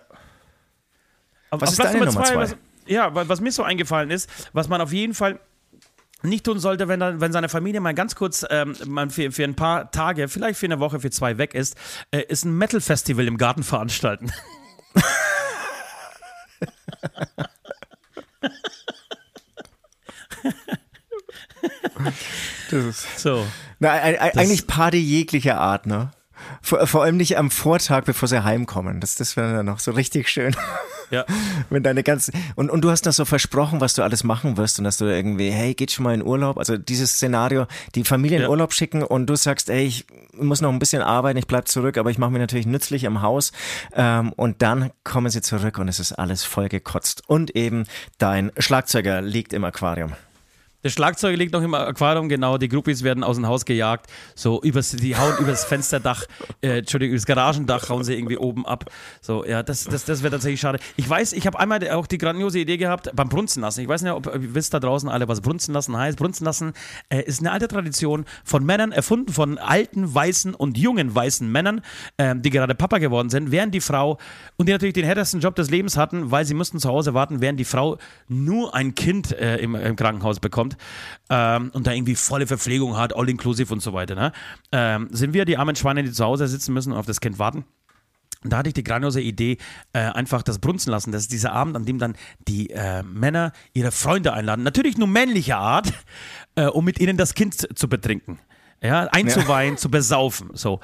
Auf, 1.49 1.61
Was 1.61 1.71
ist 1.71 1.75
Platz 1.77 1.93
deine 1.93 2.05
Nummer 2.05 2.23
zwei, 2.25 2.33
zwei? 2.33 2.41
Was, 2.41 2.55
ja, 2.85 3.15
wa- 3.15 3.23
was 3.27 3.39
mir 3.39 3.51
so 3.51 3.63
eingefallen 3.63 4.11
ist, 4.11 4.29
was 4.53 4.67
man 4.67 4.81
auf 4.81 4.91
jeden 4.91 5.13
Fall 5.13 5.39
nicht 6.21 6.43
tun 6.43 6.59
sollte, 6.59 6.89
wenn, 6.89 6.99
dann, 6.99 7.21
wenn 7.21 7.31
seine 7.31 7.47
Familie 7.47 7.79
mal 7.79 7.93
ganz 7.93 8.13
kurz 8.13 8.45
ähm, 8.49 8.75
mal 8.85 9.09
für, 9.09 9.31
für 9.31 9.45
ein 9.45 9.55
paar 9.55 9.89
Tage, 9.89 10.27
vielleicht 10.27 10.59
für 10.59 10.65
eine 10.65 10.79
Woche, 10.81 10.99
für 10.99 11.09
zwei 11.09 11.37
weg 11.37 11.53
ist, 11.55 11.77
äh, 12.11 12.21
ist 12.27 12.43
ein 12.43 12.57
Metal-Festival 12.57 13.25
im 13.25 13.37
Garten 13.37 13.63
veranstalten. 13.63 14.29
so. 23.17 23.45
Na, 23.79 23.91
ein, 23.91 24.17
ein, 24.17 24.37
eigentlich 24.37 24.67
Party 24.67 24.97
jeglicher 24.97 25.59
Art, 25.59 25.85
ne? 25.85 26.11
Vor, 26.61 26.85
vor 26.87 27.03
allem 27.03 27.17
nicht 27.17 27.37
am 27.37 27.51
Vortag, 27.51 28.05
bevor 28.05 28.27
sie 28.27 28.43
heimkommen. 28.43 28.99
Das, 28.99 29.15
das 29.15 29.35
wäre 29.35 29.53
dann 29.53 29.65
noch 29.65 29.79
so 29.79 29.91
richtig 29.91 30.29
schön. 30.29 30.55
Ja. 31.11 31.25
Wenn 31.69 31.83
deine 31.83 32.03
ganzen 32.03 32.33
und, 32.55 32.69
und 32.69 32.81
du 32.81 32.91
hast 32.91 33.05
das 33.05 33.15
so 33.15 33.25
versprochen, 33.25 33.81
was 33.81 33.93
du 33.93 34.03
alles 34.03 34.23
machen 34.23 34.57
wirst 34.57 34.77
und 34.79 34.85
dass 34.85 34.97
du 34.97 35.05
irgendwie, 35.05 35.49
hey, 35.49 35.73
geht 35.73 35.91
schon 35.91 36.03
mal 36.03 36.13
in 36.13 36.23
Urlaub. 36.23 36.57
Also 36.57 36.77
dieses 36.77 37.13
Szenario, 37.13 37.65
die 37.95 38.03
Familie 38.03 38.37
in 38.37 38.43
Ja. 38.43 38.49
Urlaub 38.49 38.73
schicken 38.73 39.03
und 39.03 39.27
du 39.27 39.35
sagst, 39.35 39.69
ey, 39.69 39.85
ich 39.85 40.05
muss 40.33 40.61
noch 40.61 40.71
ein 40.71 40.79
bisschen 40.79 41.01
arbeiten, 41.01 41.37
ich 41.37 41.47
bleib 41.47 41.67
zurück, 41.67 41.97
aber 41.97 42.11
ich 42.11 42.17
mache 42.17 42.31
mir 42.31 42.39
natürlich 42.39 42.67
nützlich 42.67 43.07
am 43.07 43.21
Haus. 43.21 43.51
Ähm, 43.93 44.31
und 44.33 44.61
dann 44.61 44.91
kommen 45.03 45.29
sie 45.29 45.41
zurück 45.41 45.77
und 45.77 45.87
es 45.87 45.99
ist 45.99 46.13
alles 46.13 46.43
vollgekotzt. 46.43 47.23
Und 47.27 47.55
eben 47.55 47.85
dein 48.17 48.51
Schlagzeuger 48.57 49.21
liegt 49.21 49.53
im 49.53 49.63
Aquarium. 49.63 50.13
Der 50.81 50.89
Schlagzeug 50.89 51.35
liegt 51.35 51.51
noch 51.51 51.61
im 51.61 51.73
Aquarium, 51.73 52.29
genau. 52.29 52.57
Die 52.57 52.69
Groupies 52.69 53.03
werden 53.03 53.21
aus 53.21 53.35
dem 53.35 53.45
Haus 53.45 53.65
gejagt. 53.65 54.07
So, 54.33 54.61
übers, 54.61 54.91
die 54.91 55.17
hauen 55.17 55.37
übers 55.37 55.65
Fensterdach, 55.65 56.23
äh, 56.61 56.77
Entschuldigung, 56.77 57.15
übers 57.15 57.25
Garagendach 57.25 57.89
hauen 57.89 58.05
sie 58.05 58.13
irgendwie 58.13 58.37
oben 58.37 58.65
ab. 58.65 58.89
So, 59.19 59.43
ja, 59.43 59.61
das, 59.61 59.83
das, 59.83 60.05
das 60.05 60.23
wäre 60.23 60.31
tatsächlich 60.31 60.61
schade. 60.61 60.79
Ich 60.95 61.09
weiß, 61.09 61.33
ich 61.33 61.45
habe 61.45 61.59
einmal 61.59 61.85
auch 61.89 62.07
die 62.07 62.17
grandiose 62.17 62.59
Idee 62.59 62.77
gehabt 62.77 63.11
beim 63.13 63.27
Brunzen 63.27 63.61
lassen. 63.61 63.81
Ich 63.81 63.89
weiß 63.89 64.03
nicht, 64.03 64.13
ob 64.13 64.27
ihr 64.27 64.55
wisst 64.55 64.73
da 64.73 64.79
draußen 64.79 65.09
alle, 65.09 65.27
was 65.27 65.41
Brunzen 65.41 65.73
lassen 65.73 65.97
heißt. 65.97 66.17
Brunzen 66.17 66.45
lassen 66.45 66.71
äh, 67.09 67.23
ist 67.23 67.41
eine 67.41 67.51
alte 67.51 67.67
Tradition 67.67 68.23
von 68.45 68.65
Männern, 68.65 68.93
erfunden 68.93 69.33
von 69.33 69.57
alten, 69.57 70.15
weißen 70.15 70.53
und 70.53 70.77
jungen 70.77 71.13
weißen 71.13 71.51
Männern, 71.51 71.81
ähm, 72.17 72.41
die 72.41 72.51
gerade 72.51 72.73
Papa 72.73 72.99
geworden 72.99 73.29
sind, 73.29 73.51
während 73.51 73.75
die 73.75 73.81
Frau 73.81 74.17
und 74.55 74.69
die 74.69 74.71
natürlich 74.71 74.93
den 74.93 75.03
härtesten 75.03 75.41
Job 75.41 75.55
des 75.55 75.69
Lebens 75.69 75.97
hatten, 75.97 76.31
weil 76.31 76.45
sie 76.45 76.53
mussten 76.53 76.79
zu 76.79 76.87
Hause 76.87 77.13
warten, 77.13 77.41
während 77.41 77.59
die 77.59 77.65
Frau 77.65 77.97
nur 78.29 78.73
ein 78.73 78.95
Kind 78.95 79.33
äh, 79.33 79.57
im, 79.57 79.75
im 79.75 79.97
Krankenhaus 79.97 80.39
bekommt 80.39 80.68
ähm, 81.29 81.71
und 81.73 81.87
da 81.87 81.91
irgendwie 81.91 82.15
volle 82.15 82.47
Verpflegung 82.47 82.97
hat, 82.97 83.15
all 83.15 83.29
inclusive 83.29 83.73
und 83.73 83.81
so 83.81 83.93
weiter. 83.93 84.15
Ne? 84.15 84.31
Ähm, 84.71 85.07
sind 85.11 85.33
wir 85.33 85.45
die 85.45 85.57
armen 85.57 85.75
Schweine, 85.75 86.03
die 86.03 86.11
zu 86.11 86.23
Hause 86.25 86.47
sitzen 86.47 86.73
müssen 86.73 86.91
und 86.91 86.97
auf 86.97 87.05
das 87.05 87.21
Kind 87.21 87.39
warten? 87.39 87.65
Und 88.43 88.53
da 88.53 88.57
hatte 88.57 88.69
ich 88.69 88.73
die 88.73 88.83
grandiose 88.83 89.19
Idee, 89.19 89.57
äh, 89.91 89.99
einfach 89.99 90.43
das 90.43 90.59
brunzen 90.59 90.91
lassen. 90.91 91.11
Das 91.11 91.23
ist 91.23 91.31
dieser 91.31 91.51
Abend, 91.51 91.75
an 91.75 91.85
dem 91.85 91.99
dann 91.99 92.15
die 92.47 92.69
äh, 92.69 93.03
Männer 93.03 93.51
ihre 93.73 93.91
Freunde 93.91 94.33
einladen. 94.33 94.63
Natürlich 94.63 94.97
nur 94.97 95.07
männlicher 95.07 95.57
Art, 95.57 95.91
äh, 96.55 96.65
um 96.65 96.85
mit 96.85 96.99
ihnen 96.99 97.17
das 97.17 97.33
Kind 97.33 97.77
zu 97.77 97.89
betrinken. 97.89 98.39
Ja, 98.81 99.09
einzuweihen, 99.11 99.75
zu 99.75 99.91
besaufen. 99.91 100.51
So. 100.53 100.79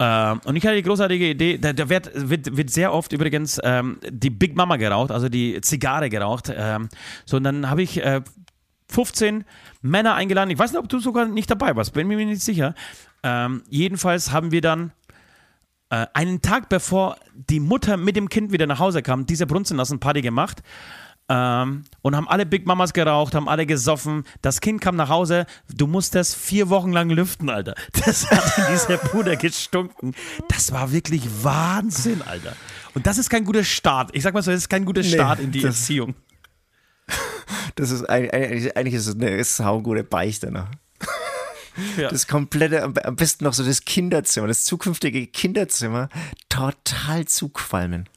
Ähm, 0.00 0.40
und 0.44 0.56
ich 0.56 0.64
hatte 0.64 0.76
die 0.76 0.82
großartige 0.82 1.28
Idee, 1.28 1.58
da, 1.58 1.74
da 1.74 1.90
wird, 1.90 2.10
wird, 2.14 2.56
wird 2.56 2.70
sehr 2.70 2.90
oft 2.90 3.12
übrigens 3.12 3.60
ähm, 3.62 3.98
die 4.08 4.30
Big 4.30 4.56
Mama 4.56 4.76
geraucht, 4.76 5.10
also 5.10 5.28
die 5.28 5.60
Zigarre 5.60 6.08
geraucht. 6.08 6.50
Ähm, 6.54 6.88
so, 7.26 7.36
und 7.36 7.44
dann 7.44 7.68
habe 7.68 7.82
ich 7.82 8.02
äh, 8.02 8.22
15 8.94 9.44
Männer 9.82 10.14
eingeladen. 10.14 10.50
Ich 10.50 10.58
weiß 10.58 10.72
nicht, 10.72 10.80
ob 10.80 10.88
du 10.88 11.00
sogar 11.00 11.26
nicht 11.26 11.50
dabei 11.50 11.74
warst, 11.76 11.92
bin 11.92 12.08
mir 12.08 12.16
nicht 12.16 12.42
sicher. 12.42 12.74
Ähm, 13.22 13.62
jedenfalls 13.68 14.32
haben 14.32 14.52
wir 14.52 14.60
dann 14.60 14.92
äh, 15.90 16.06
einen 16.14 16.42
Tag 16.42 16.68
bevor 16.68 17.16
die 17.34 17.60
Mutter 17.60 17.96
mit 17.96 18.16
dem 18.16 18.28
Kind 18.28 18.52
wieder 18.52 18.66
nach 18.66 18.78
Hause 18.78 19.02
kam, 19.02 19.26
diese 19.26 19.46
Brunzenlassen-Party 19.46 20.22
gemacht. 20.22 20.62
Ähm, 21.26 21.84
und 22.02 22.16
haben 22.16 22.28
alle 22.28 22.44
Big 22.44 22.66
Mamas 22.66 22.92
geraucht, 22.92 23.34
haben 23.34 23.48
alle 23.48 23.64
gesoffen. 23.64 24.24
Das 24.42 24.60
Kind 24.60 24.82
kam 24.82 24.94
nach 24.94 25.08
Hause. 25.08 25.46
Du 25.74 25.86
musstest 25.86 26.36
vier 26.36 26.68
Wochen 26.68 26.92
lang 26.92 27.08
lüften, 27.08 27.48
Alter. 27.48 27.74
Das 28.04 28.30
hat 28.30 28.58
in 28.58 28.64
dieser 28.74 28.98
Bude 28.98 29.36
gestunken. 29.38 30.14
Das 30.48 30.72
war 30.72 30.92
wirklich 30.92 31.22
Wahnsinn, 31.42 32.20
Alter. 32.20 32.54
Und 32.92 33.06
das 33.06 33.16
ist 33.16 33.30
kein 33.30 33.44
guter 33.44 33.64
Start. 33.64 34.10
Ich 34.12 34.22
sag 34.22 34.34
mal 34.34 34.42
so, 34.42 34.50
das 34.50 34.60
ist 34.60 34.68
kein 34.68 34.84
guter 34.84 35.02
Start 35.02 35.40
in 35.40 35.50
die 35.50 35.64
Erziehung. 35.64 36.14
Das 37.76 37.90
ist 37.90 38.04
eigentlich, 38.04 38.76
eigentlich 38.76 38.94
ist 38.94 39.08
es 39.08 39.16
eine 39.16 39.42
saugute 39.42 40.04
Beichte. 40.04 40.52
Ne? 40.52 40.68
Ja. 41.96 42.08
Das 42.08 42.28
komplette, 42.28 42.82
am 42.82 43.16
besten 43.16 43.44
noch 43.44 43.52
so 43.52 43.64
das 43.64 43.84
Kinderzimmer, 43.84 44.46
das 44.46 44.64
zukünftige 44.64 45.26
Kinderzimmer, 45.26 46.08
total 46.48 47.24
zuqualmen. 47.24 48.08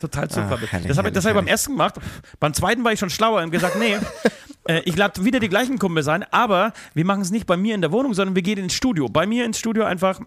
Total 0.00 0.30
super. 0.30 0.58
Ach, 0.60 0.72
herrlich, 0.72 0.88
das 0.88 0.98
habe 0.98 1.08
ich, 1.08 1.14
das 1.14 1.24
hab 1.24 1.30
ich 1.30 1.36
beim 1.36 1.46
ersten 1.46 1.72
gemacht. 1.72 1.96
Beim 2.40 2.54
zweiten 2.54 2.82
war 2.82 2.92
ich 2.92 2.98
schon 2.98 3.10
schlauer 3.10 3.42
und 3.42 3.50
gesagt, 3.50 3.76
nee, 3.78 3.96
äh, 4.66 4.80
ich 4.80 4.96
lade 4.96 5.24
wieder 5.24 5.38
die 5.38 5.48
gleichen 5.48 5.78
Kumpel 5.78 6.02
sein, 6.02 6.24
aber 6.30 6.72
wir 6.94 7.04
machen 7.04 7.20
es 7.20 7.30
nicht 7.30 7.46
bei 7.46 7.56
mir 7.56 7.74
in 7.74 7.82
der 7.82 7.92
Wohnung, 7.92 8.14
sondern 8.14 8.34
wir 8.34 8.42
gehen 8.42 8.58
ins 8.58 8.74
Studio. 8.74 9.08
Bei 9.08 9.26
mir 9.26 9.44
ins 9.44 9.58
Studio 9.58 9.84
einfach 9.84 10.18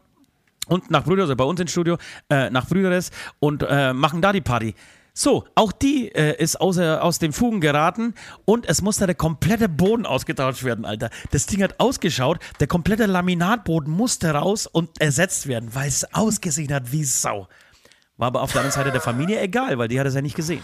und 0.67 0.91
nach 0.91 1.03
Brüder, 1.03 1.23
also 1.23 1.35
bei 1.35 1.43
uns 1.43 1.59
ins 1.59 1.71
Studio, 1.71 1.97
äh, 2.29 2.49
nach 2.49 2.67
Brüderes 2.67 3.11
und 3.39 3.65
äh, 3.67 3.93
machen 3.93 4.21
da 4.21 4.31
die 4.31 4.41
Party. 4.41 4.75
So, 5.15 5.45
auch 5.53 5.71
die 5.71 6.09
äh, 6.09 6.41
ist 6.41 6.59
außer, 6.59 7.03
aus 7.03 7.19
den 7.19 7.33
Fugen 7.33 7.61
geraten 7.61 8.15
und 8.45 8.67
es 8.67 8.81
musste 8.81 9.05
der 9.05 9.13
komplette 9.13 9.69
Boden 9.69 10.07
ausgetauscht 10.07 10.63
werden, 10.63 10.85
Alter. 10.85 11.11
Das 11.29 11.45
Ding 11.45 11.61
hat 11.61 11.79
ausgeschaut, 11.79 12.39
der 12.59 12.65
komplette 12.65 13.05
Laminatboden 13.05 13.93
musste 13.93 14.31
raus 14.31 14.65
und 14.65 14.99
ersetzt 14.99 15.47
werden, 15.47 15.75
weil 15.75 15.87
es 15.87 16.11
ausgesehen 16.15 16.73
hat 16.73 16.91
wie 16.91 17.03
Sau. 17.03 17.47
War 18.17 18.27
aber 18.27 18.41
auf 18.41 18.53
der 18.53 18.61
anderen 18.61 18.75
Seite 18.75 18.91
der 18.91 19.01
Familie 19.01 19.39
egal, 19.39 19.77
weil 19.77 19.87
die 19.87 19.99
hat 19.99 20.07
es 20.07 20.15
ja 20.15 20.21
nicht 20.21 20.35
gesehen. 20.35 20.63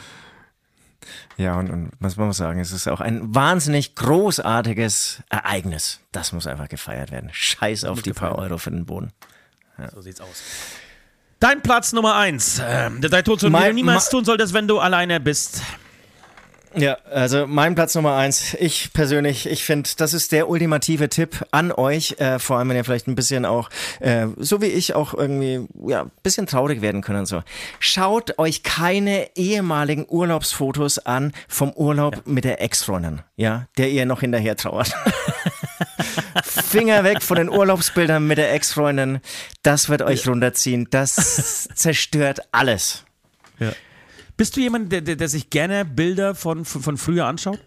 Ja, 1.38 1.58
und, 1.58 1.70
und 1.70 1.92
was 2.00 2.18
man 2.18 2.28
muss 2.28 2.38
sagen, 2.38 2.60
es 2.60 2.72
ist 2.72 2.88
auch 2.88 3.02
ein 3.02 3.34
wahnsinnig 3.34 3.96
großartiges 3.96 5.24
Ereignis. 5.30 6.02
Das 6.12 6.34
muss 6.34 6.48
einfach 6.48 6.70
gefeiert 6.70 7.12
werden. 7.12 7.30
Scheiß 7.32 7.86
auf 7.86 8.02
die 8.02 8.14
paar 8.14 8.38
Euro 8.38 8.58
für 8.58 8.72
den 8.72 8.86
Boden. 8.86 9.14
So 9.94 10.02
sieht's 10.02 10.20
aus. 10.20 10.44
Dein 11.40 11.62
Platz 11.62 11.94
Nummer 11.94 12.16
eins. 12.16 12.62
Ähm, 12.66 13.00
der 13.02 13.10
die 13.10 13.50
Mein- 13.50 13.70
du 13.70 13.74
niemals 13.76 14.06
ma- 14.06 14.12
tun 14.12 14.26
solltest, 14.26 14.54
wenn 14.54 14.68
du 14.68 14.80
alleine 14.80 15.20
bist. 15.20 15.62
Ja, 16.76 16.98
also 17.12 17.48
mein 17.48 17.74
Platz 17.74 17.96
Nummer 17.96 18.16
eins. 18.16 18.54
Ich 18.60 18.94
persönlich, 18.94 19.48
ich 19.50 19.64
finde, 19.64 19.90
das 19.98 20.14
ist 20.14 20.32
der 20.32 20.50
ultimative 20.50 21.10
Tipp 21.10 21.44
an 21.50 21.72
euch, 21.72 22.20
äh, 22.20 22.38
vor 22.38 22.58
allem 22.60 22.70
wenn 22.70 22.76
ihr 22.78 22.84
vielleicht 22.84 23.08
ein 23.08 23.16
bisschen 23.16 23.44
auch, 23.46 23.70
äh, 24.02 24.28
so 24.38 24.62
wie 24.62 24.68
ich 24.68 24.94
auch 24.94 25.16
irgendwie, 25.16 25.68
ja, 25.88 26.04
ein 26.04 26.12
bisschen 26.22 26.46
traurig 26.46 26.82
werden 26.84 27.02
können 27.02 27.20
und 27.22 27.26
so. 27.26 27.42
Schaut 27.80 28.38
euch 28.38 28.62
keine 28.62 29.36
ehemaligen 29.36 30.06
Urlaubsfotos 30.08 31.00
an 31.00 31.34
vom 31.48 31.72
Urlaub 31.72 32.22
mit 32.28 32.44
der 32.44 32.62
Ex-Freundin, 32.62 33.22
ja, 33.36 33.66
der 33.80 33.90
ihr 33.90 34.06
noch 34.06 34.20
hinterher 34.20 34.56
trauert. 34.56 34.92
Finger 36.44 37.04
weg 37.04 37.22
von 37.22 37.38
den 37.38 37.50
Urlaubsbildern 37.50 38.26
mit 38.26 38.38
der 38.38 38.54
Ex-Freundin. 38.54 39.20
Das 39.64 39.90
wird 39.90 40.02
euch 40.02 40.28
runterziehen. 40.28 40.88
Das 40.90 41.70
zerstört 41.76 42.42
alles. 42.52 43.04
Bist 44.38 44.56
du 44.56 44.62
jemand, 44.62 44.92
der, 44.92 45.02
der, 45.02 45.16
der 45.16 45.28
sich 45.28 45.50
gerne 45.50 45.84
Bilder 45.84 46.34
von, 46.36 46.64
von, 46.66 46.82
von 46.82 46.98
früher 46.98 47.26
anschaut? 47.26 47.60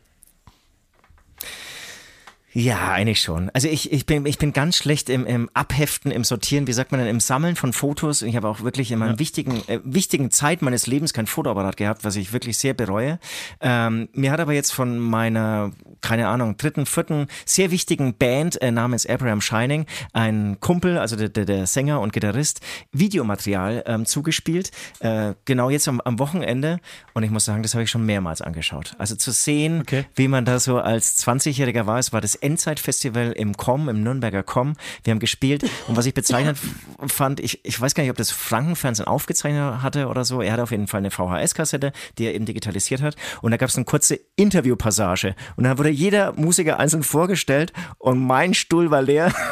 Ja, 2.54 2.92
eigentlich 2.92 3.20
schon. 3.22 3.50
Also 3.54 3.68
ich, 3.68 3.92
ich, 3.92 4.04
bin, 4.04 4.26
ich 4.26 4.36
bin 4.36 4.52
ganz 4.52 4.76
schlecht 4.76 5.08
im, 5.08 5.24
im 5.24 5.48
Abheften, 5.54 6.10
im 6.10 6.22
Sortieren, 6.22 6.66
wie 6.66 6.72
sagt 6.74 6.92
man 6.92 7.00
denn, 7.00 7.08
im 7.08 7.20
Sammeln 7.20 7.56
von 7.56 7.72
Fotos. 7.72 8.20
Ich 8.20 8.36
habe 8.36 8.46
auch 8.46 8.60
wirklich 8.60 8.92
in 8.92 8.98
meiner 8.98 9.18
wichtigen, 9.18 9.62
äh, 9.68 9.80
wichtigen 9.84 10.30
Zeit 10.30 10.60
meines 10.60 10.86
Lebens 10.86 11.14
kein 11.14 11.26
Fotoapparat 11.26 11.78
gehabt, 11.78 12.04
was 12.04 12.16
ich 12.16 12.34
wirklich 12.34 12.58
sehr 12.58 12.74
bereue. 12.74 13.18
Ähm, 13.60 14.08
mir 14.12 14.30
hat 14.32 14.40
aber 14.40 14.52
jetzt 14.52 14.72
von 14.72 14.98
meiner, 14.98 15.70
keine 16.02 16.28
Ahnung, 16.28 16.58
dritten, 16.58 16.84
vierten, 16.84 17.26
sehr 17.46 17.70
wichtigen 17.70 18.14
Band 18.14 18.60
äh, 18.60 18.70
namens 18.70 19.06
Abraham 19.06 19.40
Shining 19.40 19.86
ein 20.12 20.58
Kumpel, 20.60 20.98
also 20.98 21.16
der, 21.16 21.30
der, 21.30 21.46
der 21.46 21.66
Sänger 21.66 22.00
und 22.00 22.12
Gitarrist, 22.12 22.60
Videomaterial 22.92 23.82
ähm, 23.86 24.04
zugespielt. 24.04 24.70
Äh, 25.00 25.34
genau 25.46 25.70
jetzt 25.70 25.88
am, 25.88 26.00
am 26.02 26.18
Wochenende. 26.18 26.80
Und 27.14 27.22
ich 27.22 27.30
muss 27.30 27.44
sagen, 27.46 27.62
das 27.62 27.72
habe 27.74 27.84
ich 27.84 27.90
schon 27.90 28.04
mehrmals 28.04 28.42
angeschaut. 28.42 28.94
Also 28.98 29.16
zu 29.16 29.30
sehen, 29.30 29.80
Okay. 29.82 30.04
wie 30.16 30.28
man 30.28 30.44
da 30.44 30.58
so 30.58 30.78
als 30.78 31.16
20-Jähriger 31.26 31.86
war. 31.86 31.98
Es 31.98 32.12
war 32.12 32.20
das 32.20 32.41
Endzeitfestival 32.42 33.32
im 33.32 33.56
Com, 33.56 33.88
im 33.88 34.02
Nürnberger 34.02 34.42
Com. 34.42 34.74
Wir 35.04 35.12
haben 35.12 35.18
gespielt 35.20 35.64
und 35.88 35.96
was 35.96 36.06
ich 36.06 36.14
bezeichnend 36.14 36.58
f- 36.58 37.10
fand, 37.12 37.40
ich, 37.40 37.64
ich 37.64 37.80
weiß 37.80 37.94
gar 37.94 38.02
nicht, 38.02 38.10
ob 38.10 38.16
das 38.16 38.30
Frankenfernsehen 38.30 39.06
aufgezeichnet 39.06 39.82
hatte 39.82 40.08
oder 40.08 40.24
so. 40.24 40.40
Er 40.42 40.52
hatte 40.52 40.62
auf 40.64 40.70
jeden 40.70 40.86
Fall 40.88 40.98
eine 40.98 41.10
VHS-Kassette, 41.10 41.92
die 42.18 42.24
er 42.26 42.34
eben 42.34 42.44
digitalisiert 42.44 43.02
hat. 43.02 43.16
Und 43.40 43.50
da 43.52 43.56
gab 43.56 43.68
es 43.68 43.76
eine 43.76 43.84
kurze 43.84 44.18
Interviewpassage. 44.36 45.34
Und 45.56 45.64
da 45.64 45.78
wurde 45.78 45.90
jeder 45.90 46.32
Musiker 46.34 46.78
einzeln 46.78 47.02
vorgestellt 47.02 47.72
und 47.98 48.18
mein 48.24 48.54
Stuhl 48.54 48.90
war 48.90 49.02
leer. 49.02 49.32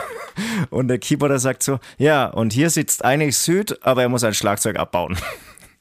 Und 0.70 0.88
der 0.88 0.99
Keyboarder 0.99 1.38
sagt 1.41 1.62
so, 1.62 1.80
ja, 1.99 2.26
und 2.26 2.53
hier 2.53 2.70
sitzt 2.70 3.05
eigentlich 3.05 3.36
Süd, 3.36 3.78
aber 3.82 4.03
er 4.03 4.09
muss 4.09 4.22
ein 4.24 4.32
Schlagzeug 4.32 4.78
abbauen. 4.78 5.18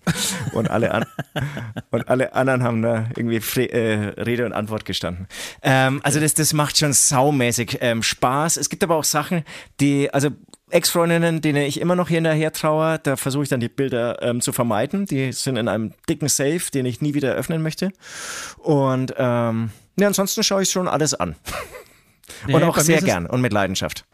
Und 0.54 0.70
alle, 0.70 0.92
an, 0.92 1.06
und 1.92 2.08
alle 2.08 2.34
anderen 2.34 2.64
haben 2.64 2.82
da 2.82 3.10
irgendwie 3.16 3.40
Fre 3.40 3.72
äh, 3.72 4.22
Rede 4.22 4.46
und 4.46 4.54
Antwort 4.54 4.86
gestanden. 4.86 5.28
Ähm, 5.62 6.00
also 6.04 6.20
das, 6.20 6.34
das 6.34 6.54
macht 6.54 6.78
schon 6.78 6.94
saumäßig 6.94 7.78
ähm, 7.82 8.02
Spaß. 8.02 8.58
Es 8.58 8.70
gibt 8.70 8.84
aber 8.84 8.96
auch 8.96 9.04
Sachen, 9.04 9.44
die, 9.80 10.12
also 10.12 10.30
Ex-Freundinnen, 10.72 11.42
denen 11.42 11.64
ich 11.64 11.82
immer 11.82 11.96
noch 11.96 12.08
hier 12.08 12.18
hinterher 12.18 12.52
traue, 12.52 13.00
da 13.00 13.16
versuche 13.16 13.44
ich 13.44 13.50
dann 13.50 13.60
die 13.60 13.70
Bilder 13.70 14.22
ähm, 14.22 14.42
zu 14.42 14.52
vermeiden. 14.52 15.06
Die 15.06 15.32
sind 15.32 15.58
in 15.58 15.68
einem 15.68 15.94
dicken 16.08 16.30
Safe, 16.30 16.62
den 16.74 16.86
ich 16.86 17.02
nie 17.02 17.14
wieder 17.14 17.34
öffnen 17.34 17.62
möchte. 17.62 17.92
Und 18.58 19.14
ähm, 19.18 19.72
ja, 20.00 20.08
ansonsten 20.08 20.44
schaue 20.44 20.64
ich 20.64 20.70
schon 20.70 20.88
alles 20.88 21.14
an. 21.14 21.36
Und 22.48 22.64
auch 22.64 22.76
bei 22.76 22.82
mir 22.82 22.86
sehr 22.86 23.02
gern 23.02 23.26
und 23.26 23.42
mit 23.42 23.54
Leidenschaft. 23.54 24.06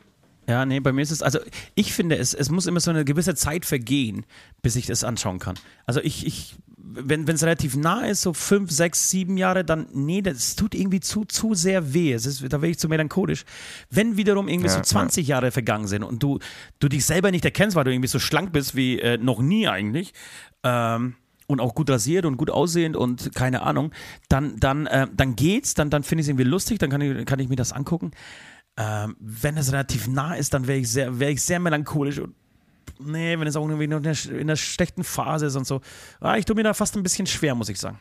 Ja, 0.48 0.66
nee, 0.66 0.80
bei 0.80 0.91
mir 0.91 1.02
ist 1.02 1.12
es, 1.12 1.22
also 1.24 1.39
ich 1.74 1.93
finde, 1.93 2.18
es, 2.18 2.34
es 2.34 2.52
muss 2.52 2.68
immer 2.68 2.80
so 2.80 2.91
eine 2.91 3.04
gewisse 3.04 3.36
Zeit 3.36 3.66
vergehen, 3.66 4.26
bis 4.62 4.76
ich 4.76 4.86
das 4.86 5.04
anschauen 5.04 5.39
kann. 5.39 5.56
Also 5.86 6.02
ich, 6.02 6.26
ich 6.26 6.56
wenn 6.78 7.28
es 7.28 7.43
relativ 7.43 7.76
nah 7.76 8.06
ist, 8.06 8.22
so 8.22 8.34
fünf, 8.34 8.72
sechs, 8.72 9.10
sieben 9.10 9.38
Jahre, 9.38 9.66
dann, 9.66 9.88
nee, 9.91 10.22
das 10.22 10.56
tut 10.56 10.76
irgendwie 10.76 11.00
zu, 11.00 11.26
zu 11.26 11.54
sehr 11.54 11.93
weh. 11.93 12.14
Es 12.14 12.26
ist, 12.26 12.41
da 12.43 12.62
wäre 12.62 12.70
ich 12.70 12.80
zu 12.80 12.88
melancholisch. 12.88 13.43
Wenn 13.89 14.18
wiederum 14.18 14.48
irgendwie 14.48 14.70
Ja, 14.70 14.76
so 14.76 14.82
20 14.82 15.28
Jahre 15.28 15.52
vergangen 15.52 15.88
sind 15.88 16.04
und 16.04 16.22
du, 16.22 16.39
du 16.80 16.88
dich 16.88 17.06
selber 17.06 17.32
nicht 17.32 17.43
erkennst, 17.43 17.76
weil 17.76 17.86
du 17.86 17.91
irgendwie 17.91 18.08
so 18.08 18.20
schlank 18.20 18.54
bist 18.54 18.76
wie 18.76 19.00
äh, 19.00 19.18
noch 19.18 19.41
nie 19.41 19.68
eigentlich, 19.68 20.14
ähm, 20.64 21.16
und 21.48 21.60
auch 21.60 21.76
gut 21.76 21.89
rasiert 21.89 22.26
und 22.26 22.38
gut 22.38 22.50
aussehend 22.50 22.96
und 22.98 23.36
keine 23.36 23.62
Ahnung, 23.62 23.91
dann, 24.30 24.58
dann, 24.60 24.88
äh, 24.88 25.08
dann 25.14 25.36
geht's, 25.36 25.76
dann, 25.76 25.89
dann 25.89 26.04
finde 26.04 26.22
ich 26.22 26.26
es 26.26 26.30
irgendwie 26.30 26.46
lustig, 26.46 26.80
dann 26.80 26.89
kann 26.89 27.02
ich, 27.02 27.26
kann 27.26 27.39
ich 27.39 27.50
mir 27.50 27.56
das 27.56 27.72
angucken. 27.72 28.12
Ähm, 28.78 29.15
wenn 29.19 29.57
es 29.57 29.71
relativ 29.71 30.07
nah 30.07 30.36
ist, 30.36 30.53
dann 30.53 30.67
wäre 30.67 30.80
ich 30.80 30.91
sehr, 30.91 31.17
wäre 31.19 31.32
ich 31.32 31.41
sehr 31.41 31.59
melancholisch 31.59 32.19
und 32.19 32.36
nee, 32.99 33.39
wenn 33.39 33.47
es 33.47 33.55
auch 33.55 33.65
irgendwie 33.65 33.86
in 33.86 33.93
einer, 33.93 34.26
in 34.30 34.41
einer 34.41 34.55
schlechten 34.55 35.03
Phase 35.03 35.45
ist 35.45 35.55
und 35.55 35.65
so. 35.65 35.82
Ah, 36.19 36.38
ich 36.38 36.45
tue 36.45 36.55
mir 36.55 36.63
da 36.63 36.73
fast 36.73 36.95
ein 36.97 37.03
bisschen 37.03 37.26
schwer, 37.26 37.55
muss 37.55 37.69
ich 37.69 37.80
sagen. 37.80 37.99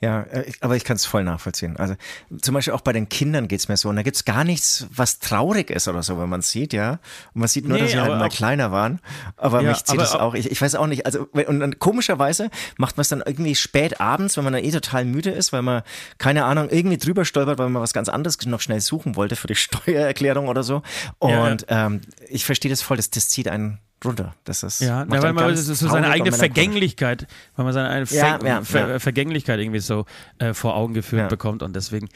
Ja, 0.00 0.22
äh, 0.22 0.50
aber 0.60 0.76
ich 0.76 0.84
kann 0.84 0.96
es 0.96 1.04
voll 1.04 1.24
nachvollziehen. 1.24 1.76
Also 1.76 1.94
zum 2.40 2.54
Beispiel 2.54 2.72
auch 2.74 2.80
bei 2.80 2.92
den 2.92 3.08
Kindern 3.08 3.48
geht's 3.48 3.68
mir 3.68 3.76
so. 3.76 3.88
Und 3.88 3.96
da 3.96 4.02
gibt's 4.02 4.24
gar 4.24 4.44
nichts, 4.44 4.86
was 4.94 5.18
traurig 5.18 5.70
ist 5.70 5.88
oder 5.88 6.02
so, 6.02 6.18
wenn 6.18 6.28
man 6.28 6.42
sieht, 6.42 6.72
ja. 6.72 6.92
Und 7.34 7.40
man 7.40 7.48
sieht 7.48 7.66
nur, 7.66 7.76
Nee, 7.78 7.84
dass 7.84 7.92
sie 7.92 8.00
halt 8.00 8.18
mal 8.18 8.28
kleiner 8.28 8.72
waren. 8.72 9.00
Aber 9.36 9.62
Ja, 9.62 9.70
mich 9.70 9.78
zieht 9.84 9.90
aber 9.90 10.02
das 10.02 10.14
auch-. 10.14 10.34
Ich, 10.34 10.50
ich 10.50 10.60
weiß 10.60 10.74
auch 10.74 10.86
nicht. 10.86 11.06
Also 11.06 11.28
und 11.32 11.60
dann 11.60 11.78
komischerweise 11.78 12.50
macht 12.76 12.96
man 12.96 13.02
es 13.02 13.08
dann 13.08 13.22
irgendwie 13.24 13.54
spät 13.54 14.00
abends, 14.00 14.36
wenn 14.36 14.44
man 14.44 14.52
dann 14.52 14.64
eh 14.64 14.70
total 14.70 15.04
müde 15.04 15.30
ist, 15.30 15.52
weil 15.52 15.62
man, 15.62 15.82
keine 16.18 16.44
Ahnung, 16.44 16.68
irgendwie 16.70 16.98
drüber 16.98 17.24
stolpert, 17.24 17.58
weil 17.58 17.68
man 17.68 17.82
was 17.82 17.92
ganz 17.92 18.08
anderes 18.08 18.44
noch 18.46 18.60
schnell 18.60 18.80
suchen 18.80 19.16
wollte 19.16 19.36
für 19.36 19.46
die 19.46 19.54
Steuererklärung 19.56 20.48
oder 20.48 20.62
so. 20.62 20.82
Ja, 21.22 21.44
Und 21.44 21.66
Ähm, 21.68 22.00
ich 22.28 22.44
verstehe 22.44 22.70
das 22.70 22.82
voll, 22.82 22.96
das, 22.96 23.10
das 23.10 23.28
zieht 23.28 23.48
einen 23.48 23.78
runter. 24.04 24.34
Das 24.44 24.62
ist, 24.62 24.80
Ja, 24.80 25.02
ja 25.02 25.22
weil 25.22 25.32
man 25.32 25.48
das 25.48 25.68
ist 25.68 25.78
so 25.80 25.88
seine 25.88 26.08
eigene. 26.08 26.32
Vergänglichkeit, 26.32 27.26
weil 27.56 27.64
man 27.64 27.74
seine 27.74 27.88
eine 27.88 28.04
Ja, 28.06 28.38
Ver 28.38 28.46
ja, 28.46 28.62
Ver 28.62 28.88
ja. 28.88 28.98
Vergänglichkeit 28.98 29.60
irgendwie 29.60 29.80
so 29.80 30.04
äh, 30.38 30.54
vor 30.54 30.74
Augen 30.76 30.94
geführt 30.94 31.22
Ja. 31.22 31.28
bekommt 31.28 31.62
und 31.62 31.74
deswegen, 31.76 32.08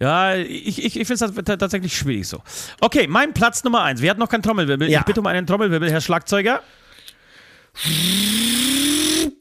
ja, 0.00 0.34
ich, 0.34 0.84
ich, 0.84 0.98
ich 1.00 1.06
finde 1.06 1.24
es 1.24 1.32
tats- 1.34 1.58
tatsächlich 1.58 1.96
schwierig 1.96 2.26
so. 2.28 2.42
Okay, 2.80 3.06
mein 3.08 3.32
Platz 3.34 3.64
Nummer 3.64 3.82
eins. 3.82 4.02
Wir 4.02 4.10
hatten 4.10 4.20
noch 4.20 4.28
keinen 4.28 4.42
Trommelwirbel. 4.42 4.90
Ja. 4.90 5.00
Ich 5.00 5.04
bitte 5.04 5.20
um 5.20 5.26
einen 5.26 5.46
Trommelwirbel, 5.46 5.90
Herr 5.90 6.00
Schlagzeuger. 6.00 6.60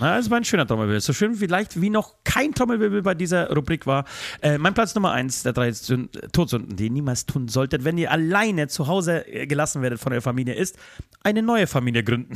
Na, 0.00 0.16
das 0.16 0.30
war 0.30 0.38
ein 0.38 0.44
schöner 0.44 0.66
Trommelwirbel. 0.66 1.00
So 1.00 1.12
schön 1.12 1.34
vielleicht 1.34 1.80
wie 1.80 1.90
noch 1.90 2.14
kein 2.24 2.52
Trommelwirbel 2.54 3.02
bei 3.02 3.14
dieser 3.14 3.50
Rubrik 3.50 3.86
war. 3.86 4.04
Äh, 4.42 4.58
mein 4.58 4.74
Platz 4.74 4.94
Nummer 4.94 5.12
eins 5.12 5.42
der 5.42 5.52
drei 5.52 5.72
Sünd 5.72 6.20
Todsünden, 6.32 6.76
die 6.76 6.84
ihr 6.84 6.90
niemals 6.90 7.26
tun 7.26 7.48
solltet, 7.48 7.84
wenn 7.84 7.98
ihr 7.98 8.10
alleine 8.10 8.68
zu 8.68 8.86
Hause 8.86 9.26
äh, 9.26 9.46
gelassen 9.46 9.82
werdet 9.82 10.00
von 10.00 10.12
eurer 10.12 10.22
Familie, 10.22 10.54
ist 10.54 10.76
eine 11.22 11.42
neue 11.42 11.66
Familie 11.66 12.02
gründen. 12.02 12.34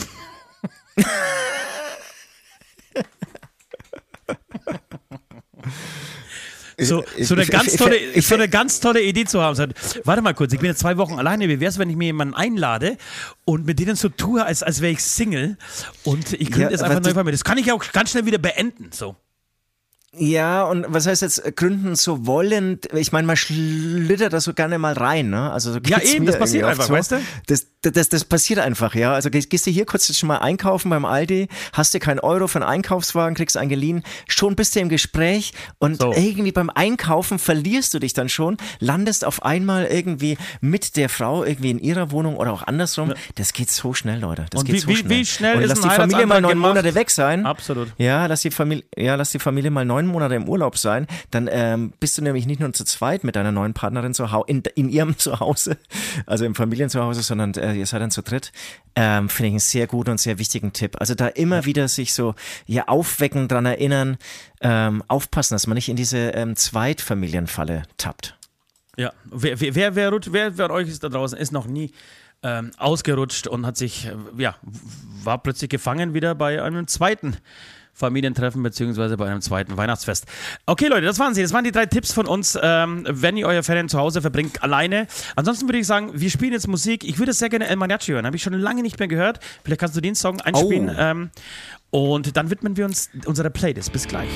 so, 6.78 7.04
so, 7.20 7.34
eine 7.34 7.46
ganz 7.46 7.76
tolle, 7.76 7.98
so 8.20 8.34
eine 8.34 8.48
ganz 8.48 8.80
tolle 8.80 9.02
Idee 9.02 9.24
zu 9.24 9.42
haben. 9.42 9.54
Sagt, 9.54 9.74
Warte 10.04 10.22
mal 10.22 10.34
kurz, 10.34 10.52
ich 10.52 10.60
bin 10.60 10.68
jetzt 10.68 10.80
zwei 10.80 10.96
Wochen 10.96 11.18
alleine. 11.18 11.48
Wie 11.48 11.60
wäre 11.60 11.68
es, 11.70 11.78
wenn 11.78 11.90
ich 11.90 11.96
mir 11.96 12.06
jemanden 12.06 12.34
einlade 12.34 12.96
und 13.44 13.66
mit 13.66 13.78
denen 13.78 13.96
so 13.96 14.08
tue, 14.08 14.44
als, 14.44 14.62
als 14.62 14.80
wäre 14.80 14.92
ich 14.92 15.02
Single 15.02 15.56
und 16.04 16.32
ich 16.34 16.50
könnte 16.50 16.60
Ja, 16.60 16.70
jetzt 16.70 16.82
aber 16.82 16.90
einfach 16.90 17.04
neu 17.04 17.14
vermitteln. 17.14 17.38
Das 17.38 17.44
kann 17.44 17.58
ich 17.58 17.72
auch 17.72 17.84
ganz 17.92 18.10
schnell 18.10 18.26
wieder 18.26 18.38
beenden. 18.38 18.90
So. 18.92 19.16
Ja, 20.18 20.64
und 20.64 20.84
was 20.88 21.06
heißt 21.06 21.22
jetzt 21.22 21.44
äh, 21.44 21.52
gründen 21.52 21.94
so 21.96 22.26
wollend? 22.26 22.92
Ich 22.94 23.12
meine, 23.12 23.26
man 23.26 23.36
schlittert 23.36 24.32
da 24.32 24.40
so 24.40 24.52
gerne 24.54 24.78
mal 24.78 24.94
rein, 24.94 25.30
ne? 25.30 25.50
Also 25.52 25.72
so 25.72 25.78
Ja, 25.86 26.00
eben, 26.00 26.26
das 26.26 26.38
passiert 26.38 26.64
einfach, 26.64 26.84
so. 26.84 26.92
weißt 26.92 27.12
du? 27.12 27.20
Das, 27.46 27.66
das, 27.82 28.08
das, 28.08 28.24
passiert 28.24 28.58
einfach, 28.58 28.94
ja. 28.94 29.12
Also 29.12 29.30
gehst, 29.30 29.66
du 29.66 29.70
hier 29.70 29.86
kurz 29.86 30.14
schon 30.16 30.26
mal 30.26 30.38
einkaufen 30.38 30.90
beim 30.90 31.04
Aldi, 31.04 31.48
hast 31.72 31.94
du 31.94 31.98
keinen 32.00 32.18
Euro 32.20 32.48
für 32.48 32.60
einen 32.60 32.68
Einkaufswagen, 32.68 33.34
kriegst 33.36 33.56
einen 33.56 33.68
geliehen, 33.68 34.02
schon 34.26 34.56
bist 34.56 34.74
du 34.74 34.80
im 34.80 34.88
Gespräch 34.88 35.52
und 35.78 36.00
So. 36.00 36.12
irgendwie 36.12 36.52
beim 36.52 36.70
Einkaufen 36.70 37.38
verlierst 37.38 37.94
du 37.94 37.98
dich 38.00 38.12
dann 38.14 38.28
schon, 38.28 38.56
landest 38.80 39.24
auf 39.24 39.42
einmal 39.44 39.86
irgendwie 39.86 40.36
mit 40.60 40.96
der 40.96 41.08
Frau 41.08 41.44
irgendwie 41.44 41.70
in 41.70 41.78
ihrer 41.78 42.10
Wohnung 42.10 42.36
oder 42.36 42.52
auch 42.52 42.62
andersrum. 42.62 43.14
Das 43.36 43.52
geht 43.52 43.70
so 43.70 43.94
schnell, 43.94 44.20
Leute. 44.20 44.46
Das 44.50 44.60
Und 44.62 44.66
geht 44.66 44.74
wie- 44.74 44.80
so 44.80 44.88
wie- 44.88 44.96
schnell. 44.96 45.10
wie 45.20 45.24
schnell 45.26 45.56
und 45.58 45.62
ist 45.62 45.68
lass 45.68 45.80
die 45.80 45.90
Familie 45.90 46.26
mal 46.26 46.40
neun? 46.40 46.58
Monate 46.58 46.94
weg 46.94 47.10
sein. 47.10 47.46
Absolut. 47.46 47.88
Ja, 47.98 48.26
lass 48.26 48.42
die 48.42 48.50
Familie, 48.50 48.84
ja, 48.96 49.14
lass 49.14 49.30
die 49.30 49.38
Familie 49.38 49.70
mal 49.70 49.84
neun 49.84 50.06
Monate 50.08 50.34
im 50.34 50.48
Urlaub 50.48 50.76
sein, 50.76 51.06
dann 51.30 51.48
ähm, 51.50 51.92
bist 52.00 52.18
du 52.18 52.22
nämlich 52.22 52.46
nicht 52.46 52.60
nur 52.60 52.72
zu 52.72 52.84
zweit 52.84 53.24
mit 53.24 53.36
deiner 53.36 53.52
neuen 53.52 53.74
Partnerin 53.74 54.14
zu 54.14 54.32
Hause, 54.32 54.46
in, 54.48 54.62
in 54.74 54.88
ihrem 54.88 55.16
Zuhause, 55.18 55.78
also 56.26 56.44
im 56.44 56.54
Familienzuhause, 56.54 57.22
sondern 57.22 57.54
äh, 57.54 57.74
ihr 57.74 57.86
seid 57.86 58.00
dann 58.00 58.10
zu 58.10 58.22
dritt. 58.22 58.52
Ähm, 58.94 59.28
Finde 59.28 59.48
ich 59.48 59.52
einen 59.52 59.60
sehr 59.60 59.86
guten 59.86 60.10
und 60.10 60.20
sehr 60.20 60.38
wichtigen 60.38 60.72
Tipp. 60.72 60.96
Also 60.98 61.14
da 61.14 61.28
immer 61.28 61.64
wieder 61.64 61.88
sich 61.88 62.14
so 62.14 62.34
ja 62.66 62.88
aufwecken, 62.88 63.48
dran 63.48 63.66
erinnern, 63.66 64.18
ähm, 64.60 65.02
aufpassen, 65.08 65.54
dass 65.54 65.66
man 65.66 65.76
nicht 65.76 65.88
in 65.88 65.96
diese 65.96 66.18
ähm, 66.30 66.56
Zweitfamilienfalle 66.56 67.82
tappt. 67.96 68.36
Ja, 68.96 69.12
wer, 69.24 69.60
wer, 69.60 69.74
wer, 69.74 69.94
wer, 69.94 70.32
wer 70.32 70.52
von 70.52 70.70
euch 70.72 70.88
ist 70.88 71.04
da 71.04 71.08
draußen, 71.08 71.38
ist 71.38 71.52
noch 71.52 71.66
nie 71.66 71.92
ähm, 72.42 72.70
ausgerutscht 72.76 73.46
und 73.46 73.66
hat 73.66 73.76
sich, 73.76 74.06
äh, 74.06 74.14
ja, 74.36 74.56
war 75.22 75.38
plötzlich 75.42 75.70
gefangen 75.70 76.14
wieder 76.14 76.34
bei 76.34 76.62
einem 76.62 76.86
zweiten 76.86 77.36
Familientreffen 77.98 78.62
beziehungsweise 78.62 79.16
bei 79.16 79.26
einem 79.26 79.40
zweiten 79.40 79.76
Weihnachtsfest. 79.76 80.26
Okay, 80.66 80.86
Leute, 80.86 81.06
das 81.06 81.18
waren 81.18 81.34
sie. 81.34 81.42
Das 81.42 81.52
waren 81.52 81.64
die 81.64 81.72
drei 81.72 81.86
Tipps 81.86 82.12
von 82.12 82.26
uns, 82.26 82.58
ähm, 82.62 83.04
wenn 83.08 83.36
ihr 83.36 83.46
euer 83.46 83.62
Ferien 83.62 83.88
zu 83.88 83.98
Hause 83.98 84.22
verbringt, 84.22 84.62
alleine. 84.62 85.08
Ansonsten 85.36 85.66
würde 85.66 85.78
ich 85.78 85.86
sagen, 85.86 86.10
wir 86.14 86.30
spielen 86.30 86.52
jetzt 86.52 86.68
Musik. 86.68 87.04
Ich 87.04 87.18
würde 87.18 87.32
sehr 87.32 87.48
gerne 87.48 87.66
El 87.66 87.76
Mariachi 87.76 88.12
hören. 88.12 88.24
Habe 88.24 88.36
ich 88.36 88.42
schon 88.42 88.54
lange 88.54 88.82
nicht 88.82 88.98
mehr 88.98 89.08
gehört. 89.08 89.40
Vielleicht 89.64 89.80
kannst 89.80 89.96
du 89.96 90.00
den 90.00 90.14
Song 90.14 90.40
einspielen. 90.40 90.90
Oh. 90.90 90.94
Ähm, 90.96 91.30
und 91.90 92.36
dann 92.36 92.50
widmen 92.50 92.76
wir 92.76 92.84
uns 92.84 93.10
unserer 93.26 93.50
Playlist. 93.50 93.92
Bis 93.92 94.06
gleich. 94.06 94.30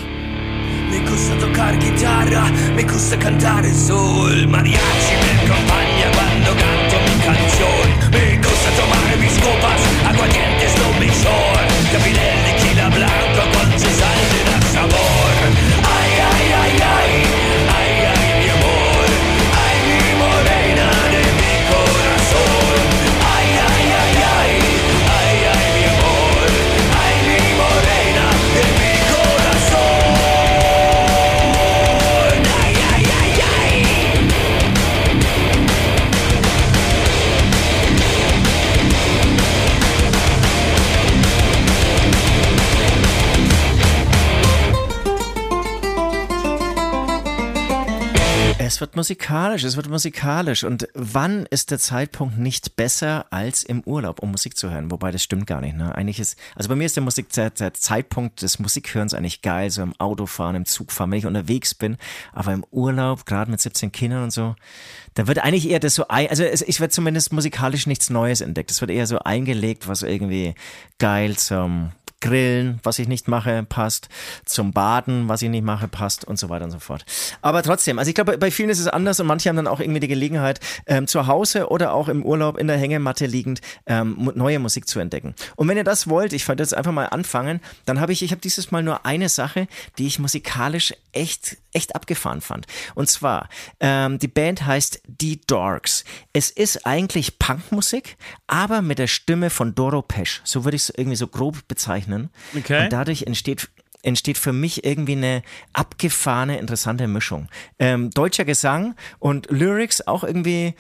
Mi 0.91 1.01
gusta 1.09 1.35
toccare 1.37 1.79
chitarra, 1.79 2.51
mi 2.75 2.85
gusta 2.85 3.17
cantare 3.17 3.73
sul 3.73 4.47
mariachi 4.47 5.15
mi 5.23 5.51
acompaña 5.51 6.11
cuando 6.13 6.55
canto 6.55 6.97
mi 7.07 7.25
canción. 7.25 7.89
Mi 8.11 8.37
gusta 8.37 8.71
tomar 8.77 9.17
mis 9.19 9.39
copas, 9.39 9.81
aguardientes 10.05 10.79
lo 10.79 10.93
mejor. 10.99 11.73
Capilel 11.93 12.23
tequila 12.23 12.32
Es 48.73 48.81
wird 48.81 48.97
musikalisch, 48.97 49.65
es 49.65 49.77
wird 49.77 49.91
musikalisch. 49.91 50.65
Und 50.65 50.89
wann 50.95 51.45
ist 51.51 51.71
der 51.71 51.79
Zeitpunkt 51.79 52.39
nicht 52.39 52.75
besser 52.75 53.27
als 53.29 53.65
im 53.65 53.83
Urlaub, 53.83 54.21
um 54.23 54.31
Musik 54.31 54.57
zu 54.57 54.71
hören? 54.71 54.91
Wobei 54.91 55.11
das 55.11 55.23
stimmt 55.23 55.47
gar 55.47 55.61
nicht. 55.61 55.77
Ne? 55.77 55.95
Eigentlich 55.95 56.19
ist, 56.19 56.39
also 56.55 56.71
bei 56.71 56.75
mir 56.75 56.87
ist 56.87 56.97
der, 56.97 57.03
Musik, 57.03 57.29
der, 57.35 57.51
der 57.51 57.75
Zeitpunkt 57.75 58.41
des 58.41 58.59
Musikhörens 58.61 59.13
eigentlich 59.13 59.43
geil, 59.43 59.69
so 59.69 59.83
im 59.83 59.93
Autofahren, 60.01 60.57
im 60.57 60.65
Zugfahren, 60.65 61.11
wenn 61.11 61.19
ich 61.19 61.27
unterwegs 61.27 61.75
bin. 61.75 61.99
Aber 62.33 62.55
im 62.55 62.65
Urlaub, 62.71 63.27
gerade 63.27 63.51
mit 63.51 63.61
17 63.61 63.93
Kindern 63.93 64.23
und 64.23 64.31
so, 64.31 64.57
da 65.13 65.27
wird 65.27 65.41
eigentlich 65.41 65.69
eher 65.69 65.79
das 65.79 65.95
so, 65.95 66.09
also 66.09 66.43
ich 66.43 66.81
werde 66.81 66.95
zumindest 66.95 67.31
musikalisch 67.31 67.87
nichts 67.87 68.09
Neues 68.09 68.41
entdeckt. 68.41 68.71
Es 68.71 68.81
wird 68.81 68.91
eher 68.91 69.07
so 69.07 69.19
eingelegt, 69.19 69.87
was 69.87 70.03
irgendwie 70.03 70.55
geil 70.99 71.37
zum 71.37 71.93
Grillen, 72.23 72.79
was 72.83 72.99
ich 72.99 73.09
nicht 73.09 73.29
mache, 73.29 73.65
passt. 73.69 74.09
Zum 74.47 74.73
Baden, 74.73 75.29
was 75.29 75.43
ich 75.43 75.51
nicht 75.51 75.65
mache, 75.65 75.89
passt 75.89 76.25
und 76.25 76.39
so 76.39 76.49
weiter 76.49 76.65
und 76.65 76.71
so 76.71 76.79
fort. 76.79 77.05
Aber 77.43 77.63
trotzdem, 77.63 77.99
also 77.99 78.09
ich 78.09 78.15
glaube, 78.15 78.39
bei 78.39 78.51
vielen 78.51 78.71
ist 78.71 78.79
es 78.79 78.87
anders 78.87 79.21
und 79.21 79.27
manche 79.27 79.49
haben 79.49 79.57
dann 79.57 79.67
auch 79.67 79.81
irgendwie 79.81 80.01
die 80.01 80.09
Gelegenheit, 80.09 80.61
ähm, 80.87 81.07
zu 81.07 81.27
Hause 81.27 81.69
oder 81.69 81.93
auch 81.93 82.09
im 82.09 82.25
Urlaub 82.25 82.57
in 82.57 82.69
der 82.69 82.79
Hängematte 82.79 83.27
liegend 83.27 83.61
ähm, 83.87 84.31
neue 84.35 84.61
Musik 84.61 84.89
zu 84.89 85.01
entdecken. 85.01 85.35
Und 85.57 85.69
wenn 85.69 85.77
ihr 85.77 85.85
das 85.85 86.09
wollt, 86.09 86.33
ich 86.33 86.47
werde 86.49 86.63
jetzt 86.63 86.75
einfach 86.75 86.93
mal 86.93 87.07
anfangen, 87.07 87.61
dann 87.85 88.01
habe 88.01 88.13
ich, 88.13 88.23
ich 88.23 88.31
habe 88.31 88.41
dieses 88.41 88.71
Mal 88.71 88.83
nur 88.83 89.05
eine 89.05 89.29
Sache, 89.29 89.67
die 89.99 90.07
ich 90.07 90.19
musikalisch 90.19 90.95
echt, 91.13 91.59
echt 91.73 91.95
abgefahren 91.95 92.41
fand. 92.41 92.67
Und 92.95 93.09
zwar, 93.09 93.49
ähm, 93.81 94.19
die 94.19 94.29
Band 94.29 94.65
heißt 94.65 95.03
Die 95.07 95.41
Dorks. 95.41 96.05
Es 96.33 96.51
ist 96.51 96.87
eigentlich 96.87 97.39
Punkmusik, 97.39 98.17
aber 98.47 98.81
mit 98.81 98.99
der 98.99 99.09
Stimme 99.09 99.51
von 99.51 99.75
Doro 99.75 100.03
Pesch. 100.03 100.41
So 100.45 100.65
würde 100.65 100.77
ich 100.77 100.83
es 100.83 100.95
irgendwie 100.97 101.17
so 101.17 101.27
grob 101.27 101.67
bezeichnen. 101.69 102.12
Okay. 102.57 102.85
Und 102.85 102.93
dadurch 102.93 103.25
entsteht 103.25 103.69
entsteht 104.05 104.37
für 104.37 104.53
mich 104.53 104.85
irgendwie 104.85 105.13
eine 105.13 105.43
abgefahrene, 105.73 106.59
interessante 106.59 107.07
Mischung. 107.07 107.49
Ähm, 107.79 108.11
deutscher 108.11 108.45
Gesang 108.45 108.97
und 109.21 109.49
Lyrics 109.51 110.07
auch 110.07 110.25
irgendwie 110.25 110.75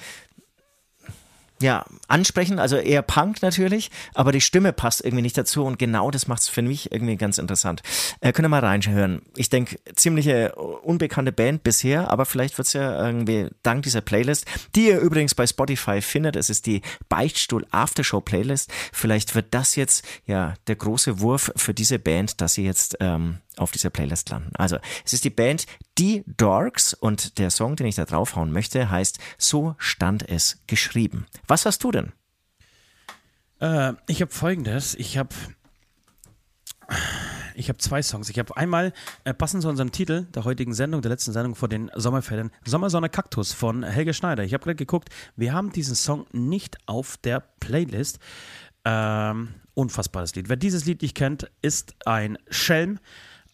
ja, 1.62 1.84
ansprechend, 2.08 2.60
also 2.60 2.76
eher 2.76 3.02
Punk 3.02 3.40
natürlich, 3.40 3.90
aber 4.14 4.32
die 4.32 4.40
Stimme 4.40 4.72
passt 4.72 5.04
irgendwie 5.04 5.22
nicht 5.22 5.38
dazu 5.38 5.64
und 5.64 5.78
genau 5.78 6.10
das 6.10 6.26
macht 6.26 6.42
es 6.42 6.48
für 6.48 6.62
mich 6.62 6.92
irgendwie 6.92 7.16
ganz 7.16 7.38
interessant. 7.38 7.82
Äh, 8.20 8.32
könnt 8.32 8.46
ihr 8.46 8.50
mal 8.50 8.60
reinhören. 8.60 9.22
Ich 9.36 9.48
denke, 9.48 9.78
ziemliche 9.94 10.54
unbekannte 10.54 11.32
Band 11.32 11.62
bisher, 11.62 12.10
aber 12.10 12.26
vielleicht 12.26 12.58
wird's 12.58 12.72
ja 12.72 13.06
irgendwie 13.06 13.48
dank 13.62 13.84
dieser 13.84 14.00
Playlist, 14.00 14.46
die 14.74 14.88
ihr 14.88 14.98
übrigens 14.98 15.34
bei 15.34 15.46
Spotify 15.46 16.02
findet, 16.02 16.36
es 16.36 16.50
ist 16.50 16.66
die 16.66 16.82
Beichtstuhl 17.08 17.66
Aftershow 17.70 18.20
Playlist, 18.20 18.70
vielleicht 18.92 19.34
wird 19.34 19.46
das 19.52 19.76
jetzt 19.76 20.04
ja 20.26 20.54
der 20.66 20.76
große 20.76 21.20
Wurf 21.20 21.52
für 21.56 21.74
diese 21.74 21.98
Band, 21.98 22.40
dass 22.40 22.54
sie 22.54 22.64
jetzt 22.64 22.96
ähm, 23.00 23.38
auf 23.56 23.72
dieser 23.72 23.90
Playlist 23.90 24.30
landen. 24.30 24.50
Also, 24.54 24.78
es 25.04 25.12
ist 25.12 25.24
die 25.24 25.30
Band 25.30 25.66
Die 25.98 26.24
Dorks 26.26 26.94
und 26.94 27.38
der 27.38 27.50
Song, 27.50 27.76
den 27.76 27.86
ich 27.86 27.96
da 27.96 28.04
draufhauen 28.04 28.52
möchte, 28.52 28.90
heißt 28.90 29.18
So 29.38 29.74
stand 29.78 30.28
es 30.28 30.62
geschrieben. 30.66 31.26
Was 31.46 31.66
hast 31.66 31.84
du 31.84 31.90
denn? 31.90 32.12
Äh, 33.60 33.94
ich 34.06 34.20
habe 34.20 34.32
folgendes. 34.32 34.94
Ich 34.94 35.18
habe 35.18 35.34
ich 37.54 37.68
habe 37.68 37.78
zwei 37.78 38.02
Songs. 38.02 38.28
Ich 38.28 38.38
habe 38.38 38.56
einmal, 38.56 38.92
äh, 39.24 39.34
passend 39.34 39.62
zu 39.62 39.68
unserem 39.68 39.92
Titel 39.92 40.26
der 40.34 40.44
heutigen 40.44 40.74
Sendung, 40.74 41.02
der 41.02 41.10
letzten 41.10 41.32
Sendung 41.32 41.54
vor 41.54 41.68
den 41.68 41.90
Sommerferien, 41.94 42.50
Sommersonne 42.64 43.08
Kaktus 43.08 43.52
von 43.52 43.82
Helge 43.82 44.14
Schneider. 44.14 44.44
Ich 44.44 44.54
habe 44.54 44.64
gerade 44.64 44.76
geguckt, 44.76 45.10
wir 45.36 45.52
haben 45.52 45.72
diesen 45.72 45.94
Song 45.94 46.26
nicht 46.32 46.76
auf 46.86 47.16
der 47.18 47.40
Playlist. 47.60 48.18
Ähm, 48.84 49.54
unfassbares 49.74 50.34
Lied. 50.34 50.48
Wer 50.48 50.56
dieses 50.56 50.84
Lied 50.84 51.02
nicht 51.02 51.14
kennt, 51.16 51.50
ist 51.62 51.94
ein 52.04 52.36
Schelm 52.50 52.98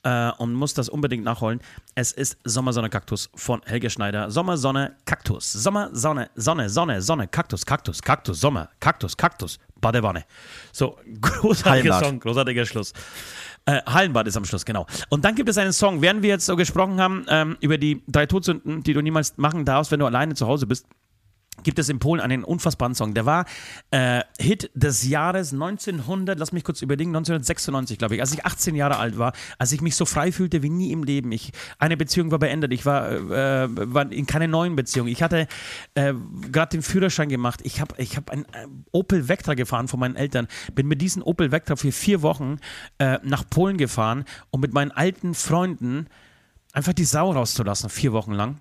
äh, 0.03 0.30
und 0.38 0.55
muss 0.55 0.74
das 0.74 0.88
unbedingt 0.88 1.24
nachholen. 1.24 1.61
Es 1.94 2.12
ist 2.12 2.38
Sommersonne 2.44 2.88
Kaktus 2.88 3.30
von 3.34 3.62
Helge 3.64 3.90
Schneider. 3.90 4.30
Sommersonne 4.30 4.96
Kaktus. 5.05 5.53
Sommer, 5.53 5.90
Sonne, 5.92 6.30
Sonne, 6.34 6.68
Sonne, 6.68 7.01
Sonne, 7.03 7.28
Kaktus, 7.28 7.64
Kaktus, 7.66 8.03
Kaktus, 8.03 8.40
Sommer, 8.40 8.68
Kaktus, 8.80 9.16
Kaktus, 9.16 9.59
Badewanne. 9.80 10.24
So, 10.72 10.99
großartiger 11.20 11.70
Hallenbad. 11.70 12.05
Song, 12.05 12.20
großartiger 12.20 12.66
Schluss. 12.66 12.92
Äh, 13.66 13.82
Hallenbad 13.86 14.26
ist 14.26 14.36
am 14.36 14.44
Schluss, 14.44 14.64
genau. 14.64 14.86
Und 15.09 15.24
dann 15.24 15.34
gibt 15.34 15.49
es 15.49 15.59
einen 15.59 15.72
Song, 15.72 16.01
während 16.01 16.22
wir 16.22 16.30
jetzt 16.30 16.46
so 16.46 16.57
gesprochen 16.57 17.01
haben 17.01 17.26
ähm, 17.28 17.57
über 17.61 17.76
die 17.76 18.03
drei 18.09 18.26
Todsünden, 18.26 18.82
die 18.82 18.94
du 18.94 19.03
niemals 19.03 19.36
machen 19.36 19.64
darfst, 19.64 19.92
wenn 19.92 20.01
du 20.01 20.07
alleine 20.07 20.34
zu 20.34 20.46
Hause 20.46 20.66
bist 20.66 20.86
gibt 21.62 21.78
es 21.78 21.88
in 21.88 21.98
Polen 21.98 22.20
einen 22.20 22.44
unfassbaren 22.44 22.94
Song. 22.94 23.14
Der 23.14 23.26
war 23.26 23.44
äh, 23.90 24.22
Hit 24.38 24.70
des 24.74 25.09
Jahres 25.09 25.52
1900, 25.52 26.38
lass 26.38 26.52
mich 26.52 26.64
kurz 26.64 26.82
überlegen, 26.82 27.11
1996, 27.11 27.98
glaube 27.98 28.14
ich, 28.14 28.20
als 28.20 28.32
ich 28.32 28.44
18 28.44 28.74
Jahre 28.74 28.98
alt 28.98 29.18
war, 29.18 29.32
als 29.59 29.72
ich 29.72 29.80
mich 29.80 29.96
so 29.96 30.04
frei 30.04 30.32
fühlte 30.32 30.62
wie 30.62 30.70
nie 30.70 30.92
im 30.92 31.04
Leben. 31.04 31.32
Ich, 31.32 31.52
eine 31.78 31.96
Beziehung 31.96 32.30
war 32.30 32.38
beendet, 32.38 32.72
ich 32.72 32.86
war, 32.86 33.11
äh, 33.11 33.68
war 33.70 34.11
in 34.11 34.26
keine 34.26 34.48
neuen 34.48 34.76
Beziehung. 34.76 35.09
Ich 35.09 35.22
hatte 35.22 35.46
äh, 35.94 36.14
gerade 36.50 36.70
den 36.70 36.82
Führerschein 36.82 37.28
gemacht. 37.28 37.61
Ich 37.64 37.80
habe 37.80 37.94
ich 37.98 38.16
hab 38.16 38.30
einen 38.30 38.44
äh, 38.44 38.66
Opel 38.92 39.28
Vectra 39.28 39.54
gefahren 39.54 39.88
von 39.88 40.00
meinen 40.00 40.16
Eltern, 40.16 40.48
bin 40.74 40.86
mit 40.86 41.00
diesem 41.00 41.22
Opel 41.22 41.52
Vectra 41.52 41.76
für 41.76 41.92
vier 41.92 42.22
Wochen 42.22 42.59
äh, 42.98 43.18
nach 43.22 43.48
Polen 43.48 43.76
gefahren 43.76 44.24
und 44.50 44.61
mit 44.61 44.72
meinen 44.72 44.90
alten 44.90 45.34
Freunden 45.34 46.06
einfach 46.72 46.92
die 46.92 47.04
Sau 47.04 47.32
rauszulassen, 47.32 47.90
vier 47.90 48.12
Wochen 48.12 48.32
lang. 48.32 48.61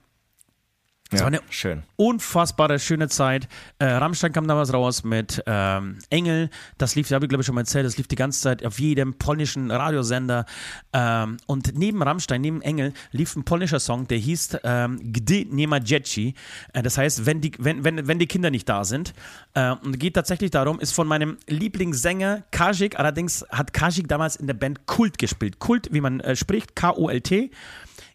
Das 1.10 1.20
Ja, 1.22 1.26
war 1.26 1.28
eine 1.28 1.40
schön. 1.50 1.84
unfassbare 1.96 2.80
schöne 2.80 3.08
Zeit. 3.08 3.48
Äh, 3.80 3.86
Rammstein 3.86 4.34
kam 4.34 4.48
damals 4.48 4.74
raus 4.74 5.04
mit 5.06 5.42
ähm, 5.46 6.00
Engel. 6.10 6.50
Das 6.78 6.96
lief, 6.96 7.08
da 7.08 7.16
habe 7.16 7.26
ich 7.26 7.30
glaube 7.30 7.42
ich 7.42 7.46
schon 7.46 7.56
mal 7.56 7.62
erzählt, 7.62 7.86
das 7.86 7.98
lief 7.98 8.08
die 8.08 8.16
ganze 8.16 8.42
Zeit 8.42 8.66
auf 8.66 8.78
jedem 8.80 9.14
polnischen 9.14 9.72
Radiosender. 9.72 10.46
Ähm, 10.92 11.38
und 11.46 11.78
neben 11.78 12.04
Rammstein, 12.04 12.42
neben 12.42 12.62
Engel, 12.62 12.94
lief 13.12 13.36
ein 13.38 13.44
polnischer 13.46 13.80
Song, 13.80 14.08
der 14.08 14.18
hieß 14.18 14.58
ähm, 14.64 15.00
Gdy 15.14 15.48
nie 15.50 15.68
ma 15.68 15.80
dzieci. 15.80 16.34
Äh, 16.74 16.84
das 16.84 16.98
heißt, 16.98 17.26
wenn 17.26 17.40
die, 17.40 17.52
wenn, 17.58 17.84
wenn, 17.86 18.08
wenn 18.08 18.20
die 18.20 18.28
Kinder 18.28 18.50
nicht 18.52 18.68
da 18.68 18.84
sind. 18.84 19.14
Äh, 19.54 19.72
und 19.72 20.00
geht 20.00 20.16
tatsächlich 20.16 20.52
darum, 20.52 20.80
ist 20.80 20.92
von 20.94 21.08
meinem 21.08 21.38
Lieblingssänger 21.48 22.44
Kajik. 22.52 23.00
Allerdings 23.00 23.46
hat 23.50 23.72
Kajik 23.74 24.08
damals 24.10 24.36
in 24.36 24.48
der 24.48 24.56
Band 24.56 24.86
Kult 24.88 25.18
gespielt. 25.18 25.60
Kult, 25.60 25.88
wie 25.94 26.02
man 26.02 26.20
äh, 26.20 26.36
spricht, 26.36 26.76
K-O-L-T. 26.76 27.52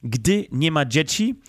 Gdy 0.02 0.48
nie 0.50 0.70
ma 0.70 0.84
dzieci. 0.84 1.40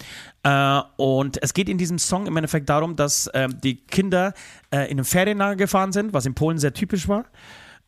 Äh, 0.44 0.82
und 0.98 1.42
es 1.42 1.54
geht 1.54 1.70
in 1.70 1.78
diesem 1.78 2.00
Song 2.00 2.28
im 2.28 2.38
Endeffekt 2.38 2.70
darum, 2.70 2.96
dass 2.96 3.30
ähm, 3.34 3.60
die 3.64 3.76
Kinder 3.76 4.34
äh, 4.72 4.86
in 4.86 4.98
einem 4.98 5.06
Ferienlager 5.06 5.56
gefahren 5.56 5.92
sind, 5.92 6.14
was 6.14 6.26
in 6.26 6.34
Polen 6.34 6.58
sehr 6.58 6.74
typisch 6.74 7.08
war. 7.08 7.26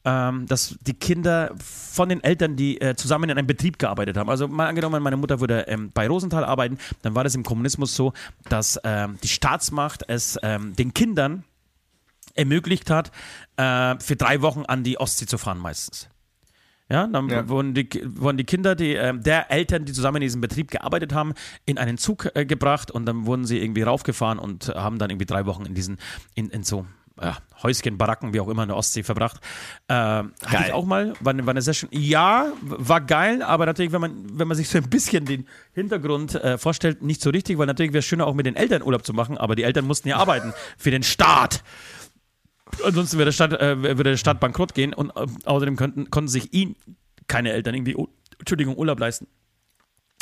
Ähm, 0.07 0.45
dass 0.45 0.77
die 0.81 0.93
Kinder 0.93 1.51
von 1.57 2.09
den 2.09 2.23
Eltern, 2.23 2.55
die 2.55 2.79
äh, 2.79 2.95
zusammen 2.95 3.29
in 3.29 3.37
einem 3.39 3.47
Betrieb 3.47 3.79
gearbeitet 3.79 4.17
haben. 4.17 4.29
Also 4.29 4.47
mal 4.47 4.67
angenommen, 4.67 5.01
meine 5.01 5.17
Mutter 5.17 5.39
würde 5.39 5.61
ähm, 5.67 5.89
bei 5.93 6.07
Rosenthal 6.07 6.43
arbeiten, 6.43 6.77
dann 7.01 7.15
war 7.15 7.23
das 7.23 7.33
im 7.33 7.41
Kommunismus 7.41 7.95
so, 7.95 8.13
dass 8.47 8.79
ähm, 8.83 9.17
die 9.23 9.27
Staatsmacht 9.27 10.03
es 10.07 10.39
den 10.43 10.93
Kindern 10.93 11.43
ermöglicht 12.35 12.89
hat, 12.89 13.11
äh, 13.57 13.95
für 13.99 14.15
drei 14.15 14.41
Wochen 14.41 14.63
an 14.65 14.83
die 14.83 14.99
Ostsee 14.99 15.25
zu 15.25 15.37
fahren 15.37 15.57
meistens. 15.57 16.09
Ja, 16.89 17.07
dann 17.07 17.29
Ja. 17.29 17.49
Wurden, 17.49 17.73
die, 17.73 17.89
wurden 18.05 18.37
die 18.37 18.43
Kinder 18.43 18.75
die, 18.75 18.93
ähm, 18.93 19.23
der 19.23 19.51
Eltern, 19.51 19.85
die 19.85 19.93
zusammen 19.93 20.17
in 20.17 20.21
diesem 20.21 20.41
Betrieb 20.41 20.69
gearbeitet 20.69 21.13
haben, 21.13 21.33
in 21.65 21.77
einen 21.79 21.97
Zug 21.97 22.29
äh, 22.35 22.45
gebracht 22.45 22.91
und 22.91 23.05
dann 23.07 23.25
wurden 23.25 23.45
sie 23.45 23.59
irgendwie 23.59 23.81
raufgefahren 23.81 24.37
und 24.37 24.67
haben 24.69 24.99
dann 24.99 25.09
irgendwie 25.09 25.25
drei 25.25 25.45
Wochen 25.47 25.65
in 25.65 25.73
diesen, 25.73 25.97
in, 26.35 26.49
in 26.49 26.61
so 26.63 26.85
ja, 27.19 27.37
Häuschen, 27.63 27.97
Baracken, 27.97 28.33
wie 28.33 28.41
auch 28.41 28.49
immer 28.49 28.63
in 28.63 28.67
der 28.67 28.75
Ostsee 28.77 29.01
verbracht. 29.01 29.37
Ähm, 29.87 30.33
hatte 30.45 30.63
ich 30.67 30.73
auch 30.73 30.85
mal, 30.85 31.13
war, 31.21 31.31
eine- 31.33 31.45
war 31.45 31.51
eine 31.51 31.61
Session. 31.61 31.89
Ja, 31.93 32.51
war 32.61 32.99
geil, 33.01 33.41
aber 33.41 33.65
natürlich, 33.65 33.91
wenn 33.93 34.01
man, 34.01 34.37
wenn 34.37 34.47
man 34.49 34.57
sich 34.57 34.67
so 34.67 34.77
ein 34.77 34.89
bisschen 34.89 35.23
den 35.25 35.47
Hintergrund 35.73 36.35
äh, 36.35 36.57
vorstellt, 36.57 37.01
nicht 37.01 37.21
so 37.21 37.29
richtig, 37.29 37.57
weil 37.57 37.67
natürlich 37.67 37.93
wäre 37.93 37.99
es 37.99 38.05
schöner, 38.05 38.27
auch 38.27 38.33
mit 38.33 38.45
den 38.45 38.57
Eltern 38.57 38.83
Urlaub 38.83 39.05
zu 39.05 39.13
machen, 39.13 39.37
aber 39.37 39.55
die 39.55 39.63
Eltern 39.63 39.87
mussten 39.87 40.09
ja 40.09 40.17
arbeiten 40.17 40.53
für 40.77 40.91
den 40.91 41.03
Staat. 41.03 41.63
Ansonsten 42.83 43.17
würde 43.17 43.25
der 43.25 43.31
Stadt, 43.33 43.53
äh, 43.53 43.81
würde 43.81 44.11
der 44.11 44.17
Stadt 44.17 44.39
bankrott 44.39 44.73
gehen 44.73 44.93
und 44.93 45.11
äh, 45.11 45.27
außerdem 45.45 45.75
könnten, 45.75 46.09
konnten 46.09 46.29
sich 46.29 46.53
ihn 46.53 46.75
keine 47.27 47.51
Eltern 47.51 47.75
irgendwie, 47.75 47.95
Entschuldigung, 48.39 48.77
Urlaub 48.77 48.99
leisten. 48.99 49.27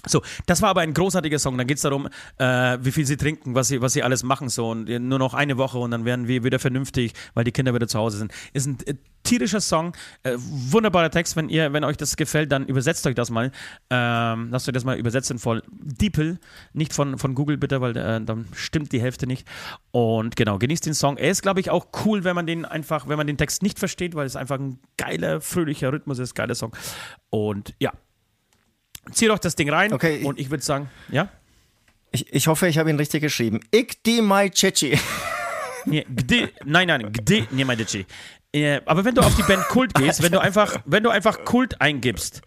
So, 0.06 0.22
das 0.46 0.62
war 0.62 0.70
aber 0.70 0.82
ein 0.82 0.94
großartiger 0.94 1.40
Song. 1.40 1.58
Da 1.58 1.64
geht 1.64 1.78
es 1.78 1.84
darum, 1.84 2.10
äh, 2.38 2.78
wie 2.82 2.92
viel 2.92 3.06
sie 3.06 3.18
trinken, 3.18 3.56
was 3.56 3.70
sie, 3.70 3.82
was 3.82 3.94
sie 3.94 4.04
alles 4.04 4.24
machen. 4.24 4.50
So, 4.50 4.70
und 4.70 4.86
nur 4.86 5.20
noch 5.20 5.34
eine 5.34 5.58
Woche 5.58 5.78
und 5.78 5.92
dann 5.92 6.06
werden 6.06 6.28
wir 6.28 6.44
wieder 6.44 6.60
vernünftig, 6.60 7.14
weil 7.34 7.44
die 7.44 7.52
Kinder 7.52 7.74
wieder 7.74 7.88
zu 7.88 8.00
Hause 8.00 8.18
sind. 8.18 8.34
Ist 8.52 8.68
ein 8.68 8.78
äh, 8.86 8.96
tierischer 9.24 9.62
Song, 9.62 9.94
äh, 10.24 10.34
wunderbarer 10.38 11.10
Text. 11.10 11.36
Wenn 11.36 11.50
ihr, 11.50 11.72
wenn 11.74 11.84
euch 11.84 11.98
das 11.98 12.18
gefällt, 12.18 12.52
dann 12.52 12.66
übersetzt 12.66 13.08
euch 13.08 13.16
das 13.16 13.30
mal. 13.30 13.52
Ähm, 13.90 14.50
lasst 14.52 14.68
euch 14.68 14.74
das 14.74 14.84
mal 14.84 14.98
übersetzen 14.98 15.40
von 15.40 15.62
Diepel, 15.72 16.40
nicht 16.74 16.94
von, 16.94 17.18
von 17.18 17.34
Google 17.34 17.58
bitte, 17.58 17.82
weil 17.82 17.96
äh, 17.96 18.22
dann 18.22 18.48
stimmt 18.54 18.92
die 18.92 19.02
Hälfte 19.02 19.26
nicht. 19.26 19.48
Und 19.92 20.36
genau, 20.36 20.60
genießt 20.60 20.86
den 20.86 20.94
Song. 20.94 21.18
Er 21.18 21.32
ist, 21.32 21.42
glaube 21.42 21.60
ich, 21.60 21.70
auch 21.70 21.88
cool, 22.06 22.24
wenn 22.26 22.36
man 22.36 22.46
den 22.46 22.66
einfach, 22.66 23.08
wenn 23.08 23.18
man 23.18 23.28
den 23.28 23.38
Text 23.38 23.64
nicht 23.64 23.80
versteht, 23.80 24.16
weil 24.16 24.26
es 24.26 24.36
einfach 24.36 24.60
ein 24.60 24.80
geiler, 24.98 25.40
fröhlicher 25.40 25.94
Rhythmus 25.94 26.20
ist, 26.20 26.36
geiler 26.36 26.56
Song. 26.56 26.76
Und 27.30 27.74
ja. 27.80 27.94
Zieh 29.12 29.28
doch 29.28 29.40
das 29.40 29.56
Ding 29.56 29.70
rein 29.70 29.94
Okay, 29.94 30.24
und 30.24 30.40
ich 30.40 30.50
würde 30.50 30.64
sagen, 30.64 30.90
ja? 31.10 31.30
Ich, 32.12 32.32
ich 32.34 32.48
hoffe, 32.48 32.68
ich 32.68 32.78
habe 32.78 32.90
ihn 32.90 32.98
richtig 32.98 33.22
geschrieben. 33.22 33.60
Ich 33.72 34.02
die 34.04 34.22
Mai 34.22 34.50
Chechi. 34.50 34.98
Nee, 35.86 36.06
nein, 36.64 36.88
nein, 36.88 37.12
nie 37.52 37.66
ma 37.66 37.76
dzieci. 37.76 38.06
Äh, 38.54 38.80
aber 38.86 39.04
wenn 39.04 39.16
du 39.16 39.22
auf 39.22 39.36
die 39.36 39.44
Band 39.44 39.68
Kult 39.68 39.94
gehst, 39.96 40.24
wenn 40.24 40.32
du 40.32 40.40
einfach, 40.40 40.78
wenn 40.86 41.04
du 41.04 41.10
einfach 41.10 41.44
Kult 41.44 41.82
eingibst, 41.82 42.42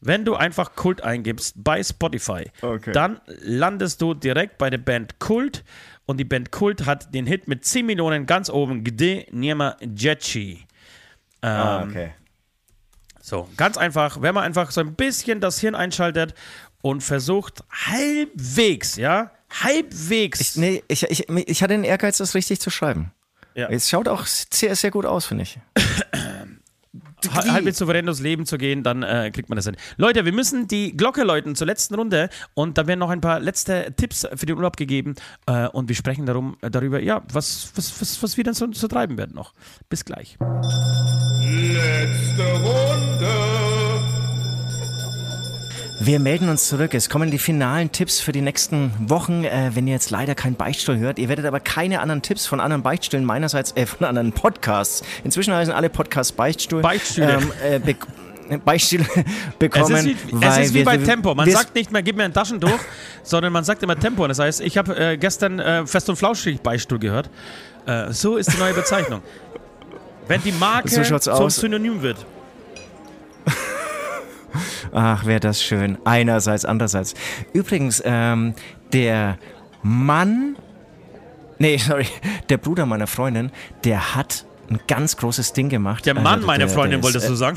wenn 0.00 0.24
du 0.24 0.36
einfach 0.36 0.76
Kult 0.76 1.02
eingibst 1.02 1.54
bei 1.56 1.82
Spotify, 1.82 2.50
Okay. 2.62 2.92
dann 2.92 3.20
landest 3.42 4.00
du 4.00 4.14
direkt 4.14 4.58
bei 4.58 4.70
der 4.70 4.78
Band 4.78 5.18
Kult 5.18 5.64
und 6.06 6.18
die 6.18 6.24
Band 6.24 6.52
Kult 6.52 6.86
hat 6.86 7.12
den 7.12 7.26
Hit 7.26 7.48
mit 7.48 7.64
10 7.64 7.86
Millionen 7.86 8.26
ganz 8.26 8.48
oben, 8.50 8.84
Gdy 8.84 9.26
nie 9.32 9.54
ma 9.54 9.76
dzieci. 9.84 10.64
Ah, 11.40 11.82
okay. 11.82 12.12
So, 13.20 13.48
ganz 13.56 13.76
einfach, 13.76 14.22
wenn 14.22 14.34
man 14.34 14.44
einfach 14.44 14.70
so 14.70 14.80
ein 14.80 14.94
bisschen 14.94 15.40
das 15.40 15.60
Hirn 15.60 15.74
einschaltet 15.74 16.34
und 16.82 17.02
versucht, 17.02 17.62
halbwegs, 17.70 18.96
ja, 18.96 19.30
halbwegs. 19.50 20.40
Ich, 20.40 20.56
nee, 20.56 20.82
ich, 20.88 21.02
ich, 21.04 21.28
ich 21.28 21.62
hatte 21.62 21.74
den 21.74 21.84
Ehrgeiz, 21.84 22.18
das 22.18 22.34
richtig 22.34 22.60
zu 22.60 22.70
schreiben. 22.70 23.12
Ja. 23.54 23.68
Es 23.68 23.90
schaut 23.90 24.08
auch 24.08 24.26
sehr, 24.26 24.74
sehr 24.76 24.90
gut 24.90 25.04
aus, 25.04 25.26
finde 25.26 25.42
ich. 25.42 25.58
ha- 27.34 27.52
halbwegs 27.52 27.78
souverän 27.78 28.06
durchs 28.06 28.20
Leben 28.20 28.46
zu 28.46 28.58
gehen, 28.58 28.82
dann 28.82 29.02
äh, 29.02 29.30
kriegt 29.32 29.48
man 29.48 29.56
das 29.56 29.66
hin. 29.66 29.76
Leute, 29.96 30.24
wir 30.24 30.32
müssen 30.32 30.68
die 30.68 30.96
Glocke 30.96 31.22
läuten 31.22 31.54
zur 31.54 31.66
letzten 31.66 31.94
Runde 31.94 32.28
und 32.54 32.78
da 32.78 32.86
werden 32.86 33.00
noch 33.00 33.10
ein 33.10 33.20
paar 33.20 33.40
letzte 33.40 33.92
Tipps 33.96 34.26
für 34.34 34.46
den 34.46 34.56
Urlaub 34.56 34.76
gegeben 34.76 35.14
äh, 35.46 35.68
und 35.68 35.88
wir 35.88 35.96
sprechen 35.96 36.26
darum, 36.26 36.56
äh, 36.62 36.70
darüber, 36.70 37.00
ja, 37.00 37.22
was, 37.32 37.72
was, 37.74 38.00
was, 38.00 38.22
was 38.22 38.36
wir 38.36 38.44
dann 38.44 38.54
so, 38.54 38.66
so 38.72 38.88
treiben 38.88 39.16
werden 39.18 39.34
noch. 39.34 39.54
Bis 39.88 40.04
gleich. 40.04 40.36
Letzte 41.42 42.42
Runde. 42.62 43.69
Wir 46.02 46.18
melden 46.18 46.48
uns 46.48 46.66
zurück. 46.66 46.94
Es 46.94 47.10
kommen 47.10 47.30
die 47.30 47.38
finalen 47.38 47.92
Tipps 47.92 48.20
für 48.20 48.32
die 48.32 48.40
nächsten 48.40 48.90
Wochen. 49.10 49.44
Äh, 49.44 49.72
wenn 49.74 49.86
ihr 49.86 49.92
jetzt 49.92 50.10
leider 50.10 50.34
keinen 50.34 50.54
Beichtstuhl 50.54 50.96
hört, 50.96 51.18
ihr 51.18 51.28
werdet 51.28 51.44
aber 51.44 51.60
keine 51.60 52.00
anderen 52.00 52.22
Tipps 52.22 52.46
von 52.46 52.58
anderen 52.58 52.82
Beichtstühlen 52.82 53.24
meinerseits, 53.26 53.72
äh, 53.76 53.84
von 53.84 54.06
anderen 54.06 54.32
Podcasts. 54.32 55.02
Inzwischen 55.24 55.52
heißen 55.52 55.74
alle 55.74 55.90
Podcasts 55.90 56.32
Beichtstuhl. 56.32 56.80
Beichtstühle. 56.80 57.34
Ähm, 57.34 57.52
äh, 57.62 57.76
bek- 57.76 58.58
Beichtstühle 58.64 59.04
bekommen. 59.58 59.94
Es 59.94 60.04
ist 60.06 60.32
wie, 60.32 60.44
es 60.46 60.58
ist 60.58 60.74
wie 60.74 60.84
bei 60.84 60.96
Tempo. 60.96 61.34
Man 61.34 61.50
sagt 61.50 61.74
nicht 61.74 61.92
mehr, 61.92 62.02
gib 62.02 62.16
mir 62.16 62.24
ein 62.24 62.32
Taschentuch, 62.32 62.78
sondern 63.22 63.52
man 63.52 63.64
sagt 63.64 63.82
immer 63.82 63.96
Tempo. 63.98 64.26
Das 64.26 64.38
heißt, 64.38 64.62
ich 64.62 64.78
habe 64.78 64.96
äh, 64.96 65.16
gestern 65.18 65.58
äh, 65.60 65.86
Fest 65.86 66.08
und 66.08 66.16
Flauschig 66.16 66.62
Beistuhl 66.62 66.98
gehört. 66.98 67.28
Äh, 67.86 68.10
so 68.10 68.38
ist 68.38 68.50
die 68.54 68.58
neue 68.58 68.72
Bezeichnung. 68.72 69.20
Wenn 70.26 70.42
die 70.42 70.52
Marke 70.52 70.88
So 70.88 71.18
zum 71.18 71.32
aus. 71.34 71.56
Synonym 71.56 72.00
wird. 72.00 72.16
Ach, 74.92 75.24
wäre 75.26 75.40
das 75.40 75.62
schön. 75.62 75.98
Einerseits, 76.04 76.64
andererseits. 76.64 77.14
Übrigens, 77.52 78.02
ähm, 78.04 78.54
der 78.92 79.38
Mann, 79.82 80.56
nee, 81.58 81.76
sorry, 81.78 82.06
der 82.48 82.58
Bruder 82.58 82.86
meiner 82.86 83.06
Freundin, 83.06 83.50
der 83.84 84.14
hat 84.14 84.44
ein 84.70 84.78
ganz 84.86 85.16
großes 85.16 85.52
Ding 85.52 85.68
gemacht. 85.68 86.06
Der 86.06 86.14
Also 86.16 86.22
Mann 86.22 86.42
meiner 86.42 86.66
der- 86.66 86.68
Freundin, 86.74 87.00
der 87.00 87.08
ist, 87.08 87.14
wolltest 87.14 87.28
du 87.28 87.34
sagen? 87.34 87.56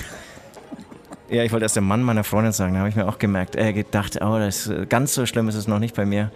Ja, 1.33 1.43
ich 1.43 1.51
wollte 1.51 1.65
erst 1.65 1.75
der 1.75 1.81
Mann 1.81 2.03
meiner 2.03 2.23
Freundin 2.23 2.51
sagen, 2.51 2.73
da 2.75 2.81
habe 2.81 2.89
ich 2.89 2.95
mir 2.95 3.07
auch 3.07 3.17
gemerkt, 3.17 3.55
äh, 3.55 3.73
gedacht, 3.73 4.19
oh, 4.21 4.37
das 4.37 4.67
ist, 4.67 4.89
ganz 4.91 5.15
so 5.15 5.25
schlimm 5.25 5.49
ist 5.49 5.55
es 5.55 5.67
noch 5.67 5.79
nicht 5.79 5.95
bei 5.95 6.05
mir. 6.05 6.29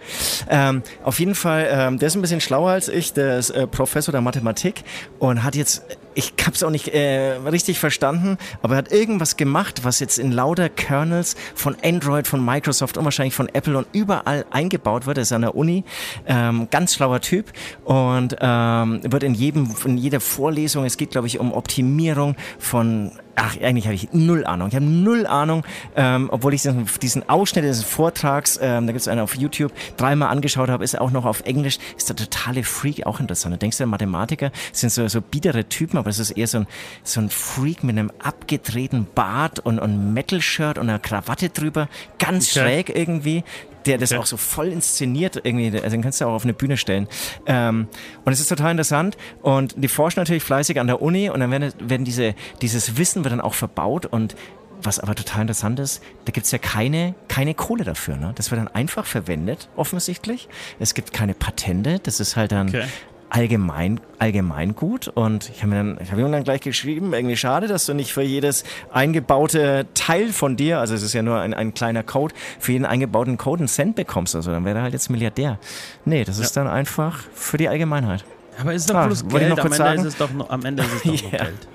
Ähm, 0.50 0.82
auf 1.04 1.20
jeden 1.20 1.36
Fall, 1.36 1.68
ähm, 1.70 2.00
der 2.00 2.08
ist 2.08 2.16
ein 2.16 2.20
bisschen 2.20 2.40
schlauer 2.40 2.72
als 2.72 2.88
ich, 2.88 3.12
der 3.12 3.38
ist 3.38 3.50
äh, 3.50 3.68
Professor 3.68 4.10
der 4.10 4.22
Mathematik 4.22 4.82
und 5.20 5.44
hat 5.44 5.54
jetzt, 5.54 5.84
ich 6.14 6.34
habe 6.42 6.50
es 6.56 6.64
auch 6.64 6.70
nicht 6.70 6.88
äh, 6.88 7.34
richtig 7.48 7.78
verstanden, 7.78 8.38
aber 8.60 8.74
er 8.74 8.78
hat 8.78 8.90
irgendwas 8.90 9.36
gemacht, 9.36 9.84
was 9.84 10.00
jetzt 10.00 10.18
in 10.18 10.32
lauter 10.32 10.68
Kernels 10.68 11.36
von 11.54 11.76
Android, 11.84 12.26
von 12.26 12.44
Microsoft 12.44 12.98
und 12.98 13.04
wahrscheinlich 13.04 13.34
von 13.34 13.48
Apple 13.50 13.78
und 13.78 13.86
überall 13.92 14.46
eingebaut 14.50 15.06
wird. 15.06 15.18
Er 15.18 15.22
ist 15.22 15.32
an 15.32 15.42
der 15.42 15.54
Uni, 15.54 15.84
ähm, 16.26 16.66
ganz 16.72 16.94
schlauer 16.94 17.20
Typ 17.20 17.52
und 17.84 18.34
ähm, 18.40 19.00
wird 19.04 19.22
in 19.22 19.34
jedem, 19.34 19.70
in 19.84 19.96
jeder 19.96 20.18
Vorlesung, 20.18 20.84
es 20.84 20.96
geht 20.96 21.12
glaube 21.12 21.28
ich 21.28 21.38
um 21.38 21.52
Optimierung 21.52 22.34
von 22.58 23.12
Ach, 23.40 23.56
eigentlich 23.60 23.86
habe 23.86 23.94
ich 23.94 24.08
null 24.12 24.44
Ahnung. 24.44 24.68
Ich 24.68 24.74
habe 24.74 24.84
null 24.84 25.26
Ahnung, 25.26 25.64
ähm, 25.94 26.28
obwohl 26.32 26.54
ich 26.54 26.62
diesen, 26.62 26.86
diesen 27.00 27.28
Ausschnitt 27.28 27.64
des 27.64 27.84
Vortrags, 27.84 28.58
ähm, 28.60 28.86
da 28.86 28.92
gibt 28.92 29.00
es 29.00 29.08
einen 29.08 29.20
auf 29.20 29.36
YouTube, 29.36 29.72
dreimal 29.96 30.28
angeschaut 30.30 30.68
habe, 30.68 30.82
ist 30.82 30.94
er 30.94 31.02
auch 31.02 31.12
noch 31.12 31.24
auf 31.24 31.42
Englisch, 31.42 31.78
ist 31.96 32.08
der 32.08 32.16
totale 32.16 32.64
Freak, 32.64 33.06
auch 33.06 33.20
interessant. 33.20 33.54
Da 33.54 33.58
denkst 33.58 33.78
du, 33.78 33.86
Mathematiker 33.86 34.50
sind 34.72 34.90
so, 34.90 35.06
so 35.06 35.20
biedere 35.20 35.68
Typen, 35.68 35.98
aber 35.98 36.10
es 36.10 36.18
ist 36.18 36.32
eher 36.32 36.48
so 36.48 36.58
ein, 36.58 36.66
so 37.04 37.20
ein 37.20 37.30
Freak 37.30 37.84
mit 37.84 37.96
einem 37.96 38.10
abgedrehten 38.18 39.06
Bart 39.14 39.60
und, 39.60 39.78
und 39.78 40.12
Metal-Shirt 40.14 40.78
und 40.78 40.88
einer 40.88 40.98
Krawatte 40.98 41.48
drüber, 41.48 41.88
ganz 42.18 42.48
Okay. 42.48 42.60
schräg 42.60 42.96
irgendwie 42.96 43.44
der 43.88 43.98
das 43.98 44.12
Okay. 44.12 44.20
auch 44.20 44.26
so 44.26 44.36
voll 44.36 44.68
inszeniert 44.68 45.40
irgendwie, 45.42 45.76
also 45.76 45.90
den 45.90 46.02
kannst 46.02 46.20
du 46.20 46.26
auch 46.26 46.32
auf 46.32 46.44
eine 46.44 46.54
Bühne 46.54 46.76
stellen. 46.76 47.08
Ähm, 47.46 47.88
und 48.24 48.32
es 48.32 48.40
ist 48.40 48.48
total 48.48 48.70
interessant 48.70 49.16
und 49.42 49.74
die 49.76 49.88
forschen 49.88 50.20
natürlich 50.20 50.42
fleißig 50.42 50.78
an 50.78 50.86
der 50.86 51.02
Uni 51.02 51.30
und 51.30 51.40
dann 51.40 51.50
werden, 51.50 51.72
werden 51.80 52.04
diese, 52.04 52.34
dieses 52.62 52.96
Wissen 52.96 53.24
wird 53.24 53.32
dann 53.32 53.40
auch 53.40 53.54
verbaut 53.54 54.06
und 54.06 54.36
was 54.80 55.00
aber 55.00 55.16
total 55.16 55.40
interessant 55.42 55.80
ist, 55.80 56.02
da 56.24 56.30
gibt's 56.30 56.52
ja 56.52 56.58
keine, 56.58 57.14
keine 57.26 57.52
Kohle 57.54 57.82
dafür. 57.82 58.16
Ne? 58.16 58.30
Das 58.36 58.52
wird 58.52 58.60
dann 58.60 58.68
einfach 58.68 59.06
verwendet, 59.06 59.68
offensichtlich. 59.74 60.48
Es 60.78 60.94
gibt 60.94 61.12
keine 61.12 61.34
Patente, 61.34 61.98
das 62.00 62.20
ist 62.20 62.36
halt 62.36 62.52
dann 62.52 62.68
Okay. 62.68 62.84
Allgemein, 63.30 64.00
allgemein 64.18 64.74
gut. 64.74 65.08
Und 65.08 65.50
ich 65.50 65.58
habe 65.62 65.68
mir 65.70 65.76
dann, 65.76 65.98
ich 66.02 66.10
habe 66.10 66.20
ihm 66.20 66.32
dann 66.32 66.44
gleich 66.44 66.60
geschrieben, 66.60 67.12
irgendwie 67.12 67.36
schade, 67.36 67.66
dass 67.66 67.86
du 67.86 67.94
nicht 67.94 68.12
für 68.12 68.22
jedes 68.22 68.64
eingebaute 68.92 69.86
Teil 69.94 70.28
von 70.32 70.56
dir, 70.56 70.78
also 70.80 70.94
es 70.94 71.02
ist 71.02 71.12
ja 71.12 71.22
nur 71.22 71.38
ein, 71.40 71.54
ein 71.54 71.74
kleiner 71.74 72.02
Code, 72.02 72.34
für 72.58 72.72
jeden 72.72 72.84
eingebauten 72.86 73.36
Code 73.36 73.60
einen 73.60 73.68
Cent 73.68 73.96
bekommst. 73.96 74.34
Also 74.36 74.50
dann 74.50 74.64
wäre 74.64 74.78
er 74.78 74.82
halt 74.84 74.92
jetzt 74.92 75.10
Milliardär. 75.10 75.58
Nee, 76.04 76.24
das 76.24 76.38
ist 76.38 76.56
dann 76.56 76.66
einfach 76.68 77.18
für 77.34 77.56
die 77.56 77.68
Allgemeinheit. 77.68 78.24
Aber 78.60 78.74
ist 78.74 78.90
doch 78.90 78.96
Ah, 78.96 79.06
bloß 79.06 79.28
Geld. 79.28 79.50
noch 79.50 79.58
Am 79.58 79.64
Ende, 79.66 79.76
sagen? 79.76 80.00
ist 80.00 80.06
es 80.06 80.16
doch 80.16 80.30
nur, 80.32 80.50
am 80.50 80.64
Ende 80.64 80.82
ist 80.82 80.92
es 80.94 81.02
doch 81.22 81.32
Ja. 81.32 81.38
Geld. 81.44 81.68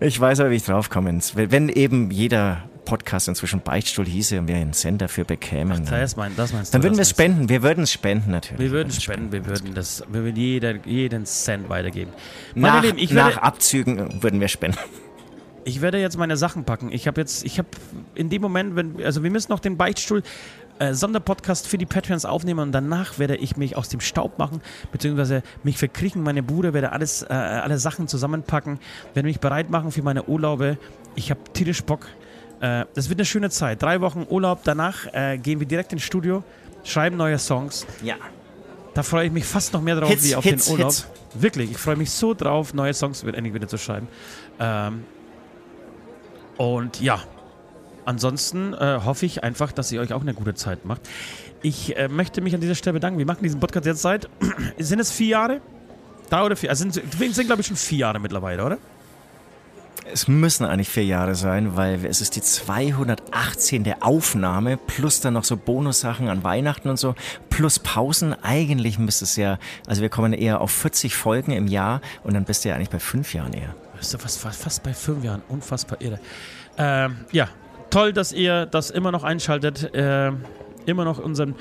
Ich 0.00 0.18
weiß 0.18 0.40
aber, 0.40 0.50
wie 0.50 0.54
ich 0.56 0.64
drauf 0.64 0.88
komme. 0.88 1.18
Wenn 1.34 1.68
eben 1.68 2.10
jeder 2.10 2.62
Podcast 2.88 3.28
inzwischen 3.28 3.60
Beichtstuhl 3.60 4.06
hieße 4.06 4.38
und 4.38 4.48
wir 4.48 4.56
einen 4.56 4.72
Cent 4.72 5.02
dafür 5.02 5.24
bekämen, 5.24 5.82
Das 5.82 5.90
dann, 5.90 6.02
ist 6.02 6.16
mein, 6.16 6.34
das 6.36 6.54
meinst 6.54 6.72
du, 6.72 6.76
dann 6.78 6.82
würden 6.82 6.94
wir 6.94 7.00
das 7.00 7.08
es 7.08 7.10
spenden. 7.10 7.48
Wir 7.50 7.62
würden 7.62 7.84
es 7.84 7.92
spenden 7.92 8.30
natürlich. 8.30 8.60
Wir 8.60 8.70
würden 8.70 8.92
spenden, 8.92 9.30
wir 9.30 9.44
würden 9.44 9.74
das, 9.74 10.02
wir 10.08 10.24
würden 10.24 10.36
jeder, 10.36 10.74
jeden 10.86 11.26
Cent 11.26 11.68
weitergeben. 11.68 12.12
Meine 12.54 12.76
Nach, 12.76 12.82
Lieben, 12.82 13.14
nach 13.14 13.26
werde, 13.26 13.42
Abzügen 13.42 14.22
würden 14.22 14.40
wir 14.40 14.48
spenden. 14.48 14.78
ich 15.64 15.82
werde 15.82 16.00
jetzt 16.00 16.16
meine 16.16 16.38
Sachen 16.38 16.64
packen. 16.64 16.90
Ich 16.90 17.06
habe 17.06 17.20
jetzt, 17.20 17.44
ich 17.44 17.58
habe 17.58 17.68
in 18.14 18.30
dem 18.30 18.40
Moment, 18.40 18.74
wenn, 18.74 19.04
also 19.04 19.22
wir 19.22 19.30
müssen 19.30 19.52
noch 19.52 19.60
den 19.60 19.76
Beichtstuhl 19.76 20.22
äh, 20.78 20.94
Sonderpodcast 20.94 21.68
für 21.68 21.76
die 21.76 21.84
Patreons 21.84 22.24
aufnehmen 22.24 22.60
und 22.60 22.72
danach 22.72 23.18
werde 23.18 23.36
ich 23.36 23.58
mich 23.58 23.76
aus 23.76 23.90
dem 23.90 24.00
Staub 24.00 24.38
machen, 24.38 24.62
beziehungsweise 24.92 25.42
mich 25.62 25.76
verkriechen, 25.76 26.22
meine 26.22 26.42
Bude, 26.42 26.72
werde 26.72 26.92
alles, 26.92 27.20
äh, 27.20 27.34
alle 27.34 27.76
Sachen 27.78 28.08
zusammenpacken, 28.08 28.78
werde 29.12 29.26
mich 29.26 29.40
bereit 29.40 29.68
machen 29.68 29.92
für 29.92 30.00
meine 30.00 30.24
Urlaube. 30.24 30.78
Ich 31.16 31.30
habe 31.30 31.40
tierisch 31.52 31.82
Bock. 31.84 32.06
Äh, 32.60 32.84
das 32.94 33.08
wird 33.08 33.18
eine 33.18 33.26
schöne 33.26 33.50
Zeit. 33.50 33.82
Drei 33.82 34.00
Wochen 34.00 34.26
Urlaub, 34.28 34.60
danach 34.64 35.06
äh, 35.12 35.38
gehen 35.38 35.60
wir 35.60 35.66
direkt 35.66 35.92
ins 35.92 36.02
Studio, 36.02 36.42
schreiben 36.84 37.16
neue 37.16 37.38
Songs. 37.38 37.86
Ja. 38.02 38.16
Da 38.94 39.02
freue 39.02 39.26
ich 39.26 39.32
mich 39.32 39.44
fast 39.44 39.72
noch 39.72 39.80
mehr 39.80 39.96
drauf 39.96 40.10
Hits, 40.10 40.24
wie 40.24 40.34
auf 40.34 40.44
Hits, 40.44 40.66
den 40.66 40.72
Urlaub. 40.72 40.90
Hits. 40.90 41.06
Wirklich, 41.34 41.70
ich 41.70 41.78
freue 41.78 41.96
mich 41.96 42.10
so 42.10 42.34
drauf, 42.34 42.74
neue 42.74 42.94
Songs 42.94 43.22
endlich 43.22 43.54
wieder 43.54 43.68
zu 43.68 43.78
schreiben. 43.78 44.08
Ähm, 44.58 45.04
und 46.56 47.00
ja, 47.00 47.22
ansonsten 48.04 48.74
äh, 48.74 49.00
hoffe 49.04 49.26
ich 49.26 49.44
einfach, 49.44 49.70
dass 49.70 49.92
ihr 49.92 50.00
euch 50.00 50.12
auch 50.12 50.22
eine 50.22 50.34
gute 50.34 50.54
Zeit 50.54 50.84
macht. 50.84 51.02
Ich 51.62 51.96
äh, 51.96 52.08
möchte 52.08 52.40
mich 52.40 52.54
an 52.54 52.60
dieser 52.60 52.74
Stelle 52.74 52.94
bedanken. 52.94 53.18
Wir 53.18 53.26
machen 53.26 53.42
diesen 53.42 53.60
Podcast 53.60 53.86
jetzt 53.86 54.02
seit, 54.02 54.28
sind 54.78 54.98
es 54.98 55.12
vier 55.12 55.28
Jahre? 55.28 55.60
Drei 56.30 56.42
oder 56.42 56.56
vier? 56.56 56.70
Also 56.70 56.88
sind, 56.90 56.94
sind 56.94 57.46
glaube 57.46 57.60
ich 57.60 57.68
schon 57.68 57.76
vier 57.76 57.98
Jahre 57.98 58.18
mittlerweile, 58.18 58.64
oder? 58.64 58.78
Es 60.12 60.26
müssen 60.28 60.64
eigentlich 60.64 60.88
vier 60.88 61.04
Jahre 61.04 61.34
sein, 61.34 61.76
weil 61.76 62.04
es 62.06 62.20
ist 62.20 62.36
die 62.36 62.42
218. 62.42 63.94
Aufnahme 64.00 64.76
plus 64.76 65.20
dann 65.20 65.34
noch 65.34 65.44
so 65.44 65.56
Bonussachen 65.56 66.28
an 66.28 66.44
Weihnachten 66.44 66.88
und 66.88 66.98
so 66.98 67.14
plus 67.50 67.78
Pausen. 67.78 68.34
Eigentlich 68.42 68.98
müsste 68.98 69.24
es 69.24 69.36
ja, 69.36 69.58
also 69.86 70.02
wir 70.02 70.08
kommen 70.08 70.32
eher 70.32 70.60
auf 70.60 70.70
40 70.70 71.14
Folgen 71.14 71.52
im 71.52 71.66
Jahr 71.66 72.00
und 72.24 72.34
dann 72.34 72.44
bist 72.44 72.64
du 72.64 72.68
ja 72.70 72.74
eigentlich 72.76 72.90
bei 72.90 72.98
fünf 73.00 73.34
Jahren 73.34 73.52
eher. 73.52 73.74
Ist 74.00 74.14
doch 74.14 74.20
fast, 74.20 74.40
fast, 74.40 74.82
bei 74.82 74.94
fünf 74.94 75.24
Jahren. 75.24 75.42
Unfassbar 75.48 76.00
irre. 76.00 76.20
Ähm, 76.76 77.16
ja, 77.32 77.48
toll, 77.90 78.12
dass 78.12 78.32
ihr 78.32 78.66
das 78.66 78.90
immer 78.90 79.10
noch 79.12 79.24
einschaltet. 79.24 79.90
Ähm, 79.94 80.44
immer 80.86 81.04
noch 81.04 81.18
unseren 81.18 81.54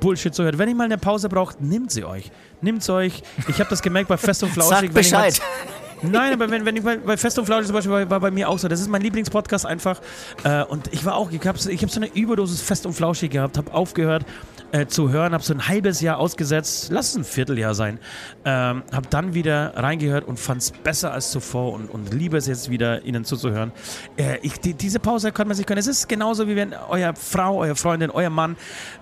Bullshit 0.00 0.34
zuhört. 0.34 0.58
Wenn 0.58 0.68
ihr 0.68 0.74
mal 0.74 0.84
eine 0.84 0.98
Pause 0.98 1.28
braucht, 1.30 1.60
nehmt 1.60 1.90
sie 1.90 2.04
euch. 2.04 2.30
Nehmt 2.60 2.82
sie 2.82 2.92
euch. 2.92 3.22
Ich 3.48 3.58
habe 3.60 3.70
das 3.70 3.80
gemerkt 3.80 4.08
bei 4.08 4.16
Fest 4.18 4.42
und 4.42 4.50
Flauschig. 4.52 4.90
Sag 4.92 4.94
wenn 4.94 5.00
ich 5.00 5.12
mal- 5.12 5.26
Bescheid. 5.26 5.40
Nein, 6.02 6.32
aber 6.32 6.50
wenn, 6.50 6.64
wenn 6.64 6.76
ich 6.76 6.82
bei, 6.82 6.96
bei 6.96 7.16
Fest 7.16 7.38
und 7.38 7.46
Flauschig 7.46 7.66
zum 7.66 7.74
Beispiel 7.74 7.92
war, 7.92 8.10
war 8.10 8.20
bei 8.20 8.30
mir 8.30 8.48
auch 8.48 8.58
so. 8.58 8.68
Das 8.68 8.80
ist 8.80 8.88
mein 8.88 9.02
Lieblingspodcast 9.02 9.66
einfach. 9.66 10.00
Äh, 10.44 10.64
und 10.64 10.92
ich 10.92 11.04
war 11.04 11.16
auch, 11.16 11.30
ich 11.30 11.46
habe 11.46 11.58
hab 11.58 11.90
so 11.90 12.00
eine 12.00 12.06
Überdosis 12.14 12.60
Fest 12.60 12.86
und 12.86 12.92
Flauschig 12.92 13.30
gehabt, 13.30 13.56
habe 13.58 13.72
aufgehört 13.72 14.24
äh, 14.72 14.86
zu 14.86 15.10
hören, 15.10 15.32
habe 15.32 15.44
so 15.44 15.54
ein 15.54 15.68
halbes 15.68 16.00
Jahr 16.00 16.18
ausgesetzt, 16.18 16.88
lass 16.90 17.10
es 17.10 17.16
ein 17.16 17.24
Vierteljahr 17.24 17.74
sein. 17.74 17.98
Ähm, 18.44 18.82
habe 18.92 19.06
dann 19.10 19.34
wieder 19.34 19.72
reingehört 19.76 20.26
und 20.26 20.38
fand 20.38 20.62
es 20.62 20.70
besser 20.70 21.12
als 21.12 21.30
zuvor 21.30 21.72
und, 21.72 21.90
und 21.90 22.12
liebe 22.12 22.36
es 22.36 22.46
jetzt 22.46 22.70
wieder, 22.70 23.04
Ihnen 23.04 23.24
zuzuhören. 23.24 23.72
Äh, 24.16 24.38
ich, 24.42 24.58
die, 24.60 24.74
diese 24.74 24.98
Pause 24.98 25.32
kann 25.32 25.46
man 25.48 25.56
sich 25.56 25.66
können. 25.66 25.78
Es 25.78 25.86
ist 25.86 26.08
genauso 26.08 26.48
wie 26.48 26.56
wenn 26.56 26.74
euer 26.88 27.14
Frau, 27.14 27.58
eure 27.58 27.76
Freundin, 27.76 28.10
euer 28.10 28.30
Mann 28.30 28.56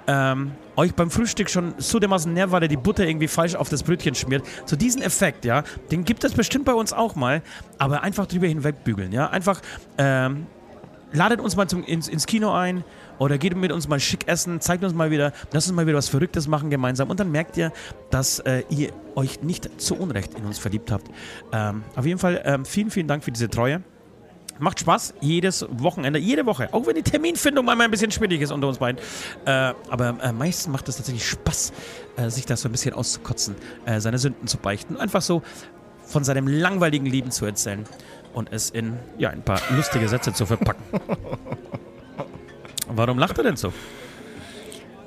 ähm, 0.07 0.53
euch 0.77 0.95
beim 0.95 1.11
Frühstück 1.11 1.51
schon 1.51 1.75
so 1.79 1.99
dermaßen 1.99 2.33
nervt, 2.33 2.53
weil 2.53 2.63
er 2.63 2.69
die 2.69 2.77
Butter 2.77 3.07
irgendwie 3.07 3.29
falsch 3.29 3.55
auf 3.55 3.69
das 3.69 3.83
Brötchen 3.83 4.15
schmiert. 4.15 4.45
So 4.67 4.77
diesen 4.77 5.03
Effekt, 5.03 5.45
ja, 5.45 5.65
den 5.91 6.05
gibt 6.05 6.25
es 6.25 6.33
bestimmt 6.33 6.65
bei 6.65 6.75
uns 6.75 6.93
auch 6.93 7.15
mal, 7.15 7.43
aber 7.79 8.03
einfach 8.03 8.27
drüber 8.27 8.47
hinwegbügeln, 8.47 9.13
ja. 9.13 9.29
Einfach 9.29 9.61
ähm, 9.99 10.47
ladet 11.13 11.41
uns 11.41 11.57
mal 11.57 11.69
zum, 11.69 11.85
ins, 11.85 12.09
ins 12.09 12.27
Kino 12.27 12.53
ein 12.53 12.85
oder 13.23 13.39
geht 13.39 13.57
mit 13.57 13.71
uns 13.71 13.87
mal 13.87 14.01
schick 14.01 14.27
essen, 14.27 14.61
zeigt 14.61 14.83
uns 14.83 14.95
mal 14.95 15.13
wieder, 15.13 15.33
lasst 15.53 15.69
uns 15.69 15.77
mal 15.77 15.87
wieder 15.87 15.97
was 15.97 16.09
Verrücktes 16.09 16.49
machen 16.49 16.71
gemeinsam 16.71 17.09
und 17.09 17.21
dann 17.21 17.31
merkt 17.31 17.57
ihr, 17.57 17.73
dass 18.11 18.41
äh, 18.41 18.65
ihr 18.69 18.91
euch 19.15 19.43
nicht 19.43 19.81
zu 19.81 19.95
Unrecht 19.95 20.35
in 20.35 20.45
uns 20.45 20.59
verliebt 20.59 20.91
habt. 20.91 21.09
Ähm, 21.53 21.85
auf 21.95 22.05
jeden 22.05 22.19
Fall 22.19 22.43
ähm, 22.45 22.65
vielen, 22.65 22.91
vielen 22.91 23.07
Dank 23.07 23.23
für 23.23 23.31
diese 23.31 23.49
Treue. 23.49 23.83
Macht 24.59 24.81
Spaß, 24.81 25.15
jedes 25.21 25.65
Wochenende, 25.71 26.19
jede 26.19 26.47
Woche. 26.47 26.69
Auch 26.73 26.87
wenn 26.87 26.97
die 26.97 27.03
Terminfindung 27.03 27.65
manchmal 27.65 27.87
ein 27.87 27.91
bisschen 27.93 28.11
schwierig 28.11 28.41
ist 28.41 28.51
unter 28.51 28.67
uns 28.67 28.79
beiden. 28.79 29.01
Äh, 29.45 29.73
aber 29.89 30.19
äh, 30.21 30.33
meistens 30.33 30.73
macht 30.73 30.89
es 30.89 30.97
tatsächlich 30.97 31.27
Spaß, 31.27 31.73
äh, 32.17 32.29
sich 32.29 32.45
das 32.45 32.61
so 32.61 32.69
ein 32.69 32.73
bisschen 32.73 32.93
auszukotzen, 32.93 33.55
äh, 33.87 34.01
seine 34.01 34.19
Sünden 34.19 34.49
zu 34.49 34.59
beichten. 34.59 34.97
Einfach 34.97 35.23
so 35.23 35.43
von 36.05 36.25
seinem 36.25 36.49
langweiligen 36.49 37.07
Leben 37.07 37.31
zu 37.31 37.47
erzählen 37.47 37.85
und 38.35 38.53
es 38.53 38.71
in 38.71 38.99
ja, 39.17 39.31
ein 39.31 39.43
paar 39.43 39.61
lustige 39.77 40.09
Sätze 40.09 40.33
zu 40.33 40.45
verpacken. 40.45 40.83
Warum 42.95 43.19
lacht 43.19 43.39
er 43.39 43.45
denn 43.45 43.57
so? 43.57 43.73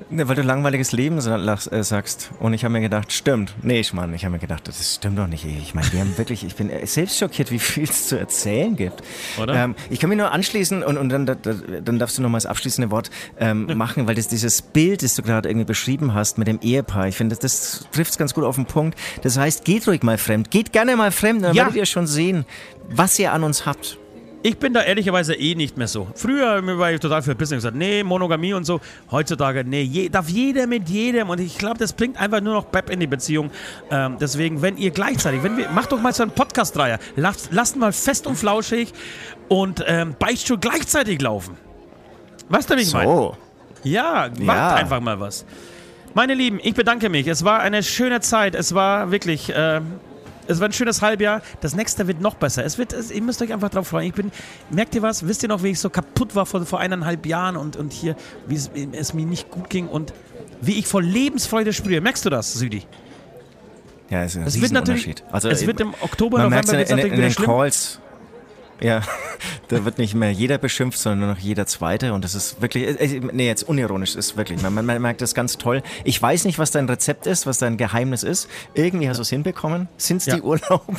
Ne, 0.08 0.28
weil 0.28 0.36
du 0.36 0.42
langweiliges 0.42 0.92
Leben 0.92 1.18
äh, 1.18 1.82
sagst. 1.82 2.30
Und 2.38 2.54
ich 2.54 2.62
habe 2.62 2.70
mir 2.70 2.80
gedacht, 2.80 3.12
stimmt. 3.12 3.54
Nee, 3.62 3.80
ich 3.80 3.92
meine, 3.92 4.14
ich 4.14 4.24
habe 4.24 4.34
mir 4.34 4.38
gedacht, 4.38 4.68
das 4.68 4.94
stimmt 4.94 5.18
doch 5.18 5.26
nicht. 5.26 5.44
Ich 5.44 5.74
meine, 5.74 5.92
wir 5.92 5.98
haben 5.98 6.16
wirklich, 6.16 6.44
ich 6.44 6.54
bin 6.54 6.70
äh, 6.70 6.86
selbst 6.86 7.18
schockiert, 7.18 7.50
wie 7.50 7.58
viel 7.58 7.84
es 7.84 8.06
zu 8.06 8.16
erzählen 8.16 8.76
gibt. 8.76 9.02
Oder? 9.42 9.54
Ähm, 9.54 9.74
ich 9.90 9.98
kann 9.98 10.08
mich 10.10 10.18
nur 10.18 10.30
anschließen 10.30 10.84
und, 10.84 10.96
und 10.96 11.08
dann, 11.08 11.26
da- 11.26 11.34
da- 11.34 11.54
dann 11.82 11.98
darfst 11.98 12.18
du 12.18 12.22
noch 12.22 12.28
mal 12.28 12.36
das 12.36 12.46
abschließende 12.46 12.92
Wort 12.92 13.10
ähm, 13.40 13.66
machen, 13.76 14.06
weil 14.06 14.14
das 14.14 14.28
dieses 14.28 14.62
Bild, 14.62 15.02
das 15.02 15.16
du 15.16 15.22
gerade 15.22 15.48
irgendwie 15.48 15.66
beschrieben 15.66 16.14
hast 16.14 16.38
mit 16.38 16.46
dem 16.46 16.60
Ehepaar, 16.60 17.08
ich 17.08 17.16
finde, 17.16 17.34
das, 17.34 17.40
das 17.40 17.88
trifft 17.90 18.12
es 18.12 18.18
ganz 18.18 18.32
gut 18.32 18.44
auf 18.44 18.54
den 18.54 18.66
Punkt. 18.66 18.96
Das 19.22 19.36
heißt, 19.36 19.64
geht 19.64 19.88
ruhig 19.88 20.04
mal 20.04 20.18
fremd. 20.18 20.52
Geht 20.52 20.72
gerne 20.72 20.94
mal 20.94 21.10
fremd, 21.10 21.42
dann 21.42 21.56
Ja. 21.56 21.64
werdet 21.64 21.78
ihr 21.78 21.86
schon 21.86 22.06
sehen, 22.06 22.44
was 22.88 23.18
ihr 23.18 23.32
an 23.32 23.42
uns 23.42 23.66
habt. 23.66 23.98
Ich 24.46 24.58
bin 24.58 24.72
da 24.72 24.80
ehrlicherweise 24.82 25.34
eh 25.34 25.56
nicht 25.56 25.76
mehr 25.76 25.88
so. 25.88 26.06
Früher 26.14 26.64
war 26.78 26.92
ich 26.92 27.00
total 27.00 27.20
verbissen 27.20 27.54
und 27.54 27.58
gesagt, 27.58 27.74
nee, 27.76 28.04
Monogamie 28.04 28.52
und 28.54 28.62
so. 28.64 28.80
Heutzutage, 29.10 29.64
nee, 29.64 29.82
je, 29.82 30.08
darf 30.08 30.28
jeder 30.28 30.68
mit 30.68 30.88
jedem. 30.88 31.30
Und 31.30 31.40
ich 31.40 31.58
glaube, 31.58 31.78
das 31.78 31.92
bringt 31.92 32.16
einfach 32.20 32.40
nur 32.40 32.54
noch 32.54 32.70
Pep 32.70 32.88
in 32.90 33.00
die 33.00 33.08
Beziehung. 33.08 33.50
Ähm, 33.90 34.18
deswegen, 34.20 34.62
wenn 34.62 34.76
ihr 34.76 34.92
gleichzeitig, 34.92 35.42
wenn 35.42 35.56
wir, 35.56 35.68
macht 35.70 35.90
doch 35.90 36.00
mal 36.00 36.12
so 36.14 36.22
einen 36.22 36.30
Podcast-Dreier. 36.30 37.00
Lasst, 37.16 37.48
lasst 37.50 37.74
mal 37.76 37.90
fest 37.92 38.28
und 38.28 38.36
flauschig 38.36 38.92
und 39.48 39.82
ähm, 39.84 40.14
Beichtstuhl 40.16 40.58
gleichzeitig 40.58 41.20
laufen. 41.20 41.56
Weißt 42.48 42.70
du, 42.70 42.76
wie 42.76 42.82
ich 42.82 42.92
meine? 42.92 43.10
So. 43.10 43.36
Ja, 43.82 44.28
macht 44.38 44.56
Ja. 44.58 44.74
einfach 44.76 45.00
mal 45.00 45.18
was. 45.18 45.44
Meine 46.14 46.34
Lieben, 46.34 46.60
ich 46.62 46.74
bedanke 46.74 47.08
mich. 47.08 47.26
Es 47.26 47.44
war 47.44 47.58
eine 47.58 47.82
schöne 47.82 48.20
Zeit. 48.20 48.54
Es 48.54 48.76
war 48.76 49.10
wirklich, 49.10 49.52
ähm, 49.56 49.94
es 50.48 50.60
war 50.60 50.68
ein 50.68 50.72
schönes 50.72 51.02
Halbjahr. 51.02 51.42
Das 51.60 51.74
nächste 51.74 52.06
wird 52.06 52.20
noch 52.20 52.34
besser. 52.34 52.64
Es 52.64 52.78
wird, 52.78 52.92
es, 52.92 53.10
ihr 53.10 53.22
müsst 53.22 53.42
euch 53.42 53.52
einfach 53.52 53.70
drauf 53.70 53.88
freuen. 53.88 54.08
Ich 54.08 54.14
bin, 54.14 54.30
merkt 54.70 54.94
ihr 54.94 55.02
was? 55.02 55.26
Wisst 55.26 55.42
ihr 55.42 55.48
noch, 55.48 55.62
wie 55.62 55.68
ich 55.68 55.80
so 55.80 55.90
kaputt 55.90 56.34
war 56.34 56.46
vor, 56.46 56.64
vor 56.66 56.80
eineinhalb 56.80 57.26
Jahren 57.26 57.56
und, 57.56 57.76
und 57.76 57.92
hier, 57.92 58.16
wie 58.46 58.54
es, 58.54 58.70
es 58.92 59.14
mir 59.14 59.26
nicht 59.26 59.50
gut 59.50 59.70
ging 59.70 59.88
und 59.88 60.12
wie 60.60 60.78
ich 60.78 60.86
vor 60.86 61.02
Lebensfreude 61.02 61.72
spüre? 61.72 62.00
Merkst 62.00 62.24
du 62.24 62.30
das, 62.30 62.54
Südi? 62.54 62.84
Ja, 64.08 64.24
ist 64.24 64.36
ein 64.36 64.44
Es 64.44 64.60
wird 64.60 64.72
natürlich. 64.72 65.14
Also, 65.30 65.48
es 65.48 65.66
wird 65.66 65.80
im 65.80 65.94
Oktober, 66.00 66.38
Man 66.38 66.50
November 66.50 66.78
es 66.78 66.90
in, 66.90 66.98
in, 66.98 67.12
in 67.12 67.20
den 67.20 67.30
schlimm. 67.30 67.46
Calls. 67.46 68.00
Ja, 68.80 69.02
da 69.68 69.84
wird 69.84 69.98
nicht 69.98 70.14
mehr 70.14 70.30
jeder 70.32 70.58
beschimpft, 70.58 70.98
sondern 70.98 71.20
nur 71.20 71.28
noch 71.30 71.38
jeder 71.38 71.66
Zweite. 71.66 72.12
Und 72.12 72.24
das 72.24 72.34
ist 72.34 72.60
wirklich, 72.60 73.00
äh, 73.00 73.20
nee, 73.32 73.46
jetzt 73.46 73.62
unironisch 73.62 74.14
ist 74.14 74.36
wirklich, 74.36 74.60
man, 74.62 74.74
man 74.84 75.00
merkt 75.02 75.22
das 75.22 75.34
ganz 75.34 75.56
toll. 75.58 75.82
Ich 76.04 76.20
weiß 76.20 76.44
nicht, 76.44 76.58
was 76.58 76.70
dein 76.72 76.88
Rezept 76.88 77.26
ist, 77.26 77.46
was 77.46 77.58
dein 77.58 77.76
Geheimnis 77.76 78.22
ist. 78.22 78.48
Irgendwie 78.74 79.08
hast 79.08 79.16
du 79.16 79.22
es 79.22 79.30
hinbekommen. 79.30 79.88
Sind 79.96 80.18
es 80.18 80.26
Ja. 80.26 80.36
die 80.36 80.42
Urlaube? 80.42 80.94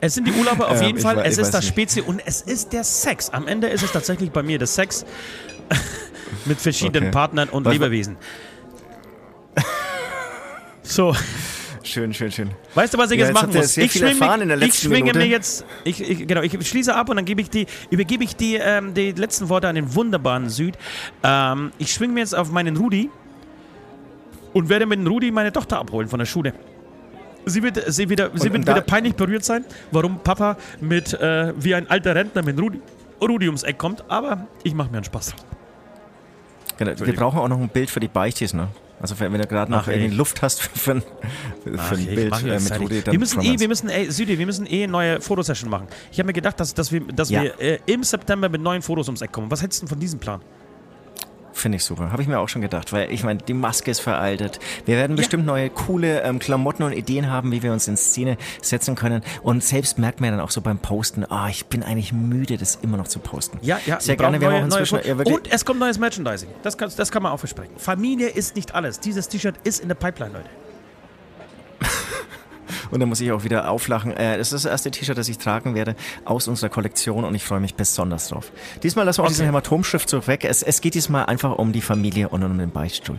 Es 0.00 0.14
sind 0.14 0.26
die 0.26 0.32
Urlaube 0.32 0.66
auf 0.66 0.80
Ähm, 0.80 0.86
jeden 0.88 0.98
ich 0.98 1.02
Fall. 1.04 1.16
wei- 1.16 1.22
Es 1.24 1.38
ist 1.38 1.46
weiß 1.46 1.50
das. 1.52 1.66
Spezies 1.66 2.02
und 2.04 2.20
es 2.26 2.42
ist 2.42 2.72
der 2.72 2.84
Sex. 2.84 3.30
Am 3.30 3.46
Ende 3.48 3.68
ist 3.68 3.82
es 3.84 3.92
tatsächlich 3.92 4.30
bei 4.32 4.42
mir 4.42 4.58
der 4.58 4.66
Sex 4.66 5.04
mit 6.44 6.60
verschiedenen 6.60 7.04
Okay. 7.04 7.12
Partnern 7.12 7.48
und 7.48 7.64
Was- 7.64 7.72
Lebewesen. 7.72 8.16
So, 10.82 11.14
Schön, 11.84 12.14
schön, 12.14 12.30
schön. 12.30 12.50
weißt 12.74 12.94
du, 12.94 12.98
was 12.98 13.10
ich 13.10 13.18
Ja, 13.18 13.26
jetzt 13.26 13.34
jetzt 13.34 13.42
machen 13.42 13.56
muss? 13.56 13.76
Ich 13.76 13.92
schwinge, 13.92 14.10
erfahren 14.10 14.40
in 14.42 14.48
der 14.48 14.62
ich 14.62 14.74
schwinge 14.74 15.12
mir 15.14 15.26
jetzt, 15.26 15.64
ich, 15.84 16.00
ich, 16.00 16.26
genau, 16.28 16.42
ich 16.42 16.52
schließe 16.68 16.94
ab 16.94 17.08
und 17.08 17.16
dann 17.16 17.24
gebe 17.24 17.40
ich 17.40 17.50
die, 17.50 17.66
übergebe 17.90 18.22
ich 18.24 18.36
die, 18.36 18.54
ähm, 18.54 18.94
die 18.94 19.12
letzten 19.12 19.48
Worte 19.48 19.68
an 19.68 19.74
den 19.74 19.92
wunderbaren 19.94 20.48
Süd. 20.48 20.76
Ähm, 21.24 21.72
ich 21.78 21.92
schwinge 21.92 22.14
mir 22.14 22.20
jetzt 22.20 22.34
auf 22.36 22.50
meinen 22.52 22.76
Rudi 22.76 23.10
und 24.52 24.68
werde 24.68 24.86
mit 24.86 24.98
dem 25.00 25.06
Rudi 25.06 25.30
meine 25.32 25.52
Tochter 25.52 25.78
abholen 25.80 26.08
von 26.08 26.18
der 26.20 26.26
Schule. 26.26 26.52
Sie 27.46 27.62
wird, 27.62 27.82
sie 27.92 28.08
wieder, 28.08 28.26
sie 28.26 28.32
Und- 28.32 28.42
wird 28.44 28.54
und 28.54 28.68
wieder 28.68 28.80
peinlich 28.82 29.14
berührt 29.16 29.44
sein, 29.44 29.64
warum 29.90 30.20
Papa 30.20 30.56
mit 30.80 31.12
äh, 31.14 31.52
wie 31.56 31.74
ein 31.74 31.90
alter 31.90 32.14
Rentner 32.14 32.42
mit 32.42 32.60
Rudi, 32.60 32.80
Rudi 33.20 33.46
ums 33.46 33.64
Eck 33.64 33.78
kommt, 33.78 34.04
aber 34.08 34.46
ich 34.62 34.74
mache 34.74 34.90
mir 34.90 34.98
einen 34.98 35.04
Spaß. 35.04 35.34
Genau, 36.78 36.92
wir 37.04 37.14
brauchen 37.14 37.38
auch 37.40 37.48
noch 37.48 37.58
ein 37.60 37.68
Bild 37.68 37.90
für 37.90 38.00
die 38.00 38.08
Beichtis, 38.08 38.54
ne? 38.54 38.68
Also 39.02 39.18
wenn, 39.18 39.32
du 39.32 39.46
gerade 39.48 39.70
noch 39.70 39.88
irgendwie 39.88 40.14
Luft 40.14 40.42
hast 40.42 40.62
für, 40.62 40.92
ein- 40.92 41.02
für 41.64 41.74
Ach, 41.76 41.90
ein 41.92 42.06
Bild 42.06 42.32
äh. 42.32 42.76
Rudi, 42.76 43.02
dann 43.02 43.12
wir 43.12 43.18
müssen 43.18 43.42
eh, 43.42 43.58
wir 43.58 43.68
müssen, 43.68 43.88
ey, 43.88 44.10
Südi, 44.10 44.38
wir 44.38 44.46
müssen 44.46 44.64
eh 44.64 44.84
eine 44.84 44.92
neue 44.92 45.20
Fotosession 45.20 45.68
machen. 45.68 45.88
Ich 46.12 46.18
habe 46.20 46.28
mir 46.28 46.32
gedacht, 46.32 46.58
dass, 46.60 46.72
dass 46.72 46.92
wir, 46.92 47.00
dass 47.00 47.28
Ja. 47.28 47.42
wir 47.42 47.60
äh, 47.60 47.78
im 47.86 48.04
September 48.04 48.48
mit 48.48 48.60
neuen 48.62 48.80
Fotos 48.80 49.08
ums 49.08 49.20
Eck 49.20 49.32
kommen. 49.32 49.50
Was 49.50 49.60
hältst 49.60 49.80
du 49.82 49.86
denn 49.86 49.88
von 49.88 49.98
diesem 49.98 50.20
Plan? 50.20 50.40
Finde 51.62 51.76
ich 51.76 51.84
super. 51.84 52.10
Habe 52.10 52.20
ich 52.20 52.26
mir 52.26 52.40
auch 52.40 52.48
schon 52.48 52.60
gedacht, 52.60 52.92
weil 52.92 53.12
ich 53.12 53.22
meine, 53.22 53.38
die 53.38 53.54
Maske 53.54 53.88
ist 53.92 54.00
veraltet. 54.00 54.58
Wir 54.84 54.96
werden 54.96 55.14
bestimmt 55.14 55.46
neue 55.46 55.70
coole 55.70 56.22
ähm, 56.22 56.40
Klamotten 56.40 56.82
und 56.82 56.92
Ideen 56.92 57.30
haben, 57.30 57.52
wie 57.52 57.62
wir 57.62 57.72
uns 57.72 57.86
in 57.86 57.96
Szene 57.96 58.36
setzen 58.60 58.96
können. 58.96 59.22
Und 59.44 59.62
selbst 59.62 59.96
merkt 59.96 60.20
man 60.20 60.30
ja 60.30 60.36
dann 60.36 60.44
auch 60.44 60.50
so 60.50 60.60
beim 60.60 60.78
Posten, 60.78 61.24
ah, 61.30 61.48
ich 61.48 61.66
bin 61.66 61.84
eigentlich 61.84 62.12
müde, 62.12 62.56
das 62.56 62.80
immer 62.82 62.96
noch 62.96 63.06
zu 63.06 63.20
posten. 63.20 63.58
Ja, 63.62 63.78
ja, 63.86 64.00
Sehr 64.00 64.16
gerne. 64.16 64.40
Wir 64.40 64.48
neue- 64.48 64.66
neue 64.66 64.80
inzwischen 64.80 64.98
ja, 65.06 65.14
Und 65.14 65.52
es 65.52 65.64
kommt 65.64 65.78
neues 65.78 66.00
Merchandising. 66.00 66.48
Das 66.64 66.76
kann, 66.76 66.90
das 66.96 67.12
kann 67.12 67.22
man 67.22 67.30
auch 67.30 67.38
versprechen. 67.38 67.74
Familie 67.76 68.26
ist 68.26 68.56
nicht 68.56 68.74
alles. 68.74 68.98
Dieses 68.98 69.28
T-Shirt 69.28 69.54
ist 69.62 69.78
in 69.78 69.86
der 69.86 69.94
Pipeline, 69.94 70.32
Leute. 70.32 70.50
Und 72.92 73.00
dann 73.00 73.08
muss 73.08 73.20
ich 73.20 73.32
auch 73.32 73.42
wieder 73.42 73.68
auflachen. 73.68 74.12
Äh, 74.16 74.38
das 74.38 74.52
ist 74.52 74.64
das 74.64 74.70
erste 74.70 74.90
T-Shirt, 74.92 75.18
das 75.18 75.28
ich 75.28 75.38
tragen 75.38 75.74
werde 75.74 75.96
aus 76.24 76.46
unserer 76.46 76.68
Kollektion 76.70 77.24
und 77.24 77.34
ich 77.34 77.42
freue 77.42 77.58
mich 77.60 77.74
besonders 77.74 78.28
drauf. 78.28 78.52
Diesmal 78.84 79.04
lassen 79.04 79.18
wir 79.18 79.22
auch 79.22 79.26
Okay. 79.26 79.32
diesen 79.32 79.46
Hämatomschriftzug 79.46 80.28
weg. 80.28 80.44
Es, 80.44 80.62
es 80.62 80.80
geht 80.80 80.94
diesmal 80.94 81.26
einfach 81.26 81.56
um 81.58 81.72
die 81.72 81.80
Familie 81.80 82.28
und 82.28 82.44
um 82.44 82.56
den 82.56 82.70
Beichtstuhl. 82.70 83.18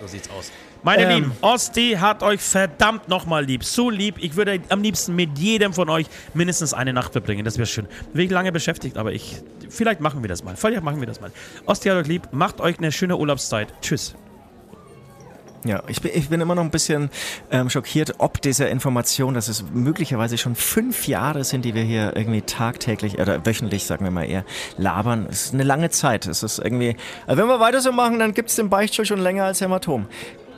So 0.00 0.06
sieht's 0.06 0.30
aus. 0.30 0.52
Meine 0.82 1.04
Ähm. 1.04 1.08
Lieben, 1.14 1.32
Osti 1.40 1.96
hat 1.98 2.22
euch 2.22 2.42
verdammt 2.42 3.08
nochmal 3.08 3.42
lieb. 3.46 3.64
So 3.64 3.88
lieb. 3.88 4.16
Ich 4.18 4.36
würde 4.36 4.60
am 4.68 4.82
liebsten 4.82 5.16
mit 5.16 5.38
jedem 5.38 5.72
von 5.72 5.88
euch 5.88 6.06
mindestens 6.34 6.74
eine 6.74 6.92
Nacht 6.92 7.12
verbringen. 7.12 7.42
Das 7.46 7.56
wäre 7.56 7.66
schön. 7.66 7.86
Bin 8.12 8.26
ich 8.26 8.30
lange 8.30 8.52
beschäftigt, 8.52 8.98
aber 8.98 9.12
ich. 9.12 9.36
Vielleicht 9.70 10.00
machen 10.00 10.22
wir 10.22 10.28
das 10.28 10.44
mal. 10.44 10.56
Vielleicht 10.56 10.82
machen 10.82 11.00
wir 11.00 11.06
das 11.06 11.22
mal. 11.22 11.32
Osti 11.64 11.88
hat 11.88 11.96
euch 11.96 12.06
lieb. 12.06 12.28
Macht 12.32 12.60
euch 12.60 12.76
eine 12.78 12.92
schöne 12.92 13.16
Urlaubszeit. 13.16 13.72
Tschüss. 13.80 14.14
Ja, 15.64 15.82
ich 15.88 16.02
bin, 16.02 16.12
ich 16.14 16.28
bin 16.28 16.42
immer 16.42 16.54
noch 16.54 16.62
ein 16.62 16.70
bisschen 16.70 17.10
ähm, 17.50 17.70
schockiert, 17.70 18.16
ob 18.18 18.42
dieser 18.42 18.68
Information, 18.68 19.32
dass 19.32 19.48
es 19.48 19.64
möglicherweise 19.72 20.36
schon 20.36 20.56
fünf 20.56 21.08
Jahre 21.08 21.42
sind, 21.42 21.64
die 21.64 21.74
wir 21.74 21.82
hier 21.82 22.14
irgendwie 22.14 22.42
tagtäglich 22.42 23.18
oder 23.18 23.44
wöchentlich, 23.46 23.86
sagen 23.86 24.04
wir 24.04 24.10
mal 24.10 24.24
eher, 24.24 24.44
labern. 24.76 25.26
Es 25.30 25.46
ist 25.46 25.54
eine 25.54 25.62
lange 25.62 25.88
Zeit. 25.88 26.26
Es 26.26 26.42
ist 26.42 26.58
irgendwie, 26.58 26.96
also 27.26 27.40
wenn 27.40 27.48
wir 27.48 27.60
weiter 27.60 27.80
so 27.80 27.92
machen, 27.92 28.18
dann 28.18 28.34
gibt's 28.34 28.56
den 28.56 28.68
Beichtstuhl 28.68 29.06
schon 29.06 29.20
länger 29.20 29.44
als 29.44 29.62
Hämatom. 29.62 30.06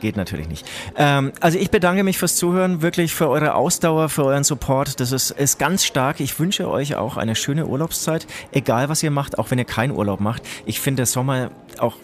Geht 0.01 0.17
natürlich 0.17 0.49
nicht. 0.49 0.67
Ähm, 0.97 1.31
also 1.39 1.57
ich 1.57 1.71
bedanke 1.71 2.03
mich 2.03 2.17
fürs 2.17 2.35
Zuhören, 2.35 2.81
wirklich 2.81 3.15
für 3.15 3.29
eure 3.29 3.55
Ausdauer, 3.55 4.09
für 4.09 4.25
euren 4.25 4.43
Support. 4.43 4.99
Das 4.99 5.13
ist, 5.13 5.31
ist 5.31 5.57
ganz 5.57 5.85
stark. 5.85 6.19
Ich 6.19 6.37
wünsche 6.37 6.69
euch 6.69 6.95
auch 6.95 7.15
eine 7.15 7.35
schöne 7.35 7.65
Urlaubszeit, 7.65 8.27
egal 8.51 8.89
was 8.89 9.01
ihr 9.01 9.11
macht, 9.11 9.39
auch 9.39 9.51
wenn 9.51 9.57
ihr 9.57 9.65
keinen 9.65 9.91
Urlaub 9.91 10.19
macht. 10.19 10.43
Ich 10.65 10.81
finde 10.81 10.97
der 10.97 11.05
Sommer 11.07 11.49
auch 11.79 11.95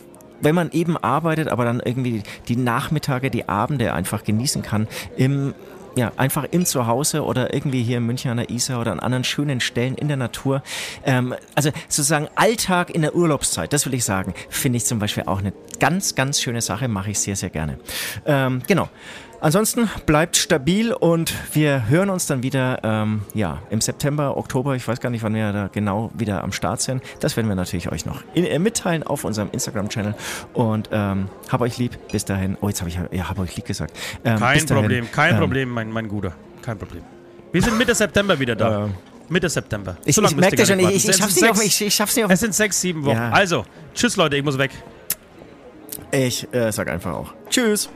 wenn 0.44 0.56
man 0.56 0.72
eben 0.72 0.98
arbeitet, 0.98 1.48
aber 1.48 1.66
dann 1.66 1.80
irgendwie 1.80 2.24
die 2.48 2.56
Nachmittage, 2.56 3.30
die 3.30 3.48
Abende 3.50 3.94
einfach 3.94 4.24
genießen 4.24 4.62
kann, 4.62 4.88
im 5.18 5.54
ja, 5.96 6.12
einfach 6.18 6.46
im 6.50 6.66
Zuhause 6.66 7.24
oder 7.24 7.54
irgendwie 7.54 7.84
hier 7.84 7.98
in 7.98 8.06
München 8.06 8.32
an 8.32 8.38
der 8.38 8.50
Isar 8.50 8.82
oder 8.82 8.92
an 8.92 9.00
anderen 9.00 9.24
schönen 9.24 9.60
Stellen 9.60 9.96
in 9.96 10.08
der 10.08 10.18
Natur. 10.18 10.64
Ähm, 11.06 11.36
also 11.56 11.70
sozusagen 11.88 12.28
Alltag 12.36 12.90
in 12.90 13.02
der 13.02 13.16
Urlaubszeit, 13.16 13.74
das 13.74 13.86
will 13.86 13.94
ich 13.94 14.04
sagen, 14.04 14.34
finde 14.50 14.78
ich 14.78 14.86
zum 14.86 15.00
Beispiel 15.00 15.24
auch 15.28 15.40
eine 15.40 15.54
ganz, 15.80 16.16
ganz 16.16 16.42
schöne 16.42 16.62
Sache, 16.62 16.88
mache 16.88 17.12
ich 17.12 17.20
sehr, 17.20 17.36
sehr 17.36 17.50
gerne. 17.50 17.78
Ähm, 18.26 18.62
genau. 18.68 18.90
Ansonsten 19.44 19.90
bleibt 20.06 20.38
stabil 20.38 20.94
und 20.94 21.34
wir 21.54 21.90
hören 21.90 22.10
uns 22.10 22.28
dann 22.28 22.44
wieder 22.44 22.80
ähm, 22.82 23.24
ja, 23.34 23.62
im 23.70 23.82
September, 23.82 24.38
Oktober. 24.38 24.74
Ich 24.78 24.88
weiß 24.88 25.02
gar 25.02 25.10
nicht, 25.10 25.22
wann 25.22 25.36
wir 25.36 25.52
da 25.52 25.68
genau 25.68 26.12
wieder 26.14 26.46
am 26.46 26.54
Start 26.54 26.80
sind. 26.80 27.04
Das 27.20 27.36
werden 27.36 27.50
wir 27.50 27.56
natürlich 27.56 27.92
euch 27.92 28.06
noch 28.06 28.24
in, 28.34 28.46
äh, 28.46 28.58
mitteilen 28.58 29.04
auf 29.04 29.26
unserem 29.26 29.50
Instagram-Channel. 29.52 30.16
Und 30.54 30.88
ähm, 30.94 31.28
hab 31.50 31.60
euch 31.60 31.78
lieb. 31.78 31.98
Bis 32.10 32.24
dahin. 32.24 32.56
Oh, 32.62 32.70
jetzt 32.70 32.80
habe 32.80 32.90
ich 32.90 32.98
ja, 33.12 33.28
hab 33.28 33.38
euch 33.38 33.54
lieb 33.58 33.66
gesagt. 33.66 33.92
Ähm, 34.24 34.40
Kein 34.40 34.66
dahin, 34.66 34.66
Problem. 34.66 35.12
Kein 35.12 35.34
ähm, 35.34 35.40
Problem, 35.42 35.70
mein, 35.72 35.92
mein 35.92 36.08
Guter. 36.08 36.32
Kein 36.62 36.78
Problem. 36.78 37.04
Wir 37.52 37.62
sind 37.62 37.78
Mitte 37.78 37.94
September 37.94 38.40
wieder 38.40 38.56
da. 38.56 38.88
Mitte 39.28 39.50
September. 39.50 39.98
Ich, 40.06 40.16
So 40.16 40.24
ich 40.24 40.38
merke 40.38 40.56
das 40.56 40.70
schon, 40.70 40.80
ich, 40.80 40.88
ich, 40.88 41.10
ich 41.10 41.18
schaff's 41.18 41.36
nicht 41.36 41.50
auf, 41.50 41.62
ich, 41.62 41.82
ich 41.82 41.94
schaff's 41.94 42.16
nicht 42.16 42.24
auf. 42.24 42.32
Es 42.32 42.40
sind 42.40 42.56
sechs, 42.56 42.80
sieben 42.80 43.04
Wochen. 43.04 43.18
Ja. 43.18 43.32
Also, 43.32 43.66
tschüss 43.94 44.16
Leute, 44.16 44.38
ich 44.38 44.44
muss 44.46 44.58
weg. 44.58 44.72
Ich 46.12 46.48
äh, 46.54 46.72
sag 46.72 46.90
einfach 46.90 47.12
auch. 47.12 47.34
Tschüss. 47.50 47.90